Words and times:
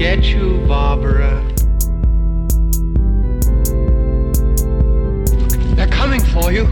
get 0.00 0.24
you, 0.24 0.58
Barbara. 0.66 1.30
They're 5.76 5.94
coming 6.00 6.22
for 6.34 6.50
you. 6.50 6.66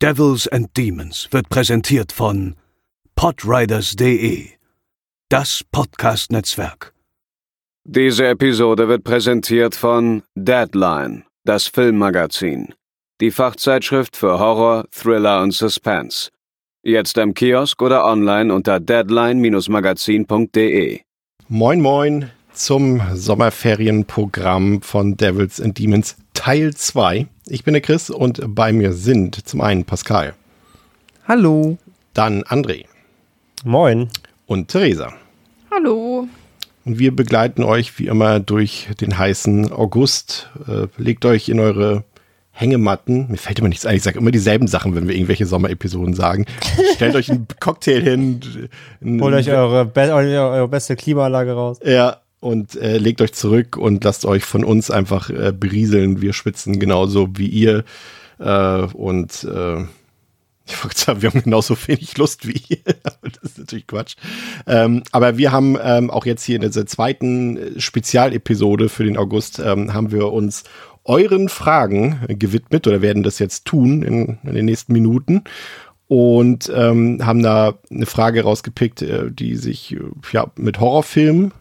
Devils 0.00 0.48
and 0.48 0.74
Demons 0.74 1.28
wird 1.30 1.48
präsentiert 1.48 2.12
von 2.12 2.56
podriders.de, 3.14 4.48
das 5.30 5.62
Podcast-Netzwerk. 5.70 6.92
Diese 7.84 8.26
Episode 8.26 8.88
wird 8.88 9.04
präsentiert 9.04 9.76
von 9.76 10.24
Deadline, 10.34 11.24
das 11.44 11.68
Filmmagazin, 11.68 12.74
die 13.20 13.30
Fachzeitschrift 13.30 14.16
für 14.16 14.40
Horror, 14.40 14.84
Thriller 14.90 15.42
und 15.42 15.52
Suspense. 15.52 16.30
Jetzt 16.88 17.18
im 17.18 17.34
Kiosk 17.34 17.82
oder 17.82 18.04
online 18.04 18.54
unter 18.54 18.78
deadline-magazin.de. 18.78 21.00
Moin 21.48 21.80
Moin 21.80 22.30
zum 22.52 23.02
Sommerferienprogramm 23.12 24.82
von 24.82 25.16
Devils 25.16 25.60
and 25.60 25.76
Demons 25.76 26.14
Teil 26.34 26.76
2. 26.76 27.26
Ich 27.48 27.64
bin 27.64 27.74
der 27.74 27.80
Chris 27.80 28.08
und 28.08 28.40
bei 28.54 28.72
mir 28.72 28.92
sind 28.92 29.48
zum 29.48 29.62
einen 29.62 29.84
Pascal. 29.84 30.34
Hallo. 31.26 31.76
Dann 32.14 32.44
André. 32.44 32.84
Moin. 33.64 34.08
Und 34.46 34.68
Theresa. 34.68 35.12
Hallo. 35.72 36.28
Und 36.84 37.00
wir 37.00 37.16
begleiten 37.16 37.64
euch 37.64 37.98
wie 37.98 38.06
immer 38.06 38.38
durch 38.38 38.90
den 39.00 39.18
heißen 39.18 39.72
August. 39.72 40.50
Äh, 40.68 40.86
legt 40.98 41.24
euch 41.24 41.48
in 41.48 41.58
eure 41.58 42.04
Hängematten. 42.58 43.26
Mir 43.28 43.36
fällt 43.36 43.58
immer 43.58 43.68
nichts 43.68 43.84
ein. 43.84 43.96
Ich 43.96 44.02
sage 44.02 44.18
immer 44.18 44.30
dieselben 44.30 44.66
Sachen, 44.66 44.94
wenn 44.94 45.06
wir 45.08 45.14
irgendwelche 45.14 45.44
Sommerepisoden 45.44 46.14
sagen. 46.14 46.46
Stellt 46.94 47.14
euch 47.14 47.30
einen 47.30 47.46
Cocktail 47.60 48.00
hin. 48.00 48.40
Holt 49.20 49.34
euch 49.34 49.50
eure, 49.50 49.84
be 49.84 50.00
eure, 50.00 50.66
beste 50.66 50.96
Klimaanlage 50.96 51.52
raus. 51.52 51.78
Ja, 51.84 52.22
und 52.40 52.74
äh, 52.76 52.96
legt 52.96 53.20
euch 53.20 53.34
zurück 53.34 53.76
und 53.76 54.02
lasst 54.04 54.24
euch 54.24 54.44
von 54.44 54.64
uns 54.64 54.90
einfach 54.90 55.28
äh, 55.28 55.52
berieseln. 55.52 56.22
Wir 56.22 56.32
schwitzen 56.32 56.80
genauso 56.80 57.28
wie 57.36 57.48
ihr. 57.48 57.84
Äh, 58.38 58.82
und 58.94 59.44
äh, 59.44 59.82
ich 60.66 60.82
wollte 60.82 60.98
sagen, 60.98 61.20
wir 61.20 61.30
haben 61.30 61.42
genauso 61.42 61.76
wenig 61.86 62.16
Lust 62.16 62.48
wie 62.48 62.62
ihr. 62.68 62.82
das 63.20 63.50
ist 63.50 63.58
natürlich 63.58 63.86
Quatsch. 63.86 64.16
Ähm, 64.66 65.02
aber 65.12 65.36
wir 65.36 65.52
haben 65.52 65.76
ähm, 65.82 66.10
auch 66.10 66.24
jetzt 66.24 66.42
hier 66.42 66.56
in 66.56 66.62
dieser 66.62 66.86
zweiten 66.86 67.58
äh, 67.58 67.80
Spezialepisode 67.80 68.88
für 68.88 69.04
den 69.04 69.18
August 69.18 69.58
ähm, 69.58 69.92
haben 69.92 70.10
wir 70.10 70.32
uns 70.32 70.64
euren 71.08 71.48
Fragen 71.48 72.20
gewidmet 72.28 72.86
oder 72.86 73.02
werden 73.02 73.22
das 73.22 73.38
jetzt 73.38 73.64
tun 73.64 74.02
in, 74.02 74.38
in 74.44 74.54
den 74.54 74.64
nächsten 74.64 74.92
Minuten 74.92 75.44
und 76.08 76.70
ähm, 76.74 77.24
haben 77.24 77.42
da 77.42 77.74
eine 77.90 78.06
Frage 78.06 78.42
rausgepickt, 78.42 79.02
äh, 79.02 79.30
die 79.30 79.56
sich 79.56 79.94
äh, 79.94 80.00
ja 80.32 80.46
mit 80.56 80.78
Horrorfilmen 80.78 81.52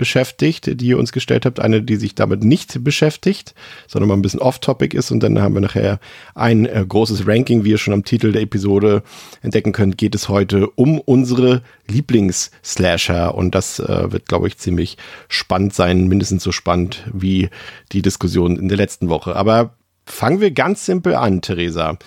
beschäftigt, 0.00 0.80
die 0.80 0.86
ihr 0.86 0.98
uns 0.98 1.12
gestellt 1.12 1.44
habt. 1.44 1.60
Eine, 1.60 1.82
die 1.82 1.96
sich 1.96 2.14
damit 2.14 2.42
nicht 2.42 2.82
beschäftigt, 2.82 3.54
sondern 3.86 4.08
mal 4.08 4.16
ein 4.16 4.22
bisschen 4.22 4.40
off-topic 4.40 4.96
ist. 4.96 5.10
Und 5.10 5.22
dann 5.22 5.42
haben 5.42 5.52
wir 5.52 5.60
nachher 5.60 6.00
ein 6.34 6.64
äh, 6.64 6.82
großes 6.88 7.26
Ranking, 7.26 7.64
wie 7.64 7.72
ihr 7.72 7.78
schon 7.78 7.92
am 7.92 8.04
Titel 8.04 8.32
der 8.32 8.40
Episode 8.40 9.02
entdecken 9.42 9.72
könnt, 9.72 9.98
geht 9.98 10.14
es 10.14 10.30
heute 10.30 10.70
um 10.70 10.98
unsere 10.98 11.60
Lieblings-Slasher. 11.86 13.34
Und 13.34 13.54
das 13.54 13.78
äh, 13.78 14.10
wird, 14.10 14.26
glaube 14.26 14.48
ich, 14.48 14.56
ziemlich 14.56 14.96
spannend 15.28 15.74
sein, 15.74 16.08
mindestens 16.08 16.42
so 16.42 16.50
spannend 16.50 17.04
wie 17.12 17.50
die 17.92 18.00
Diskussion 18.00 18.56
in 18.56 18.68
der 18.68 18.78
letzten 18.78 19.10
Woche. 19.10 19.36
Aber 19.36 19.74
fangen 20.06 20.40
wir 20.40 20.50
ganz 20.50 20.86
simpel 20.86 21.14
an, 21.14 21.42
Theresa. 21.42 21.98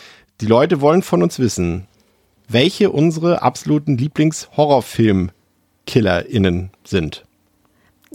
Die 0.41 0.47
Leute 0.47 0.81
wollen 0.81 1.03
von 1.03 1.21
uns 1.21 1.37
wissen, 1.37 1.85
welche 2.49 2.89
unsere 2.89 3.43
absoluten 3.43 3.99
Lieblings-Horrorfilm-KillerInnen 3.99 6.71
sind. 6.83 7.25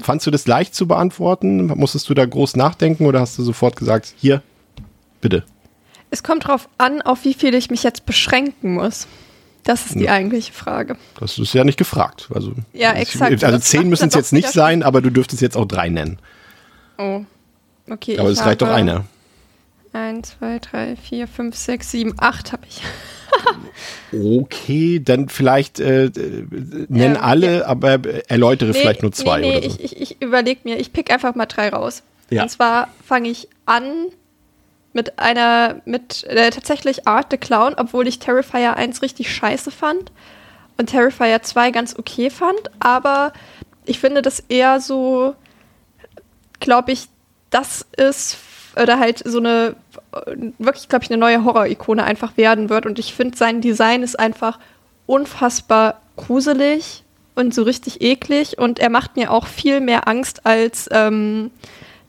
Fandst 0.00 0.26
du 0.26 0.30
das 0.30 0.46
leicht 0.46 0.74
zu 0.74 0.86
beantworten? 0.86 1.66
Musstest 1.66 2.08
du 2.08 2.14
da 2.14 2.24
groß 2.24 2.56
nachdenken 2.56 3.06
oder 3.06 3.20
hast 3.20 3.38
du 3.38 3.42
sofort 3.42 3.76
gesagt, 3.76 4.14
hier, 4.16 4.42
bitte? 5.20 5.44
Es 6.10 6.22
kommt 6.22 6.44
darauf 6.44 6.68
an, 6.78 7.02
auf 7.02 7.24
wie 7.24 7.34
viel 7.34 7.54
ich 7.54 7.70
mich 7.70 7.82
jetzt 7.82 8.06
beschränken 8.06 8.74
muss. 8.74 9.06
Das 9.64 9.84
ist 9.86 9.96
die 9.96 10.04
ja. 10.04 10.12
eigentliche 10.12 10.52
Frage. 10.52 10.96
Das 11.20 11.38
ist 11.38 11.52
ja 11.52 11.62
nicht 11.62 11.78
gefragt. 11.78 12.28
Also, 12.32 12.54
ja, 12.72 12.92
exakt. 12.92 13.44
Also 13.44 13.58
zehn 13.58 13.88
müssen 13.88 14.08
es 14.08 14.14
jetzt 14.14 14.32
nicht 14.32 14.48
sein, 14.48 14.82
aber 14.82 15.02
du 15.02 15.10
dürftest 15.10 15.42
jetzt 15.42 15.56
auch 15.56 15.66
drei 15.66 15.90
nennen. 15.90 16.18
Oh, 16.96 17.24
okay. 17.90 18.18
Aber 18.18 18.30
es 18.30 18.44
reicht 18.44 18.62
doch 18.62 18.70
einer. 18.70 19.04
Eins, 19.92 20.36
zwei, 20.38 20.58
drei, 20.58 20.96
vier, 20.96 21.28
fünf, 21.28 21.54
sechs, 21.56 21.90
sieben, 21.90 22.14
acht 22.18 22.52
habe 22.52 22.62
ich. 22.66 22.80
Okay, 24.12 25.00
dann 25.00 25.28
vielleicht 25.28 25.80
äh, 25.80 26.10
nenn 26.88 27.14
ja, 27.14 27.20
alle, 27.20 27.58
ja. 27.58 27.66
aber 27.66 28.00
erläutere 28.28 28.70
nee, 28.70 28.80
vielleicht 28.80 29.02
nur 29.02 29.12
zwei 29.12 29.40
nee, 29.40 29.50
nee, 29.50 29.56
oder 29.58 29.70
so. 29.70 29.78
Ich, 29.80 29.92
ich, 29.92 30.12
ich 30.12 30.22
überlege 30.22 30.60
mir, 30.64 30.78
ich 30.78 30.92
pick 30.92 31.10
einfach 31.10 31.34
mal 31.34 31.46
drei 31.46 31.68
raus. 31.68 32.02
Ja. 32.30 32.42
Und 32.42 32.48
zwar 32.48 32.88
fange 33.06 33.28
ich 33.30 33.48
an 33.66 34.06
mit 34.92 35.18
einer, 35.18 35.80
mit 35.84 36.24
äh, 36.24 36.50
tatsächlich 36.50 37.06
Art 37.06 37.28
the 37.30 37.38
Clown, 37.38 37.74
obwohl 37.76 38.06
ich 38.06 38.18
Terrifier 38.18 38.76
1 38.76 39.02
richtig 39.02 39.32
scheiße 39.32 39.70
fand 39.70 40.10
und 40.76 40.90
Terrifier 40.90 41.42
2 41.42 41.70
ganz 41.70 41.94
okay 41.98 42.30
fand, 42.30 42.60
aber 42.80 43.32
ich 43.84 43.98
finde 43.98 44.22
das 44.22 44.40
eher 44.48 44.80
so, 44.80 45.34
glaube 46.60 46.92
ich, 46.92 47.08
das 47.50 47.86
ist 47.96 48.38
oder 48.80 48.98
halt 48.98 49.22
so 49.24 49.38
eine 49.38 49.76
wirklich, 50.58 50.88
glaube 50.88 51.04
ich, 51.04 51.10
eine 51.10 51.18
neue 51.18 51.44
Horror-Ikone 51.44 52.04
einfach 52.04 52.36
werden 52.36 52.70
wird. 52.70 52.86
Und 52.86 52.98
ich 52.98 53.14
finde, 53.14 53.36
sein 53.36 53.60
Design 53.60 54.02
ist 54.02 54.18
einfach 54.18 54.58
unfassbar 55.06 56.00
gruselig 56.16 57.04
und 57.34 57.54
so 57.54 57.62
richtig 57.62 58.00
eklig. 58.00 58.58
Und 58.58 58.78
er 58.78 58.90
macht 58.90 59.16
mir 59.16 59.30
auch 59.30 59.46
viel 59.46 59.80
mehr 59.80 60.08
Angst 60.08 60.44
als 60.46 60.88
ähm, 60.92 61.50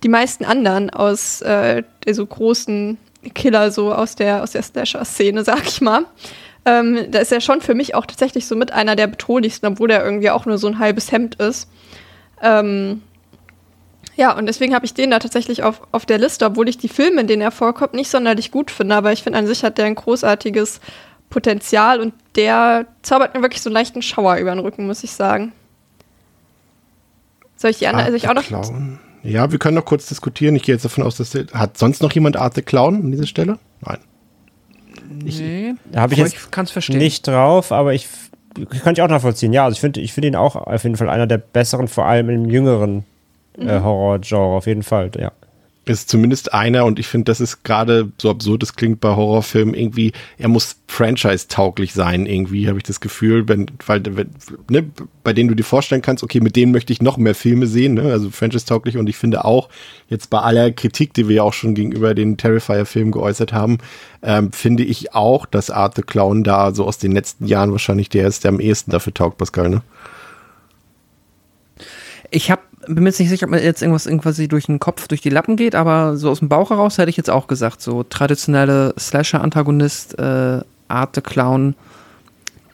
die 0.03 0.09
meisten 0.09 0.45
anderen 0.45 0.89
aus 0.89 1.41
äh, 1.41 1.83
so 2.11 2.25
großen 2.25 2.97
Killer, 3.33 3.71
so 3.71 3.93
aus 3.93 4.15
der, 4.15 4.43
aus 4.43 4.51
der 4.51 4.63
Slasher-Szene, 4.63 5.43
sag 5.43 5.65
ich 5.65 5.81
mal. 5.81 6.05
Ähm, 6.65 7.11
da 7.11 7.19
ist 7.19 7.31
er 7.31 7.41
schon 7.41 7.61
für 7.61 7.73
mich 7.73 7.95
auch 7.95 8.05
tatsächlich 8.05 8.45
so 8.45 8.55
mit 8.55 8.71
einer 8.71 8.95
der 8.95 9.07
bedrohlichsten, 9.07 9.67
obwohl 9.67 9.91
er 9.91 10.03
irgendwie 10.03 10.29
auch 10.29 10.45
nur 10.45 10.57
so 10.57 10.67
ein 10.67 10.79
halbes 10.79 11.11
Hemd 11.11 11.35
ist. 11.35 11.69
Ähm, 12.41 13.01
ja, 14.19 14.37
und 14.37 14.47
deswegen 14.47 14.75
habe 14.75 14.85
ich 14.85 14.93
den 14.93 15.11
da 15.11 15.19
tatsächlich 15.19 15.63
auf, 15.63 15.81
auf 15.93 16.05
der 16.05 16.17
Liste, 16.17 16.45
obwohl 16.45 16.67
ich 16.67 16.77
die 16.77 16.89
Filme, 16.89 17.21
in 17.21 17.27
denen 17.27 17.41
er 17.41 17.51
vorkommt, 17.51 17.93
nicht 17.93 18.09
sonderlich 18.09 18.51
gut 18.51 18.69
finde. 18.69 18.95
Aber 18.95 19.13
ich 19.13 19.23
finde, 19.23 19.39
an 19.39 19.47
sich 19.47 19.63
hat 19.63 19.77
der 19.77 19.85
ein 19.85 19.95
großartiges 19.95 20.81
Potenzial 21.29 22.01
und 22.01 22.13
der 22.35 22.85
zaubert 23.01 23.33
mir 23.33 23.41
wirklich 23.41 23.61
so 23.61 23.69
einen 23.69 23.75
leichten 23.75 24.01
Schauer 24.01 24.35
über 24.35 24.53
den 24.53 24.59
Rücken, 24.59 24.87
muss 24.87 25.05
ich 25.05 25.11
sagen. 25.11 25.53
Soll 27.55 27.71
ich 27.71 27.77
die 27.77 27.87
anderen, 27.87 28.07
also 28.07 28.17
ich 28.17 28.27
auch 28.27 28.33
noch. 28.33 28.43
Clown. 28.43 28.99
Ja, 29.23 29.53
wir 29.53 29.59
können 29.59 29.75
noch 29.75 29.85
kurz 29.85 30.07
diskutieren. 30.07 30.53
Ich 30.57 30.63
gehe 30.63 30.75
jetzt 30.75 30.83
davon 30.83 31.05
aus, 31.05 31.15
dass 31.15 31.29
der, 31.29 31.45
hat 31.53 31.77
sonst 31.77 32.01
noch 32.01 32.11
jemand 32.11 32.35
Art 32.35 32.55
the 32.55 32.61
Clown 32.61 32.95
an 32.95 33.11
dieser 33.11 33.25
Stelle? 33.25 33.57
Nein. 33.79 33.99
nee, 35.23 35.75
da 35.93 36.01
habe 36.01 36.11
ich 36.11 36.19
jetzt 36.19 36.35
ich 36.35 36.71
verstehen. 36.73 36.97
nicht 36.97 37.25
drauf, 37.25 37.71
aber 37.71 37.93
ich 37.93 38.09
könnte 38.83 38.99
ich 38.99 39.01
auch 39.01 39.07
nachvollziehen. 39.07 39.53
Ja, 39.53 39.63
also 39.63 39.75
ich 39.75 39.79
finde 39.79 40.01
ich 40.01 40.11
finde 40.11 40.27
ihn 40.27 40.35
auch 40.35 40.57
auf 40.57 40.83
jeden 40.83 40.97
Fall 40.97 41.09
einer 41.09 41.25
der 41.25 41.37
besseren, 41.37 41.87
vor 41.87 42.05
allem 42.05 42.29
im 42.29 42.49
jüngeren 42.49 43.05
äh, 43.59 43.79
mhm. 43.79 43.83
Horror-Genre, 43.83 44.57
auf 44.57 44.67
jeden 44.67 44.83
Fall, 44.83 45.11
ja. 45.17 45.31
Ist 45.85 46.07
zumindest 46.07 46.53
einer 46.53 46.85
und 46.85 46.99
ich 46.99 47.07
finde, 47.07 47.25
das 47.25 47.41
ist 47.41 47.63
gerade 47.63 48.11
so 48.21 48.29
absurd, 48.29 48.61
es 48.61 48.75
klingt 48.75 49.01
bei 49.01 49.15
Horrorfilmen 49.15 49.73
irgendwie, 49.73 50.11
er 50.37 50.47
muss 50.47 50.75
franchise-tauglich 50.87 51.93
sein, 51.93 52.27
irgendwie, 52.27 52.67
habe 52.67 52.77
ich 52.77 52.83
das 52.83 52.99
Gefühl, 52.99 53.47
wenn, 53.47 53.65
weil, 53.87 54.03
wenn, 54.05 54.29
ne, 54.69 54.87
bei 55.23 55.33
denen 55.33 55.49
du 55.49 55.55
dir 55.55 55.63
vorstellen 55.63 56.03
kannst, 56.03 56.23
okay, 56.23 56.41
mit 56.41 56.55
denen 56.55 56.71
möchte 56.73 56.93
ich 56.93 57.01
noch 57.01 57.17
mehr 57.17 57.33
Filme 57.33 57.65
sehen, 57.65 57.95
ne, 57.95 58.03
also 58.03 58.29
franchise-tauglich 58.29 58.97
und 58.97 59.09
ich 59.09 59.17
finde 59.17 59.45
auch, 59.45 59.67
jetzt 60.09 60.29
bei 60.29 60.37
aller 60.37 60.69
Kritik, 60.71 61.15
die 61.15 61.27
wir 61.27 61.37
ja 61.37 61.43
auch 61.43 61.53
schon 61.53 61.73
gegenüber 61.73 62.13
den 62.13 62.37
Terrifier-Filmen 62.37 63.11
geäußert 63.11 63.51
haben, 63.51 63.79
ähm, 64.21 64.51
finde 64.51 64.83
ich 64.83 65.15
auch, 65.15 65.47
dass 65.47 65.71
Art 65.71 65.95
the 65.95 66.03
Clown 66.03 66.43
da 66.43 66.71
so 66.71 66.85
aus 66.85 66.99
den 66.99 67.13
letzten 67.13 67.47
Jahren 67.47 67.71
wahrscheinlich 67.71 68.09
der 68.09 68.27
ist, 68.27 68.43
der 68.43 68.49
am 68.49 68.59
ehesten 68.59 68.91
dafür 68.91 69.13
taugt, 69.15 69.39
Pascal, 69.39 69.69
ne? 69.69 69.81
Ich 72.31 72.51
habe 72.51 72.61
bin 72.95 73.03
mir 73.03 73.09
jetzt 73.09 73.19
nicht 73.19 73.29
sicher, 73.29 73.45
ob 73.45 73.51
mir 73.51 73.63
jetzt 73.63 73.81
irgendwas 73.81 74.05
irgendwie 74.05 74.47
durch 74.47 74.65
den 74.65 74.79
Kopf, 74.79 75.07
durch 75.07 75.21
die 75.21 75.29
Lappen 75.29 75.55
geht, 75.55 75.75
aber 75.75 76.17
so 76.17 76.29
aus 76.29 76.39
dem 76.39 76.49
Bauch 76.49 76.69
heraus 76.69 76.97
hätte 76.97 77.09
ich 77.09 77.17
jetzt 77.17 77.29
auch 77.29 77.47
gesagt, 77.47 77.81
so 77.81 78.03
traditionelle 78.03 78.93
Slasher-Antagonist, 78.97 80.17
äh, 80.17 80.61
Art 80.87 81.15
the 81.15 81.21
Clown, 81.21 81.75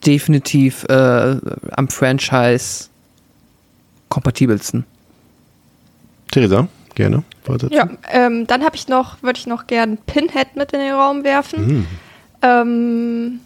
definitiv 0.06 0.86
äh, 0.86 1.36
am 1.72 1.90
Franchise 1.90 2.90
kompatibelsten. 4.10 4.86
Theresa, 6.32 6.68
gerne. 6.96 7.24
Ja, 7.70 7.90
ähm, 8.12 8.48
dann 8.48 8.64
habe 8.64 8.76
ich 8.76 8.88
noch, 8.88 9.22
würde 9.22 9.38
ich 9.38 9.46
noch 9.46 9.68
gern 9.68 9.98
Pinhead 9.98 10.56
mit 10.56 10.72
in 10.72 10.80
den 10.80 10.94
Raum 10.94 11.24
werfen. 11.24 11.68
Mhm. 11.68 11.88
Ähm, 12.42 13.40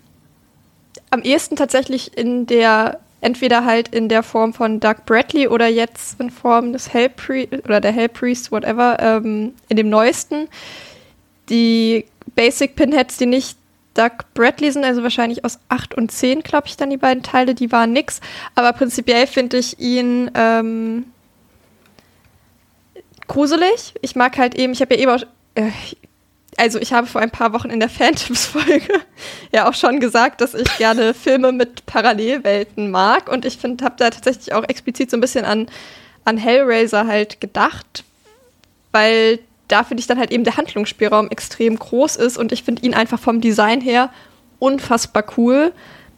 am 1.09 1.21
ehesten 1.21 1.55
tatsächlich 1.55 2.17
in 2.17 2.45
der 2.45 2.99
entweder 3.21 3.65
halt 3.65 3.89
in 3.89 4.09
der 4.09 4.23
Form 4.23 4.53
von 4.53 4.79
Doug 4.79 5.05
Bradley 5.05 5.47
oder 5.47 5.67
jetzt 5.67 6.19
in 6.19 6.29
Form 6.29 6.73
des 6.73 6.93
Hellpriest 6.93 7.53
oder 7.65 7.81
der 7.81 7.91
Hellpriest, 7.91 8.51
whatever, 8.51 8.97
ähm, 8.99 9.53
in 9.67 9.77
dem 9.77 9.89
neuesten. 9.89 10.47
Die 11.49 12.05
Basic 12.35 12.75
Pinheads, 12.75 13.17
die 13.17 13.25
nicht 13.25 13.57
Doug 13.93 14.23
Bradley 14.33 14.71
sind, 14.71 14.85
also 14.85 15.03
wahrscheinlich 15.03 15.43
aus 15.43 15.59
8 15.67 15.95
und 15.95 16.11
10, 16.11 16.41
glaube 16.41 16.67
ich, 16.67 16.77
dann 16.77 16.89
die 16.89 16.97
beiden 16.97 17.23
Teile, 17.23 17.55
die 17.55 17.71
waren 17.71 17.91
nix. 17.91 18.21
Aber 18.55 18.71
prinzipiell 18.71 19.27
finde 19.27 19.57
ich 19.57 19.79
ihn 19.79 20.31
ähm, 20.35 21.05
gruselig. 23.27 23.95
Ich 24.01 24.15
mag 24.15 24.37
halt 24.37 24.55
eben, 24.55 24.73
ich 24.73 24.81
habe 24.81 24.95
ja 24.95 25.01
eben 25.01 25.11
auch, 25.11 25.25
äh, 25.55 25.71
also 26.59 26.79
ich 26.79 26.93
habe 26.93 27.07
vor 27.07 27.21
ein 27.21 27.31
paar 27.31 27.53
Wochen 27.53 27.69
in 27.69 27.79
der 27.79 27.89
Phantoms-Folge 27.89 29.01
ja 29.53 29.69
auch 29.69 29.73
schon 29.73 29.99
gesagt, 29.99 30.41
dass 30.41 30.53
ich 30.53 30.77
gerne 30.77 31.13
Filme 31.13 31.51
mit 31.51 31.85
Parallelwelten 31.85 32.91
mag. 32.91 33.31
Und 33.31 33.45
ich 33.45 33.57
finde, 33.57 33.85
habe 33.85 33.95
da 33.97 34.09
tatsächlich 34.09 34.53
auch 34.53 34.63
explizit 34.67 35.09
so 35.09 35.17
ein 35.17 35.21
bisschen 35.21 35.45
an, 35.45 35.67
an 36.25 36.37
Hellraiser 36.37 37.07
halt 37.07 37.41
gedacht, 37.41 38.03
weil 38.91 39.39
da 39.67 39.83
finde 39.83 40.01
ich 40.01 40.07
dann 40.07 40.19
halt 40.19 40.31
eben 40.31 40.43
der 40.43 40.57
Handlungsspielraum 40.57 41.29
extrem 41.29 41.77
groß 41.77 42.15
ist 42.17 42.37
und 42.37 42.51
ich 42.51 42.63
finde 42.63 42.81
ihn 42.81 42.93
einfach 42.93 43.19
vom 43.19 43.39
Design 43.39 43.81
her 43.81 44.09
unfassbar 44.57 45.23
cool. 45.37 45.71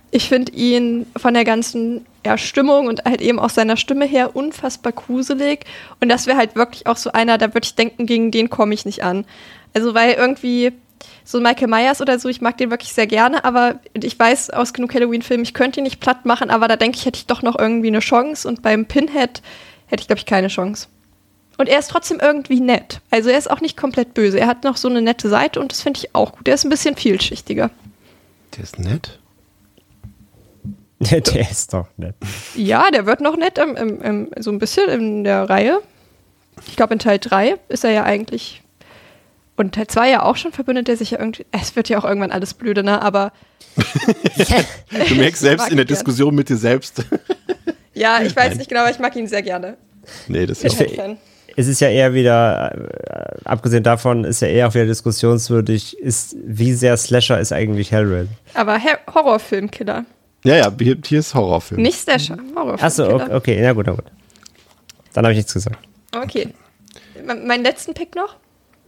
Ich 0.09 0.27
finde 0.27 0.51
ihn 0.53 1.05
von 1.17 1.33
der 1.33 1.43
ganzen 1.45 2.05
ja, 2.25 2.37
Stimmung 2.37 2.87
und 2.87 3.03
halt 3.05 3.21
eben 3.21 3.39
aus 3.39 3.55
seiner 3.55 3.77
Stimme 3.77 4.05
her 4.05 4.35
unfassbar 4.35 4.93
gruselig. 4.93 5.65
Und 5.99 6.09
das 6.09 6.27
wäre 6.27 6.37
halt 6.37 6.55
wirklich 6.55 6.87
auch 6.87 6.97
so 6.97 7.11
einer, 7.11 7.37
da 7.37 7.53
würde 7.53 7.65
ich 7.65 7.75
denken, 7.75 8.05
gegen 8.05 8.31
den 8.31 8.49
komme 8.49 8.73
ich 8.73 8.85
nicht 8.85 9.03
an. 9.03 9.25
Also, 9.73 9.93
weil 9.93 10.13
irgendwie 10.13 10.73
so 11.23 11.39
Michael 11.39 11.67
Myers 11.67 12.01
oder 12.01 12.19
so, 12.19 12.29
ich 12.29 12.41
mag 12.41 12.57
den 12.57 12.71
wirklich 12.71 12.93
sehr 12.93 13.07
gerne, 13.07 13.43
aber 13.43 13.79
ich 13.93 14.17
weiß 14.17 14.51
aus 14.51 14.73
genug 14.73 14.93
Halloween-Filmen, 14.93 15.43
ich 15.43 15.53
könnte 15.53 15.79
ihn 15.79 15.83
nicht 15.83 15.99
platt 15.99 16.25
machen, 16.25 16.49
aber 16.49 16.67
da 16.67 16.75
denke 16.75 16.97
ich, 16.97 17.05
hätte 17.05 17.17
ich 17.17 17.25
doch 17.25 17.41
noch 17.41 17.57
irgendwie 17.57 17.87
eine 17.87 17.99
Chance. 17.99 18.47
Und 18.47 18.61
beim 18.61 18.85
Pinhead 18.85 19.41
hätte 19.87 20.01
ich, 20.01 20.07
glaube 20.07 20.19
ich, 20.19 20.25
keine 20.25 20.47
Chance. 20.47 20.87
Und 21.57 21.69
er 21.69 21.79
ist 21.79 21.91
trotzdem 21.91 22.19
irgendwie 22.19 22.59
nett. 22.59 23.01
Also 23.11 23.29
er 23.29 23.37
ist 23.37 23.49
auch 23.49 23.61
nicht 23.61 23.77
komplett 23.77 24.13
böse. 24.13 24.39
Er 24.39 24.47
hat 24.47 24.63
noch 24.63 24.77
so 24.77 24.89
eine 24.89 25.01
nette 25.01 25.29
Seite 25.29 25.59
und 25.59 25.71
das 25.71 25.81
finde 25.81 25.99
ich 25.99 26.15
auch 26.15 26.31
gut. 26.33 26.47
Er 26.47 26.55
ist 26.55 26.65
ein 26.65 26.69
bisschen 26.69 26.95
vielschichtiger. 26.95 27.69
Der 28.55 28.63
ist 28.63 28.79
nett? 28.79 29.19
der 30.99 31.49
ist 31.49 31.73
doch 31.73 31.87
nett. 31.97 32.15
Ja, 32.55 32.89
der 32.91 33.05
wird 33.05 33.21
noch 33.21 33.35
nett, 33.35 33.57
im, 33.57 33.75
im, 33.75 34.01
im, 34.01 34.29
so 34.39 34.51
ein 34.51 34.59
bisschen 34.59 34.89
in 34.89 35.23
der 35.23 35.49
Reihe. 35.49 35.81
Ich 36.67 36.75
glaube, 36.75 36.93
in 36.93 36.99
Teil 36.99 37.19
3 37.19 37.55
ist 37.69 37.83
er 37.83 37.91
ja 37.91 38.03
eigentlich. 38.03 38.60
Und 39.61 39.75
Teil 39.75 39.85
2 39.85 40.09
ja 40.09 40.23
auch 40.23 40.37
schon 40.37 40.51
verbündet 40.51 40.89
er 40.89 40.97
sich 40.97 41.11
ja 41.11 41.19
irgendwie. 41.19 41.45
Es 41.51 41.75
wird 41.75 41.87
ja 41.87 41.99
auch 41.99 42.03
irgendwann 42.03 42.31
alles 42.31 42.55
blöde, 42.55 42.81
ne? 42.81 42.99
Aber. 42.99 43.31
du 43.75 45.15
merkst 45.15 45.39
selbst 45.39 45.69
in 45.69 45.77
der 45.77 45.85
Diskussion 45.85 46.33
mit 46.33 46.49
dir 46.49 46.57
selbst. 46.57 47.05
ja, 47.93 48.21
ich 48.23 48.35
weiß 48.35 48.49
Nein. 48.49 48.57
nicht 48.57 48.69
genau, 48.69 48.81
aber 48.81 48.89
ich 48.89 48.97
mag 48.97 49.15
ihn 49.15 49.27
sehr 49.27 49.43
gerne. 49.43 49.77
Nee, 50.27 50.47
das 50.47 50.63
ist 50.63 50.81
auch 50.81 51.15
es 51.55 51.67
ist 51.67 51.79
ja 51.79 51.89
eher 51.89 52.15
wieder, 52.15 52.73
äh, 52.73 53.37
abgesehen 53.43 53.83
davon, 53.83 54.23
ist 54.23 54.41
ja 54.41 54.47
eher 54.47 54.67
auch 54.67 54.73
wieder 54.73 54.87
diskussionswürdig, 54.87 55.95
ist, 55.99 56.35
wie 56.43 56.73
sehr 56.73 56.97
Slasher 56.97 57.39
ist 57.39 57.51
eigentlich 57.51 57.91
Hellraiser. 57.91 58.29
Aber 58.55 58.79
Horrorfilmkiller. 59.13 60.05
Ja, 60.43 60.55
ja, 60.55 60.71
hier, 60.79 60.97
hier 61.05 61.19
ist 61.19 61.35
Horrorfilm. 61.35 61.83
Nicht 61.83 61.99
Slasher, 61.99 62.37
Horrorfilm. 62.55 62.83
Achso, 62.83 63.13
okay, 63.13 63.33
okay, 63.33 63.61
na 63.61 63.73
gut, 63.73 63.85
na 63.85 63.93
gut. 63.93 64.05
Dann 65.13 65.25
habe 65.25 65.33
ich 65.33 65.37
nichts 65.37 65.53
gesagt. 65.53 65.77
Okay. 66.15 66.47
Meinen 67.27 67.63
letzten 67.63 67.93
Pick 67.93 68.15
noch? 68.15 68.37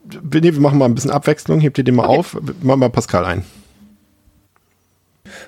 Nee, 0.06 0.54
wir 0.54 0.60
machen 0.60 0.78
mal 0.78 0.86
ein 0.86 0.96
bisschen 0.96 1.12
Abwechslung. 1.12 1.60
Hebt 1.60 1.78
ihr 1.78 1.84
den 1.84 1.96
mal 1.96 2.08
okay. 2.08 2.18
auf. 2.18 2.38
Mach 2.62 2.76
mal 2.76 2.90
Pascal 2.90 3.26
ein. 3.26 3.46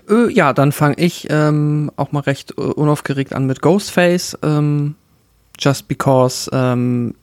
Äh, 0.09 0.31
ja, 0.31 0.53
dann 0.53 0.71
fange 0.71 0.95
ich 0.97 1.27
ähm, 1.29 1.91
auch 1.95 2.11
mal 2.11 2.21
recht 2.21 2.57
uh, 2.57 2.71
unaufgeregt 2.71 3.33
an 3.33 3.45
mit 3.45 3.61
Ghostface. 3.61 4.37
Ähm, 4.41 4.95
just 5.59 5.87
because, 5.87 6.49
ähm, 6.53 7.15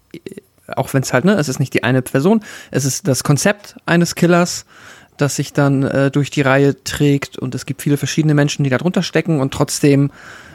auch 0.68 0.92
wenn 0.94 1.02
es 1.02 1.12
halt, 1.12 1.24
ne, 1.24 1.34
es 1.34 1.48
ist 1.48 1.60
nicht 1.60 1.74
die 1.74 1.84
eine 1.84 2.02
Person, 2.02 2.42
es 2.70 2.84
ist 2.84 3.08
das 3.08 3.24
Konzept 3.24 3.76
eines 3.86 4.14
Killers, 4.14 4.64
das 5.16 5.36
sich 5.36 5.52
dann 5.52 5.82
äh, 5.82 6.10
durch 6.10 6.30
die 6.30 6.40
Reihe 6.40 6.82
trägt 6.82 7.38
und 7.38 7.54
es 7.54 7.66
gibt 7.66 7.82
viele 7.82 7.96
verschiedene 7.96 8.34
Menschen, 8.34 8.64
die 8.64 8.70
da 8.70 8.78
drunter 8.78 9.02
stecken 9.02 9.40
und 9.40 9.52
trotzdem 9.52 10.10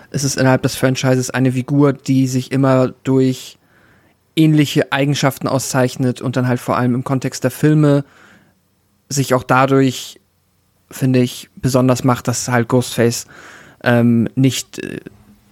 ist 0.09 0.23
es 0.23 0.37
innerhalb 0.37 0.63
des 0.63 0.75
Franchises 0.75 1.29
eine 1.29 1.51
Figur, 1.51 1.93
die 1.93 2.27
sich 2.27 2.51
immer 2.51 2.93
durch 3.03 3.56
ähnliche 4.37 4.91
Eigenschaften 4.91 5.47
auszeichnet 5.47 6.21
und 6.21 6.37
dann 6.37 6.47
halt 6.47 6.59
vor 6.59 6.77
allem 6.77 6.95
im 6.95 7.03
Kontext 7.03 7.43
der 7.43 7.51
Filme 7.51 8.05
sich 9.09 9.33
auch 9.33 9.43
dadurch, 9.43 10.19
finde 10.89 11.19
ich, 11.19 11.49
besonders 11.55 12.03
macht, 12.03 12.27
dass 12.27 12.47
halt 12.47 12.67
Ghostface 12.67 13.25
ähm, 13.83 14.29
nicht, 14.35 14.79
äh, 14.79 14.99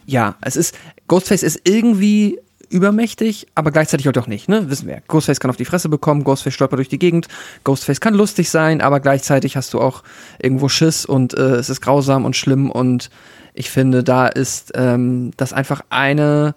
ja, 0.06 0.36
es 0.42 0.56
ist, 0.56 0.78
Ghostface 1.08 1.44
ist 1.44 1.62
irgendwie 1.64 2.40
übermächtig, 2.70 3.48
aber 3.56 3.72
gleichzeitig 3.72 4.10
auch 4.10 4.14
doch 4.14 4.28
nicht, 4.28 4.50
ne? 4.50 4.70
Wissen 4.70 4.88
wir. 4.88 5.02
Ghostface 5.08 5.40
kann 5.40 5.50
auf 5.50 5.58
die 5.58 5.66
Fresse 5.66 5.90
bekommen, 5.90 6.24
Ghostface 6.24 6.54
stolpert 6.54 6.80
durch 6.80 6.90
die 6.90 7.00
Gegend, 7.00 7.28
Ghostface 7.64 8.00
kann 8.00 8.14
lustig 8.14 8.50
sein, 8.50 8.82
aber 8.82 9.00
gleichzeitig 9.00 9.56
hast 9.56 9.74
du 9.74 9.82
auch 9.82 10.04
irgendwo 10.40 10.68
Schiss 10.68 11.06
und 11.06 11.34
äh, 11.36 11.56
es 11.56 11.70
ist 11.70 11.82
grausam 11.82 12.26
und 12.26 12.36
schlimm 12.36 12.72
und 12.72 13.10
ich 13.54 13.70
finde, 13.70 14.04
da 14.04 14.28
ist 14.28 14.74
ähm, 14.76 15.32
das 15.38 15.54
einfach 15.54 15.82
eine 15.90 16.56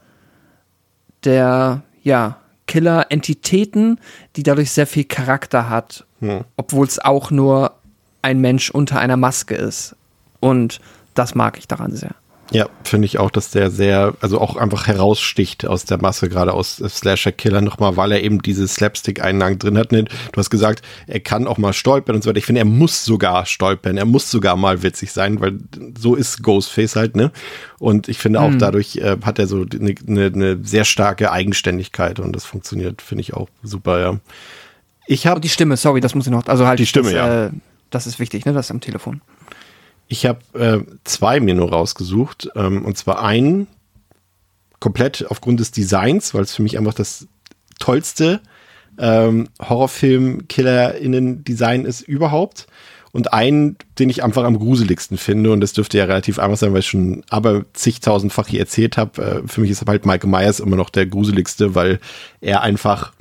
der, 1.24 1.82
ja, 2.08 2.38
Killer-Entitäten, 2.66 4.00
die 4.36 4.42
dadurch 4.42 4.72
sehr 4.72 4.86
viel 4.86 5.04
Charakter 5.04 5.68
hat, 5.68 6.04
hm. 6.20 6.44
obwohl 6.56 6.86
es 6.86 6.98
auch 6.98 7.30
nur 7.30 7.72
ein 8.22 8.40
Mensch 8.40 8.70
unter 8.70 8.98
einer 8.98 9.16
Maske 9.16 9.54
ist. 9.54 9.94
Und 10.40 10.80
das 11.14 11.34
mag 11.34 11.58
ich 11.58 11.68
daran 11.68 11.94
sehr. 11.94 12.14
Ja, 12.50 12.66
finde 12.82 13.04
ich 13.04 13.18
auch, 13.18 13.30
dass 13.30 13.50
der 13.50 13.70
sehr, 13.70 14.14
also 14.20 14.40
auch 14.40 14.56
einfach 14.56 14.86
heraussticht 14.86 15.66
aus 15.66 15.84
der 15.84 16.00
Masse, 16.00 16.30
gerade 16.30 16.54
aus 16.54 16.76
Slasher 16.76 17.32
Killer 17.32 17.60
nochmal, 17.60 17.96
weil 17.96 18.12
er 18.12 18.22
eben 18.22 18.40
diese 18.40 18.66
Slapstick-Einlagen 18.66 19.58
drin 19.58 19.76
hat. 19.76 19.92
Du 19.92 20.06
hast 20.36 20.48
gesagt, 20.48 20.82
er 21.06 21.20
kann 21.20 21.46
auch 21.46 21.58
mal 21.58 21.74
stolpern 21.74 22.16
und 22.16 22.22
so 22.22 22.30
weiter. 22.30 22.38
Ich 22.38 22.46
finde, 22.46 22.60
er 22.60 22.64
muss 22.64 23.04
sogar 23.04 23.44
stolpern, 23.44 23.98
er 23.98 24.06
muss 24.06 24.30
sogar 24.30 24.56
mal 24.56 24.82
witzig 24.82 25.12
sein, 25.12 25.40
weil 25.40 25.58
so 25.98 26.14
ist 26.14 26.42
Ghostface 26.42 26.96
halt, 26.96 27.16
ne? 27.16 27.32
Und 27.78 28.08
ich 28.08 28.18
finde 28.18 28.40
auch 28.40 28.50
mhm. 28.50 28.58
dadurch 28.58 28.96
äh, 28.96 29.18
hat 29.22 29.38
er 29.38 29.46
so 29.46 29.64
eine, 29.70 29.94
eine, 30.06 30.26
eine 30.26 30.58
sehr 30.62 30.84
starke 30.84 31.30
Eigenständigkeit 31.30 32.18
und 32.18 32.34
das 32.34 32.44
funktioniert, 32.46 33.02
finde 33.02 33.20
ich 33.20 33.34
auch 33.34 33.48
super, 33.62 34.00
ja. 34.00 34.18
Ich 35.06 35.26
habe 35.26 35.40
die 35.40 35.48
Stimme, 35.48 35.76
sorry, 35.76 36.00
das 36.00 36.14
muss 36.14 36.26
ich 36.26 36.32
noch, 36.32 36.46
also 36.46 36.66
halt 36.66 36.78
die 36.78 36.86
Stimme, 36.86 37.12
das, 37.12 37.14
ja. 37.14 37.46
Äh, 37.46 37.50
das 37.90 38.06
ist 38.06 38.18
wichtig, 38.18 38.46
ne, 38.46 38.52
das 38.52 38.70
am 38.70 38.80
Telefon. 38.80 39.20
Ich 40.08 40.26
habe 40.26 40.40
äh, 40.58 40.80
zwei 41.04 41.40
mir 41.40 41.54
nur 41.54 41.70
rausgesucht. 41.70 42.48
Ähm, 42.56 42.84
und 42.84 42.96
zwar 42.96 43.22
einen 43.22 43.68
komplett 44.80 45.26
aufgrund 45.28 45.60
des 45.60 45.70
Designs, 45.70 46.34
weil 46.34 46.42
es 46.42 46.54
für 46.54 46.62
mich 46.62 46.78
einfach 46.78 46.94
das 46.94 47.28
tollste 47.78 48.40
ähm, 48.98 49.48
Horrorfilm-KillerInnen-Design 49.60 51.84
ist 51.84 52.00
überhaupt. 52.00 52.66
Und 53.10 53.32
einen, 53.32 53.78
den 53.98 54.10
ich 54.10 54.22
einfach 54.22 54.44
am 54.44 54.58
gruseligsten 54.58 55.16
finde, 55.16 55.50
und 55.50 55.60
das 55.60 55.72
dürfte 55.72 55.96
ja 55.98 56.04
relativ 56.04 56.38
einfach 56.38 56.58
sein, 56.58 56.72
weil 56.72 56.80
ich 56.80 56.88
schon 56.88 57.24
aber 57.30 57.64
zigtausendfach 57.72 58.48
hier 58.48 58.60
erzählt 58.60 58.98
habe. 58.98 59.22
Äh, 59.22 59.40
für 59.48 59.62
mich 59.62 59.70
ist 59.70 59.82
halt 59.86 60.04
Michael 60.04 60.28
Myers 60.30 60.60
immer 60.60 60.76
noch 60.76 60.90
der 60.90 61.06
gruseligste, 61.06 61.74
weil 61.74 62.00
er 62.40 62.60
einfach 62.62 63.12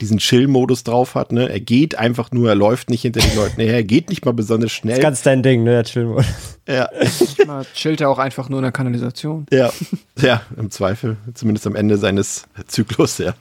diesen 0.00 0.18
Chill-Modus 0.18 0.84
drauf 0.84 1.14
hat. 1.14 1.32
Ne? 1.32 1.48
Er 1.48 1.60
geht 1.60 1.98
einfach 1.98 2.30
nur, 2.30 2.48
er 2.48 2.54
läuft 2.54 2.90
nicht 2.90 3.02
hinter 3.02 3.20
den 3.20 3.36
Leuten 3.36 3.60
her, 3.60 3.74
er 3.74 3.84
geht 3.84 4.10
nicht 4.10 4.24
mal 4.24 4.32
besonders 4.32 4.72
schnell. 4.72 4.92
Das 4.92 4.98
ist 4.98 5.02
ganz 5.02 5.22
dein 5.22 5.42
Ding, 5.42 5.64
ne, 5.64 5.70
der 5.70 5.84
Chill-Modus. 5.84 6.57
Ja. 6.68 6.90
Mal 7.46 7.64
chillt 7.74 8.02
er 8.02 8.10
auch 8.10 8.18
einfach 8.18 8.50
nur 8.50 8.58
in 8.58 8.62
der 8.64 8.72
Kanalisation. 8.72 9.46
Ja, 9.50 9.72
ja, 10.20 10.42
im 10.56 10.70
Zweifel, 10.70 11.16
zumindest 11.32 11.66
am 11.66 11.74
Ende 11.74 11.96
seines 11.96 12.44
Zyklus, 12.66 13.16
ja. 13.18 13.34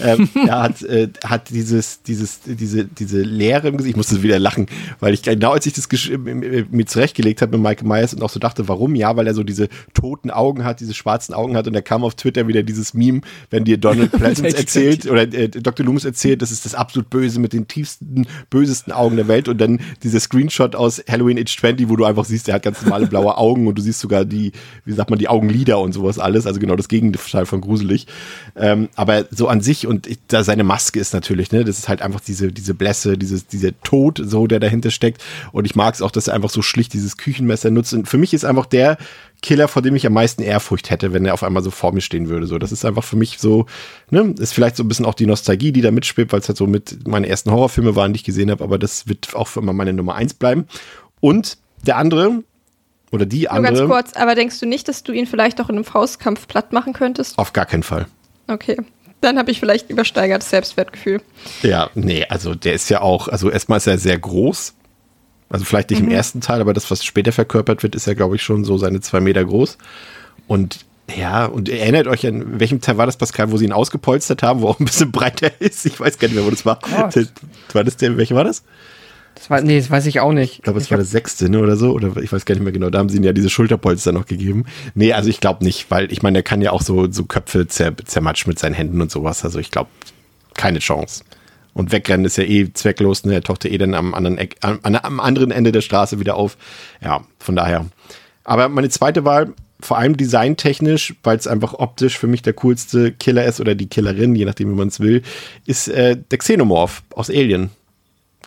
Ähm, 0.00 0.28
er 0.46 0.62
hat, 0.62 0.82
äh, 0.82 1.08
hat 1.24 1.50
dieses, 1.50 2.02
dieses, 2.02 2.40
diese, 2.44 2.84
diese 2.84 3.22
Leere 3.22 3.68
im 3.68 3.76
Gesicht, 3.76 3.92
ich 3.92 3.96
musste 3.96 4.22
wieder 4.22 4.40
lachen, 4.40 4.66
weil 4.98 5.14
ich 5.14 5.22
genau 5.22 5.52
als 5.52 5.66
ich 5.66 5.74
das 5.74 5.88
mir 6.18 6.86
zurechtgelegt 6.86 7.40
habe 7.40 7.56
mit 7.56 7.62
Michael 7.62 7.86
Myers 7.86 8.14
und 8.14 8.22
auch 8.22 8.30
so 8.30 8.40
dachte, 8.40 8.66
warum? 8.66 8.96
Ja, 8.96 9.14
weil 9.16 9.28
er 9.28 9.34
so 9.34 9.44
diese 9.44 9.68
toten 9.94 10.32
Augen 10.32 10.64
hat, 10.64 10.80
diese 10.80 10.94
schwarzen 10.94 11.34
Augen 11.34 11.56
hat 11.56 11.68
und 11.68 11.74
da 11.74 11.82
kam 11.82 12.02
auf 12.02 12.16
Twitter 12.16 12.48
wieder 12.48 12.64
dieses 12.64 12.94
Meme, 12.94 13.20
wenn 13.50 13.64
dir 13.64 13.76
Donald 13.76 14.10
Pleasance 14.12 14.56
erzählt 14.56 15.08
oder 15.08 15.22
äh, 15.22 15.48
Dr. 15.48 15.86
Loomis 15.86 16.04
erzählt, 16.04 16.42
das 16.42 16.50
ist 16.50 16.64
das 16.64 16.74
absolut 16.74 17.10
Böse 17.10 17.38
mit 17.38 17.52
den 17.52 17.68
tiefsten, 17.68 18.26
bösesten 18.50 18.92
Augen 18.92 19.16
der 19.16 19.28
Welt 19.28 19.46
und 19.46 19.60
dann 19.60 19.80
dieser 20.02 20.18
Screenshot 20.18 20.74
aus 20.74 21.00
Halloween 21.08 21.38
Age 21.38 21.56
20, 21.56 21.88
wo 21.88 21.94
du 21.94 22.04
einfach 22.04 22.24
siehst, 22.24 22.48
er 22.48 22.56
hat 22.56 22.62
ganz 22.62 22.71
ganz 22.72 22.84
normale 22.84 23.06
blaue 23.06 23.36
Augen 23.36 23.66
und 23.66 23.76
du 23.76 23.82
siehst 23.82 24.00
sogar 24.00 24.24
die, 24.24 24.52
wie 24.84 24.92
sagt 24.92 25.10
man, 25.10 25.18
die 25.18 25.28
Augenlider 25.28 25.78
und 25.78 25.92
sowas 25.92 26.18
alles. 26.18 26.46
Also 26.46 26.58
genau 26.58 26.76
das 26.76 26.88
Gegenteil 26.88 27.46
von 27.46 27.60
gruselig. 27.60 28.06
Ähm, 28.56 28.88
aber 28.96 29.26
so 29.30 29.48
an 29.48 29.60
sich 29.60 29.86
und 29.86 30.06
ich, 30.06 30.18
da 30.28 30.42
seine 30.42 30.64
Maske 30.64 30.98
ist 30.98 31.12
natürlich, 31.12 31.52
ne, 31.52 31.64
das 31.64 31.78
ist 31.78 31.88
halt 31.88 32.02
einfach 32.02 32.20
diese, 32.20 32.52
diese 32.52 32.74
Blässe, 32.74 33.18
dieses, 33.18 33.46
dieser 33.46 33.78
Tod, 33.82 34.20
so 34.24 34.46
der 34.46 34.60
dahinter 34.60 34.90
steckt. 34.90 35.22
Und 35.52 35.66
ich 35.66 35.76
mag 35.76 35.94
es 35.94 36.02
auch, 36.02 36.10
dass 36.10 36.28
er 36.28 36.34
einfach 36.34 36.50
so 36.50 36.62
schlicht 36.62 36.92
dieses 36.94 37.16
Küchenmesser 37.16 37.70
nutzt. 37.70 37.92
Und 37.92 38.08
für 38.08 38.18
mich 38.18 38.32
ist 38.34 38.44
einfach 38.44 38.66
der 38.66 38.96
Killer, 39.42 39.66
vor 39.66 39.82
dem 39.82 39.96
ich 39.96 40.06
am 40.06 40.12
meisten 40.12 40.42
Ehrfurcht 40.42 40.90
hätte, 40.90 41.12
wenn 41.12 41.26
er 41.26 41.34
auf 41.34 41.42
einmal 41.42 41.64
so 41.64 41.70
vor 41.72 41.92
mir 41.92 42.00
stehen 42.00 42.28
würde. 42.28 42.46
So, 42.46 42.58
das 42.58 42.70
ist 42.70 42.84
einfach 42.84 43.02
für 43.02 43.16
mich 43.16 43.38
so, 43.38 43.66
ne, 44.10 44.34
ist 44.38 44.54
vielleicht 44.54 44.76
so 44.76 44.84
ein 44.84 44.88
bisschen 44.88 45.04
auch 45.04 45.14
die 45.14 45.26
Nostalgie, 45.26 45.72
die 45.72 45.80
da 45.80 45.90
mitspielt, 45.90 46.32
weil 46.32 46.40
es 46.40 46.48
halt 46.48 46.56
so 46.56 46.68
mit 46.68 47.08
meine 47.08 47.28
ersten 47.28 47.50
Horrorfilme 47.50 47.96
waren, 47.96 48.12
die 48.12 48.18
ich 48.18 48.24
gesehen 48.24 48.50
habe, 48.50 48.62
aber 48.62 48.78
das 48.78 49.08
wird 49.08 49.34
auch 49.34 49.48
für 49.48 49.60
immer 49.60 49.72
meine 49.72 49.92
Nummer 49.92 50.14
eins 50.14 50.34
bleiben. 50.34 50.66
Und 51.20 51.58
der 51.84 51.96
andere, 51.96 52.42
oder 53.12 53.26
die 53.26 53.48
andere. 53.48 53.72
Nur 53.72 53.88
ganz 53.88 54.10
kurz, 54.10 54.20
aber 54.20 54.34
denkst 54.34 54.58
du 54.58 54.66
nicht, 54.66 54.88
dass 54.88 55.04
du 55.04 55.12
ihn 55.12 55.26
vielleicht 55.26 55.60
auch 55.60 55.68
in 55.68 55.76
einem 55.76 55.84
Faustkampf 55.84 56.48
platt 56.48 56.72
machen 56.72 56.94
könntest? 56.94 57.38
Auf 57.38 57.52
gar 57.52 57.66
keinen 57.66 57.84
Fall. 57.84 58.06
Okay. 58.48 58.78
Dann 59.20 59.38
habe 59.38 59.52
ich 59.52 59.60
vielleicht 59.60 59.88
übersteigertes 59.88 60.50
Selbstwertgefühl. 60.50 61.20
Ja, 61.62 61.90
nee, 61.94 62.26
also 62.28 62.56
der 62.56 62.72
ist 62.72 62.88
ja 62.88 63.02
auch, 63.02 63.28
also 63.28 63.50
erstmal 63.50 63.76
ist 63.76 63.86
er 63.86 63.98
sehr 63.98 64.18
groß. 64.18 64.74
Also 65.48 65.64
vielleicht 65.64 65.90
nicht 65.90 66.00
mhm. 66.00 66.08
im 66.08 66.14
ersten 66.14 66.40
Teil, 66.40 66.60
aber 66.60 66.72
das, 66.72 66.90
was 66.90 67.04
später 67.04 67.30
verkörpert 67.30 67.82
wird, 67.82 67.94
ist 67.94 68.06
ja, 68.06 68.14
glaube 68.14 68.36
ich, 68.36 68.42
schon 68.42 68.64
so 68.64 68.78
seine 68.78 69.00
zwei 69.00 69.20
Meter 69.20 69.44
groß. 69.44 69.78
Und 70.48 70.86
ja, 71.14 71.44
und 71.44 71.68
erinnert 71.68 72.06
euch 72.06 72.26
an, 72.26 72.58
welchem 72.58 72.80
Teil 72.80 72.96
war 72.96 73.06
das, 73.06 73.18
Pascal, 73.18 73.52
wo 73.52 73.58
sie 73.58 73.66
ihn 73.66 73.72
ausgepolstert 73.72 74.42
haben, 74.42 74.62
wo 74.62 74.68
auch 74.68 74.80
ein 74.80 74.86
bisschen 74.86 75.12
breiter 75.12 75.50
ist? 75.60 75.84
Ich 75.84 76.00
weiß 76.00 76.18
gar 76.18 76.28
nicht 76.28 76.36
mehr, 76.36 76.46
wo 76.46 76.50
das 76.50 76.64
war. 76.64 76.78
Oh. 76.84 77.10
War 77.74 77.84
das 77.84 77.96
der, 77.98 78.16
welcher 78.16 78.34
war 78.34 78.44
das? 78.44 78.64
Das 79.34 79.50
war, 79.50 79.60
nee, 79.60 79.78
das 79.78 79.90
weiß 79.90 80.06
ich 80.06 80.20
auch 80.20 80.32
nicht. 80.32 80.58
Ich 80.58 80.62
glaube, 80.62 80.78
es 80.78 80.90
war 80.90 80.98
das 80.98 81.10
sechste, 81.10 81.48
ne, 81.48 81.60
oder 81.60 81.76
so, 81.76 81.92
oder 81.92 82.16
ich 82.18 82.32
weiß 82.32 82.44
gar 82.44 82.54
nicht 82.54 82.62
mehr 82.62 82.72
genau. 82.72 82.90
Da 82.90 82.98
haben 82.98 83.08
sie 83.08 83.16
ihnen 83.16 83.24
ja 83.24 83.32
diese 83.32 83.50
Schulterpolster 83.50 84.12
noch 84.12 84.26
gegeben. 84.26 84.64
Nee, 84.94 85.12
also 85.12 85.30
ich 85.30 85.40
glaube 85.40 85.64
nicht, 85.64 85.90
weil 85.90 86.12
ich 86.12 86.22
meine, 86.22 86.34
der 86.34 86.42
kann 86.42 86.62
ja 86.62 86.70
auch 86.70 86.82
so, 86.82 87.10
so 87.10 87.24
Köpfe 87.24 87.66
zer, 87.66 87.96
zermatschen 88.04 88.50
mit 88.50 88.58
seinen 88.58 88.74
Händen 88.74 89.00
und 89.00 89.10
sowas. 89.10 89.44
Also 89.44 89.58
ich 89.58 89.70
glaube, 89.70 89.90
keine 90.54 90.78
Chance. 90.78 91.24
Und 91.74 91.90
wegrennen 91.90 92.26
ist 92.26 92.36
ja 92.36 92.44
eh 92.44 92.72
zwecklos, 92.72 93.24
ne? 93.24 93.34
Er 93.34 93.42
tauchte 93.42 93.68
eh 93.68 93.78
dann 93.78 93.94
am 93.94 94.14
anderen, 94.14 94.38
Eck, 94.38 94.56
am, 94.60 94.78
am 94.82 95.20
anderen 95.20 95.50
Ende 95.50 95.72
der 95.72 95.80
Straße 95.80 96.20
wieder 96.20 96.36
auf. 96.36 96.56
Ja, 97.02 97.24
von 97.38 97.56
daher. 97.56 97.86
Aber 98.44 98.68
meine 98.68 98.90
zweite 98.90 99.24
Wahl, 99.24 99.54
vor 99.80 99.98
allem 99.98 100.16
designtechnisch, 100.16 101.14
weil 101.22 101.36
es 101.36 101.46
einfach 101.46 101.74
optisch 101.74 102.18
für 102.18 102.26
mich 102.26 102.42
der 102.42 102.52
coolste 102.54 103.12
Killer 103.12 103.44
ist 103.44 103.60
oder 103.60 103.74
die 103.74 103.88
Killerin, 103.88 104.34
je 104.34 104.44
nachdem, 104.44 104.70
wie 104.70 104.76
man 104.76 104.88
es 104.88 105.00
will, 105.00 105.22
ist 105.66 105.88
äh, 105.88 106.16
der 106.30 106.38
Xenomorph 106.38 107.02
aus 107.14 107.30
Alien. 107.30 107.70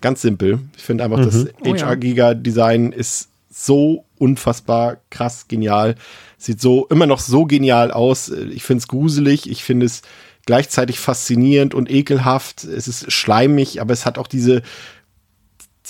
Ganz 0.01 0.21
simpel. 0.21 0.59
Ich 0.77 0.83
finde 0.83 1.03
einfach, 1.03 1.19
mhm. 1.19 1.23
das 1.25 1.47
oh, 1.65 1.75
HR-Giga-Design 1.75 2.91
ist 2.91 3.29
so 3.49 4.05
unfassbar 4.17 4.97
krass 5.09 5.47
genial. 5.47 5.95
Sieht 6.37 6.61
so 6.61 6.87
immer 6.87 7.05
noch 7.05 7.19
so 7.19 7.45
genial 7.45 7.91
aus. 7.91 8.29
Ich 8.29 8.63
finde 8.63 8.79
es 8.79 8.87
gruselig. 8.87 9.49
Ich 9.49 9.63
finde 9.63 9.85
es 9.85 10.01
gleichzeitig 10.45 10.99
faszinierend 10.99 11.73
und 11.73 11.89
ekelhaft. 11.89 12.63
Es 12.63 12.87
ist 12.87 13.11
schleimig, 13.11 13.81
aber 13.81 13.93
es 13.93 14.05
hat 14.05 14.17
auch 14.17 14.27
diese 14.27 14.61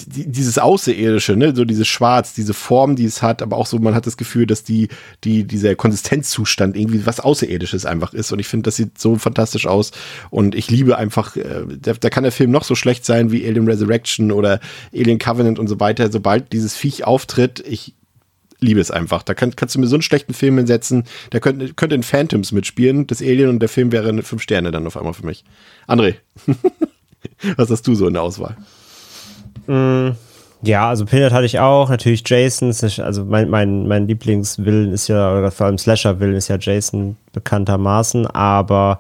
dieses 0.03 0.57
Außerirdische, 0.57 1.35
ne, 1.35 1.55
so 1.55 1.65
dieses 1.65 1.87
Schwarz, 1.87 2.33
diese 2.33 2.53
Form, 2.53 2.95
die 2.95 3.05
es 3.05 3.21
hat, 3.21 3.41
aber 3.41 3.57
auch 3.57 3.65
so, 3.65 3.79
man 3.79 3.95
hat 3.95 4.05
das 4.05 4.17
Gefühl, 4.17 4.45
dass 4.45 4.63
die, 4.63 4.89
die, 5.23 5.45
dieser 5.45 5.75
Konsistenzzustand 5.75 6.75
irgendwie 6.75 7.05
was 7.05 7.19
Außerirdisches 7.19 7.85
einfach 7.85 8.13
ist. 8.13 8.31
Und 8.31 8.39
ich 8.39 8.47
finde, 8.47 8.63
das 8.63 8.75
sieht 8.75 8.99
so 8.99 9.15
fantastisch 9.15 9.67
aus. 9.67 9.91
Und 10.29 10.55
ich 10.55 10.69
liebe 10.69 10.97
einfach, 10.97 11.35
äh, 11.35 11.63
da, 11.79 11.93
da 11.93 12.09
kann 12.09 12.23
der 12.23 12.31
Film 12.31 12.51
noch 12.51 12.63
so 12.63 12.75
schlecht 12.75 13.05
sein 13.05 13.31
wie 13.31 13.45
Alien 13.47 13.67
Resurrection 13.67 14.31
oder 14.31 14.59
Alien 14.93 15.19
Covenant 15.19 15.59
und 15.59 15.67
so 15.67 15.79
weiter. 15.79 16.11
Sobald 16.11 16.51
dieses 16.51 16.75
Viech 16.75 17.05
auftritt, 17.05 17.63
ich 17.65 17.95
liebe 18.59 18.79
es 18.79 18.91
einfach. 18.91 19.23
Da 19.23 19.33
kann, 19.33 19.55
kannst 19.55 19.75
du 19.75 19.79
mir 19.79 19.87
so 19.87 19.95
einen 19.95 20.01
schlechten 20.01 20.33
Film 20.33 20.57
hinsetzen, 20.57 21.05
der 21.31 21.39
könnte, 21.39 21.73
könnte 21.73 21.95
in 21.95 22.03
Phantoms 22.03 22.51
mitspielen, 22.51 23.07
das 23.07 23.21
Alien 23.21 23.49
und 23.49 23.59
der 23.59 23.69
Film 23.69 23.91
wäre 23.91 24.21
fünf 24.23 24.41
Sterne 24.41 24.71
dann 24.71 24.87
auf 24.87 24.97
einmal 24.97 25.13
für 25.13 25.25
mich. 25.25 25.43
André, 25.87 26.15
was 27.55 27.69
hast 27.69 27.87
du 27.87 27.95
so 27.95 28.07
in 28.07 28.13
der 28.13 28.23
Auswahl? 28.23 28.57
Mm, 29.67 30.11
ja, 30.61 30.89
also 30.89 31.05
Pinhead 31.05 31.31
hatte 31.31 31.45
ich 31.45 31.59
auch, 31.59 31.89
natürlich 31.89 32.23
Jason, 32.25 32.73
also 33.03 33.25
mein, 33.25 33.49
mein, 33.49 33.87
mein 33.87 34.07
Lieblingswillen 34.07 34.91
ist 34.91 35.07
ja, 35.07 35.37
oder 35.37 35.51
vor 35.51 35.67
allem 35.67 35.77
Slasher-Willen 35.77 36.35
ist 36.35 36.47
ja 36.47 36.57
Jason 36.59 37.17
bekanntermaßen, 37.33 38.25
aber 38.27 38.99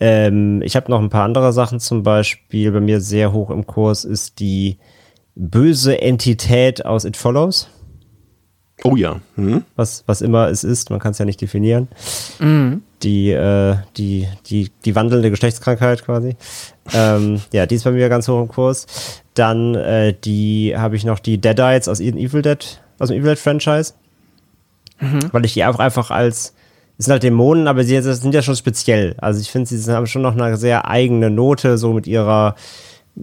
ähm, 0.00 0.62
ich 0.62 0.76
habe 0.76 0.90
noch 0.90 1.00
ein 1.00 1.10
paar 1.10 1.24
andere 1.24 1.52
Sachen, 1.52 1.80
zum 1.80 2.02
Beispiel 2.02 2.72
bei 2.72 2.80
mir 2.80 3.00
sehr 3.00 3.32
hoch 3.32 3.50
im 3.50 3.66
Kurs 3.66 4.04
ist 4.04 4.40
die 4.40 4.78
böse 5.34 6.00
Entität 6.00 6.84
aus 6.84 7.04
It 7.04 7.16
Follows. 7.16 7.68
Oh 8.84 8.96
ja. 8.96 9.20
Hm? 9.36 9.64
Was, 9.74 10.04
was 10.06 10.20
immer 10.20 10.48
es 10.48 10.64
ist, 10.64 10.90
man 10.90 10.98
kann 10.98 11.12
es 11.12 11.18
ja 11.18 11.24
nicht 11.24 11.40
definieren. 11.40 11.88
Mhm. 12.38 12.82
Die, 13.02 13.30
äh, 13.30 13.76
die, 13.96 14.28
die, 14.46 14.70
die 14.84 14.94
wandelnde 14.94 15.30
Geschlechtskrankheit 15.30 16.04
quasi. 16.04 16.36
ähm, 16.92 17.40
ja, 17.52 17.66
die 17.66 17.76
ist 17.76 17.84
bei 17.84 17.92
mir 17.92 18.08
ganz 18.08 18.28
hoch 18.28 18.40
im 18.40 18.48
Kurs. 18.48 18.86
Dann 19.36 19.74
äh, 19.74 20.14
die 20.24 20.74
habe 20.76 20.96
ich 20.96 21.04
noch 21.04 21.20
die 21.20 21.38
Deadites 21.38 21.88
aus 21.88 22.00
Evil 22.00 22.42
Dead, 22.42 22.80
aus 22.98 23.08
dem 23.08 23.18
Evil 23.18 23.30
Dead 23.30 23.38
Franchise. 23.38 23.94
Mhm. 24.98 25.28
Weil 25.30 25.44
ich 25.44 25.54
die 25.54 25.64
auch 25.64 25.78
einfach 25.78 26.10
als 26.10 26.54
es 26.98 27.04
sind 27.04 27.12
halt 27.12 27.22
Dämonen, 27.22 27.68
aber 27.68 27.84
sie 27.84 28.00
sind 28.00 28.34
ja 28.34 28.40
schon 28.40 28.56
speziell. 28.56 29.14
Also 29.18 29.40
ich 29.40 29.50
finde, 29.50 29.68
sie 29.68 29.92
haben 29.92 30.06
schon 30.06 30.22
noch 30.22 30.34
eine 30.34 30.56
sehr 30.56 30.88
eigene 30.88 31.28
Note, 31.28 31.76
so 31.76 31.92
mit 31.92 32.06
ihrer 32.06 32.54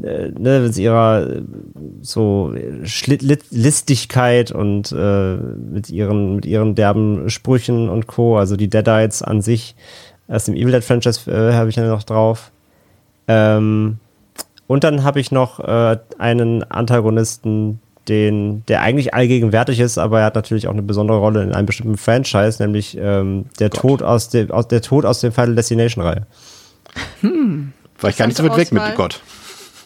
äh, 0.01 0.29
ne, 0.29 0.59
mit 0.59 0.77
ihrer 0.77 1.41
so 2.01 2.53
Listigkeit 3.51 4.51
und 4.51 4.91
äh, 4.91 5.35
mit 5.35 5.89
ihren 5.89 6.35
mit 6.35 6.45
ihren 6.45 6.75
derben 6.75 7.29
Sprüchen 7.29 7.89
und 7.89 8.05
Co. 8.07 8.37
Also 8.37 8.55
die 8.55 8.69
Deadites 8.69 9.23
an 9.23 9.41
sich 9.41 9.75
aus 10.27 10.45
dem 10.45 10.55
Evil 10.55 10.71
Dead 10.71 10.83
Franchise 10.83 11.31
äh, 11.31 11.53
habe 11.53 11.69
ich 11.69 11.75
ja 11.75 11.87
noch 11.87 12.03
drauf. 12.03 12.51
Ähm, 13.27 13.97
und 14.67 14.83
dann 14.83 15.03
habe 15.03 15.19
ich 15.19 15.31
noch 15.31 15.59
äh, 15.59 15.97
einen 16.17 16.63
Antagonisten, 16.63 17.79
den, 18.07 18.65
der 18.67 18.81
eigentlich 18.81 19.13
allgegenwärtig 19.13 19.79
ist, 19.79 19.97
aber 19.97 20.19
er 20.19 20.25
hat 20.25 20.35
natürlich 20.35 20.67
auch 20.67 20.73
eine 20.73 20.81
besondere 20.81 21.17
Rolle 21.17 21.43
in 21.43 21.53
einem 21.53 21.65
bestimmten 21.65 21.97
Franchise, 21.97 22.61
nämlich 22.61 22.97
ähm, 22.99 23.45
der 23.59 23.69
Tod 23.69 24.01
aus 24.03 24.29
dem 24.29 24.51
aus 24.51 24.67
der 24.67 24.81
Tod 24.81 25.05
aus 25.05 25.21
dem 25.21 25.31
Final 25.31 25.55
Destination 25.55 26.03
Reihe. 26.03 26.25
Hm. 27.21 27.71
War 27.99 28.09
ich 28.09 28.17
gar 28.17 28.27
nicht 28.27 28.37
so 28.37 28.43
weit 28.43 28.57
weg 28.57 28.71
mit 28.71 28.83
Gott. 28.95 29.21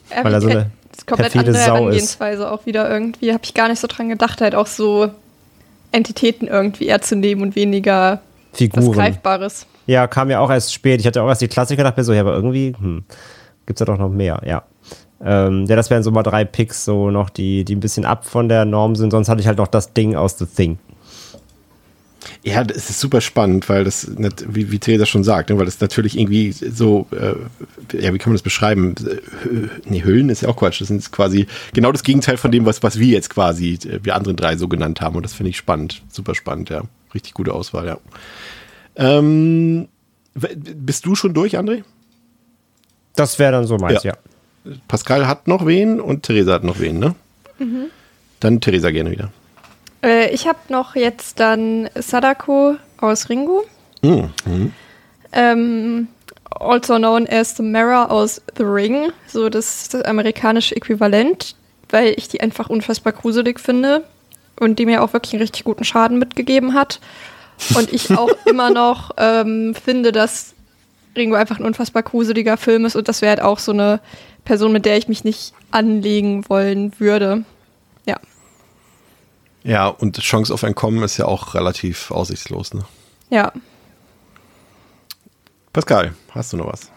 Ja, 0.10 0.24
weil 0.24 0.34
er 0.34 0.42
so 0.42 0.50
eine 0.50 0.72
komplett 1.06 1.36
andere 1.36 1.56
Sau 1.56 1.76
Herangehensweise 1.76 2.44
ist. 2.44 2.50
auch 2.50 2.66
wieder 2.66 2.90
irgendwie. 2.90 3.34
Habe 3.34 3.44
ich 3.44 3.54
gar 3.54 3.68
nicht 3.68 3.80
so 3.80 3.88
dran 3.88 4.10
gedacht, 4.10 4.42
halt 4.42 4.56
auch 4.56 4.68
so 4.68 5.12
Entitäten 5.92 6.48
irgendwie 6.48 6.88
eher 6.88 7.02
zu 7.02 7.16
nehmen 7.16 7.42
und 7.42 7.56
weniger 7.56 8.22
Figuren. 8.54 8.88
was 8.88 8.96
Greifbares. 8.96 9.68
Ja, 9.86 10.08
kam 10.08 10.30
ja 10.30 10.40
auch 10.40 10.50
erst 10.50 10.74
spät. 10.74 11.00
Ich 11.00 11.08
hatte 11.08 11.22
auch 11.22 11.28
erst 11.28 11.42
die 11.42 11.48
Klassiker 11.48 11.84
gedacht, 11.84 12.04
so, 12.04 12.14
ja, 12.14 12.22
aber 12.22 12.34
irgendwie 12.34 12.74
hm, 12.78 13.04
gibt 13.68 13.80
es 13.80 13.82
ja 13.82 13.86
doch 13.86 14.00
noch 14.00 14.10
mehr, 14.10 14.42
ja. 14.46 14.64
Ähm, 15.24 15.66
ja, 15.68 15.76
das 15.76 15.90
wären 15.90 16.04
so 16.04 16.12
mal 16.12 16.24
drei 16.24 16.46
Picks, 16.46 16.86
so 16.86 17.12
noch, 17.12 17.30
die, 17.30 17.66
die 17.66 17.76
ein 17.76 17.80
bisschen 17.80 18.06
ab 18.06 18.26
von 18.26 18.50
der 18.50 18.66
Norm 18.66 18.96
sind. 18.96 19.12
Sonst 19.12 19.30
hatte 19.30 19.42
ich 19.42 19.48
halt 19.48 19.58
noch 19.58 19.68
das 19.68 19.94
Ding 19.94 20.16
aus 20.16 20.38
The 20.38 20.46
Thing. 20.46 20.80
Ja, 22.44 22.64
das 22.64 22.90
ist 22.90 23.00
super 23.00 23.20
spannend, 23.20 23.68
weil 23.68 23.84
das, 23.84 24.12
wie, 24.48 24.72
wie 24.72 24.80
Theresa 24.80 25.06
schon 25.06 25.24
sagt, 25.24 25.50
ne, 25.50 25.58
weil 25.58 25.66
das 25.66 25.80
natürlich 25.80 26.18
irgendwie 26.18 26.52
so, 26.52 27.08
äh, 27.12 27.34
ja, 28.00 28.14
wie 28.14 28.18
kann 28.18 28.32
man 28.32 28.36
das 28.36 28.42
beschreiben? 28.42 28.96
Nee, 29.86 30.04
Hüllen 30.04 30.30
ist 30.30 30.42
ja 30.42 30.50
auch 30.50 30.56
Quatsch. 30.56 30.82
Das 30.82 30.90
ist 30.90 31.12
quasi 31.12 31.48
genau 31.74 31.92
das 31.92 32.04
Gegenteil 32.04 32.38
von 32.38 32.52
dem, 32.52 32.66
was, 32.66 32.84
was 32.84 33.00
wir 33.00 33.08
jetzt 33.08 33.30
quasi, 33.30 33.74
äh, 33.74 34.00
wir 34.04 34.16
anderen 34.16 34.38
drei 34.38 34.56
so 34.56 34.68
genannt 34.68 35.02
haben. 35.02 35.16
Und 35.16 35.24
das 35.24 35.34
finde 35.34 35.50
ich 35.50 35.58
spannend, 35.58 36.04
super 36.10 36.36
spannend, 36.36 36.70
ja. 36.70 36.84
Richtig 37.14 37.34
gute 37.34 37.54
Auswahl, 37.54 37.88
ja. 37.88 37.98
Ähm, 38.96 39.88
bist 40.36 41.06
du 41.06 41.16
schon 41.16 41.34
durch, 41.34 41.58
André? 41.58 41.84
Das 43.18 43.40
wäre 43.40 43.52
dann 43.52 43.66
so 43.66 43.78
meins, 43.78 44.04
ja. 44.04 44.14
ja. 44.14 44.74
Pascal 44.88 45.28
hat 45.28 45.48
noch 45.48 45.66
wen 45.66 46.00
und 46.00 46.24
Theresa 46.24 46.54
hat 46.54 46.64
noch 46.64 46.80
wen, 46.80 47.00
ne? 47.00 47.16
Mhm. 47.58 47.88
Dann 48.40 48.62
Theresa 48.62 48.92
gerne 48.92 49.12
wieder. 49.12 49.32
Äh, 50.04 50.30
ich 50.30 50.48
habe 50.48 50.60
noch 50.70 50.96
jetzt 50.96 51.40
dann 51.40 51.90
Sadako 51.96 52.78
aus 52.98 53.30
Ringo. 53.30 53.66
Mhm. 54.02 54.72
Ähm, 55.32 56.08
also 56.52 56.98
known 56.98 57.28
as 57.28 57.58
The 57.58 57.64
Mirror 57.64 58.12
aus 58.12 58.42
The 58.56 58.64
Ring, 58.64 59.12
so 59.28 59.50
das, 59.50 59.90
das 59.90 60.04
amerikanische 60.04 60.76
Äquivalent, 60.76 61.56
weil 61.90 62.14
ich 62.18 62.28
die 62.28 62.42
einfach 62.42 62.70
unfassbar 62.70 63.14
gruselig 63.14 63.60
finde 63.60 64.04
und 64.60 64.80
die 64.80 64.86
mir 64.86 65.04
auch 65.04 65.14
wirklich 65.14 65.34
einen 65.34 65.42
richtig 65.42 65.64
guten 65.64 65.84
Schaden 65.84 66.20
mitgegeben 66.20 66.74
hat. 66.74 67.00
Und 67.76 67.92
ich 67.92 68.16
auch 68.16 68.30
immer 68.46 68.70
noch 68.70 69.12
ähm, 69.18 69.74
finde, 69.74 70.12
dass 70.12 70.54
Ringo 71.18 71.36
einfach 71.36 71.60
ein 71.60 71.66
unfassbar 71.66 72.04
gruseliger 72.04 72.58
Film 72.58 72.86
ist 72.86 72.96
und 72.96 73.08
das 73.08 73.22
wäre 73.22 73.32
halt 73.32 73.42
auch 73.42 73.60
so 73.60 73.72
eine 73.72 74.00
Person, 74.46 74.72
mit 74.72 74.86
der 74.86 74.98
ich 74.98 75.08
mich 75.08 75.24
nicht 75.24 75.54
anlegen 75.72 76.48
wollen 76.50 76.98
würde. 77.00 77.44
Ja. 78.06 78.20
Ja, 79.64 79.88
und 79.88 80.18
Chance 80.20 80.54
auf 80.54 80.64
Entkommen 80.64 81.04
ist 81.04 81.18
ja 81.18 81.26
auch 81.26 81.54
relativ 81.54 82.12
aussichtslos, 82.12 82.74
ne? 82.74 82.86
Ja. 83.30 83.52
Pascal, 85.74 86.14
hast 86.32 86.54
du 86.54 86.58
noch 86.58 86.72
was? 86.72 86.92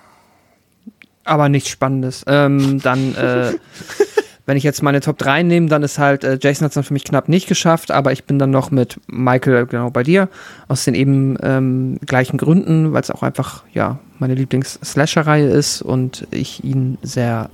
Aber 1.24 1.48
nichts 1.48 1.68
Spannendes. 1.68 2.24
Ähm, 2.26 2.80
dann, 2.80 3.14
äh, 3.14 3.54
wenn 4.50 4.56
ich 4.56 4.64
jetzt 4.64 4.82
meine 4.82 4.98
Top 4.98 5.16
3 5.16 5.44
nehme, 5.44 5.68
dann 5.68 5.84
ist 5.84 6.00
halt, 6.00 6.24
äh, 6.24 6.36
Jason 6.42 6.64
hat 6.64 6.72
es 6.72 6.74
dann 6.74 6.82
für 6.82 6.92
mich 6.92 7.04
knapp 7.04 7.28
nicht 7.28 7.46
geschafft, 7.46 7.92
aber 7.92 8.10
ich 8.10 8.24
bin 8.24 8.40
dann 8.40 8.50
noch 8.50 8.72
mit 8.72 8.98
Michael 9.06 9.66
genau 9.66 9.90
bei 9.90 10.02
dir, 10.02 10.28
aus 10.66 10.84
den 10.84 10.96
eben 10.96 11.36
ähm, 11.40 12.00
gleichen 12.04 12.36
Gründen, 12.36 12.92
weil 12.92 13.00
es 13.00 13.12
auch 13.12 13.22
einfach, 13.22 13.62
ja, 13.72 14.00
meine 14.18 14.34
Lieblings-Slasher-Reihe 14.34 15.48
ist 15.48 15.82
und 15.82 16.26
ich 16.32 16.64
ihn 16.64 16.98
sehr, 17.00 17.48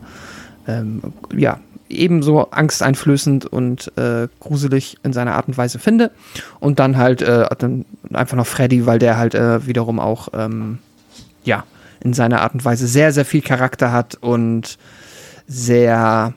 ähm, 0.67 1.03
ja, 1.37 1.61
ebenso 1.91 2.51
angsteinflößend 2.51 3.45
und 3.45 3.93
äh, 3.99 4.29
gruselig 4.41 4.97
in 5.03 5.13
seiner 5.13 5.35
Art 5.35 5.49
und 5.49 5.59
Weise 5.59 5.79
finde. 5.79 6.13
Und 6.61 6.79
dann 6.79 6.97
halt 6.97 7.21
äh, 7.21 7.45
dann 7.59 7.85
einfach 8.11 8.39
noch 8.39 8.47
Freddy, 8.47 8.87
weil 8.87 8.99
der 8.99 9.19
halt 9.19 9.35
äh, 9.35 9.67
wiederum 9.67 10.01
auch 10.01 10.29
ähm, 10.33 10.79
ja 11.45 11.65
in 12.01 12.15
seiner 12.15 12.41
Art 12.41 12.55
und 12.55 12.65
Weise 12.65 12.87
sehr, 12.87 13.13
sehr 13.13 13.27
viel 13.27 13.43
Charakter 13.43 13.93
hat 13.93 14.15
und 14.15 14.79
sehr 15.47 16.33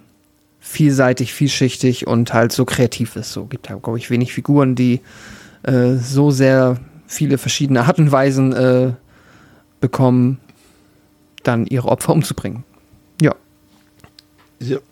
vielseitig, 0.60 1.34
vielschichtig 1.34 2.08
und 2.08 2.34
halt 2.34 2.52
so 2.52 2.66
kreativ 2.66 3.16
ist. 3.16 3.34
So 3.34 3.46
gibt 3.46 3.70
halt, 3.70 3.82
glaube 3.82 3.98
ich, 3.98 4.10
wenig 4.10 4.34
Figuren, 4.34 4.76
die 4.76 5.02
äh, 5.64 5.96
so 5.96 6.32
sehr 6.32 6.78
viele 7.08 7.38
verschiedene 7.38 7.86
Art 7.86 7.98
und 7.98 8.12
Weisen 8.12 8.54
äh, 8.54 8.94
bekommen, 9.80 10.40
dann 11.44 11.66
ihre 11.66 11.88
Opfer 11.88 12.14
umzubringen. 12.14 12.64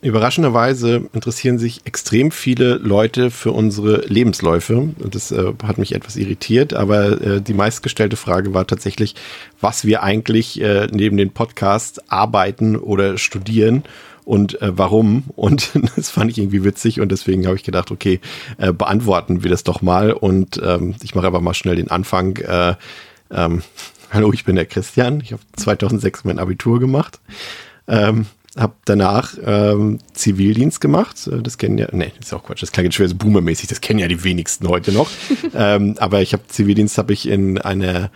überraschenderweise 0.01 1.09
interessieren 1.11 1.59
sich 1.59 1.81
extrem 1.85 2.31
viele 2.31 2.75
Leute 2.75 3.31
für 3.31 3.51
unsere 3.51 4.05
Lebensläufe. 4.07 4.89
Das 5.11 5.31
äh, 5.31 5.53
hat 5.63 5.77
mich 5.77 5.93
etwas 5.93 6.15
irritiert, 6.15 6.73
aber 6.73 7.21
äh, 7.21 7.41
die 7.41 7.53
meistgestellte 7.53 8.15
Frage 8.15 8.53
war 8.53 8.65
tatsächlich, 8.65 9.15
was 9.59 9.83
wir 9.83 10.03
eigentlich 10.03 10.61
äh, 10.61 10.87
neben 10.91 11.17
den 11.17 11.31
Podcasts 11.31 11.99
arbeiten 12.09 12.77
oder 12.77 13.17
studieren 13.17 13.83
und 14.27 14.61
äh, 14.61 14.77
warum. 14.77 15.23
Und 15.35 15.71
das 15.95 16.09
fand 16.09 16.29
ich 16.29 16.37
irgendwie 16.37 16.63
witzig 16.63 16.99
und 16.99 17.11
deswegen 17.11 17.47
habe 17.47 17.55
ich 17.55 17.63
gedacht, 17.63 17.91
okay, 17.91 18.19
äh, 18.57 18.73
beantworten 18.73 19.43
wir 19.43 19.49
das 19.49 19.63
doch 19.63 19.81
mal. 19.81 20.11
Und 20.11 20.61
ähm, 20.63 20.95
ich 21.01 21.15
mache 21.15 21.27
aber 21.27 21.39
mal 21.39 21.53
schnell 21.53 21.77
den 21.77 21.89
Anfang. 21.89 22.35
Äh, 22.37 22.75
ähm, 23.31 23.63
hallo, 24.11 24.33
ich 24.33 24.43
bin 24.43 24.57
der 24.57 24.65
Christian. 24.65 25.21
Ich 25.21 25.31
habe 25.31 25.41
2006 25.55 26.25
mein 26.25 26.39
Abitur 26.39 26.79
gemacht. 26.79 27.21
Ähm, 27.87 28.25
habe 28.57 28.73
danach 28.83 29.35
ähm, 29.45 29.99
Zivildienst 30.13 30.81
gemacht. 30.81 31.27
Äh, 31.27 31.41
das 31.41 31.57
kennen 31.57 31.77
ja, 31.77 31.87
nee, 31.93 32.11
ist 32.19 32.33
auch 32.33 32.43
Quatsch, 32.43 32.61
das 32.61 32.73
klingt 32.73 32.93
schwer 32.93 33.07
so 33.07 33.15
boomermäßig, 33.15 33.69
das 33.69 33.79
kennen 33.79 33.99
ja 33.99 34.09
die 34.09 34.25
wenigsten 34.25 34.67
heute 34.67 34.91
noch. 34.91 35.09
ähm, 35.55 35.95
aber 35.99 36.21
ich 36.21 36.33
habe 36.33 36.43
Zivildienst 36.47 36.97
habe 36.97 37.13
ich 37.13 37.29
in 37.29 37.59
einer 37.59 38.11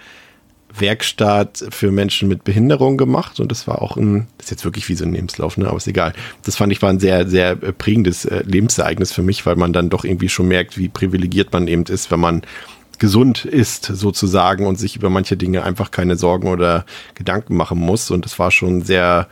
Werkstatt 0.78 1.64
für 1.70 1.92
Menschen 1.92 2.28
mit 2.28 2.44
Behinderung 2.44 2.98
gemacht 2.98 3.40
und 3.40 3.52
das 3.52 3.68
war 3.68 3.82
auch 3.82 3.98
ein, 3.98 4.28
das 4.38 4.48
ist 4.48 4.52
jetzt 4.52 4.66
wirklich 4.66 4.88
wie 4.90 4.96
so 4.96 5.06
ein 5.06 5.14
Lebenslauf, 5.14 5.58
ne? 5.58 5.68
aber 5.68 5.78
ist 5.78 5.88
egal. 5.88 6.14
Das 6.44 6.56
fand 6.56 6.72
ich 6.72 6.82
war 6.82 6.90
ein 6.90 7.00
sehr, 7.00 7.28
sehr 7.28 7.52
äh, 7.52 7.74
prägendes 7.74 8.26
äh, 8.26 8.44
Lebensereignis 8.46 9.12
für 9.12 9.24
mich, 9.24 9.46
weil 9.46 9.56
man 9.56 9.74
dann 9.74 9.90
doch 9.90 10.04
irgendwie 10.04 10.30
schon 10.30 10.48
merkt, 10.48 10.78
wie 10.78 10.90
privilegiert 10.90 11.52
man 11.54 11.68
eben 11.68 11.84
ist, 11.84 12.12
wenn 12.12 12.20
man 12.20 12.42
gesund 13.00 13.46
ist 13.46 13.86
sozusagen 13.86 14.68
und 14.68 14.78
sich 14.78 14.96
über 14.96 15.10
manche 15.10 15.36
Dinge 15.36 15.64
einfach 15.64 15.90
keine 15.90 16.16
Sorgen 16.18 16.48
oder 16.48 16.86
Gedanken 17.16 17.56
machen 17.56 17.80
muss 17.80 18.12
und 18.12 18.26
das 18.26 18.38
war 18.38 18.52
schon 18.52 18.84
sehr 18.84 19.28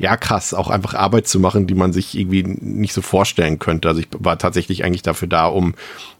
ja 0.00 0.16
krass, 0.16 0.54
auch 0.54 0.70
einfach 0.70 0.94
Arbeit 0.94 1.28
zu 1.28 1.38
machen, 1.38 1.66
die 1.66 1.74
man 1.74 1.92
sich 1.92 2.16
irgendwie 2.16 2.42
nicht 2.42 2.94
so 2.94 3.02
vorstellen 3.02 3.58
könnte. 3.58 3.86
Also 3.86 4.00
ich 4.00 4.08
war 4.18 4.38
tatsächlich 4.38 4.82
eigentlich 4.82 5.02
dafür 5.02 5.28
da, 5.28 5.46
um 5.46 5.74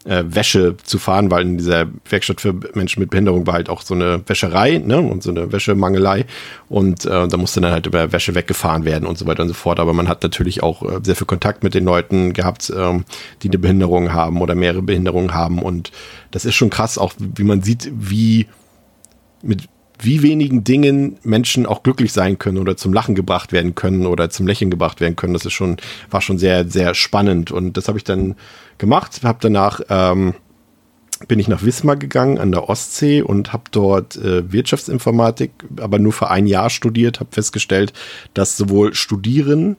äh, 0.04 0.22
Wäsche 0.26 0.76
zu 0.84 0.98
fahren, 0.98 1.30
weil 1.30 1.42
in 1.42 1.56
dieser 1.56 1.86
Werkstatt 2.08 2.42
für 2.42 2.52
Menschen 2.74 3.00
mit 3.00 3.08
Behinderung 3.08 3.46
war 3.46 3.54
halt 3.54 3.70
auch 3.70 3.80
so 3.80 3.94
eine 3.94 4.22
Wäscherei 4.26 4.76
ne, 4.84 4.98
und 5.00 5.22
so 5.22 5.30
eine 5.30 5.50
Wäschemangelei 5.50 6.26
und 6.68 7.06
äh, 7.06 7.26
da 7.26 7.36
musste 7.38 7.62
dann 7.62 7.72
halt 7.72 7.86
über 7.86 8.12
Wäsche 8.12 8.34
weggefahren 8.34 8.84
werden 8.84 9.06
und 9.06 9.16
so 9.16 9.26
weiter 9.26 9.42
und 9.42 9.48
so 9.48 9.54
fort. 9.54 9.80
Aber 9.80 9.94
man 9.94 10.08
hat 10.08 10.22
natürlich 10.22 10.62
auch 10.62 10.82
äh, 10.82 11.00
sehr 11.02 11.16
viel 11.16 11.26
Kontakt 11.26 11.64
mit 11.64 11.72
den 11.72 11.86
Leuten 11.86 12.34
gehabt, 12.34 12.70
ähm, 12.76 13.04
die 13.42 13.48
eine 13.48 13.58
Behinderung 13.58 14.12
haben 14.12 14.42
oder 14.42 14.54
mehrere 14.54 14.82
Behinderungen 14.82 15.32
haben 15.32 15.58
und 15.58 15.90
das 16.32 16.44
ist 16.44 16.54
schon 16.54 16.68
krass, 16.68 16.98
auch 16.98 17.14
wie 17.18 17.44
man 17.44 17.62
sieht, 17.62 17.90
wie 17.94 18.46
mit 19.42 19.68
wie 20.02 20.22
wenigen 20.22 20.64
Dingen 20.64 21.18
Menschen 21.22 21.66
auch 21.66 21.82
glücklich 21.82 22.12
sein 22.12 22.38
können 22.38 22.58
oder 22.58 22.76
zum 22.76 22.92
Lachen 22.92 23.14
gebracht 23.14 23.52
werden 23.52 23.74
können 23.74 24.06
oder 24.06 24.30
zum 24.30 24.46
Lächeln 24.46 24.70
gebracht 24.70 25.00
werden 25.00 25.16
können. 25.16 25.34
Das 25.34 25.44
ist 25.44 25.52
schon, 25.52 25.76
war 26.10 26.20
schon 26.20 26.38
sehr, 26.38 26.68
sehr 26.68 26.94
spannend. 26.94 27.50
Und 27.50 27.76
das 27.76 27.88
habe 27.88 27.98
ich 27.98 28.04
dann 28.04 28.36
gemacht. 28.78 29.20
Habe 29.22 29.38
danach 29.40 29.80
ähm, 29.88 30.34
bin 31.28 31.38
ich 31.38 31.48
nach 31.48 31.62
Wismar 31.62 31.96
gegangen 31.96 32.38
an 32.38 32.52
der 32.52 32.68
Ostsee 32.68 33.22
und 33.22 33.52
habe 33.52 33.64
dort 33.70 34.16
äh, 34.16 34.50
Wirtschaftsinformatik, 34.50 35.50
aber 35.80 35.98
nur 35.98 36.12
für 36.12 36.30
ein 36.30 36.46
Jahr 36.46 36.70
studiert. 36.70 37.20
Habe 37.20 37.30
festgestellt, 37.32 37.92
dass 38.34 38.56
sowohl 38.56 38.94
Studieren 38.94 39.76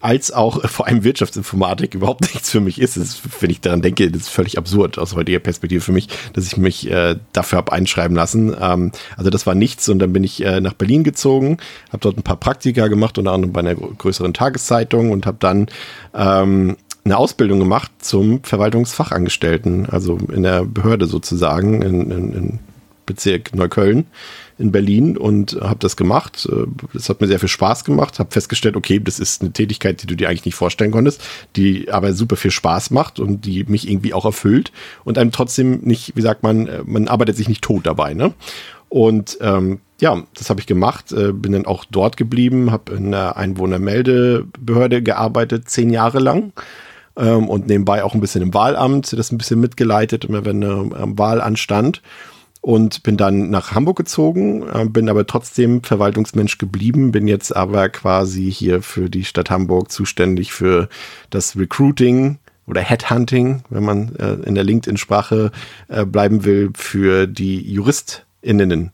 als 0.00 0.32
auch 0.32 0.68
vor 0.68 0.86
allem 0.86 1.04
Wirtschaftsinformatik 1.04 1.94
überhaupt 1.94 2.22
nichts 2.34 2.50
für 2.50 2.60
mich 2.60 2.80
ist. 2.80 2.96
ist. 2.96 3.20
Wenn 3.40 3.50
ich 3.50 3.60
daran 3.60 3.82
denke, 3.82 4.10
das 4.10 4.22
ist 4.22 4.28
völlig 4.30 4.58
absurd 4.58 4.98
aus 4.98 5.14
heutiger 5.14 5.38
Perspektive 5.38 5.80
für 5.80 5.92
mich, 5.92 6.08
dass 6.32 6.46
ich 6.46 6.56
mich 6.56 6.90
äh, 6.90 7.16
dafür 7.32 7.58
habe 7.58 7.72
einschreiben 7.72 8.16
lassen. 8.16 8.56
Ähm, 8.58 8.92
also 9.16 9.30
das 9.30 9.46
war 9.46 9.54
nichts 9.54 9.88
und 9.88 9.98
dann 9.98 10.12
bin 10.12 10.24
ich 10.24 10.44
äh, 10.44 10.60
nach 10.60 10.72
Berlin 10.72 11.04
gezogen, 11.04 11.58
habe 11.88 11.98
dort 12.00 12.16
ein 12.16 12.22
paar 12.22 12.36
Praktika 12.36 12.88
gemacht, 12.88 13.18
unter 13.18 13.32
anderem 13.32 13.52
bei 13.52 13.60
einer 13.60 13.74
größeren 13.74 14.34
Tageszeitung 14.34 15.10
und 15.10 15.26
habe 15.26 15.36
dann 15.40 15.66
ähm, 16.14 16.76
eine 17.04 17.16
Ausbildung 17.16 17.58
gemacht 17.58 17.90
zum 17.98 18.42
Verwaltungsfachangestellten, 18.42 19.88
also 19.88 20.18
in 20.32 20.42
der 20.42 20.64
Behörde 20.64 21.06
sozusagen 21.06 21.82
in, 21.82 22.10
in, 22.10 22.32
in 22.32 22.58
Bezirk 23.06 23.54
Neukölln 23.54 24.06
in 24.60 24.72
Berlin 24.72 25.16
und 25.16 25.58
habe 25.60 25.78
das 25.80 25.96
gemacht. 25.96 26.48
Das 26.92 27.08
hat 27.08 27.20
mir 27.20 27.26
sehr 27.26 27.40
viel 27.40 27.48
Spaß 27.48 27.84
gemacht. 27.84 28.18
Habe 28.18 28.30
festgestellt, 28.30 28.76
okay, 28.76 29.00
das 29.00 29.18
ist 29.18 29.42
eine 29.42 29.52
Tätigkeit, 29.52 30.02
die 30.02 30.06
du 30.06 30.14
dir 30.14 30.28
eigentlich 30.28 30.44
nicht 30.44 30.54
vorstellen 30.54 30.90
konntest, 30.90 31.22
die 31.56 31.90
aber 31.90 32.12
super 32.12 32.36
viel 32.36 32.50
Spaß 32.50 32.90
macht 32.90 33.18
und 33.18 33.44
die 33.44 33.64
mich 33.64 33.88
irgendwie 33.88 34.14
auch 34.14 34.24
erfüllt 34.24 34.70
und 35.04 35.18
einem 35.18 35.32
trotzdem 35.32 35.80
nicht, 35.80 36.14
wie 36.14 36.22
sagt 36.22 36.42
man, 36.42 36.68
man 36.84 37.08
arbeitet 37.08 37.36
sich 37.36 37.48
nicht 37.48 37.62
tot 37.62 37.86
dabei. 37.86 38.14
Ne? 38.14 38.34
Und 38.90 39.38
ähm, 39.40 39.80
ja, 40.00 40.22
das 40.34 40.50
habe 40.50 40.60
ich 40.60 40.66
gemacht, 40.66 41.12
äh, 41.12 41.32
bin 41.32 41.52
dann 41.52 41.66
auch 41.66 41.84
dort 41.84 42.16
geblieben, 42.16 42.70
habe 42.70 42.94
in 42.94 43.14
einer 43.14 43.36
Einwohnermeldebehörde 43.36 45.02
gearbeitet, 45.02 45.68
zehn 45.68 45.90
Jahre 45.90 46.18
lang 46.18 46.52
ähm, 47.16 47.48
und 47.48 47.68
nebenbei 47.68 48.02
auch 48.02 48.14
ein 48.14 48.20
bisschen 48.20 48.42
im 48.42 48.52
Wahlamt, 48.52 49.12
das 49.12 49.30
ein 49.30 49.38
bisschen 49.38 49.60
mitgeleitet, 49.60 50.24
immer 50.24 50.44
wenn 50.44 50.64
eine 50.64 51.18
Wahl 51.18 51.40
anstand 51.40 52.02
und 52.60 53.02
bin 53.02 53.16
dann 53.16 53.50
nach 53.50 53.72
Hamburg 53.72 53.96
gezogen, 53.96 54.68
äh, 54.68 54.84
bin 54.84 55.08
aber 55.08 55.26
trotzdem 55.26 55.82
Verwaltungsmensch 55.82 56.58
geblieben, 56.58 57.12
bin 57.12 57.26
jetzt 57.26 57.54
aber 57.54 57.88
quasi 57.88 58.52
hier 58.52 58.82
für 58.82 59.08
die 59.08 59.24
Stadt 59.24 59.50
Hamburg 59.50 59.90
zuständig 59.90 60.52
für 60.52 60.88
das 61.30 61.56
Recruiting 61.56 62.38
oder 62.66 62.82
Headhunting, 62.82 63.62
wenn 63.70 63.84
man 63.84 64.14
äh, 64.16 64.34
in 64.46 64.54
der 64.54 64.64
LinkedIn-Sprache 64.64 65.52
äh, 65.88 66.04
bleiben 66.04 66.44
will, 66.44 66.70
für 66.74 67.26
die 67.26 67.72
JuristInnen. 67.72 68.92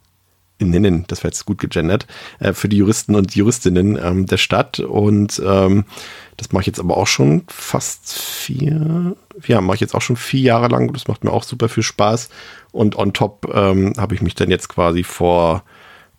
Innen, 0.59 1.05
das 1.07 1.19
wäre 1.19 1.27
jetzt 1.27 1.45
gut 1.45 1.59
gegendert, 1.59 2.07
für 2.53 2.67
die 2.67 2.77
Juristen 2.77 3.13
und 3.13 3.35
Juristinnen 3.35 3.95
ähm, 4.01 4.25
der 4.25 4.37
Stadt. 4.37 4.79
Und 4.79 5.39
ähm, 5.45 5.85
das 6.35 6.51
mache 6.51 6.61
ich 6.61 6.65
jetzt 6.65 6.79
aber 6.79 6.97
auch 6.97 7.05
schon 7.05 7.43
fast 7.47 8.19
vier, 8.19 9.15
ja, 9.45 9.61
mache 9.61 9.75
ich 9.75 9.81
jetzt 9.81 9.93
auch 9.93 10.01
schon 10.01 10.15
vier 10.15 10.41
Jahre 10.41 10.67
lang. 10.67 10.91
Das 10.93 11.07
macht 11.07 11.23
mir 11.23 11.29
auch 11.29 11.43
super 11.43 11.69
viel 11.69 11.83
Spaß. 11.83 12.29
Und 12.71 12.97
on 12.97 13.13
top 13.13 13.51
ähm, 13.53 13.93
habe 13.97 14.15
ich 14.15 14.21
mich 14.21 14.35
dann 14.35 14.49
jetzt 14.49 14.69
quasi 14.69 15.03
vor 15.03 15.63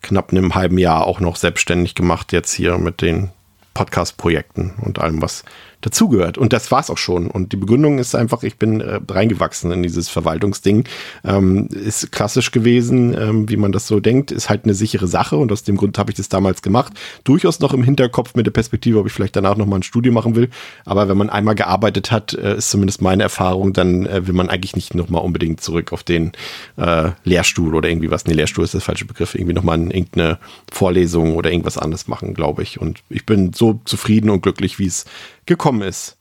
knapp 0.02 0.30
einem 0.30 0.54
halben 0.54 0.78
Jahr 0.78 1.06
auch 1.06 1.20
noch 1.20 1.36
selbstständig 1.36 1.94
gemacht, 1.94 2.32
jetzt 2.32 2.52
hier 2.52 2.78
mit 2.78 3.02
den 3.02 3.30
Podcast-Projekten 3.74 4.74
und 4.82 4.98
allem, 4.98 5.22
was 5.22 5.44
dazugehört. 5.80 6.38
Und 6.38 6.52
das 6.52 6.70
war's 6.70 6.90
auch 6.90 6.98
schon. 6.98 7.28
Und 7.28 7.52
die 7.52 7.56
Begründung 7.56 7.98
ist 7.98 8.14
einfach, 8.14 8.42
ich 8.42 8.56
bin 8.56 8.80
äh, 8.80 9.00
reingewachsen 9.08 9.70
in 9.70 9.82
dieses 9.82 10.08
Verwaltungsding. 10.08 10.84
Ähm, 11.24 11.68
ist 11.68 12.10
klassisch 12.10 12.50
gewesen, 12.50 13.16
ähm, 13.18 13.48
wie 13.48 13.56
man 13.56 13.72
das 13.72 13.86
so 13.86 14.00
denkt, 14.00 14.32
ist 14.32 14.48
halt 14.48 14.64
eine 14.64 14.74
sichere 14.74 15.06
Sache 15.06 15.36
und 15.36 15.52
aus 15.52 15.62
dem 15.62 15.76
Grund 15.76 15.98
habe 15.98 16.10
ich 16.10 16.16
das 16.16 16.28
damals 16.28 16.62
gemacht. 16.62 16.92
Durchaus 17.24 17.60
noch 17.60 17.72
im 17.72 17.84
Hinterkopf 17.84 18.34
mit 18.34 18.46
der 18.46 18.50
Perspektive, 18.50 18.98
ob 18.98 19.06
ich 19.06 19.12
vielleicht 19.12 19.36
danach 19.36 19.56
nochmal 19.56 19.78
ein 19.78 19.84
Studium 19.84 20.14
machen 20.14 20.34
will. 20.34 20.50
Aber 20.84 21.08
wenn 21.08 21.16
man 21.16 21.30
einmal 21.30 21.54
gearbeitet 21.54 22.10
hat, 22.10 22.34
äh, 22.34 22.56
ist 22.56 22.70
zumindest 22.70 23.00
meine 23.00 23.22
Erfahrung, 23.22 23.72
dann 23.72 24.06
äh, 24.06 24.26
will 24.26 24.34
man 24.34 24.48
eigentlich 24.48 24.74
nicht 24.74 24.94
nochmal 24.94 25.22
unbedingt 25.22 25.60
zurück 25.60 25.92
auf 25.92 26.02
den 26.02 26.32
äh, 26.76 27.10
Lehrstuhl 27.24 27.74
oder 27.76 27.88
irgendwie 27.88 28.10
was. 28.10 28.26
Nee, 28.26 28.34
Lehrstuhl 28.34 28.64
ist 28.64 28.74
der 28.74 28.80
falsche 28.80 29.04
Begriff. 29.04 29.36
Irgendwie 29.36 29.54
nochmal 29.54 29.78
irgendeine 29.78 30.38
Vorlesung 30.72 31.36
oder 31.36 31.50
irgendwas 31.52 31.78
anderes 31.78 32.08
machen, 32.08 32.34
glaube 32.34 32.62
ich. 32.62 32.80
Und 32.80 33.02
ich 33.08 33.24
bin 33.24 33.52
so 33.52 33.80
zufrieden 33.84 34.30
und 34.30 34.42
glücklich, 34.42 34.80
wie 34.80 34.86
es 34.86 35.04
gekommen 35.48 35.67
ist. 35.82 36.16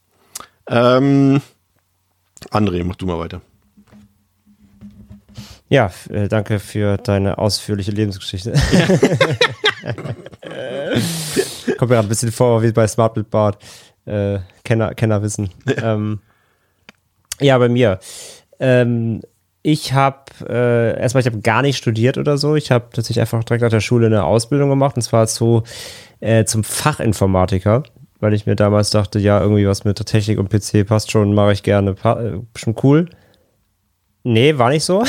Ähm, 0.70 1.42
André, 2.52 2.84
mach 2.84 2.96
du 2.96 3.06
mal 3.06 3.20
weiter. 3.20 3.42
Ja, 5.70 5.92
äh, 6.10 6.28
danke 6.28 6.60
für 6.60 6.98
deine 6.98 7.38
ausführliche 7.38 7.92
Lebensgeschichte. 7.92 8.54
Ja. 8.72 8.88
Kommt 11.78 11.90
mir 11.90 11.96
gerade 11.96 12.08
ein 12.08 12.10
bisschen 12.10 12.32
vor 12.32 12.64
wie 12.64 12.72
bei 12.72 12.88
Smart 12.88 13.30
Bart. 13.30 13.62
Äh, 14.06 14.40
Kenner, 14.64 14.94
Kenner 14.96 15.22
wissen. 15.22 15.50
Ja, 15.66 15.94
ähm, 15.94 16.20
ja 17.42 17.58
bei 17.58 17.68
mir. 17.68 18.00
Ähm, 18.60 19.22
ich 19.62 19.92
habe 19.92 20.24
äh, 20.48 20.98
erstmal, 21.02 21.22
ich 21.22 21.28
habe 21.28 21.42
gar 21.42 21.62
nicht 21.62 21.76
studiert 21.76 22.18
oder 22.18 22.38
so. 22.38 22.56
Ich 22.56 22.72
habe 22.72 22.86
tatsächlich 22.94 23.20
einfach 23.20 23.44
direkt 23.44 23.64
nach 23.64 23.70
der 23.70 23.82
Schule 23.82 24.06
eine 24.06 24.24
Ausbildung 24.24 24.70
gemacht 24.70 24.96
und 24.96 25.02
zwar 25.02 25.28
zu, 25.28 25.64
äh, 26.22 26.46
zum 26.46 26.64
Fachinformatiker 26.64 27.84
weil 28.20 28.34
ich 28.34 28.46
mir 28.46 28.56
damals 28.56 28.90
dachte, 28.90 29.20
ja, 29.20 29.42
irgendwie 29.42 29.68
was 29.68 29.84
mit 29.84 30.00
der 30.00 30.06
Technik 30.06 30.40
und 30.40 30.50
PC 30.50 30.86
passt 30.86 31.12
schon, 31.12 31.34
mache 31.34 31.54
ich 31.54 31.64
gerne, 31.64 31.92
äh, 31.92 32.40
schon 32.56 32.76
cool. 32.84 33.08
Nee, 34.30 34.58
war 34.58 34.70
nicht 34.70 34.84
so. 34.84 35.04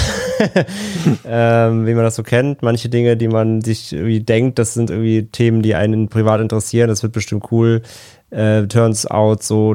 ähm, 1.26 1.86
wie 1.86 1.94
man 1.94 2.04
das 2.04 2.14
so 2.14 2.22
kennt. 2.22 2.62
Manche 2.62 2.88
Dinge, 2.88 3.16
die 3.16 3.26
man 3.26 3.62
sich 3.62 3.92
irgendwie 3.92 4.20
denkt, 4.20 4.60
das 4.60 4.74
sind 4.74 4.90
irgendwie 4.90 5.26
Themen, 5.26 5.60
die 5.60 5.74
einen 5.74 6.08
privat 6.08 6.40
interessieren, 6.40 6.86
das 6.86 7.02
wird 7.02 7.14
bestimmt 7.14 7.50
cool. 7.50 7.82
Äh, 8.30 8.68
turns 8.68 9.06
out, 9.06 9.42
so, 9.42 9.74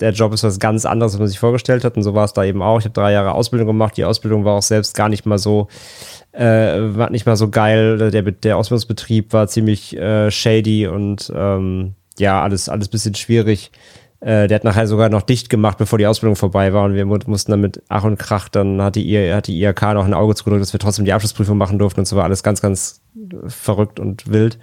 der 0.00 0.10
Job 0.10 0.32
ist 0.32 0.42
was 0.42 0.58
ganz 0.58 0.84
anderes, 0.84 1.12
als 1.12 1.20
man 1.20 1.28
sich 1.28 1.38
vorgestellt 1.38 1.84
hat. 1.84 1.96
Und 1.96 2.02
so 2.02 2.14
war 2.14 2.24
es 2.24 2.32
da 2.32 2.42
eben 2.42 2.60
auch. 2.60 2.80
Ich 2.80 2.84
habe 2.84 2.94
drei 2.94 3.12
Jahre 3.12 3.34
Ausbildung 3.34 3.68
gemacht. 3.68 3.96
Die 3.96 4.04
Ausbildung 4.04 4.44
war 4.44 4.54
auch 4.54 4.62
selbst 4.62 4.96
gar 4.96 5.08
nicht 5.08 5.26
mal 5.26 5.38
so, 5.38 5.68
äh, 6.32 6.42
war 6.42 7.10
nicht 7.10 7.24
mal 7.24 7.36
so 7.36 7.50
geil. 7.50 8.10
Der, 8.10 8.22
der 8.22 8.56
Ausbildungsbetrieb 8.56 9.32
war 9.32 9.46
ziemlich 9.46 9.96
äh, 9.96 10.28
shady 10.32 10.88
und 10.88 11.32
ähm, 11.36 11.94
ja, 12.18 12.42
alles, 12.42 12.68
alles 12.68 12.88
bisschen 12.88 13.14
schwierig. 13.14 13.70
Äh, 14.20 14.46
der 14.46 14.56
hat 14.56 14.64
nachher 14.64 14.86
sogar 14.86 15.08
noch 15.08 15.22
dicht 15.22 15.50
gemacht, 15.50 15.78
bevor 15.78 15.98
die 15.98 16.06
Ausbildung 16.06 16.36
vorbei 16.36 16.72
war 16.72 16.84
und 16.84 16.94
wir 16.94 17.04
mussten 17.04 17.50
dann 17.50 17.60
mit 17.60 17.82
Ach 17.88 18.04
und 18.04 18.18
Krach, 18.18 18.48
dann 18.48 18.80
hat 18.80 18.94
die, 18.94 19.32
hat 19.32 19.48
die 19.48 19.60
IRK 19.60 19.94
noch 19.94 20.04
ein 20.04 20.14
Auge 20.14 20.36
zugedrückt, 20.36 20.62
dass 20.62 20.72
wir 20.72 20.78
trotzdem 20.78 21.04
die 21.04 21.12
Abschlussprüfung 21.12 21.58
machen 21.58 21.78
durften 21.78 22.00
und 22.00 22.06
so 22.06 22.14
war 22.14 22.24
alles 22.24 22.44
ganz, 22.44 22.62
ganz 22.62 23.00
verrückt 23.48 23.98
und 23.98 24.30
wild. 24.30 24.58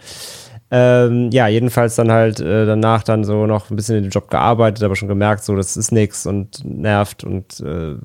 Ähm, 0.72 1.30
ja, 1.32 1.48
jedenfalls 1.48 1.96
dann 1.96 2.12
halt 2.12 2.40
äh, 2.40 2.66
danach 2.66 3.04
dann 3.04 3.24
so 3.26 3.48
noch 3.48 3.70
ein 3.70 3.76
bisschen 3.76 3.98
in 3.98 4.04
dem 4.04 4.12
Job 4.12 4.30
gearbeitet, 4.30 4.84
aber 4.84 4.96
schon 4.96 5.08
gemerkt, 5.10 5.44
so 5.44 5.56
das 5.56 5.76
ist 5.76 5.92
nix 5.92 6.26
und 6.26 6.64
nervt 6.64 7.24
und 7.26 7.60
äh, 7.60 7.96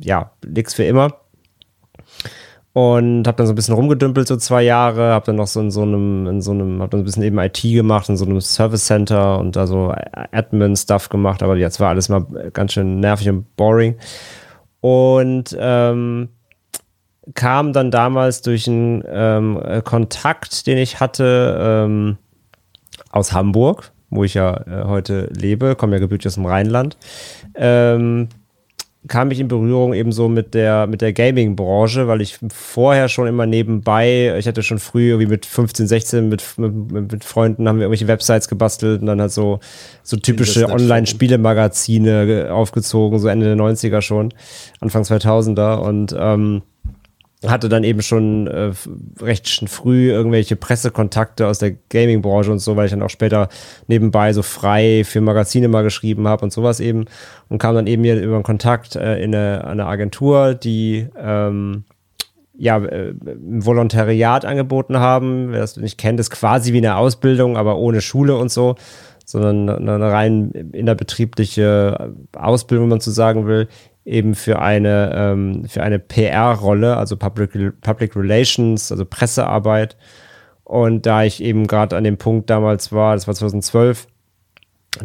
ja, 0.00 0.32
nix 0.46 0.74
für 0.74 0.84
immer. 0.84 1.21
Und 2.74 3.26
habe 3.26 3.36
dann 3.36 3.46
so 3.46 3.52
ein 3.52 3.56
bisschen 3.56 3.74
rumgedümpelt, 3.74 4.26
so 4.26 4.36
zwei 4.36 4.62
Jahre, 4.62 5.12
habe 5.12 5.26
dann 5.26 5.36
noch 5.36 5.46
so 5.46 5.60
in 5.60 5.70
so 5.70 5.82
einem, 5.82 6.26
in 6.26 6.40
so 6.40 6.52
einem, 6.52 6.80
habe 6.80 6.90
dann 6.90 7.00
so 7.00 7.02
ein 7.02 7.04
bisschen 7.04 7.22
eben 7.22 7.38
IT 7.38 7.60
gemacht, 7.62 8.08
in 8.08 8.16
so 8.16 8.24
einem 8.24 8.40
Service 8.40 8.86
Center 8.86 9.38
und 9.38 9.56
da 9.56 9.66
so 9.66 9.94
Admin-Stuff 10.32 11.10
gemacht, 11.10 11.42
aber 11.42 11.56
jetzt 11.56 11.80
war 11.80 11.90
alles 11.90 12.08
mal 12.08 12.24
ganz 12.54 12.72
schön 12.72 13.00
nervig 13.00 13.28
und 13.28 13.56
boring. 13.56 13.96
Und 14.80 15.54
ähm, 15.60 16.30
kam 17.34 17.72
dann 17.72 17.90
damals 17.90 18.42
durch 18.42 18.66
einen 18.66 19.04
ähm, 19.06 19.60
Kontakt, 19.84 20.66
den 20.66 20.78
ich 20.78 20.98
hatte 20.98 21.58
ähm, 21.60 22.16
aus 23.10 23.32
Hamburg, 23.32 23.92
wo 24.10 24.24
ich 24.24 24.34
ja 24.34 24.56
äh, 24.66 24.84
heute 24.86 25.28
lebe, 25.36 25.76
komme 25.76 25.96
ja 25.96 26.00
gebürtig 26.00 26.28
aus 26.28 26.34
dem 26.34 26.46
Rheinland, 26.46 26.96
ähm, 27.54 28.28
kam 29.08 29.30
ich 29.32 29.40
in 29.40 29.48
Berührung 29.48 29.94
eben 29.94 30.12
so 30.12 30.28
mit 30.28 30.54
der, 30.54 30.86
mit 30.86 31.00
der 31.00 31.12
Gaming-Branche, 31.12 32.06
weil 32.06 32.20
ich 32.20 32.38
vorher 32.52 33.08
schon 33.08 33.26
immer 33.26 33.46
nebenbei, 33.46 34.36
ich 34.38 34.46
hatte 34.46 34.62
schon 34.62 34.78
früh 34.78 35.10
irgendwie 35.10 35.26
mit 35.26 35.44
15, 35.44 35.88
16 35.88 36.28
mit, 36.28 36.44
mit, 36.56 37.12
mit 37.12 37.24
Freunden 37.24 37.68
haben 37.68 37.78
wir 37.78 37.84
irgendwelche 37.84 38.06
Websites 38.06 38.48
gebastelt 38.48 39.00
und 39.00 39.06
dann 39.06 39.20
halt 39.20 39.32
so, 39.32 39.58
so 40.04 40.16
typische 40.16 40.68
Online-Spielemagazine 40.68 42.48
aufgezogen, 42.52 43.18
so 43.18 43.26
Ende 43.26 43.46
der 43.46 43.56
90er 43.56 44.02
schon, 44.02 44.32
Anfang 44.80 45.02
2000er 45.02 45.78
und 45.78 46.14
ähm, 46.16 46.62
hatte 47.46 47.68
dann 47.68 47.84
eben 47.84 48.02
schon 48.02 48.46
äh, 48.46 48.72
recht 49.20 49.68
früh 49.68 50.10
irgendwelche 50.10 50.56
Pressekontakte 50.56 51.46
aus 51.46 51.58
der 51.58 51.72
Gaming-Branche 51.88 52.52
und 52.52 52.60
so, 52.60 52.76
weil 52.76 52.86
ich 52.86 52.92
dann 52.92 53.02
auch 53.02 53.10
später 53.10 53.48
nebenbei 53.88 54.32
so 54.32 54.42
frei 54.42 55.02
für 55.04 55.20
Magazine 55.20 55.68
mal 55.68 55.82
geschrieben 55.82 56.28
habe 56.28 56.44
und 56.44 56.52
sowas 56.52 56.80
eben 56.80 57.06
und 57.48 57.58
kam 57.58 57.74
dann 57.74 57.86
eben 57.86 58.04
hier 58.04 58.20
über 58.20 58.34
einen 58.34 58.44
Kontakt 58.44 58.96
äh, 58.96 59.22
in 59.22 59.34
eine, 59.34 59.64
eine 59.64 59.86
Agentur, 59.86 60.54
die 60.54 61.08
ähm, 61.16 61.84
ja, 62.56 62.78
äh, 62.78 63.10
ein 63.10 63.64
Volontariat 63.64 64.44
angeboten 64.44 64.98
haben. 64.98 65.50
Wer 65.50 65.60
das 65.60 65.76
nicht 65.76 65.98
kennt, 65.98 66.20
ist 66.20 66.30
quasi 66.30 66.72
wie 66.72 66.78
eine 66.78 66.96
Ausbildung, 66.96 67.56
aber 67.56 67.76
ohne 67.76 68.00
Schule 68.00 68.36
und 68.36 68.52
so, 68.52 68.76
sondern 69.24 69.88
eine 69.88 70.12
rein 70.12 70.50
innerbetriebliche 70.72 72.14
Ausbildung, 72.36 72.84
wenn 72.84 72.90
man 72.90 73.00
so 73.00 73.10
sagen 73.10 73.46
will, 73.46 73.68
eben 74.04 74.34
für 74.34 74.60
eine, 74.60 75.12
ähm, 75.14 75.64
für 75.68 75.82
eine 75.82 75.98
PR-Rolle, 75.98 76.96
also 76.96 77.16
Public, 77.16 77.80
Public 77.80 78.16
Relations, 78.16 78.90
also 78.90 79.04
Pressearbeit. 79.04 79.96
Und 80.64 81.06
da 81.06 81.24
ich 81.24 81.42
eben 81.42 81.66
gerade 81.66 81.96
an 81.96 82.04
dem 82.04 82.16
Punkt 82.16 82.50
damals 82.50 82.92
war, 82.92 83.14
das 83.14 83.26
war 83.26 83.34
2012, 83.34 84.06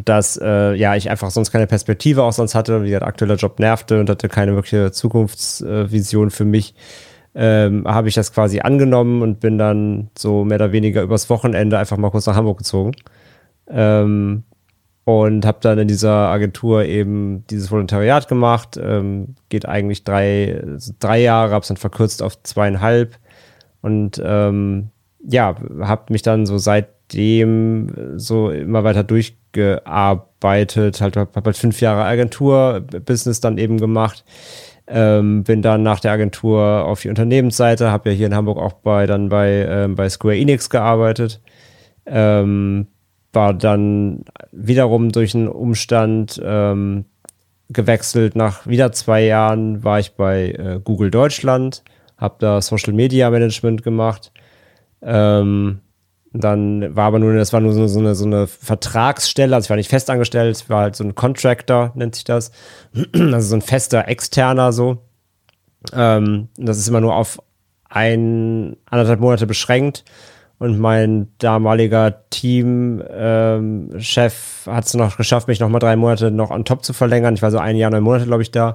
dass 0.04 0.38
äh, 0.42 0.74
ja 0.74 0.96
ich 0.96 1.10
einfach 1.10 1.30
sonst 1.30 1.50
keine 1.50 1.66
Perspektive 1.66 2.22
auch 2.22 2.32
sonst 2.32 2.54
hatte, 2.54 2.82
wie 2.82 2.90
der 2.90 3.02
aktuelle 3.02 3.34
Job 3.34 3.58
nervte 3.58 4.00
und 4.00 4.10
hatte 4.10 4.28
keine 4.28 4.54
wirkliche 4.54 4.92
Zukunftsvision 4.92 6.30
für 6.30 6.44
mich, 6.44 6.74
ähm, 7.34 7.84
habe 7.86 8.08
ich 8.08 8.14
das 8.14 8.32
quasi 8.32 8.60
angenommen 8.60 9.22
und 9.22 9.40
bin 9.40 9.58
dann 9.58 10.10
so 10.16 10.44
mehr 10.44 10.56
oder 10.56 10.72
weniger 10.72 11.02
übers 11.02 11.30
Wochenende 11.30 11.78
einfach 11.78 11.96
mal 11.96 12.10
kurz 12.10 12.26
nach 12.26 12.36
Hamburg 12.36 12.58
gezogen. 12.58 12.92
Ähm, 13.68 14.44
und 15.08 15.46
habe 15.46 15.56
dann 15.62 15.78
in 15.78 15.88
dieser 15.88 16.28
Agentur 16.28 16.84
eben 16.84 17.42
dieses 17.48 17.70
Volontariat 17.70 18.28
gemacht. 18.28 18.78
Ähm, 18.78 19.36
geht 19.48 19.66
eigentlich 19.66 20.04
drei, 20.04 20.62
drei 21.00 21.22
Jahre, 21.22 21.52
habe 21.52 21.62
es 21.62 21.68
dann 21.68 21.78
verkürzt 21.78 22.22
auf 22.22 22.42
zweieinhalb 22.42 23.16
und 23.80 24.20
ähm, 24.22 24.90
ja, 25.26 25.56
habe 25.80 26.12
mich 26.12 26.20
dann 26.20 26.44
so 26.44 26.58
seitdem 26.58 28.18
so 28.18 28.50
immer 28.50 28.84
weiter 28.84 29.02
durchgearbeitet. 29.02 31.00
Halt 31.00 31.16
habe 31.16 31.42
halt 31.42 31.56
fünf 31.56 31.80
Jahre 31.80 32.04
Agentur-Business 32.04 33.40
dann 33.40 33.56
eben 33.56 33.78
gemacht. 33.78 34.26
Ähm, 34.86 35.42
bin 35.42 35.62
dann 35.62 35.82
nach 35.82 36.00
der 36.00 36.12
Agentur 36.12 36.84
auf 36.84 37.00
die 37.00 37.08
Unternehmensseite, 37.08 37.90
habe 37.90 38.10
ja 38.10 38.14
hier 38.14 38.26
in 38.26 38.34
Hamburg 38.34 38.58
auch 38.58 38.74
bei 38.74 39.06
dann 39.06 39.30
bei, 39.30 39.66
ähm, 39.70 39.94
bei 39.94 40.10
Square 40.10 40.36
Enix 40.36 40.68
gearbeitet. 40.68 41.40
Ähm, 42.04 42.88
war 43.32 43.54
dann 43.54 44.24
wiederum 44.52 45.10
durch 45.10 45.34
einen 45.34 45.48
Umstand 45.48 46.40
ähm, 46.42 47.04
gewechselt. 47.68 48.36
Nach 48.36 48.66
wieder 48.66 48.92
zwei 48.92 49.24
Jahren 49.24 49.84
war 49.84 50.00
ich 50.00 50.12
bei 50.12 50.50
äh, 50.52 50.80
Google 50.82 51.10
Deutschland, 51.10 51.82
habe 52.16 52.36
da 52.38 52.60
Social 52.62 52.92
Media 52.92 53.30
Management 53.30 53.82
gemacht. 53.82 54.32
Ähm, 55.02 55.80
dann 56.32 56.94
war 56.94 57.06
aber 57.06 57.18
nur, 57.18 57.34
das 57.34 57.52
war 57.52 57.60
nur 57.60 57.72
so, 57.72 57.86
so, 57.86 58.00
eine, 58.00 58.14
so 58.14 58.26
eine 58.26 58.46
Vertragsstelle, 58.46 59.54
also 59.54 59.66
ich 59.66 59.70
war 59.70 59.76
nicht 59.76 59.90
festangestellt, 59.90 60.58
ich 60.62 60.68
war 60.68 60.82
halt 60.82 60.96
so 60.96 61.04
ein 61.04 61.14
Contractor, 61.14 61.92
nennt 61.94 62.14
sich 62.14 62.24
das. 62.24 62.50
Also 63.14 63.48
so 63.48 63.56
ein 63.56 63.62
fester 63.62 64.08
Externer 64.08 64.72
so. 64.72 64.98
Ähm, 65.92 66.48
das 66.56 66.78
ist 66.78 66.88
immer 66.88 67.00
nur 67.00 67.14
auf 67.14 67.40
ein, 67.88 68.76
anderthalb 68.86 69.20
Monate 69.20 69.46
beschränkt. 69.46 70.04
Und 70.58 70.78
mein 70.78 71.28
damaliger 71.38 72.24
Teamchef 72.30 73.06
ähm, 74.66 74.74
hat 74.74 74.84
es 74.86 74.94
noch 74.94 75.16
geschafft, 75.16 75.46
mich 75.46 75.60
noch 75.60 75.68
mal 75.68 75.78
drei 75.78 75.94
Monate 75.94 76.32
noch 76.32 76.50
on 76.50 76.64
top 76.64 76.84
zu 76.84 76.92
verlängern. 76.92 77.34
Ich 77.34 77.42
war 77.42 77.52
so 77.52 77.58
ein 77.58 77.76
Jahr, 77.76 77.90
neun 77.90 78.02
Monate, 78.02 78.26
glaube 78.26 78.42
ich, 78.42 78.50
da. 78.50 78.74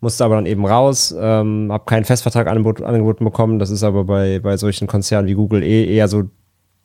Musste 0.00 0.24
aber 0.24 0.36
dann 0.36 0.46
eben 0.46 0.66
raus, 0.66 1.14
ähm, 1.16 1.68
habe 1.70 1.84
keinen 1.84 2.04
Festvertrag 2.04 2.48
angebot, 2.48 2.82
angeboten 2.82 3.24
bekommen. 3.24 3.58
Das 3.58 3.70
ist 3.70 3.84
aber 3.84 4.04
bei, 4.04 4.40
bei 4.40 4.56
solchen 4.56 4.88
Konzernen 4.88 5.28
wie 5.28 5.34
Google 5.34 5.62
eh 5.62 5.94
eher 5.94 6.08
so, 6.08 6.24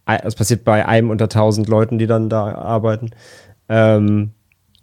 es 0.06 0.36
passiert 0.36 0.64
bei 0.64 0.86
einem 0.86 1.10
unter 1.10 1.30
tausend 1.30 1.68
Leuten, 1.68 1.98
die 1.98 2.08
dann 2.08 2.30
da 2.30 2.54
arbeiten. 2.54 3.12
Ähm, 3.70 4.32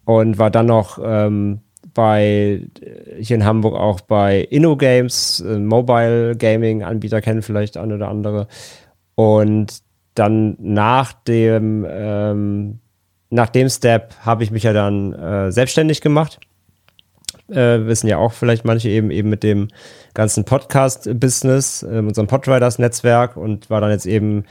und 0.05 0.39
war 0.39 0.51
dann 0.51 0.67
noch 0.67 0.99
ähm, 1.05 1.61
bei 1.95 2.63
hier 3.21 3.37
in 3.37 3.45
Hamburg 3.45 3.75
auch 3.75 4.01
bei 4.01 4.41
InnoGames, 4.41 5.41
äh, 5.41 5.59
Mobile 5.59 6.35
Gaming 6.37 6.83
Anbieter 6.83 7.21
kennen 7.21 7.43
vielleicht 7.43 7.77
eine 7.77 7.95
oder 7.95 8.09
andere. 8.09 8.49
Und 9.15 9.83
dann 10.15 10.57
nach 10.59 11.13
dem, 11.13 11.87
ähm, 11.89 12.79
nach 13.31 13.49
dem 13.49 13.69
Step 13.69 14.15
habe 14.21 14.45
ich 14.45 14.51
mich 14.51 14.65
ja 14.65 14.73
dann 14.73 15.13
äh, 15.15 15.53
selbstständig 15.53 16.01
gemacht. 16.01 16.39
Äh, 17.49 17.87
wissen 17.87 18.09
ja 18.09 18.19
auch 18.19 18.33
vielleicht 18.33 18.65
manche 18.65 18.89
eben 18.89 19.11
eben 19.11 19.29
mit 19.29 19.43
dem 19.43 19.69
ganzen 20.15 20.45
Podcast-Business, 20.45 21.83
äh, 21.83 21.99
unserem 21.99 22.27
Podriders-Netzwerk 22.27 23.37
und 23.37 23.69
war 23.71 23.81
dann 23.81 23.91
jetzt 23.91 24.07
eben 24.07 24.45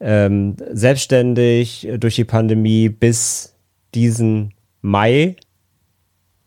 ähm, 0.00 0.56
selbstständig 0.72 1.88
durch 1.98 2.16
die 2.16 2.24
Pandemie 2.24 2.88
bis 2.88 3.54
diesen 3.94 4.54
Mai. 4.80 5.36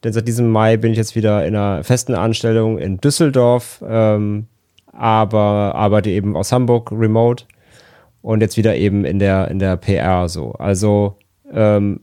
Denn 0.03 0.13
seit 0.13 0.27
diesem 0.27 0.49
Mai 0.49 0.77
bin 0.77 0.91
ich 0.91 0.97
jetzt 0.97 1.15
wieder 1.15 1.45
in 1.45 1.55
einer 1.55 1.83
festen 1.83 2.13
Anstellung 2.13 2.77
in 2.77 2.97
Düsseldorf, 2.97 3.83
ähm, 3.87 4.47
aber 4.91 5.73
arbeite 5.75 6.09
eben 6.09 6.35
aus 6.35 6.51
Hamburg 6.51 6.91
remote 6.91 7.45
und 8.25 8.41
jetzt 8.41 8.57
wieder 8.57 8.75
eben 8.75 9.05
in 9.05 9.19
der, 9.19 9.49
in 9.49 9.59
der 9.59 9.77
PR 9.77 10.27
so. 10.29 10.53
Also 10.53 11.17
ähm, 11.53 12.01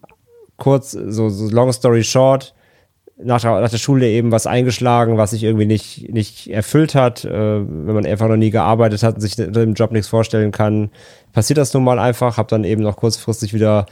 kurz, 0.57 0.93
so, 0.93 1.29
so 1.29 1.49
long 1.49 1.73
story 1.73 2.05
short, 2.05 2.55
nach 3.21 3.41
der, 3.41 3.61
nach 3.61 3.71
der 3.71 3.79
Schule 3.79 4.09
eben 4.09 4.31
was 4.31 4.47
eingeschlagen, 4.47 5.17
was 5.17 5.33
sich 5.33 5.43
irgendwie 5.43 5.67
nicht, 5.67 6.13
nicht 6.13 6.49
erfüllt 6.49 6.95
hat, 6.95 7.25
äh, 7.25 7.31
wenn 7.31 7.95
man 7.95 8.07
einfach 8.07 8.29
noch 8.29 8.37
nie 8.37 8.51
gearbeitet 8.51 9.03
hat 9.03 9.17
und 9.17 9.21
sich 9.21 9.37
im 9.37 9.75
Job 9.75 9.91
nichts 9.91 10.07
vorstellen 10.07 10.53
kann, 10.53 10.91
passiert 11.33 11.59
das 11.59 11.75
nun 11.75 11.83
mal 11.83 11.99
einfach, 11.99 12.37
habe 12.37 12.49
dann 12.49 12.63
eben 12.63 12.83
noch 12.83 12.97
kurzfristig 12.97 13.53
wieder 13.53 13.87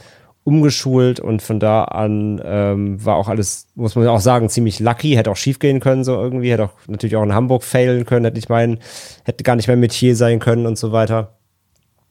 umgeschult 0.45 1.19
und 1.19 1.41
von 1.41 1.59
da 1.59 1.83
an 1.83 2.41
ähm, 2.45 3.05
war 3.05 3.17
auch 3.17 3.27
alles, 3.27 3.67
muss 3.75 3.95
man 3.95 4.07
auch 4.07 4.21
sagen, 4.21 4.47
ziemlich 4.47 4.79
lucky, 4.79 5.15
hätte 5.15 5.31
auch 5.31 5.35
schief 5.35 5.59
gehen 5.59 5.81
können 5.81 6.05
so 6.05 6.13
irgendwie, 6.13 6.51
hätte 6.51 6.63
auch 6.63 6.73
natürlich 6.87 7.17
auch 7.17 7.23
in 7.23 7.33
Hamburg 7.33 7.63
failen 7.63 8.05
können, 8.05 8.23
hätte 8.23 8.39
ich 8.39 8.47
meinen, 8.47 8.79
hätte 9.25 9.43
gar 9.43 9.57
nicht 9.57 9.67
mehr 9.67 9.77
Metier 9.77 10.15
sein 10.15 10.39
können 10.39 10.65
und 10.65 10.77
so 10.77 10.93
weiter. 10.93 11.40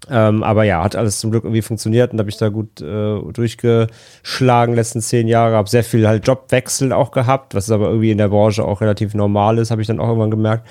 Ähm, 0.08 0.42
aber 0.42 0.64
ja, 0.64 0.82
hat 0.82 0.96
alles 0.96 1.20
zum 1.20 1.30
Glück 1.30 1.44
irgendwie 1.44 1.62
funktioniert 1.62 2.12
und 2.12 2.18
habe 2.18 2.30
ich 2.30 2.36
da 2.36 2.48
gut 2.48 2.80
äh, 2.80 3.20
durchgeschlagen 3.32 4.74
letzten 4.74 5.00
zehn 5.00 5.28
Jahre. 5.28 5.56
Habe 5.56 5.68
sehr 5.68 5.84
viel 5.84 6.08
halt 6.08 6.26
Jobwechsel 6.26 6.92
auch 6.92 7.10
gehabt, 7.10 7.54
was 7.54 7.70
aber 7.70 7.88
irgendwie 7.88 8.10
in 8.10 8.18
der 8.18 8.28
Branche 8.28 8.64
auch 8.64 8.80
relativ 8.80 9.14
normal 9.14 9.58
ist, 9.58 9.70
habe 9.70 9.82
ich 9.82 9.86
dann 9.86 10.00
auch 10.00 10.08
irgendwann 10.08 10.30
gemerkt. 10.30 10.66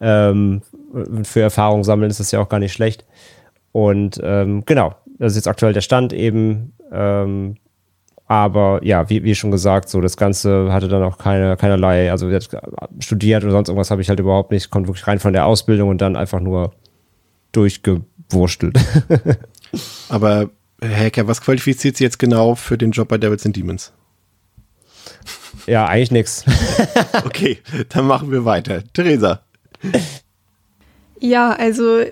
Ähm, 0.00 0.62
für 1.22 1.40
Erfahrung 1.40 1.84
sammeln 1.84 2.10
ist 2.10 2.20
das 2.20 2.30
ja 2.30 2.40
auch 2.40 2.48
gar 2.48 2.60
nicht 2.60 2.72
schlecht. 2.72 3.04
Und 3.72 4.20
ähm, 4.22 4.64
genau, 4.66 4.94
das 5.18 5.32
ist 5.32 5.36
jetzt 5.36 5.48
aktuell 5.48 5.72
der 5.72 5.80
Stand 5.80 6.12
eben. 6.12 6.72
Ähm, 6.92 7.56
aber 8.26 8.80
ja, 8.82 9.08
wie, 9.10 9.22
wie 9.24 9.34
schon 9.34 9.50
gesagt, 9.50 9.88
so 9.88 10.00
das 10.00 10.16
Ganze 10.16 10.72
hatte 10.72 10.88
dann 10.88 11.02
auch 11.02 11.18
keine, 11.18 11.56
keinerlei, 11.56 12.10
also 12.10 12.30
studiert 12.98 13.44
oder 13.44 13.52
sonst 13.52 13.68
irgendwas 13.68 13.90
habe 13.90 14.00
ich 14.00 14.08
halt 14.08 14.20
überhaupt 14.20 14.50
nicht, 14.50 14.70
konnte 14.70 14.88
wirklich 14.88 15.06
rein 15.06 15.18
von 15.18 15.32
der 15.32 15.46
Ausbildung 15.46 15.90
und 15.90 16.00
dann 16.00 16.16
einfach 16.16 16.40
nur 16.40 16.72
durchge 17.52 18.02
wurstelt. 18.34 18.78
Aber 20.08 20.50
Herr 20.80 21.06
Hacker, 21.06 21.26
was 21.26 21.40
qualifiziert 21.40 21.96
Sie 21.96 22.04
jetzt 22.04 22.18
genau 22.18 22.54
für 22.54 22.76
den 22.76 22.90
Job 22.90 23.08
bei 23.08 23.18
Devils 23.18 23.46
and 23.46 23.56
Demons? 23.56 23.92
Ja, 25.66 25.86
eigentlich 25.86 26.10
nichts. 26.10 26.44
okay, 27.24 27.58
dann 27.88 28.06
machen 28.06 28.30
wir 28.30 28.44
weiter. 28.44 28.82
Theresa. 28.92 29.40
Ja, 31.20 31.52
also 31.52 32.02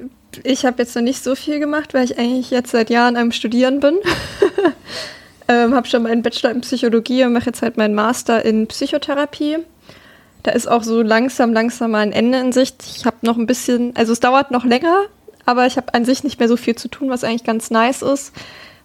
ich 0.42 0.64
habe 0.64 0.82
jetzt 0.82 0.96
noch 0.96 1.02
nicht 1.02 1.22
so 1.22 1.34
viel 1.34 1.58
gemacht, 1.58 1.92
weil 1.92 2.04
ich 2.04 2.18
eigentlich 2.18 2.50
jetzt 2.50 2.70
seit 2.70 2.88
Jahren 2.88 3.16
am 3.16 3.32
Studieren 3.32 3.80
bin. 3.80 3.98
ähm, 5.48 5.74
habe 5.74 5.86
schon 5.86 6.04
meinen 6.04 6.22
Bachelor 6.22 6.52
in 6.52 6.62
Psychologie 6.62 7.24
und 7.24 7.34
mache 7.34 7.46
jetzt 7.46 7.62
halt 7.62 7.76
meinen 7.76 7.94
Master 7.94 8.44
in 8.44 8.66
Psychotherapie. 8.68 9.58
Da 10.42 10.52
ist 10.52 10.66
auch 10.66 10.82
so 10.82 11.02
langsam, 11.02 11.52
langsam 11.52 11.92
mal 11.92 12.00
ein 12.00 12.12
Ende 12.12 12.38
in 12.38 12.52
Sicht. 12.52 12.82
Ich 12.96 13.04
habe 13.04 13.18
noch 13.22 13.36
ein 13.36 13.46
bisschen, 13.46 13.94
also 13.96 14.12
es 14.12 14.20
dauert 14.20 14.50
noch 14.50 14.64
länger, 14.64 15.04
aber 15.44 15.66
ich 15.66 15.76
habe 15.76 15.94
an 15.94 16.04
sich 16.04 16.24
nicht 16.24 16.38
mehr 16.38 16.48
so 16.48 16.56
viel 16.56 16.76
zu 16.76 16.88
tun, 16.88 17.10
was 17.10 17.24
eigentlich 17.24 17.44
ganz 17.44 17.70
nice 17.70 18.02
ist. 18.02 18.32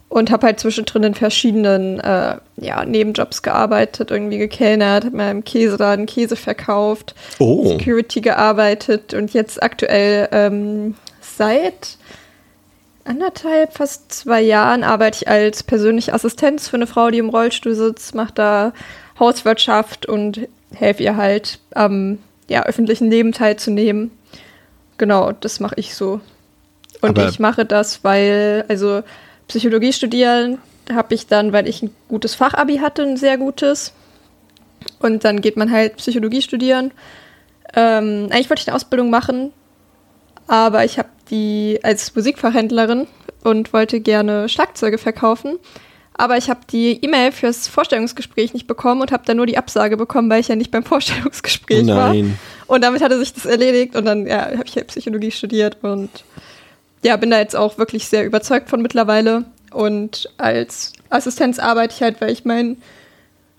Und 0.09 0.31
habe 0.31 0.47
halt 0.47 0.59
zwischendrin 0.61 1.03
in 1.03 1.15
verschiedenen 1.15 1.99
äh, 1.99 2.37
ja, 2.55 2.85
Nebenjobs 2.85 3.41
gearbeitet, 3.41 4.09
irgendwie 4.09 4.37
gekellnert, 4.37 5.03
habe 5.03 5.17
mal 5.17 5.31
im 5.31 5.43
Käseladen 5.43 6.05
Käse 6.05 6.37
verkauft, 6.37 7.13
oh. 7.39 7.67
Security 7.67 8.21
gearbeitet 8.21 9.13
und 9.13 9.33
jetzt 9.33 9.61
aktuell 9.61 10.29
ähm, 10.31 10.95
seit 11.19 11.97
anderthalb, 13.03 13.73
fast 13.73 14.11
zwei 14.11 14.41
Jahren 14.41 14.83
arbeite 14.83 15.23
ich 15.23 15.27
als 15.27 15.63
persönliche 15.63 16.13
Assistenz 16.13 16.67
für 16.67 16.77
eine 16.77 16.87
Frau, 16.87 17.09
die 17.09 17.17
im 17.17 17.29
Rollstuhl 17.29 17.75
sitzt, 17.75 18.15
mache 18.15 18.33
da 18.33 18.73
Hauswirtschaft 19.19 20.05
und 20.05 20.47
helfe 20.73 21.03
ihr 21.03 21.17
halt 21.17 21.59
am 21.73 22.19
ja, 22.49 22.63
öffentlichen 22.63 23.09
Leben 23.09 23.31
teilzunehmen. 23.31 24.11
Genau, 24.97 25.31
das 25.31 25.59
mache 25.59 25.75
ich 25.77 25.95
so. 25.95 26.21
Und 27.01 27.09
Aber 27.09 27.29
ich 27.29 27.39
mache 27.39 27.65
das, 27.65 28.03
weil, 28.03 28.65
also 28.67 29.03
Psychologie 29.47 29.93
studieren 29.93 30.59
habe 30.91 31.13
ich 31.13 31.27
dann, 31.27 31.53
weil 31.53 31.67
ich 31.67 31.83
ein 31.83 31.93
gutes 32.07 32.35
Fachabi 32.35 32.77
hatte, 32.77 33.03
ein 33.03 33.17
sehr 33.17 33.37
gutes. 33.37 33.93
Und 34.99 35.23
dann 35.25 35.41
geht 35.41 35.57
man 35.57 35.71
halt 35.71 35.97
Psychologie 35.97 36.41
studieren. 36.41 36.91
Ähm, 37.75 38.27
eigentlich 38.31 38.49
wollte 38.49 38.61
ich 38.61 38.67
eine 38.67 38.75
Ausbildung 38.75 39.09
machen, 39.09 39.51
aber 40.47 40.85
ich 40.85 40.97
habe 40.97 41.09
die 41.29 41.79
als 41.83 42.15
Musikfachhändlerin 42.15 43.07
und 43.43 43.73
wollte 43.73 43.99
gerne 43.99 44.47
Schlagzeuge 44.47 44.97
verkaufen. 44.97 45.59
Aber 46.13 46.37
ich 46.37 46.49
habe 46.49 46.61
die 46.71 47.03
E-Mail 47.03 47.31
fürs 47.31 47.67
Vorstellungsgespräch 47.67 48.53
nicht 48.53 48.65
bekommen 48.65 49.01
und 49.01 49.11
habe 49.11 49.23
dann 49.25 49.37
nur 49.37 49.45
die 49.45 49.57
Absage 49.57 49.97
bekommen, 49.97 50.29
weil 50.29 50.39
ich 50.39 50.47
ja 50.47 50.55
nicht 50.55 50.71
beim 50.71 50.83
Vorstellungsgespräch 50.85 51.85
Nein. 51.85 51.95
war. 51.95 52.75
Und 52.75 52.83
damit 52.83 53.03
hatte 53.03 53.19
sich 53.19 53.33
das 53.33 53.45
erledigt 53.45 53.95
und 53.95 54.05
dann 54.05 54.25
ja, 54.25 54.45
habe 54.45 54.63
ich 54.65 54.75
halt 54.75 54.87
Psychologie 54.87 55.31
studiert 55.31 55.77
und 55.83 56.09
ja, 57.07 57.15
bin 57.15 57.31
da 57.31 57.39
jetzt 57.39 57.55
auch 57.55 57.77
wirklich 57.77 58.07
sehr 58.07 58.25
überzeugt 58.25 58.69
von 58.69 58.81
mittlerweile. 58.81 59.45
Und 59.71 60.29
als 60.37 60.93
Assistenz 61.09 61.57
arbeite 61.57 61.95
ich 61.95 62.01
halt, 62.01 62.19
weil 62.21 62.31
ich 62.31 62.43
meinen 62.43 62.81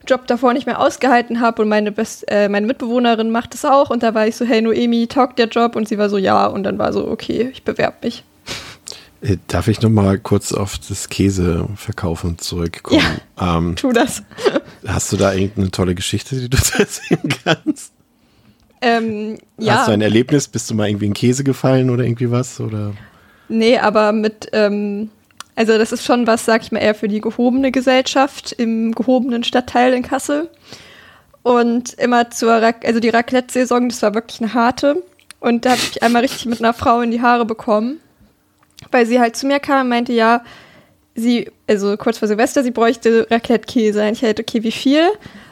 Job 0.06 0.26
davor 0.26 0.52
nicht 0.52 0.66
mehr 0.66 0.80
ausgehalten 0.80 1.40
habe 1.40 1.62
und 1.62 1.68
meine, 1.68 1.90
Best 1.90 2.24
äh, 2.28 2.48
meine 2.48 2.66
Mitbewohnerin 2.66 3.30
macht 3.30 3.54
es 3.54 3.64
auch. 3.64 3.90
Und 3.90 4.02
da 4.02 4.14
war 4.14 4.26
ich 4.26 4.36
so, 4.36 4.44
hey 4.44 4.60
Noemi, 4.60 5.06
taugt 5.06 5.38
der 5.38 5.48
Job? 5.48 5.76
Und 5.76 5.88
sie 5.88 5.98
war 5.98 6.10
so, 6.10 6.18
ja. 6.18 6.46
Und 6.46 6.62
dann 6.64 6.78
war 6.78 6.92
so, 6.92 7.08
okay, 7.08 7.48
ich 7.52 7.62
bewerbe 7.62 7.96
mich. 8.02 8.22
Äh, 9.22 9.38
darf 9.48 9.66
ich 9.68 9.80
noch 9.80 9.90
mal 9.90 10.18
kurz 10.18 10.52
auf 10.52 10.78
das 10.78 11.08
Käseverkaufen 11.08 12.38
zurückkommen? 12.38 13.02
Ja, 13.38 13.56
ähm, 13.56 13.76
tu 13.76 13.92
das. 13.92 14.22
Hast 14.86 15.10
du 15.12 15.16
da 15.16 15.32
irgendeine 15.32 15.70
tolle 15.70 15.94
Geschichte, 15.94 16.36
die 16.36 16.50
du 16.50 16.58
erzählen 16.78 17.34
kannst? 17.44 17.92
Ähm, 18.80 19.38
ja. 19.58 19.78
Hast 19.78 19.88
du 19.88 19.92
ein 19.92 20.02
Erlebnis? 20.02 20.48
Bist 20.48 20.70
du 20.70 20.74
mal 20.74 20.88
irgendwie 20.88 21.06
in 21.06 21.14
Käse 21.14 21.44
gefallen 21.44 21.90
oder 21.90 22.04
irgendwie 22.04 22.30
was? 22.30 22.60
Oder? 22.60 22.92
Nee, 23.48 23.78
aber 23.78 24.12
mit, 24.12 24.48
ähm, 24.52 25.10
also 25.56 25.76
das 25.78 25.92
ist 25.92 26.04
schon 26.04 26.26
was, 26.26 26.44
sag 26.44 26.62
ich 26.62 26.72
mal, 26.72 26.80
eher 26.80 26.94
für 26.94 27.08
die 27.08 27.20
gehobene 27.20 27.72
Gesellschaft 27.72 28.52
im 28.52 28.92
gehobenen 28.92 29.42
Stadtteil 29.42 29.92
in 29.94 30.02
Kassel. 30.02 30.48
Und 31.42 31.94
immer 31.94 32.30
zur, 32.30 32.62
Ra 32.62 32.74
also 32.84 33.00
die 33.00 33.08
Raclette-Saison, 33.08 33.88
das 33.88 34.02
war 34.02 34.14
wirklich 34.14 34.40
eine 34.40 34.54
harte. 34.54 35.02
Und 35.40 35.64
da 35.64 35.70
habe 35.70 35.80
ich 35.80 36.02
einmal 36.02 36.22
richtig 36.22 36.46
mit 36.46 36.60
einer 36.60 36.74
Frau 36.74 37.00
in 37.00 37.10
die 37.10 37.22
Haare 37.22 37.44
bekommen, 37.44 38.00
weil 38.90 39.06
sie 39.06 39.20
halt 39.20 39.36
zu 39.36 39.46
mir 39.46 39.60
kam 39.60 39.82
und 39.82 39.88
meinte, 39.88 40.12
ja, 40.12 40.42
sie, 41.14 41.50
also 41.66 41.96
kurz 41.96 42.18
vor 42.18 42.28
Silvester, 42.28 42.62
sie 42.62 42.70
bräuchte 42.70 43.26
Raclette-Käse. 43.30 44.06
Und 44.06 44.12
ich 44.12 44.22
halt, 44.22 44.40
okay, 44.40 44.62
wie 44.62 44.72
viel? 44.72 45.08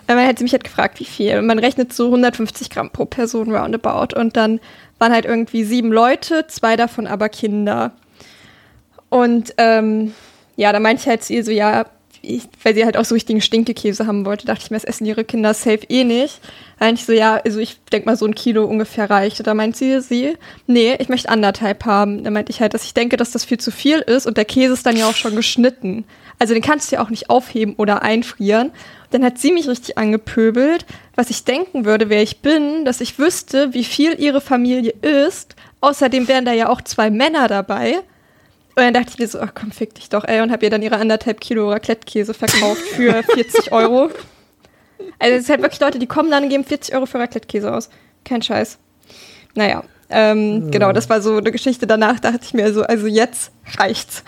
Dann 0.06 0.24
hat 0.24 0.38
sie 0.38 0.44
mich 0.44 0.52
halt 0.52 0.64
gefragt, 0.64 1.00
wie 1.00 1.04
viel. 1.04 1.40
Man 1.42 1.58
rechnet 1.58 1.92
so 1.92 2.06
150 2.06 2.70
Gramm 2.70 2.90
pro 2.90 3.06
Person 3.06 3.54
roundabout. 3.54 4.16
Und 4.18 4.36
dann 4.36 4.60
waren 4.98 5.12
halt 5.12 5.24
irgendwie 5.24 5.64
sieben 5.64 5.92
Leute, 5.92 6.46
zwei 6.48 6.76
davon 6.76 7.06
aber 7.06 7.28
Kinder. 7.28 7.92
Und 9.08 9.54
ähm, 9.58 10.14
ja, 10.56 10.72
da 10.72 10.80
meinte 10.80 11.02
ich 11.02 11.08
halt 11.08 11.22
zu 11.22 11.32
ihr 11.34 11.44
so, 11.44 11.50
ja, 11.50 11.86
ich, 12.22 12.48
weil 12.62 12.74
sie 12.74 12.84
halt 12.84 12.96
auch 12.96 13.04
so 13.04 13.14
richtigen 13.14 13.40
Stinkekäse 13.40 14.06
haben 14.06 14.24
wollte, 14.26 14.46
dachte 14.46 14.62
ich 14.64 14.70
mir, 14.70 14.76
das 14.76 14.84
essen 14.84 15.06
ihre 15.06 15.24
Kinder 15.24 15.54
safe 15.54 15.86
eh 15.88 16.04
nicht. 16.04 16.40
Da 16.78 16.86
meinte 16.86 17.00
ich 17.00 17.06
so, 17.06 17.12
ja, 17.12 17.40
also 17.44 17.60
ich 17.60 17.78
denke 17.92 18.06
mal, 18.06 18.16
so 18.16 18.26
ein 18.26 18.34
Kilo 18.34 18.64
ungefähr 18.64 19.08
reicht. 19.08 19.38
Und 19.38 19.46
da 19.46 19.54
meint 19.54 19.76
sie, 19.76 20.00
sie, 20.00 20.36
nee, 20.66 20.96
ich 20.98 21.08
möchte 21.08 21.28
anderthalb 21.28 21.84
haben. 21.84 22.24
Da 22.24 22.30
meinte 22.30 22.50
ich 22.50 22.60
halt, 22.60 22.74
dass 22.74 22.84
ich 22.84 22.94
denke, 22.94 23.16
dass 23.16 23.30
das 23.30 23.44
viel 23.44 23.58
zu 23.58 23.70
viel 23.70 23.98
ist 23.98 24.26
und 24.26 24.36
der 24.36 24.44
Käse 24.44 24.74
ist 24.74 24.86
dann 24.86 24.96
ja 24.96 25.08
auch 25.08 25.14
schon 25.14 25.36
geschnitten. 25.36 26.04
Also 26.38 26.52
den 26.52 26.62
kannst 26.62 26.90
du 26.90 26.96
ja 26.96 27.02
auch 27.02 27.10
nicht 27.10 27.30
aufheben 27.30 27.74
oder 27.76 28.02
einfrieren. 28.02 28.72
Dann 29.10 29.24
hat 29.24 29.38
sie 29.38 29.52
mich 29.52 29.68
richtig 29.68 29.98
angepöbelt, 29.98 30.84
was 31.14 31.30
ich 31.30 31.44
denken 31.44 31.84
würde, 31.84 32.08
wer 32.08 32.22
ich 32.22 32.40
bin, 32.40 32.84
dass 32.84 33.00
ich 33.00 33.18
wüsste, 33.18 33.72
wie 33.72 33.84
viel 33.84 34.18
ihre 34.18 34.40
Familie 34.40 34.92
ist. 35.02 35.54
Außerdem 35.80 36.28
wären 36.28 36.44
da 36.44 36.52
ja 36.52 36.68
auch 36.68 36.80
zwei 36.80 37.10
Männer 37.10 37.48
dabei. 37.48 37.98
Und 38.74 38.82
dann 38.82 38.94
dachte 38.94 39.10
ich 39.10 39.18
mir 39.18 39.28
so, 39.28 39.40
ach 39.40 39.52
komm, 39.54 39.70
fick 39.70 39.94
dich 39.94 40.10
doch, 40.10 40.24
ey, 40.24 40.42
und 40.42 40.50
hab 40.50 40.62
ihr 40.62 40.68
dann 40.68 40.82
ihre 40.82 40.96
anderthalb 40.96 41.40
Kilo 41.40 41.70
Raclette-Käse 41.70 42.34
verkauft 42.34 42.82
für 42.82 43.22
40 43.34 43.72
Euro. 43.72 44.10
Also 45.18 45.34
es 45.34 45.44
ist 45.44 45.48
halt 45.48 45.62
wirklich 45.62 45.80
Leute, 45.80 45.98
die 45.98 46.06
kommen 46.06 46.30
dann 46.30 46.44
und 46.44 46.50
geben 46.50 46.64
40 46.64 46.94
Euro 46.94 47.06
für 47.06 47.18
Raclette-Käse 47.18 47.72
aus. 47.72 47.88
Kein 48.24 48.42
Scheiß. 48.42 48.78
Naja, 49.54 49.82
ähm, 50.10 50.64
ja. 50.64 50.70
genau, 50.70 50.92
das 50.92 51.08
war 51.08 51.22
so 51.22 51.36
eine 51.38 51.52
Geschichte. 51.52 51.86
Danach 51.86 52.20
dachte 52.20 52.40
ich 52.42 52.54
mir 52.54 52.72
so, 52.72 52.82
also 52.82 53.06
jetzt 53.06 53.50
reicht's. 53.78 54.22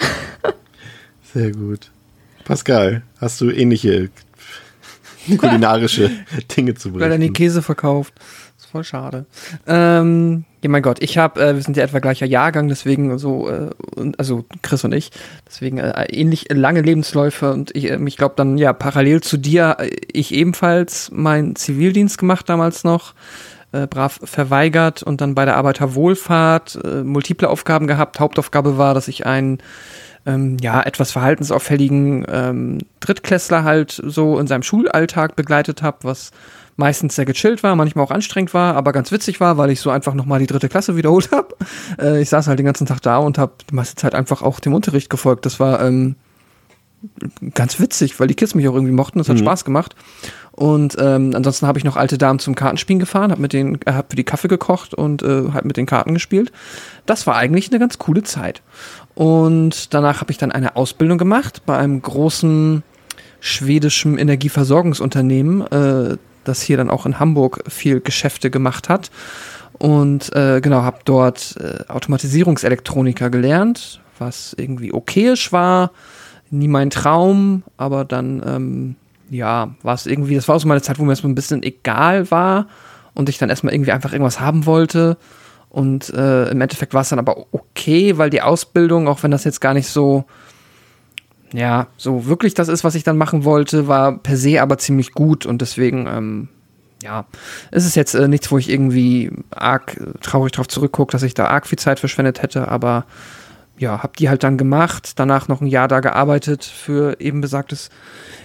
Sehr 1.34 1.52
gut. 1.52 1.90
Pascal, 2.44 3.02
hast 3.20 3.40
du 3.40 3.50
ähnliche 3.50 4.08
kulinarische 5.38 6.10
Dinge 6.56 6.74
zu 6.74 6.90
bringen? 6.90 7.02
Weil 7.02 7.12
er 7.12 7.18
den 7.18 7.32
Käse 7.32 7.62
verkauft. 7.62 8.14
Das 8.16 8.64
ist 8.64 8.70
voll 8.70 8.84
schade. 8.84 9.26
Ähm, 9.66 10.44
ja, 10.62 10.70
mein 10.70 10.82
Gott, 10.82 11.00
ich 11.00 11.18
habe, 11.18 11.40
äh, 11.40 11.54
wir 11.54 11.62
sind 11.62 11.76
ja 11.76 11.84
etwa 11.84 12.00
gleicher 12.00 12.26
Jahrgang, 12.26 12.68
deswegen 12.68 13.16
so, 13.18 13.48
äh, 13.48 13.70
also 14.18 14.44
Chris 14.62 14.84
und 14.84 14.92
ich, 14.92 15.10
deswegen 15.46 15.78
äh, 15.78 16.06
ähnlich 16.10 16.46
lange 16.50 16.80
Lebensläufe 16.80 17.52
und 17.52 17.74
ich, 17.76 17.90
äh, 17.90 17.98
ich 18.06 18.16
glaube 18.16 18.34
dann, 18.36 18.58
ja, 18.58 18.72
parallel 18.72 19.20
zu 19.20 19.36
dir, 19.36 19.76
äh, 19.78 19.90
ich 20.12 20.34
ebenfalls 20.34 21.10
meinen 21.12 21.54
Zivildienst 21.54 22.18
gemacht 22.18 22.48
damals 22.48 22.84
noch. 22.84 23.14
Äh, 23.70 23.86
brav 23.86 24.18
verweigert 24.24 25.02
und 25.02 25.20
dann 25.20 25.34
bei 25.34 25.44
der 25.44 25.56
Arbeiterwohlfahrt 25.56 26.78
äh, 26.82 27.04
multiple 27.04 27.50
Aufgaben 27.50 27.86
gehabt. 27.86 28.18
Hauptaufgabe 28.18 28.78
war, 28.78 28.94
dass 28.94 29.08
ich 29.08 29.26
einen 29.26 29.58
ähm, 30.28 30.58
ja, 30.60 30.82
etwas 30.82 31.10
verhaltensauffälligen 31.10 32.26
ähm, 32.30 32.78
Drittklässler 33.00 33.64
halt 33.64 34.00
so 34.04 34.38
in 34.38 34.46
seinem 34.46 34.62
Schulalltag 34.62 35.34
begleitet 35.34 35.82
habe, 35.82 35.98
was 36.02 36.30
meistens 36.76 37.16
sehr 37.16 37.24
gechillt 37.24 37.62
war, 37.64 37.74
manchmal 37.74 38.04
auch 38.04 38.10
anstrengend 38.12 38.54
war, 38.54 38.76
aber 38.76 38.92
ganz 38.92 39.10
witzig 39.10 39.40
war, 39.40 39.56
weil 39.58 39.70
ich 39.70 39.80
so 39.80 39.90
einfach 39.90 40.14
nochmal 40.14 40.38
die 40.38 40.46
dritte 40.46 40.68
Klasse 40.68 40.96
wiederholt 40.96 41.30
habe. 41.32 41.56
Äh, 41.98 42.20
ich 42.22 42.28
saß 42.28 42.46
halt 42.46 42.58
den 42.58 42.66
ganzen 42.66 42.86
Tag 42.86 43.00
da 43.02 43.18
und 43.18 43.38
habe 43.38 43.52
die 43.68 43.74
meiste 43.74 43.96
Zeit 43.96 44.14
einfach 44.14 44.42
auch 44.42 44.60
dem 44.60 44.74
Unterricht 44.74 45.10
gefolgt. 45.10 45.44
Das 45.46 45.58
war 45.58 45.80
ähm, 45.82 46.14
ganz 47.54 47.78
witzig, 47.80 48.18
weil 48.18 48.26
die 48.26 48.34
Kids 48.34 48.54
mich 48.54 48.68
auch 48.68 48.74
irgendwie 48.74 48.92
mochten. 48.92 49.18
Das 49.18 49.28
hat 49.28 49.36
mhm. 49.36 49.42
Spaß 49.42 49.64
gemacht. 49.64 49.94
Und 50.52 50.96
ähm, 50.98 51.32
ansonsten 51.34 51.68
habe 51.68 51.78
ich 51.78 51.84
noch 51.84 51.96
alte 51.96 52.18
Damen 52.18 52.40
zum 52.40 52.56
Kartenspielen 52.56 52.98
gefahren, 52.98 53.30
habe 53.30 53.40
mit 53.40 53.52
denen, 53.52 53.78
äh, 53.86 53.92
hab 53.92 54.10
für 54.10 54.16
die 54.16 54.24
Kaffee 54.24 54.48
gekocht 54.48 54.92
und 54.92 55.22
äh, 55.22 55.52
halt 55.52 55.64
mit 55.64 55.76
den 55.76 55.86
Karten 55.86 56.14
gespielt. 56.14 56.50
Das 57.06 57.28
war 57.28 57.36
eigentlich 57.36 57.70
eine 57.70 57.78
ganz 57.78 57.98
coole 57.98 58.24
Zeit. 58.24 58.62
Und 59.14 59.94
danach 59.94 60.20
habe 60.20 60.32
ich 60.32 60.38
dann 60.38 60.50
eine 60.50 60.74
Ausbildung 60.74 61.18
gemacht 61.18 61.62
bei 61.64 61.78
einem 61.78 62.02
großen 62.02 62.82
schwedischen 63.40 64.18
Energieversorgungsunternehmen, 64.18 65.66
äh, 65.68 66.16
das 66.42 66.62
hier 66.62 66.76
dann 66.76 66.90
auch 66.90 67.06
in 67.06 67.20
Hamburg 67.20 67.62
viel 67.68 68.00
Geschäfte 68.00 68.50
gemacht 68.50 68.88
hat. 68.88 69.12
Und 69.78 70.34
äh, 70.34 70.60
genau, 70.60 70.82
habe 70.82 70.98
dort 71.04 71.56
äh, 71.60 71.84
Automatisierungselektroniker 71.88 73.30
gelernt, 73.30 74.00
was 74.18 74.54
irgendwie 74.58 74.92
okayisch 74.92 75.52
war, 75.52 75.92
nie 76.50 76.68
mein 76.68 76.90
Traum, 76.90 77.62
aber 77.76 78.04
dann, 78.04 78.42
ähm, 78.46 78.96
ja, 79.30 79.74
war 79.82 79.94
es 79.94 80.06
irgendwie, 80.06 80.34
das 80.34 80.48
war 80.48 80.56
auch 80.56 80.60
so 80.60 80.68
meine 80.68 80.82
Zeit, 80.82 80.98
wo 80.98 81.04
mir 81.04 81.12
das 81.12 81.20
so 81.20 81.28
ein 81.28 81.34
bisschen 81.34 81.62
egal 81.62 82.30
war 82.30 82.66
und 83.14 83.28
ich 83.28 83.38
dann 83.38 83.50
erstmal 83.50 83.74
irgendwie 83.74 83.92
einfach 83.92 84.12
irgendwas 84.12 84.40
haben 84.40 84.66
wollte. 84.66 85.16
Und 85.70 86.10
äh, 86.10 86.48
im 86.48 86.60
Endeffekt 86.60 86.94
war 86.94 87.02
es 87.02 87.10
dann 87.10 87.18
aber 87.18 87.46
okay, 87.52 88.16
weil 88.16 88.30
die 88.30 88.42
Ausbildung, 88.42 89.06
auch 89.06 89.22
wenn 89.22 89.30
das 89.30 89.44
jetzt 89.44 89.60
gar 89.60 89.74
nicht 89.74 89.88
so, 89.88 90.24
ja, 91.52 91.88
so 91.96 92.26
wirklich 92.26 92.54
das 92.54 92.68
ist, 92.68 92.84
was 92.84 92.94
ich 92.94 93.04
dann 93.04 93.18
machen 93.18 93.44
wollte, 93.44 93.86
war 93.86 94.18
per 94.18 94.36
se 94.36 94.62
aber 94.62 94.78
ziemlich 94.78 95.12
gut 95.12 95.46
und 95.46 95.60
deswegen, 95.60 96.06
ähm, 96.06 96.48
ja, 97.02 97.26
ist 97.70 97.84
es 97.86 97.94
jetzt 97.94 98.14
äh, 98.14 98.28
nichts, 98.28 98.50
wo 98.50 98.58
ich 98.58 98.70
irgendwie 98.70 99.30
arg 99.50 99.96
äh, 99.96 100.18
traurig 100.20 100.52
drauf 100.52 100.68
zurückgucke, 100.68 101.12
dass 101.12 101.22
ich 101.22 101.34
da 101.34 101.46
arg 101.46 101.66
viel 101.66 101.78
Zeit 101.78 102.00
verschwendet 102.00 102.42
hätte, 102.42 102.68
aber 102.68 103.04
ja, 103.78 104.02
hab 104.02 104.16
die 104.16 104.28
halt 104.28 104.42
dann 104.42 104.58
gemacht, 104.58 105.18
danach 105.18 105.48
noch 105.48 105.60
ein 105.60 105.66
Jahr 105.66 105.88
da 105.88 106.00
gearbeitet 106.00 106.64
für 106.64 107.20
eben 107.20 107.40
besagtes 107.40 107.90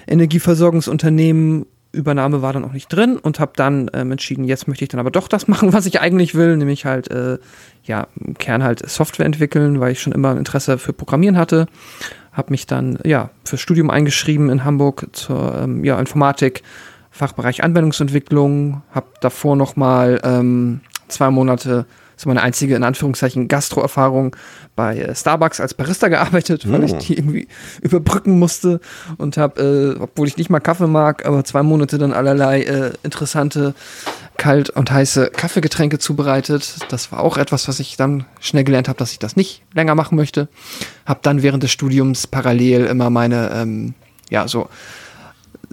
Energieversorgungsunternehmen 0.08 1.65
Übernahme 1.93 2.41
war 2.41 2.52
dann 2.54 2.65
auch 2.65 2.74
nicht 2.74 2.88
drin 2.88 3.17
und 3.17 3.39
habe 3.39 3.54
dann 3.56 3.89
ähm, 3.93 4.12
entschieden, 4.12 4.43
jetzt 4.43 4.67
möchte 4.67 4.84
ich 4.84 4.89
dann 4.89 5.00
aber 5.00 5.12
doch 5.12 5.28
das 5.28 5.48
machen, 5.48 5.74
was 5.74 5.86
ich 5.86 6.02
eigentlich 6.02 6.36
will, 6.36 6.58
nämlich 6.58 6.86
halt 6.86 7.10
äh, 7.12 7.38
ja 7.84 8.08
im 8.19 8.34
Kern 8.34 8.63
halt 8.63 8.88
Software 8.89 9.26
entwickeln, 9.26 9.80
weil 9.80 9.91
ich 9.91 10.02
schon 10.02 10.12
immer 10.12 10.32
ein 10.32 10.38
Interesse 10.38 10.78
für 10.78 10.91
Programmieren 10.91 11.38
hatte. 11.38 11.67
Habe 12.32 12.52
mich 12.52 12.65
dann 12.65 12.98
ja 13.06 13.30
fürs 13.46 13.62
Studium 13.62 13.91
eingeschrieben 13.91 14.50
in 14.50 14.65
Hamburg 14.65 15.08
zur 15.13 15.56
ähm, 15.56 15.84
ja, 15.86 16.00
Informatik, 16.00 16.63
Fachbereich 17.12 17.63
Anwendungsentwicklung. 17.63 18.82
Habe 18.91 19.08
davor 19.22 19.56
noch 19.56 19.76
mal 19.76 20.19
ähm, 20.24 20.82
zwei 21.08 21.30
Monate 21.30 21.86
ist 22.15 22.26
meine 22.26 22.41
einzige, 22.41 22.76
in 22.76 22.84
Anführungszeichen, 22.84 23.47
Gastro-Erfahrung 23.47 24.36
bei 24.76 24.97
äh, 24.97 25.15
Starbucks 25.15 25.60
als 25.60 25.73
Barista 25.73 26.08
gearbeitet, 26.08 26.69
weil 26.71 26.84
ich 26.84 26.93
oh. 26.93 26.99
die 26.99 27.17
irgendwie 27.17 27.47
überbrücken 27.82 28.39
musste 28.39 28.80
und 29.17 29.38
habe, 29.38 29.95
äh, 29.97 30.02
obwohl 30.02 30.28
ich 30.28 30.38
nicht 30.38 30.49
mal 30.49 30.60
Kaffee 30.60 30.88
mag, 30.88 31.26
aber 31.26 31.43
zwei 31.43 31.63
Monate 31.63 31.97
dann 31.97 32.13
allerlei 32.13 32.63
äh, 32.63 32.91
interessante 33.04 33.73
kalt 34.38 34.69
und 34.69 34.91
heiße 34.91 35.30
Kaffeegetränke 35.30 35.99
zubereitet. 35.99 36.78
Das 36.89 37.12
war 37.12 37.19
auch 37.19 37.38
etwas, 37.38 37.67
was 37.67 37.80
ich 37.80 37.97
dann 37.97 38.26
schnell 38.39 38.63
gelernt 38.63 38.88
habe, 38.88 38.97
dass 38.97 39.12
ich 39.12 39.19
das 39.19 39.36
nicht 39.36 39.62
länger 39.73 39.95
machen 39.95 40.15
möchte. 40.15 40.47
Habe 41.06 41.19
dann 41.23 41.43
während 41.43 41.63
des 41.63 41.71
Studiums 41.71 42.28
parallel 42.28 42.86
immer 42.86 43.10
meine, 43.10 43.52
ähm, 43.54 43.93
ja, 44.30 44.47
so 44.47 44.69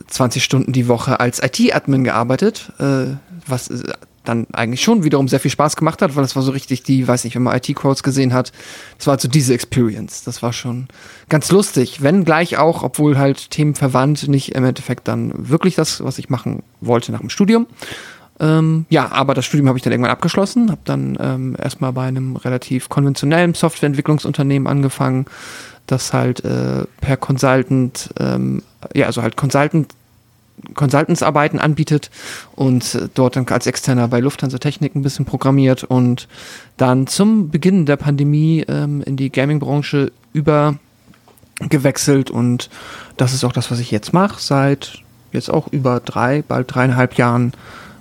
20 0.08 0.42
Stunden 0.44 0.72
die 0.72 0.88
Woche 0.88 1.20
als 1.20 1.42
IT-Admin 1.42 2.04
gearbeitet, 2.04 2.72
äh, 2.78 3.16
was 3.46 3.68
äh, 3.68 3.92
dann 4.30 4.46
eigentlich 4.52 4.82
schon 4.82 5.04
wiederum 5.04 5.28
sehr 5.28 5.40
viel 5.40 5.50
Spaß 5.50 5.76
gemacht 5.76 6.00
hat, 6.00 6.16
weil 6.16 6.22
das 6.22 6.36
war 6.36 6.42
so 6.42 6.52
richtig 6.52 6.82
die, 6.82 7.06
weiß 7.06 7.24
nicht, 7.24 7.34
wenn 7.34 7.42
man 7.42 7.56
IT-Quotes 7.56 8.02
gesehen 8.02 8.32
hat, 8.32 8.52
das 8.96 9.06
war 9.06 9.18
so 9.18 9.28
diese 9.28 9.52
Experience. 9.52 10.24
Das 10.24 10.42
war 10.42 10.52
schon 10.52 10.88
ganz 11.28 11.50
lustig, 11.50 12.02
wenn 12.02 12.24
gleich 12.24 12.56
auch, 12.56 12.82
obwohl 12.82 13.18
halt 13.18 13.50
Themen 13.50 13.74
verwandt, 13.74 14.28
nicht 14.28 14.54
im 14.54 14.64
Endeffekt 14.64 15.08
dann 15.08 15.32
wirklich 15.36 15.74
das, 15.74 16.02
was 16.02 16.18
ich 16.18 16.30
machen 16.30 16.62
wollte 16.80 17.12
nach 17.12 17.20
dem 17.20 17.30
Studium. 17.30 17.66
Ähm, 18.38 18.86
ja, 18.88 19.12
aber 19.12 19.34
das 19.34 19.44
Studium 19.44 19.68
habe 19.68 19.78
ich 19.78 19.82
dann 19.82 19.92
irgendwann 19.92 20.12
abgeschlossen, 20.12 20.70
habe 20.70 20.80
dann 20.84 21.18
ähm, 21.20 21.56
erstmal 21.62 21.92
bei 21.92 22.06
einem 22.06 22.36
relativ 22.36 22.88
konventionellen 22.88 23.52
Softwareentwicklungsunternehmen 23.52 24.66
angefangen, 24.66 25.26
das 25.86 26.14
halt 26.14 26.44
äh, 26.44 26.84
per 27.00 27.16
Consultant, 27.18 28.10
ähm, 28.18 28.62
ja, 28.94 29.06
also 29.06 29.22
halt 29.22 29.36
Consultant 29.36 29.92
Consultants-Arbeiten 30.74 31.58
anbietet 31.58 32.10
und 32.54 33.10
dort 33.14 33.36
dann 33.36 33.46
als 33.48 33.66
Externer 33.66 34.08
bei 34.08 34.20
Lufthansa 34.20 34.58
Technik 34.58 34.94
ein 34.94 35.02
bisschen 35.02 35.24
programmiert 35.24 35.84
und 35.84 36.28
dann 36.76 37.06
zum 37.06 37.50
Beginn 37.50 37.86
der 37.86 37.96
Pandemie 37.96 38.64
ähm, 38.68 39.02
in 39.02 39.16
die 39.16 39.30
Gaming-Branche 39.30 40.12
übergewechselt 40.32 42.30
und 42.30 42.70
das 43.16 43.34
ist 43.34 43.44
auch 43.44 43.52
das, 43.52 43.70
was 43.70 43.80
ich 43.80 43.90
jetzt 43.90 44.12
mache, 44.12 44.40
seit 44.40 45.02
jetzt 45.32 45.50
auch 45.50 45.68
über 45.68 46.00
drei, 46.00 46.42
bald 46.42 46.74
dreieinhalb 46.74 47.14
Jahren, 47.14 47.52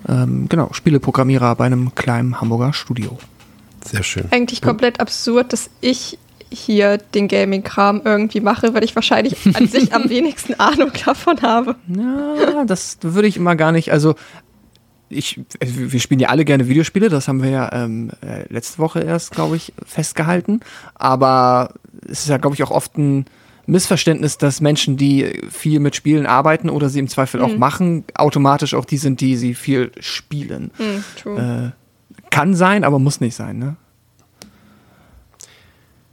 ähm, 0.07 0.47
genau, 0.49 0.69
Spieleprogrammierer 0.73 1.55
bei 1.55 1.65
einem 1.65 1.93
kleinen 1.95 2.39
Hamburger 2.41 2.73
Studio. 2.73 3.17
Sehr 3.85 4.03
schön. 4.03 4.25
Eigentlich 4.31 4.61
komplett 4.61 4.99
absurd, 4.99 5.53
dass 5.53 5.69
ich 5.81 6.17
hier 6.51 6.97
den 6.97 7.27
Gaming-Kram 7.27 8.01
irgendwie 8.03 8.41
mache, 8.41 8.73
weil 8.73 8.83
ich 8.83 8.95
wahrscheinlich 8.95 9.35
an 9.55 9.67
sich 9.67 9.93
am 9.93 10.09
wenigsten 10.09 10.55
Ahnung 10.59 10.91
davon 11.05 11.41
habe. 11.41 11.75
Ja, 11.87 12.65
das 12.65 12.97
würde 13.01 13.27
ich 13.27 13.37
immer 13.37 13.55
gar 13.55 13.71
nicht. 13.71 13.91
Also, 13.91 14.15
ich, 15.09 15.41
wir 15.59 15.99
spielen 15.99 16.19
ja 16.19 16.29
alle 16.29 16.45
gerne 16.45 16.67
Videospiele, 16.67 17.09
das 17.09 17.27
haben 17.27 17.41
wir 17.41 17.49
ja 17.49 17.71
ähm, 17.73 18.11
äh, 18.21 18.51
letzte 18.53 18.77
Woche 18.77 18.99
erst, 18.99 19.31
glaube 19.31 19.55
ich, 19.55 19.73
festgehalten. 19.85 20.59
Aber 20.95 21.73
es 22.07 22.21
ist 22.21 22.29
ja, 22.29 22.37
glaube 22.37 22.55
ich, 22.55 22.63
auch 22.63 22.71
oft 22.71 22.97
ein 22.97 23.25
Missverständnis, 23.65 24.37
dass 24.37 24.61
Menschen, 24.61 24.97
die 24.97 25.41
viel 25.49 25.79
mit 25.79 25.95
Spielen 25.95 26.25
arbeiten 26.25 26.69
oder 26.69 26.89
sie 26.89 26.99
im 26.99 27.07
Zweifel 27.07 27.39
mhm. 27.39 27.45
auch 27.45 27.57
machen, 27.57 28.03
automatisch 28.15 28.73
auch 28.73 28.85
die 28.85 28.97
sind, 28.97 29.21
die 29.21 29.35
sie 29.35 29.53
viel 29.53 29.91
spielen. 29.99 30.71
Mhm, 30.77 31.37
äh, 31.37 31.71
kann 32.29 32.53
sein, 32.55 32.83
aber 32.83 32.99
muss 32.99 33.21
nicht 33.21 33.35
sein, 33.35 33.57
ne? 33.57 33.75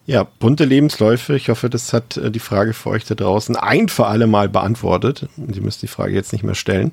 Ja, 0.09 0.23
bunte 0.23 0.65
Lebensläufe. 0.65 1.35
Ich 1.35 1.49
hoffe, 1.49 1.69
das 1.69 1.93
hat 1.93 2.17
äh, 2.17 2.31
die 2.31 2.39
Frage 2.39 2.75
für 2.75 2.91
euch 2.91 3.05
da 3.05 3.17
draußen 3.17 3.57
ein 3.57 3.89
für 3.89 4.07
alle 4.07 4.29
Mal 4.29 4.49
beantwortet. 4.49 5.29
Sie 5.37 5.61
müssen 5.61 5.81
die 5.81 5.89
Frage 5.89 6.15
jetzt 6.15 6.33
nicht 6.33 6.45
mehr 6.45 6.55
stellen. 6.55 6.93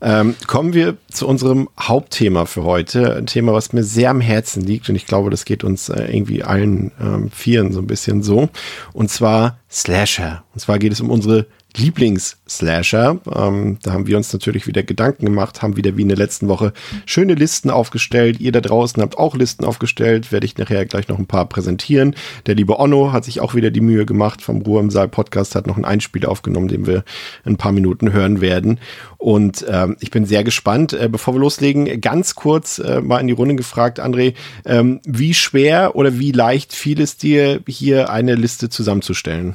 Ähm, 0.00 0.34
kommen 0.48 0.74
wir 0.74 0.96
zu 1.08 1.28
unserem 1.28 1.68
Hauptthema 1.78 2.46
für 2.46 2.64
heute. 2.64 3.14
Ein 3.14 3.26
Thema, 3.26 3.52
was 3.52 3.72
mir 3.72 3.84
sehr 3.84 4.10
am 4.10 4.20
Herzen 4.20 4.64
liegt 4.64 4.88
und 4.88 4.96
ich 4.96 5.06
glaube, 5.06 5.30
das 5.30 5.44
geht 5.44 5.62
uns 5.62 5.88
äh, 5.88 6.12
irgendwie 6.12 6.42
allen 6.42 6.90
ähm, 7.00 7.30
Vieren 7.30 7.72
so 7.72 7.78
ein 7.78 7.86
bisschen 7.86 8.24
so. 8.24 8.48
Und 8.92 9.08
zwar 9.08 9.58
Slasher. 9.70 10.42
Und 10.52 10.58
zwar 10.60 10.80
geht 10.80 10.92
es 10.92 11.00
um 11.00 11.10
unsere 11.10 11.46
Lieblings-Slasher. 11.78 13.20
Ähm, 13.34 13.78
da 13.82 13.92
haben 13.92 14.06
wir 14.06 14.16
uns 14.16 14.32
natürlich 14.32 14.66
wieder 14.66 14.82
Gedanken 14.82 15.26
gemacht, 15.26 15.62
haben 15.62 15.76
wieder 15.76 15.96
wie 15.96 16.02
in 16.02 16.08
der 16.08 16.16
letzten 16.16 16.48
Woche 16.48 16.72
schöne 17.06 17.34
Listen 17.34 17.70
aufgestellt. 17.70 18.40
Ihr 18.40 18.52
da 18.52 18.60
draußen 18.60 19.02
habt 19.02 19.16
auch 19.16 19.36
Listen 19.36 19.64
aufgestellt, 19.64 20.32
werde 20.32 20.46
ich 20.46 20.58
nachher 20.58 20.84
gleich 20.86 21.08
noch 21.08 21.18
ein 21.18 21.26
paar 21.26 21.46
präsentieren. 21.46 22.14
Der 22.46 22.54
liebe 22.54 22.78
Onno 22.78 23.12
hat 23.12 23.24
sich 23.24 23.40
auch 23.40 23.54
wieder 23.54 23.70
die 23.70 23.80
Mühe 23.80 24.06
gemacht 24.06 24.42
vom 24.42 24.62
Ruhe 24.62 24.80
im 24.80 24.90
Saal 24.90 25.08
Podcast, 25.08 25.54
hat 25.54 25.66
noch 25.66 25.76
einen 25.76 25.84
Einspiel 25.84 26.26
aufgenommen, 26.26 26.68
den 26.68 26.86
wir 26.86 27.04
in 27.44 27.54
ein 27.54 27.56
paar 27.56 27.72
Minuten 27.72 28.12
hören 28.12 28.40
werden. 28.40 28.80
Und 29.16 29.64
ähm, 29.68 29.96
ich 30.00 30.10
bin 30.10 30.26
sehr 30.26 30.44
gespannt. 30.44 30.92
Äh, 30.92 31.08
bevor 31.08 31.34
wir 31.34 31.40
loslegen, 31.40 32.00
ganz 32.00 32.34
kurz 32.34 32.78
äh, 32.78 33.00
mal 33.00 33.20
in 33.20 33.26
die 33.26 33.32
Runde 33.32 33.56
gefragt, 33.56 34.00
André, 34.00 34.34
ähm, 34.64 35.00
wie 35.04 35.34
schwer 35.34 35.96
oder 35.96 36.18
wie 36.18 36.32
leicht 36.32 36.72
fiel 36.72 37.00
es 37.00 37.16
dir, 37.16 37.60
hier 37.66 38.10
eine 38.10 38.34
Liste 38.34 38.68
zusammenzustellen? 38.68 39.54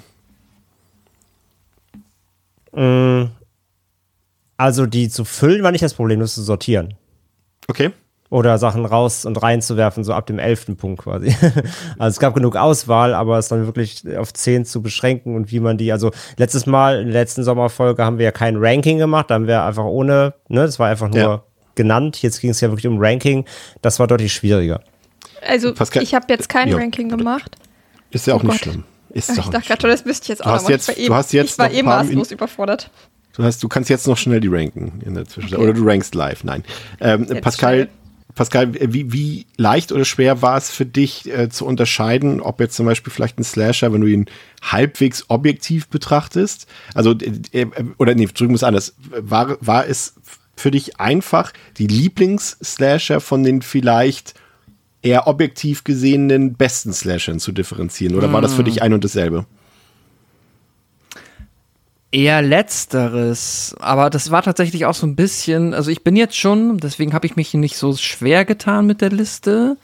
Mm, 2.73 3.25
also 4.57 4.85
die 4.85 5.09
zu 5.09 5.25
füllen 5.25 5.63
war 5.63 5.71
nicht 5.71 5.83
das 5.83 5.93
Problem, 5.93 6.19
nur 6.19 6.27
zu 6.27 6.41
sortieren. 6.41 6.95
Okay. 7.67 7.91
Oder 8.29 8.57
Sachen 8.57 8.85
raus 8.85 9.25
und 9.25 9.41
reinzuwerfen, 9.41 10.03
so 10.03 10.13
ab 10.13 10.25
dem 10.25 10.39
elften 10.39 10.75
Punkt 10.75 11.03
quasi. 11.03 11.35
also 11.99 12.15
es 12.15 12.19
gab 12.19 12.33
genug 12.33 12.55
Auswahl, 12.55 13.13
aber 13.13 13.37
es 13.37 13.47
dann 13.47 13.65
wirklich 13.67 14.03
auf 14.17 14.33
zehn 14.33 14.65
zu 14.65 14.81
beschränken 14.81 15.35
und 15.35 15.51
wie 15.51 15.59
man 15.59 15.77
die, 15.77 15.91
also 15.91 16.11
letztes 16.37 16.65
Mal, 16.65 17.01
in 17.01 17.07
der 17.07 17.21
letzten 17.21 17.43
Sommerfolge 17.43 18.03
haben 18.03 18.17
wir 18.17 18.25
ja 18.25 18.31
kein 18.31 18.55
Ranking 18.57 18.97
gemacht, 18.97 19.29
da 19.29 19.35
haben 19.35 19.47
wir 19.47 19.63
einfach 19.63 19.83
ohne, 19.83 20.33
ne, 20.47 20.61
das 20.61 20.79
war 20.79 20.89
einfach 20.89 21.09
nur 21.09 21.19
ja. 21.19 21.43
genannt. 21.75 22.21
Jetzt 22.23 22.41
ging 22.41 22.49
es 22.49 22.61
ja 22.61 22.69
wirklich 22.69 22.87
um 22.87 22.97
Ranking. 22.99 23.45
Das 23.81 23.99
war 23.99 24.07
deutlich 24.07 24.33
schwieriger. 24.33 24.81
Also 25.47 25.73
Pascal, 25.73 26.01
ich 26.01 26.15
habe 26.15 26.25
jetzt 26.29 26.49
kein 26.49 26.69
ja, 26.69 26.77
Ranking 26.77 27.09
gemacht. 27.09 27.55
Ist 28.09 28.25
ja 28.27 28.33
auch 28.33 28.43
oh 28.43 28.47
nicht 28.47 28.63
Gott. 28.63 28.73
schlimm. 28.73 28.83
Ist 29.13 29.29
ich 29.29 29.45
dachte 29.45 29.67
gerade, 29.67 29.87
das 29.87 30.05
müsste 30.05 30.23
ich 30.23 30.29
jetzt 30.29 30.45
auch 30.45 30.61
noch 30.61 30.69
jetzt, 30.69 30.89
ich 30.89 30.97
war, 30.97 31.05
du 31.05 31.13
hast 31.15 31.33
jetzt 31.33 31.51
ich 31.53 31.57
war 31.57 31.71
eh 31.71 31.83
maßlos 31.83 32.31
überfordert. 32.31 32.89
Du, 33.33 33.43
hast, 33.43 33.63
du 33.63 33.67
kannst 33.67 33.89
jetzt 33.89 34.07
noch 34.07 34.17
schnell 34.17 34.39
die 34.39 34.47
ranken 34.47 35.01
in 35.05 35.15
der 35.15 35.25
Zwischenzeit. 35.25 35.59
Okay. 35.59 35.69
Oder 35.69 35.79
du 35.79 35.87
rankst 35.87 36.13
live. 36.13 36.43
Nein. 36.43 36.63
Ähm, 36.99 37.27
Pascal, 37.41 37.89
Pascal, 38.35 38.73
wie, 38.73 39.11
wie 39.11 39.45
leicht 39.57 39.91
oder 39.91 40.05
schwer 40.05 40.41
war 40.41 40.57
es 40.57 40.71
für 40.71 40.85
dich 40.85 41.31
äh, 41.31 41.49
zu 41.49 41.65
unterscheiden, 41.65 42.41
ob 42.41 42.59
jetzt 42.59 42.75
zum 42.75 42.85
Beispiel 42.85 43.13
vielleicht 43.13 43.39
ein 43.39 43.43
Slasher, 43.43 43.93
wenn 43.93 44.01
du 44.01 44.07
ihn 44.07 44.25
halbwegs 44.61 45.25
objektiv 45.29 45.87
betrachtest, 45.87 46.67
also 46.95 47.11
äh, 47.11 47.61
äh 47.61 47.67
oder 47.97 48.15
nee, 48.15 48.27
drüben 48.33 48.51
muss 48.51 48.63
anders, 48.63 48.95
war, 49.11 49.57
war 49.61 49.87
es 49.87 50.15
für 50.55 50.71
dich 50.71 50.99
einfach, 50.99 51.53
die 51.77 51.87
Lieblings-Slasher 51.87 53.19
von 53.19 53.43
den 53.43 53.61
vielleicht 53.61 54.33
eher 55.03 55.27
objektiv 55.27 55.83
gesehenen 55.83 56.53
besten 56.53 56.93
Slashern 56.93 57.39
zu 57.39 57.51
differenzieren? 57.51 58.15
Oder 58.15 58.31
war 58.31 58.41
das 58.41 58.53
für 58.53 58.63
dich 58.63 58.81
ein 58.81 58.93
und 58.93 59.03
dasselbe? 59.03 59.45
Eher 62.11 62.41
letzteres, 62.41 63.75
aber 63.79 64.09
das 64.09 64.29
war 64.31 64.43
tatsächlich 64.43 64.85
auch 64.85 64.93
so 64.93 65.07
ein 65.07 65.15
bisschen, 65.15 65.73
also 65.73 65.89
ich 65.89 66.03
bin 66.03 66.15
jetzt 66.15 66.37
schon, 66.37 66.77
deswegen 66.77 67.13
habe 67.13 67.25
ich 67.25 67.35
mich 67.35 67.53
nicht 67.55 67.75
so 67.75 67.95
schwer 67.95 68.45
getan 68.45 68.85
mit 68.85 69.01
der 69.01 69.09
Liste, 69.09 69.77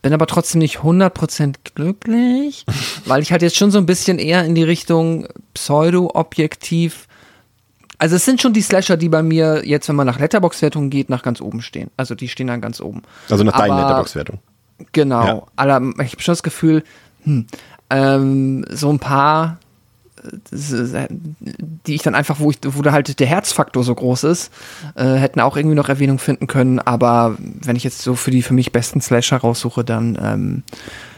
bin 0.00 0.12
aber 0.12 0.28
trotzdem 0.28 0.60
nicht 0.60 0.78
100% 0.78 1.56
glücklich, 1.74 2.64
weil 3.06 3.22
ich 3.22 3.32
halt 3.32 3.42
jetzt 3.42 3.56
schon 3.56 3.72
so 3.72 3.78
ein 3.78 3.86
bisschen 3.86 4.20
eher 4.20 4.44
in 4.44 4.54
die 4.54 4.62
Richtung 4.62 5.26
pseudo-objektiv 5.52 7.08
also 7.96 8.16
es 8.16 8.24
sind 8.24 8.42
schon 8.42 8.52
die 8.52 8.60
Slasher, 8.60 8.96
die 8.96 9.08
bei 9.08 9.22
mir 9.22 9.62
jetzt, 9.64 9.88
wenn 9.88 9.96
man 9.96 10.06
nach 10.06 10.18
Letterbox-Wertungen 10.18 10.90
geht, 10.90 11.08
nach 11.10 11.22
ganz 11.22 11.40
oben 11.40 11.62
stehen. 11.62 11.90
Also 11.96 12.14
die 12.14 12.28
stehen 12.28 12.48
dann 12.48 12.60
ganz 12.60 12.80
oben. 12.80 13.02
Also 13.30 13.44
nach 13.44 13.56
deinen 13.56 13.78
Letterbox-Wertungen. 13.78 14.42
Genau. 14.92 15.26
Ja. 15.26 15.42
Aber 15.56 16.02
ich 16.02 16.12
habe 16.12 16.22
schon 16.22 16.32
das 16.32 16.42
Gefühl, 16.42 16.84
hm, 17.24 17.46
ähm, 17.90 18.64
so 18.70 18.90
ein 18.90 18.98
paar, 18.98 19.58
die 21.86 21.94
ich 21.94 22.02
dann 22.02 22.14
einfach, 22.14 22.40
wo 22.40 22.50
ich, 22.50 22.58
wo 22.62 22.82
da 22.82 22.92
halt 22.92 23.20
der 23.20 23.26
Herzfaktor 23.26 23.84
so 23.84 23.94
groß 23.94 24.24
ist, 24.24 24.52
äh, 24.94 25.04
hätten 25.04 25.40
auch 25.40 25.56
irgendwie 25.56 25.76
noch 25.76 25.88
Erwähnung 25.88 26.18
finden 26.18 26.46
können. 26.46 26.78
Aber 26.78 27.36
wenn 27.38 27.76
ich 27.76 27.84
jetzt 27.84 28.02
so 28.02 28.14
für 28.14 28.30
die 28.30 28.42
für 28.42 28.54
mich 28.54 28.72
besten 28.72 29.00
Slasher 29.00 29.36
raussuche, 29.36 29.84
dann 29.84 30.18
ähm, 30.22 30.62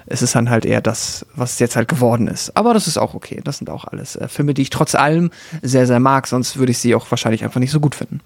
ist 0.07 0.23
es 0.23 0.33
dann 0.33 0.51
halt 0.51 0.65
eher 0.65 0.81
das, 0.81 1.27
was 1.35 1.53
es 1.53 1.59
jetzt 1.59 1.77
halt 1.77 1.89
geworden 1.89 2.27
ist. 2.27 2.57
Aber 2.57 2.75
das 2.75 2.87
ist 2.87 2.99
auch 2.99 3.15
okay. 3.15 3.41
Das 3.45 3.59
sind 3.59 3.71
auch 3.71 3.85
alles 3.85 4.17
äh, 4.17 4.29
Filme, 4.29 4.55
die 4.55 4.63
ich 4.63 4.71
trotz 4.71 4.95
allem 4.95 5.31
sehr, 5.63 5.87
sehr 5.87 6.01
mag. 6.01 6.27
Sonst 6.27 6.57
würde 6.57 6.73
ich 6.73 6.79
sie 6.79 6.95
auch 6.95 7.11
wahrscheinlich 7.11 7.45
einfach 7.45 7.61
nicht 7.61 7.73
so 7.73 7.81
gut 7.81 7.95
finden. 7.95 8.21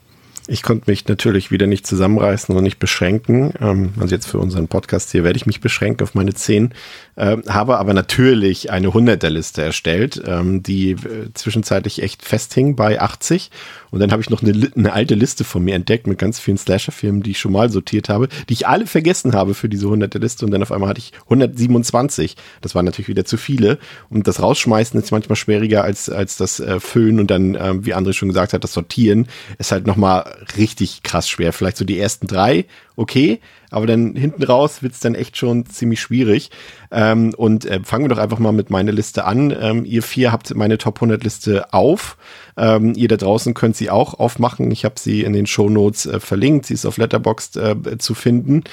Ich 0.53 0.65
konnte 0.65 0.91
mich 0.91 1.07
natürlich 1.07 1.53
wieder 1.53 1.69
nicht 1.69 1.87
zusammenreißen 1.87 2.57
und 2.57 2.65
nicht 2.65 2.81
beschränken. 2.81 3.55
Ähm, 3.61 3.93
also 4.01 4.13
jetzt 4.13 4.27
für 4.27 4.39
unseren 4.39 4.67
Podcast 4.67 5.13
hier 5.13 5.23
werde 5.23 5.37
ich 5.37 5.47
mich 5.47 5.61
beschränken 5.61 6.03
auf 6.03 6.17
meine 6.17 6.35
zehn 6.35 6.75
äh, 7.21 7.37
habe 7.49 7.79
aber 7.79 7.93
natürlich 7.93 8.71
eine 8.71 8.89
100er-Liste 8.89 9.63
erstellt, 9.63 10.23
ähm, 10.27 10.63
die 10.63 10.93
äh, 10.93 11.33
zwischenzeitlich 11.35 12.03
echt 12.03 12.25
festhing 12.25 12.77
bei 12.77 12.99
80 13.01 13.51
und 13.91 14.01
dann 14.01 14.11
habe 14.11 14.23
ich 14.23 14.31
noch 14.31 14.43
eine, 14.43 14.71
eine, 14.75 14.93
alte 14.93 15.15
Liste 15.15 15.45
von 15.45 15.63
mir 15.63 15.75
entdeckt 15.75 16.07
mit 16.07 16.19
ganz 16.19 16.39
vielen 16.39 16.57
Slasher-Filmen, 16.57 17.23
die 17.23 17.33
ich 17.33 17.39
schon 17.39 17.53
mal 17.53 17.71
sortiert 17.71 18.09
habe, 18.09 18.29
die 18.49 18.55
ich 18.55 18.67
alle 18.67 18.87
vergessen 18.87 19.35
habe 19.35 19.55
für 19.55 19.69
diese 19.69 19.87
100er-Liste 19.87 20.47
und 20.47 20.51
dann 20.51 20.63
auf 20.63 20.73
einmal 20.73 20.89
hatte 20.89 21.01
ich 21.01 21.13
127. 21.25 22.37
Das 22.63 22.75
waren 22.75 22.87
natürlich 22.87 23.09
wieder 23.09 23.25
zu 23.25 23.37
viele 23.37 23.79
und 24.09 24.27
das 24.27 24.41
Rausschmeißen 24.41 24.99
ist 25.01 25.11
manchmal 25.11 25.37
schwieriger 25.37 25.85
als, 25.85 26.09
als 26.09 26.37
das 26.37 26.61
äh, 26.61 26.81
Füllen 26.81 27.21
und 27.21 27.31
dann, 27.31 27.55
äh, 27.55 27.85
wie 27.85 27.95
André 27.95 28.15
schon 28.15 28.29
gesagt 28.29 28.53
hat, 28.55 28.65
das 28.65 28.73
Sortieren 28.73 29.27
ist 29.59 29.73
halt 29.73 29.87
nochmal 29.87 30.39
richtig 30.57 31.03
krass 31.03 31.29
schwer. 31.29 31.53
Vielleicht 31.53 31.77
so 31.77 31.85
die 31.85 31.99
ersten 31.99 32.27
drei, 32.27 32.65
okay, 33.01 33.41
aber 33.71 33.87
dann 33.87 34.15
hinten 34.15 34.43
raus 34.43 34.83
wird's 34.83 35.01
dann 35.01 35.15
echt 35.15 35.39
schon 35.39 35.65
ziemlich 35.65 36.01
schwierig. 36.01 36.51
Ähm, 36.91 37.33
und 37.35 37.65
äh, 37.65 37.81
fangen 37.83 38.05
wir 38.05 38.11
doch 38.11 38.23
einfach 38.23 38.39
mal 38.39 38.53
mit 38.53 38.69
meiner 38.69 38.93
Liste 38.93 39.25
an. 39.25 39.57
Ähm, 39.59 39.87
ihr 39.87 40.03
vier 40.03 40.33
habt 40.33 40.55
meine 40.55 40.77
Top 40.77 40.99
100 40.99 41.25
Liste 41.25 41.73
auf. 41.73 42.19
Ähm, 42.59 42.93
ihr 42.95 43.09
da 43.09 43.17
draußen 43.17 43.55
könnt 43.55 43.77
sie 43.77 43.89
auch 43.89 44.15
aufmachen. 44.15 44.71
Ich 44.71 44.85
habe 44.85 44.97
sie 44.99 45.23
in 45.23 45.33
den 45.33 45.47
Show 45.47 45.71
Notes 45.71 46.05
äh, 46.05 46.21
verlinkt. 46.21 46.67
Sie 46.67 46.75
ist 46.75 46.85
auf 46.85 46.99
Letterboxd 46.99 47.57
äh, 47.57 47.99
zu 47.99 48.15
finden. 48.15 48.65